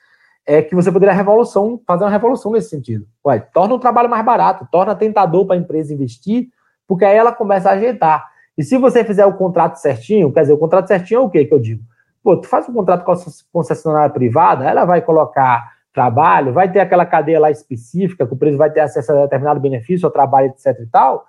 é 0.46 0.62
que 0.62 0.74
você 0.74 0.90
poderia 0.90 1.14
revolução, 1.14 1.80
fazer 1.86 2.04
uma 2.04 2.10
revolução 2.10 2.52
nesse 2.52 2.70
sentido. 2.70 3.06
Ué, 3.26 3.38
torna 3.38 3.74
o 3.74 3.78
trabalho 3.78 4.08
mais 4.08 4.24
barato, 4.24 4.66
torna 4.70 4.94
tentador 4.94 5.46
para 5.46 5.56
a 5.56 5.58
empresa 5.58 5.92
investir, 5.92 6.48
porque 6.86 7.04
aí 7.04 7.16
ela 7.16 7.32
começa 7.32 7.68
a 7.68 7.72
ajeitar. 7.72 8.26
E 8.56 8.62
se 8.62 8.76
você 8.76 9.04
fizer 9.04 9.26
o 9.26 9.34
contrato 9.34 9.76
certinho, 9.76 10.32
quer 10.32 10.40
dizer, 10.42 10.54
o 10.54 10.58
contrato 10.58 10.88
certinho 10.88 11.18
é 11.18 11.22
o 11.22 11.30
que 11.30 11.44
que 11.44 11.54
eu 11.54 11.60
digo? 11.60 11.82
Pô, 12.22 12.36
tu 12.36 12.48
faz 12.48 12.68
um 12.68 12.72
contrato 12.72 13.04
com 13.04 13.12
a 13.12 13.16
concessionária 13.52 14.10
privada, 14.10 14.64
ela 14.64 14.84
vai 14.84 15.00
colocar 15.02 15.70
trabalho, 15.92 16.52
vai 16.52 16.70
ter 16.70 16.80
aquela 16.80 17.04
cadeia 17.04 17.40
lá 17.40 17.50
específica, 17.50 18.26
que 18.26 18.32
o 18.32 18.36
preso 18.36 18.56
vai 18.56 18.70
ter 18.70 18.80
acesso 18.80 19.12
a 19.12 19.22
determinado 19.22 19.60
benefício 19.60 20.06
ao 20.06 20.12
trabalho, 20.12 20.48
etc 20.48 20.78
e 20.80 20.86
tal. 20.86 21.24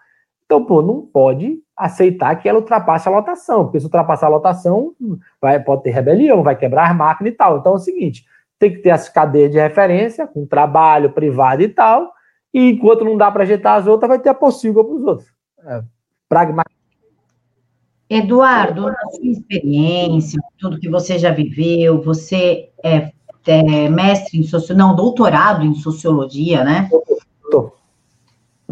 Então, 0.50 0.66
pô, 0.66 0.82
não 0.82 1.04
pode 1.04 1.60
aceitar 1.78 2.36
que 2.36 2.50
ela 2.50 2.58
ultrapasse 2.58 3.08
a 3.08 3.12
lotação, 3.12 3.66
porque 3.66 3.80
se 3.80 3.86
ultrapassar 3.86 4.26
a 4.26 4.32
lotação, 4.32 4.95
vai, 5.39 5.60
pode 5.60 5.84
ter 5.84 5.91
rebelião, 5.91 6.41
vai 6.41 6.56
quebrar 6.56 6.89
as 6.89 6.97
máquinas 6.97 7.34
e 7.34 7.36
tal. 7.36 7.60
Então 7.60 7.74
é 7.74 7.76
o 7.76 7.78
seguinte, 7.80 8.26
tem 8.58 8.72
que 8.72 8.80
ter 8.80 8.89
as 8.89 9.08
cadeias 9.08 9.52
de 9.52 9.60
referência, 9.60 10.26
com 10.26 10.47
trabalho 10.47 11.12
privado 11.12 11.62
e 11.62 11.70
tal, 11.70 12.12
e 12.52 12.72
enquanto 12.72 13.06
não 13.06 13.16
dá 13.16 13.30
para 13.30 13.43
ajeitar 13.43 13.78
as 13.78 13.86
outras, 13.86 14.10
vai 14.10 14.18
ter 14.18 14.30
a 14.30 14.34
possível 14.34 14.84
para 14.84 14.95
os 14.95 15.04
outros. 15.04 15.28
É, 15.64 15.84
pragmático 16.28 16.80
Eduardo, 18.10 18.88
na 18.88 19.10
sua 19.12 19.28
experiência, 19.28 20.41
tudo 20.58 20.80
que 20.80 20.89
você 20.89 21.20
já 21.20 21.30
viveu, 21.30 22.02
você 22.02 22.72
é, 22.84 23.12
é 23.45 23.88
mestre 23.88 24.40
em 24.40 24.44
sociologia, 24.44 24.84
não, 24.84 24.95
doutorado 24.95 25.64
em 25.64 25.76
sociologia, 25.76 26.64
né? 26.64 26.90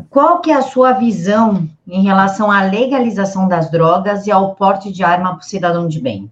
Qual 0.09 0.41
que 0.41 0.51
é 0.51 0.55
a 0.55 0.61
sua 0.61 0.93
visão 0.93 1.67
em 1.87 2.03
relação 2.03 2.51
à 2.51 2.63
legalização 2.63 3.47
das 3.47 3.69
drogas 3.69 4.25
e 4.25 4.31
ao 4.31 4.55
porte 4.55 4.91
de 4.91 5.03
arma 5.03 5.31
para 5.31 5.39
o 5.39 5.43
cidadão 5.43 5.87
de 5.87 5.99
bem? 5.99 6.29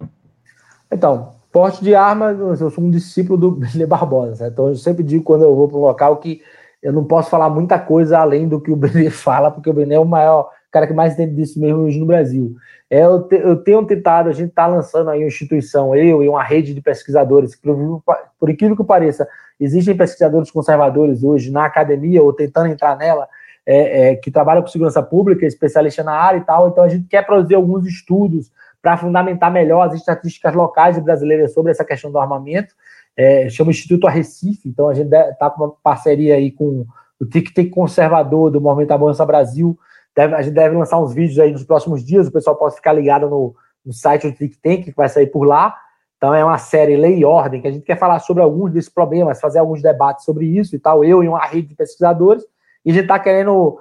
Então, 0.91 1.33
porte 1.51 1.83
de 1.83 1.93
arma, 1.95 2.31
eu 2.31 2.55
sou 2.55 2.83
um 2.83 2.91
discípulo 2.91 3.37
do 3.37 3.51
Benê 3.55 3.85
Barbosa, 3.85 4.35
certo? 4.35 4.53
então 4.53 4.67
eu 4.67 4.75
sempre 4.75 5.03
digo 5.03 5.23
quando 5.23 5.43
eu 5.43 5.55
vou 5.55 5.67
para 5.67 5.77
um 5.77 5.81
local 5.81 6.17
que 6.17 6.41
eu 6.81 6.93
não 6.93 7.03
posso 7.03 7.29
falar 7.29 7.49
muita 7.49 7.79
coisa 7.79 8.19
além 8.19 8.47
do 8.47 8.61
que 8.61 8.71
o 8.71 8.75
Benê 8.77 9.09
fala, 9.09 9.51
porque 9.51 9.69
o 9.69 9.73
Benê 9.73 9.95
é 9.95 9.99
o 9.99 10.05
maior 10.05 10.49
cara 10.71 10.87
que 10.87 10.93
mais 10.93 11.13
entende 11.13 11.35
disso 11.35 11.59
mesmo 11.59 11.83
hoje 11.83 11.97
no 11.97 12.05
Brasil. 12.05 12.53
É, 12.89 13.03
eu, 13.03 13.23
te, 13.23 13.35
eu 13.35 13.55
tenho 13.57 13.85
tentado, 13.85 14.29
a 14.29 14.33
gente 14.33 14.49
está 14.49 14.67
lançando 14.67 15.09
aí 15.09 15.21
uma 15.21 15.27
instituição, 15.27 15.95
eu 15.95 16.21
e 16.21 16.29
uma 16.29 16.43
rede 16.43 16.73
de 16.73 16.81
pesquisadores, 16.81 17.55
por, 17.55 18.03
por 18.37 18.49
incrível 18.49 18.75
que 18.75 18.83
pareça, 18.83 19.27
existem 19.59 19.95
pesquisadores 19.95 20.51
conservadores 20.51 21.23
hoje 21.23 21.49
na 21.49 21.65
academia 21.65 22.21
ou 22.21 22.33
tentando 22.33 22.67
entrar 22.67 22.97
nela, 22.97 23.27
é, 23.65 24.09
é, 24.09 24.15
que 24.15 24.29
trabalham 24.29 24.61
com 24.61 24.67
segurança 24.67 25.01
pública, 25.01 25.45
especialista 25.45 26.03
na 26.03 26.13
área 26.13 26.37
e 26.37 26.43
tal, 26.43 26.69
então 26.69 26.83
a 26.83 26.89
gente 26.89 27.07
quer 27.07 27.25
produzir 27.25 27.55
alguns 27.55 27.85
estudos 27.85 28.51
para 28.81 28.97
fundamentar 28.97 29.51
melhor 29.51 29.87
as 29.87 29.93
estatísticas 29.93 30.53
locais 30.53 30.99
brasileiras 30.99 31.53
sobre 31.53 31.71
essa 31.71 31.83
questão 31.83 32.11
do 32.11 32.19
armamento, 32.19 32.75
é, 33.17 33.49
chama 33.49 33.71
Instituto 33.71 34.07
Arrecife, 34.07 34.69
então 34.69 34.89
a 34.89 34.93
gente 34.93 35.11
está 35.13 35.49
com 35.49 35.63
uma 35.63 35.73
parceria 35.81 36.35
aí 36.35 36.51
com 36.51 36.85
o 37.19 37.25
TIC 37.25 37.69
Conservador 37.69 38.51
do 38.51 38.61
Movimento 38.61 38.91
Avança 38.91 39.25
Brasil, 39.25 39.77
Deve, 40.15 40.33
a 40.33 40.41
gente 40.41 40.53
deve 40.53 40.75
lançar 40.75 40.97
uns 40.97 41.13
vídeos 41.13 41.37
aí 41.39 41.51
nos 41.51 41.65
próximos 41.65 42.03
dias, 42.03 42.27
o 42.27 42.31
pessoal 42.31 42.55
pode 42.55 42.75
ficar 42.75 42.93
ligado 42.93 43.29
no, 43.29 43.53
no 43.85 43.91
site 43.91 44.29
do 44.29 44.35
Think 44.35 44.57
Tank, 44.57 44.83
que 44.85 44.95
vai 44.95 45.09
sair 45.09 45.27
por 45.27 45.43
lá. 45.43 45.75
Então 46.15 46.33
é 46.33 46.43
uma 46.43 46.57
série 46.57 46.95
Lei 46.95 47.19
e 47.19 47.25
Ordem, 47.25 47.61
que 47.61 47.67
a 47.67 47.71
gente 47.71 47.83
quer 47.83 47.99
falar 47.99 48.19
sobre 48.19 48.41
alguns 48.41 48.71
desses 48.71 48.89
problemas, 48.89 49.41
fazer 49.41 49.59
alguns 49.59 49.81
debates 49.81 50.23
sobre 50.23 50.45
isso 50.45 50.73
e 50.73 50.79
tal, 50.79 51.03
eu 51.03 51.21
e 51.21 51.27
uma 51.27 51.45
rede 51.45 51.67
de 51.67 51.75
pesquisadores, 51.75 52.45
e 52.85 52.91
a 52.91 52.93
gente 52.93 53.03
está 53.03 53.19
querendo 53.19 53.79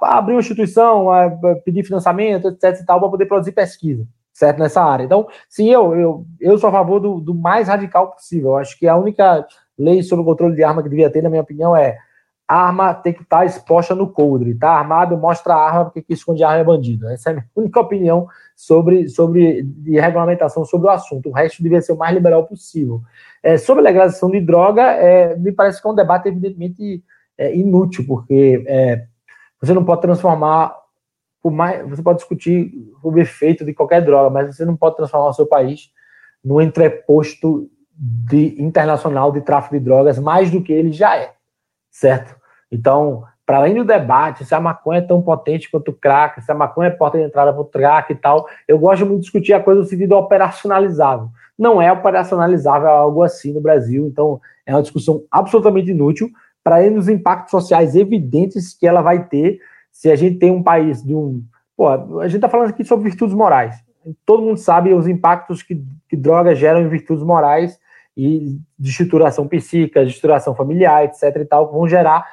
abrir 0.00 0.34
uma 0.34 0.40
instituição, 0.40 1.06
pedir 1.64 1.84
financiamento, 1.84 2.48
etc 2.48 2.80
e 2.80 2.86
tal, 2.86 3.00
para 3.00 3.08
poder 3.08 3.26
produzir 3.26 3.52
pesquisa, 3.52 4.06
certo? 4.32 4.58
Nessa 4.58 4.82
área. 4.82 5.04
Então, 5.04 5.26
sim, 5.48 5.68
eu, 5.70 5.94
eu, 5.96 6.26
eu 6.40 6.58
sou 6.58 6.68
a 6.68 6.72
favor 6.72 7.00
do, 7.00 7.20
do 7.20 7.34
mais 7.34 7.68
radical 7.68 8.12
possível. 8.12 8.50
Eu 8.50 8.56
acho 8.58 8.78
que 8.78 8.86
a 8.86 8.96
única 8.96 9.46
lei 9.76 10.02
sobre 10.02 10.22
o 10.22 10.26
controle 10.26 10.54
de 10.54 10.62
arma 10.62 10.82
que 10.82 10.88
devia 10.88 11.10
ter, 11.10 11.22
na 11.22 11.28
minha 11.28 11.42
opinião, 11.42 11.76
é 11.76 11.98
a 12.46 12.66
arma 12.66 12.92
tem 12.92 13.12
que 13.12 13.22
estar 13.22 13.38
tá 13.38 13.44
exposta 13.44 13.94
no 13.94 14.06
coldre, 14.06 14.54
tá 14.54 14.70
armado, 14.70 15.16
mostra 15.16 15.54
a 15.54 15.66
arma, 15.66 15.84
porque 15.86 16.02
quem 16.02 16.14
esconde 16.14 16.44
a 16.44 16.48
arma 16.48 16.60
é 16.60 16.64
bandido. 16.64 17.08
Essa 17.08 17.30
é 17.30 17.32
a 17.32 17.34
minha 17.36 17.46
única 17.56 17.80
opinião 17.80 18.28
sobre, 18.54 19.08
sobre 19.08 19.62
de 19.62 19.98
regulamentação 19.98 20.64
sobre 20.64 20.86
o 20.86 20.90
assunto. 20.90 21.30
O 21.30 21.32
resto 21.32 21.62
devia 21.62 21.80
ser 21.80 21.92
o 21.92 21.96
mais 21.96 22.14
liberal 22.14 22.46
possível. 22.46 23.00
É, 23.42 23.56
sobre 23.56 23.80
a 23.80 23.84
legalização 23.84 24.30
de 24.30 24.40
droga, 24.40 24.82
é, 24.82 25.36
me 25.36 25.52
parece 25.52 25.80
que 25.80 25.88
é 25.88 25.90
um 25.90 25.94
debate 25.94 26.28
evidentemente 26.28 27.02
é, 27.38 27.54
inútil, 27.54 28.04
porque 28.06 28.64
é, 28.66 29.06
você 29.60 29.72
não 29.72 29.84
pode 29.84 30.02
transformar, 30.02 30.74
por 31.42 31.52
mais, 31.52 31.88
você 31.88 32.02
pode 32.02 32.18
discutir 32.18 32.72
o 33.02 33.18
efeito 33.18 33.64
de 33.64 33.74
qualquer 33.74 34.02
droga, 34.02 34.30
mas 34.30 34.54
você 34.54 34.64
não 34.64 34.76
pode 34.76 34.96
transformar 34.96 35.28
o 35.28 35.34
seu 35.34 35.46
país 35.46 35.90
num 36.44 36.60
entreposto 36.60 37.68
de, 37.96 38.60
internacional 38.62 39.32
de 39.32 39.40
tráfico 39.40 39.78
de 39.78 39.84
drogas 39.84 40.18
mais 40.18 40.50
do 40.50 40.62
que 40.62 40.72
ele 40.72 40.92
já 40.92 41.16
é 41.16 41.34
certo? 41.94 42.34
Então, 42.72 43.22
para 43.46 43.58
além 43.58 43.74
do 43.74 43.84
debate, 43.84 44.44
se 44.44 44.54
a 44.54 44.60
maconha 44.60 44.98
é 44.98 45.02
tão 45.02 45.22
potente 45.22 45.70
quanto 45.70 45.92
o 45.92 45.94
crack, 45.94 46.42
se 46.42 46.50
a 46.50 46.54
maconha 46.54 46.88
é 46.88 46.90
porta 46.90 47.16
de 47.16 47.24
entrada 47.24 47.52
para 47.52 47.62
o 47.62 47.66
crack 47.66 48.12
e 48.12 48.16
tal, 48.16 48.48
eu 48.66 48.78
gosto 48.78 49.06
muito 49.06 49.18
de 49.18 49.22
discutir 49.22 49.52
a 49.52 49.62
coisa 49.62 49.80
no 49.80 49.86
sentido 49.86 50.16
operacionalizável. 50.16 51.28
Não 51.56 51.80
é 51.80 51.92
operacionalizável 51.92 52.88
algo 52.88 53.22
assim 53.22 53.52
no 53.52 53.60
Brasil, 53.60 54.06
então 54.06 54.40
é 54.66 54.74
uma 54.74 54.82
discussão 54.82 55.22
absolutamente 55.30 55.90
inútil 55.90 56.28
para 56.64 56.76
além 56.76 56.94
dos 56.94 57.08
impactos 57.08 57.50
sociais 57.50 57.94
evidentes 57.94 58.72
que 58.74 58.86
ela 58.86 59.02
vai 59.02 59.26
ter 59.26 59.60
se 59.92 60.10
a 60.10 60.16
gente 60.16 60.38
tem 60.38 60.50
um 60.50 60.62
país 60.62 61.02
de 61.02 61.14
um. 61.14 61.44
Pô, 61.76 61.88
a 61.88 62.26
gente 62.26 62.36
está 62.36 62.48
falando 62.48 62.70
aqui 62.70 62.84
sobre 62.84 63.10
virtudes 63.10 63.34
morais. 63.34 63.76
Todo 64.24 64.42
mundo 64.42 64.56
sabe 64.56 64.92
os 64.92 65.06
impactos 65.06 65.62
que, 65.62 65.84
que 66.08 66.16
drogas 66.16 66.58
geram 66.58 66.80
em 66.80 66.88
virtudes 66.88 67.22
morais 67.22 67.78
e 68.16 68.58
de 68.78 68.90
estruturação 68.90 69.46
psíquica, 69.46 70.04
de 70.04 70.10
estruturação 70.10 70.54
familiar, 70.54 71.04
etc. 71.04 71.36
e 71.36 71.44
tal, 71.44 71.70
vão 71.70 71.86
gerar, 71.88 72.26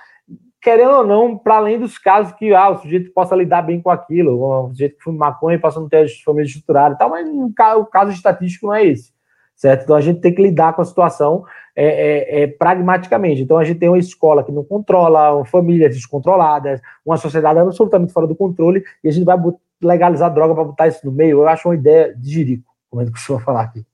querendo 0.61 0.91
ou 0.91 1.07
não, 1.07 1.37
para 1.37 1.55
além 1.55 1.79
dos 1.79 1.97
casos 1.97 2.33
que 2.33 2.53
ah, 2.53 2.69
o 2.69 2.77
sujeito 2.77 3.11
possa 3.13 3.35
lidar 3.35 3.63
bem 3.63 3.81
com 3.81 3.89
aquilo, 3.89 4.39
o 4.39 4.69
sujeito 4.69 4.97
que 4.97 5.03
fuma 5.03 5.29
maconha 5.29 5.59
possa 5.59 5.79
não 5.79 5.89
ter 5.89 6.05
a 6.05 6.23
família 6.23 6.47
estruturada 6.47 6.95
e 6.95 6.97
tal, 6.97 7.09
mas 7.09 7.27
o 7.27 7.85
caso 7.85 8.11
estatístico 8.11 8.67
não 8.67 8.75
é 8.75 8.85
esse, 8.85 9.11
certo? 9.61 9.83
Então 9.83 9.95
a 9.95 10.01
gente 10.01 10.19
tem 10.19 10.33
que 10.33 10.41
lidar 10.41 10.73
com 10.73 10.81
a 10.81 10.85
situação 10.85 11.45
é, 11.75 11.85
é, 11.85 12.41
é, 12.41 12.47
pragmaticamente. 12.47 13.43
Então 13.43 13.57
a 13.57 13.63
gente 13.63 13.79
tem 13.79 13.89
uma 13.89 13.99
escola 13.99 14.43
que 14.43 14.51
não 14.51 14.63
controla, 14.63 15.35
uma 15.35 15.45
famílias 15.45 15.93
descontroladas, 15.93 16.81
uma 17.05 17.15
sociedade 17.15 17.59
absolutamente 17.59 18.11
fora 18.11 18.25
do 18.25 18.35
controle, 18.35 18.83
e 19.03 19.07
a 19.07 19.11
gente 19.11 19.23
vai 19.23 19.37
legalizar 19.79 20.33
droga 20.33 20.55
para 20.55 20.63
botar 20.63 20.87
isso 20.87 21.05
no 21.05 21.11
meio. 21.11 21.41
Eu 21.41 21.47
acho 21.47 21.67
uma 21.67 21.75
ideia 21.75 22.11
de 22.17 22.31
jirico, 22.31 22.73
como 22.89 23.03
a 23.03 23.05
gente 23.05 23.13
costuma 23.13 23.39
falar 23.39 23.61
aqui. 23.61 23.85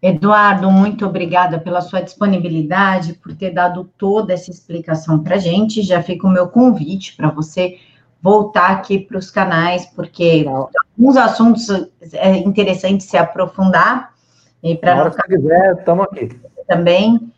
Eduardo, 0.00 0.70
muito 0.70 1.04
obrigada 1.04 1.58
pela 1.58 1.80
sua 1.80 2.00
disponibilidade, 2.00 3.14
por 3.14 3.34
ter 3.34 3.50
dado 3.50 3.90
toda 3.98 4.32
essa 4.32 4.50
explicação 4.50 5.24
para 5.24 5.34
a 5.34 5.38
gente. 5.38 5.82
Já 5.82 6.00
fica 6.04 6.24
o 6.24 6.30
meu 6.30 6.48
convite 6.48 7.16
para 7.16 7.30
você 7.30 7.78
voltar 8.22 8.70
aqui 8.70 9.00
para 9.00 9.18
os 9.18 9.28
canais, 9.28 9.86
porque 9.86 10.46
alguns 10.46 11.16
assuntos 11.16 11.68
é 12.12 12.36
interessante 12.38 13.02
se 13.02 13.16
aprofundar. 13.16 14.19
E 14.62 14.76
para 14.76 15.10
ficar... 15.10 15.22
quiser, 15.24 15.76
estamos 15.78 16.04
aqui. 16.04 16.40
Também. 16.66 17.30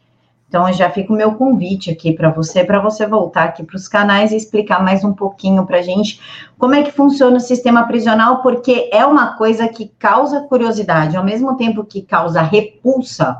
Então, 0.53 0.71
já 0.71 0.91
fica 0.91 1.11
o 1.11 1.17
meu 1.17 1.33
convite 1.33 1.91
aqui 1.91 2.13
para 2.13 2.29
você, 2.29 2.63
para 2.63 2.79
você 2.79 3.07
voltar 3.07 3.45
aqui 3.45 3.63
para 3.63 3.75
os 3.75 3.89
canais 3.89 4.33
e 4.33 4.37
explicar 4.37 4.85
mais 4.85 5.03
um 5.03 5.15
pouquinho 5.15 5.65
para 5.65 5.79
a 5.79 5.83
gente 5.83 6.21
como 6.59 6.75
é 6.75 6.83
que 6.83 6.93
funciona 6.93 7.39
o 7.39 7.41
sistema 7.41 7.85
prisional, 7.85 8.43
porque 8.43 8.91
é 8.93 9.03
uma 9.07 9.39
coisa 9.39 9.67
que 9.67 9.91
causa 9.99 10.43
curiosidade, 10.43 11.17
ao 11.17 11.25
mesmo 11.25 11.57
tempo 11.57 11.83
que 11.83 12.03
causa 12.03 12.43
repulsa, 12.43 13.39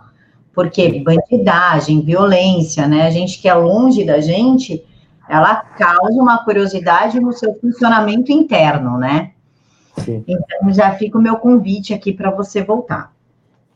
porque 0.55 1.01
bandidagem, 1.01 2.01
violência, 2.01 2.87
né? 2.87 3.07
A 3.07 3.11
gente 3.11 3.39
que 3.43 3.47
é 3.47 3.53
longe 3.53 4.05
da 4.05 4.19
gente, 4.19 4.83
ela 5.29 5.57
causa 5.57 6.15
uma 6.15 6.43
curiosidade 6.45 7.21
no 7.21 7.35
seu 7.35 7.55
funcionamento 7.61 8.33
interno, 8.33 8.97
né? 8.97 9.33
Sim. 9.99 10.25
Então, 10.27 10.73
já 10.73 10.93
fica 10.93 11.19
o 11.19 11.23
meu 11.23 11.37
convite 11.37 11.93
aqui 11.93 12.11
para 12.11 12.31
você 12.31 12.63
voltar. 12.63 13.13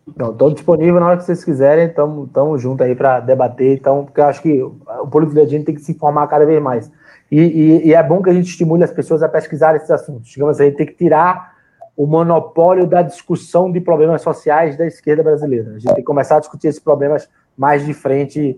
Estou 0.08 0.52
disponível 0.52 1.00
na 1.00 1.08
hora 1.08 1.16
que 1.16 1.24
vocês 1.24 1.44
quiserem, 1.44 1.86
estamos 1.88 2.62
juntos 2.62 2.86
aí 2.86 2.94
para 2.94 3.18
debater, 3.18 3.76
então, 3.76 4.04
porque 4.04 4.20
eu 4.20 4.24
acho 4.26 4.40
que 4.40 4.62
o 4.62 5.08
político 5.10 5.34
da 5.34 5.44
gente 5.44 5.64
tem 5.64 5.74
que 5.74 5.80
se 5.80 5.92
informar 5.92 6.28
cada 6.28 6.46
vez 6.46 6.62
mais. 6.62 6.90
E, 7.30 7.40
e, 7.40 7.88
e, 7.88 7.94
é 7.94 8.00
bom 8.04 8.22
que 8.22 8.30
a 8.30 8.32
gente 8.32 8.46
estimule 8.46 8.84
as 8.84 8.92
pessoas 8.92 9.20
a 9.20 9.28
pesquisar 9.28 9.74
esses 9.74 9.90
assuntos. 9.90 10.30
Digamos, 10.30 10.60
a 10.60 10.64
gente 10.64 10.76
tem 10.76 10.86
que 10.86 10.94
tirar 10.94 11.56
o 11.96 12.06
monopólio 12.06 12.86
da 12.86 13.02
discussão 13.02 13.72
de 13.72 13.80
problemas 13.80 14.22
sociais 14.22 14.76
da 14.76 14.86
esquerda 14.86 15.24
brasileira. 15.24 15.70
A 15.70 15.78
gente 15.78 15.86
tem 15.86 15.96
que 15.96 16.02
começar 16.02 16.36
a 16.36 16.40
discutir 16.40 16.68
esses 16.68 16.80
problemas 16.80 17.28
mais 17.58 17.84
de 17.84 17.92
frente, 17.92 18.56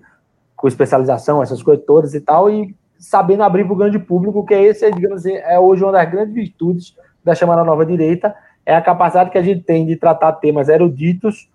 com 0.55 0.69
especialização, 0.69 1.43
essas 1.43 1.62
coisas 1.62 1.83
todas 1.87 2.12
e 2.12 2.20
tal, 2.20 2.51
e 2.51 2.77
sabendo 2.99 3.43
abrir 3.43 3.65
para 3.65 3.73
o 3.73 3.77
grande 3.77 3.99
público, 3.99 4.45
que 4.45 4.53
é 4.53 4.65
esse, 4.65 4.91
digamos 4.91 5.20
assim, 5.20 5.35
é 5.35 5.59
hoje 5.59 5.83
uma 5.83 5.93
das 5.93 6.11
grandes 6.11 6.35
virtudes 6.35 6.97
da 7.25 7.35
chamada 7.35 7.65
nova 7.65 7.87
direita, 7.87 8.35
é 8.69 8.77
a 8.77 8.82
capacidade 8.82 9.31
que 9.31 9.39
a 9.39 9.43
gente 9.43 9.62
tem 9.62 9.86
de 9.86 9.97
tratar 9.97 10.31
temas 10.32 10.69
eruditos 10.69 11.49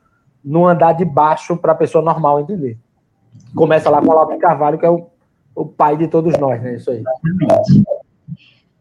no 0.44 0.68
andar 0.68 0.94
de 0.94 1.06
baixo 1.06 1.56
para 1.56 1.72
a 1.72 1.76
pessoa 1.76 2.04
normal 2.04 2.40
entender. 2.40 2.76
Começa 3.56 3.88
lá 3.88 4.02
com 4.02 4.08
o 4.08 4.12
Olavo 4.12 4.36
Carvalho, 4.40 4.80
que 4.80 4.86
é 4.86 4.90
o, 4.90 5.06
o 5.54 5.64
pai 5.64 5.96
de 5.96 6.08
todos 6.08 6.36
nós, 6.40 6.60
né? 6.60 6.74
Isso 6.74 6.90
aí. 6.90 7.04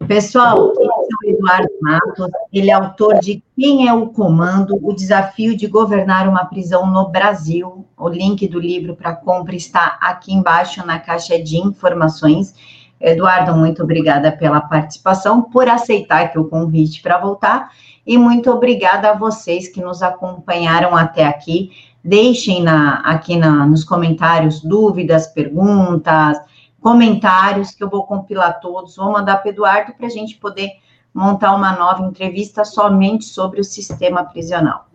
Pessoal, 0.09 0.72
esse 0.72 0.80
é 0.80 0.86
o 0.86 1.30
Eduardo 1.30 1.68
Matos, 1.82 2.30
ele 2.50 2.70
é 2.70 2.72
autor 2.72 3.18
de 3.20 3.44
Quem 3.54 3.86
é 3.86 3.92
o 3.92 4.09
Comando? 4.09 4.78
O 4.82 4.94
Desafio 4.94 5.54
de 5.54 5.66
Governar 5.66 6.26
uma 6.26 6.46
Prisão 6.46 6.90
no 6.90 7.10
Brasil. 7.10 7.86
O 7.98 8.09
link 8.09 8.48
do 8.48 8.59
livro 8.59 8.96
para 8.96 9.14
compra 9.14 9.54
está 9.54 9.98
aqui 10.00 10.32
embaixo 10.32 10.84
na 10.86 10.98
caixa 10.98 11.38
de 11.38 11.59
informações. 11.59 12.54
Eduardo, 13.02 13.54
muito 13.54 13.82
obrigada 13.82 14.30
pela 14.30 14.60
participação, 14.60 15.42
por 15.42 15.68
aceitar 15.68 16.22
aqui 16.22 16.38
o 16.38 16.48
convite 16.48 17.02
para 17.02 17.18
voltar 17.18 17.70
e 18.06 18.16
muito 18.16 18.50
obrigada 18.50 19.10
a 19.10 19.14
vocês 19.14 19.68
que 19.68 19.80
nos 19.80 20.02
acompanharam 20.02 20.96
até 20.96 21.24
aqui. 21.24 21.72
Deixem 22.04 22.62
na, 22.62 23.00
aqui 23.00 23.36
na, 23.36 23.66
nos 23.66 23.84
comentários 23.84 24.60
dúvidas, 24.60 25.26
perguntas, 25.26 26.38
comentários 26.80 27.72
que 27.72 27.82
eu 27.82 27.90
vou 27.90 28.04
compilar 28.04 28.60
todos, 28.60 28.96
vou 28.96 29.12
mandar 29.12 29.36
para 29.38 29.48
o 29.48 29.52
Eduardo 29.52 29.92
para 29.94 30.06
a 30.06 30.10
gente 30.10 30.36
poder 30.36 30.70
montar 31.14 31.54
uma 31.54 31.72
nova 31.72 32.02
entrevista 32.02 32.64
somente 32.64 33.24
sobre 33.24 33.60
o 33.60 33.64
sistema 33.64 34.24
prisional. 34.24 34.86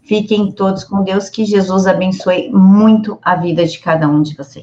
Fiquem 0.00 0.52
todos 0.52 0.84
com 0.84 1.02
Deus, 1.02 1.28
que 1.28 1.44
Jesus 1.44 1.86
abençoe 1.86 2.48
muito 2.50 3.18
a 3.20 3.34
vida 3.34 3.66
de 3.66 3.78
cada 3.80 4.06
um 4.06 4.22
de 4.22 4.36
vocês. 4.36 4.54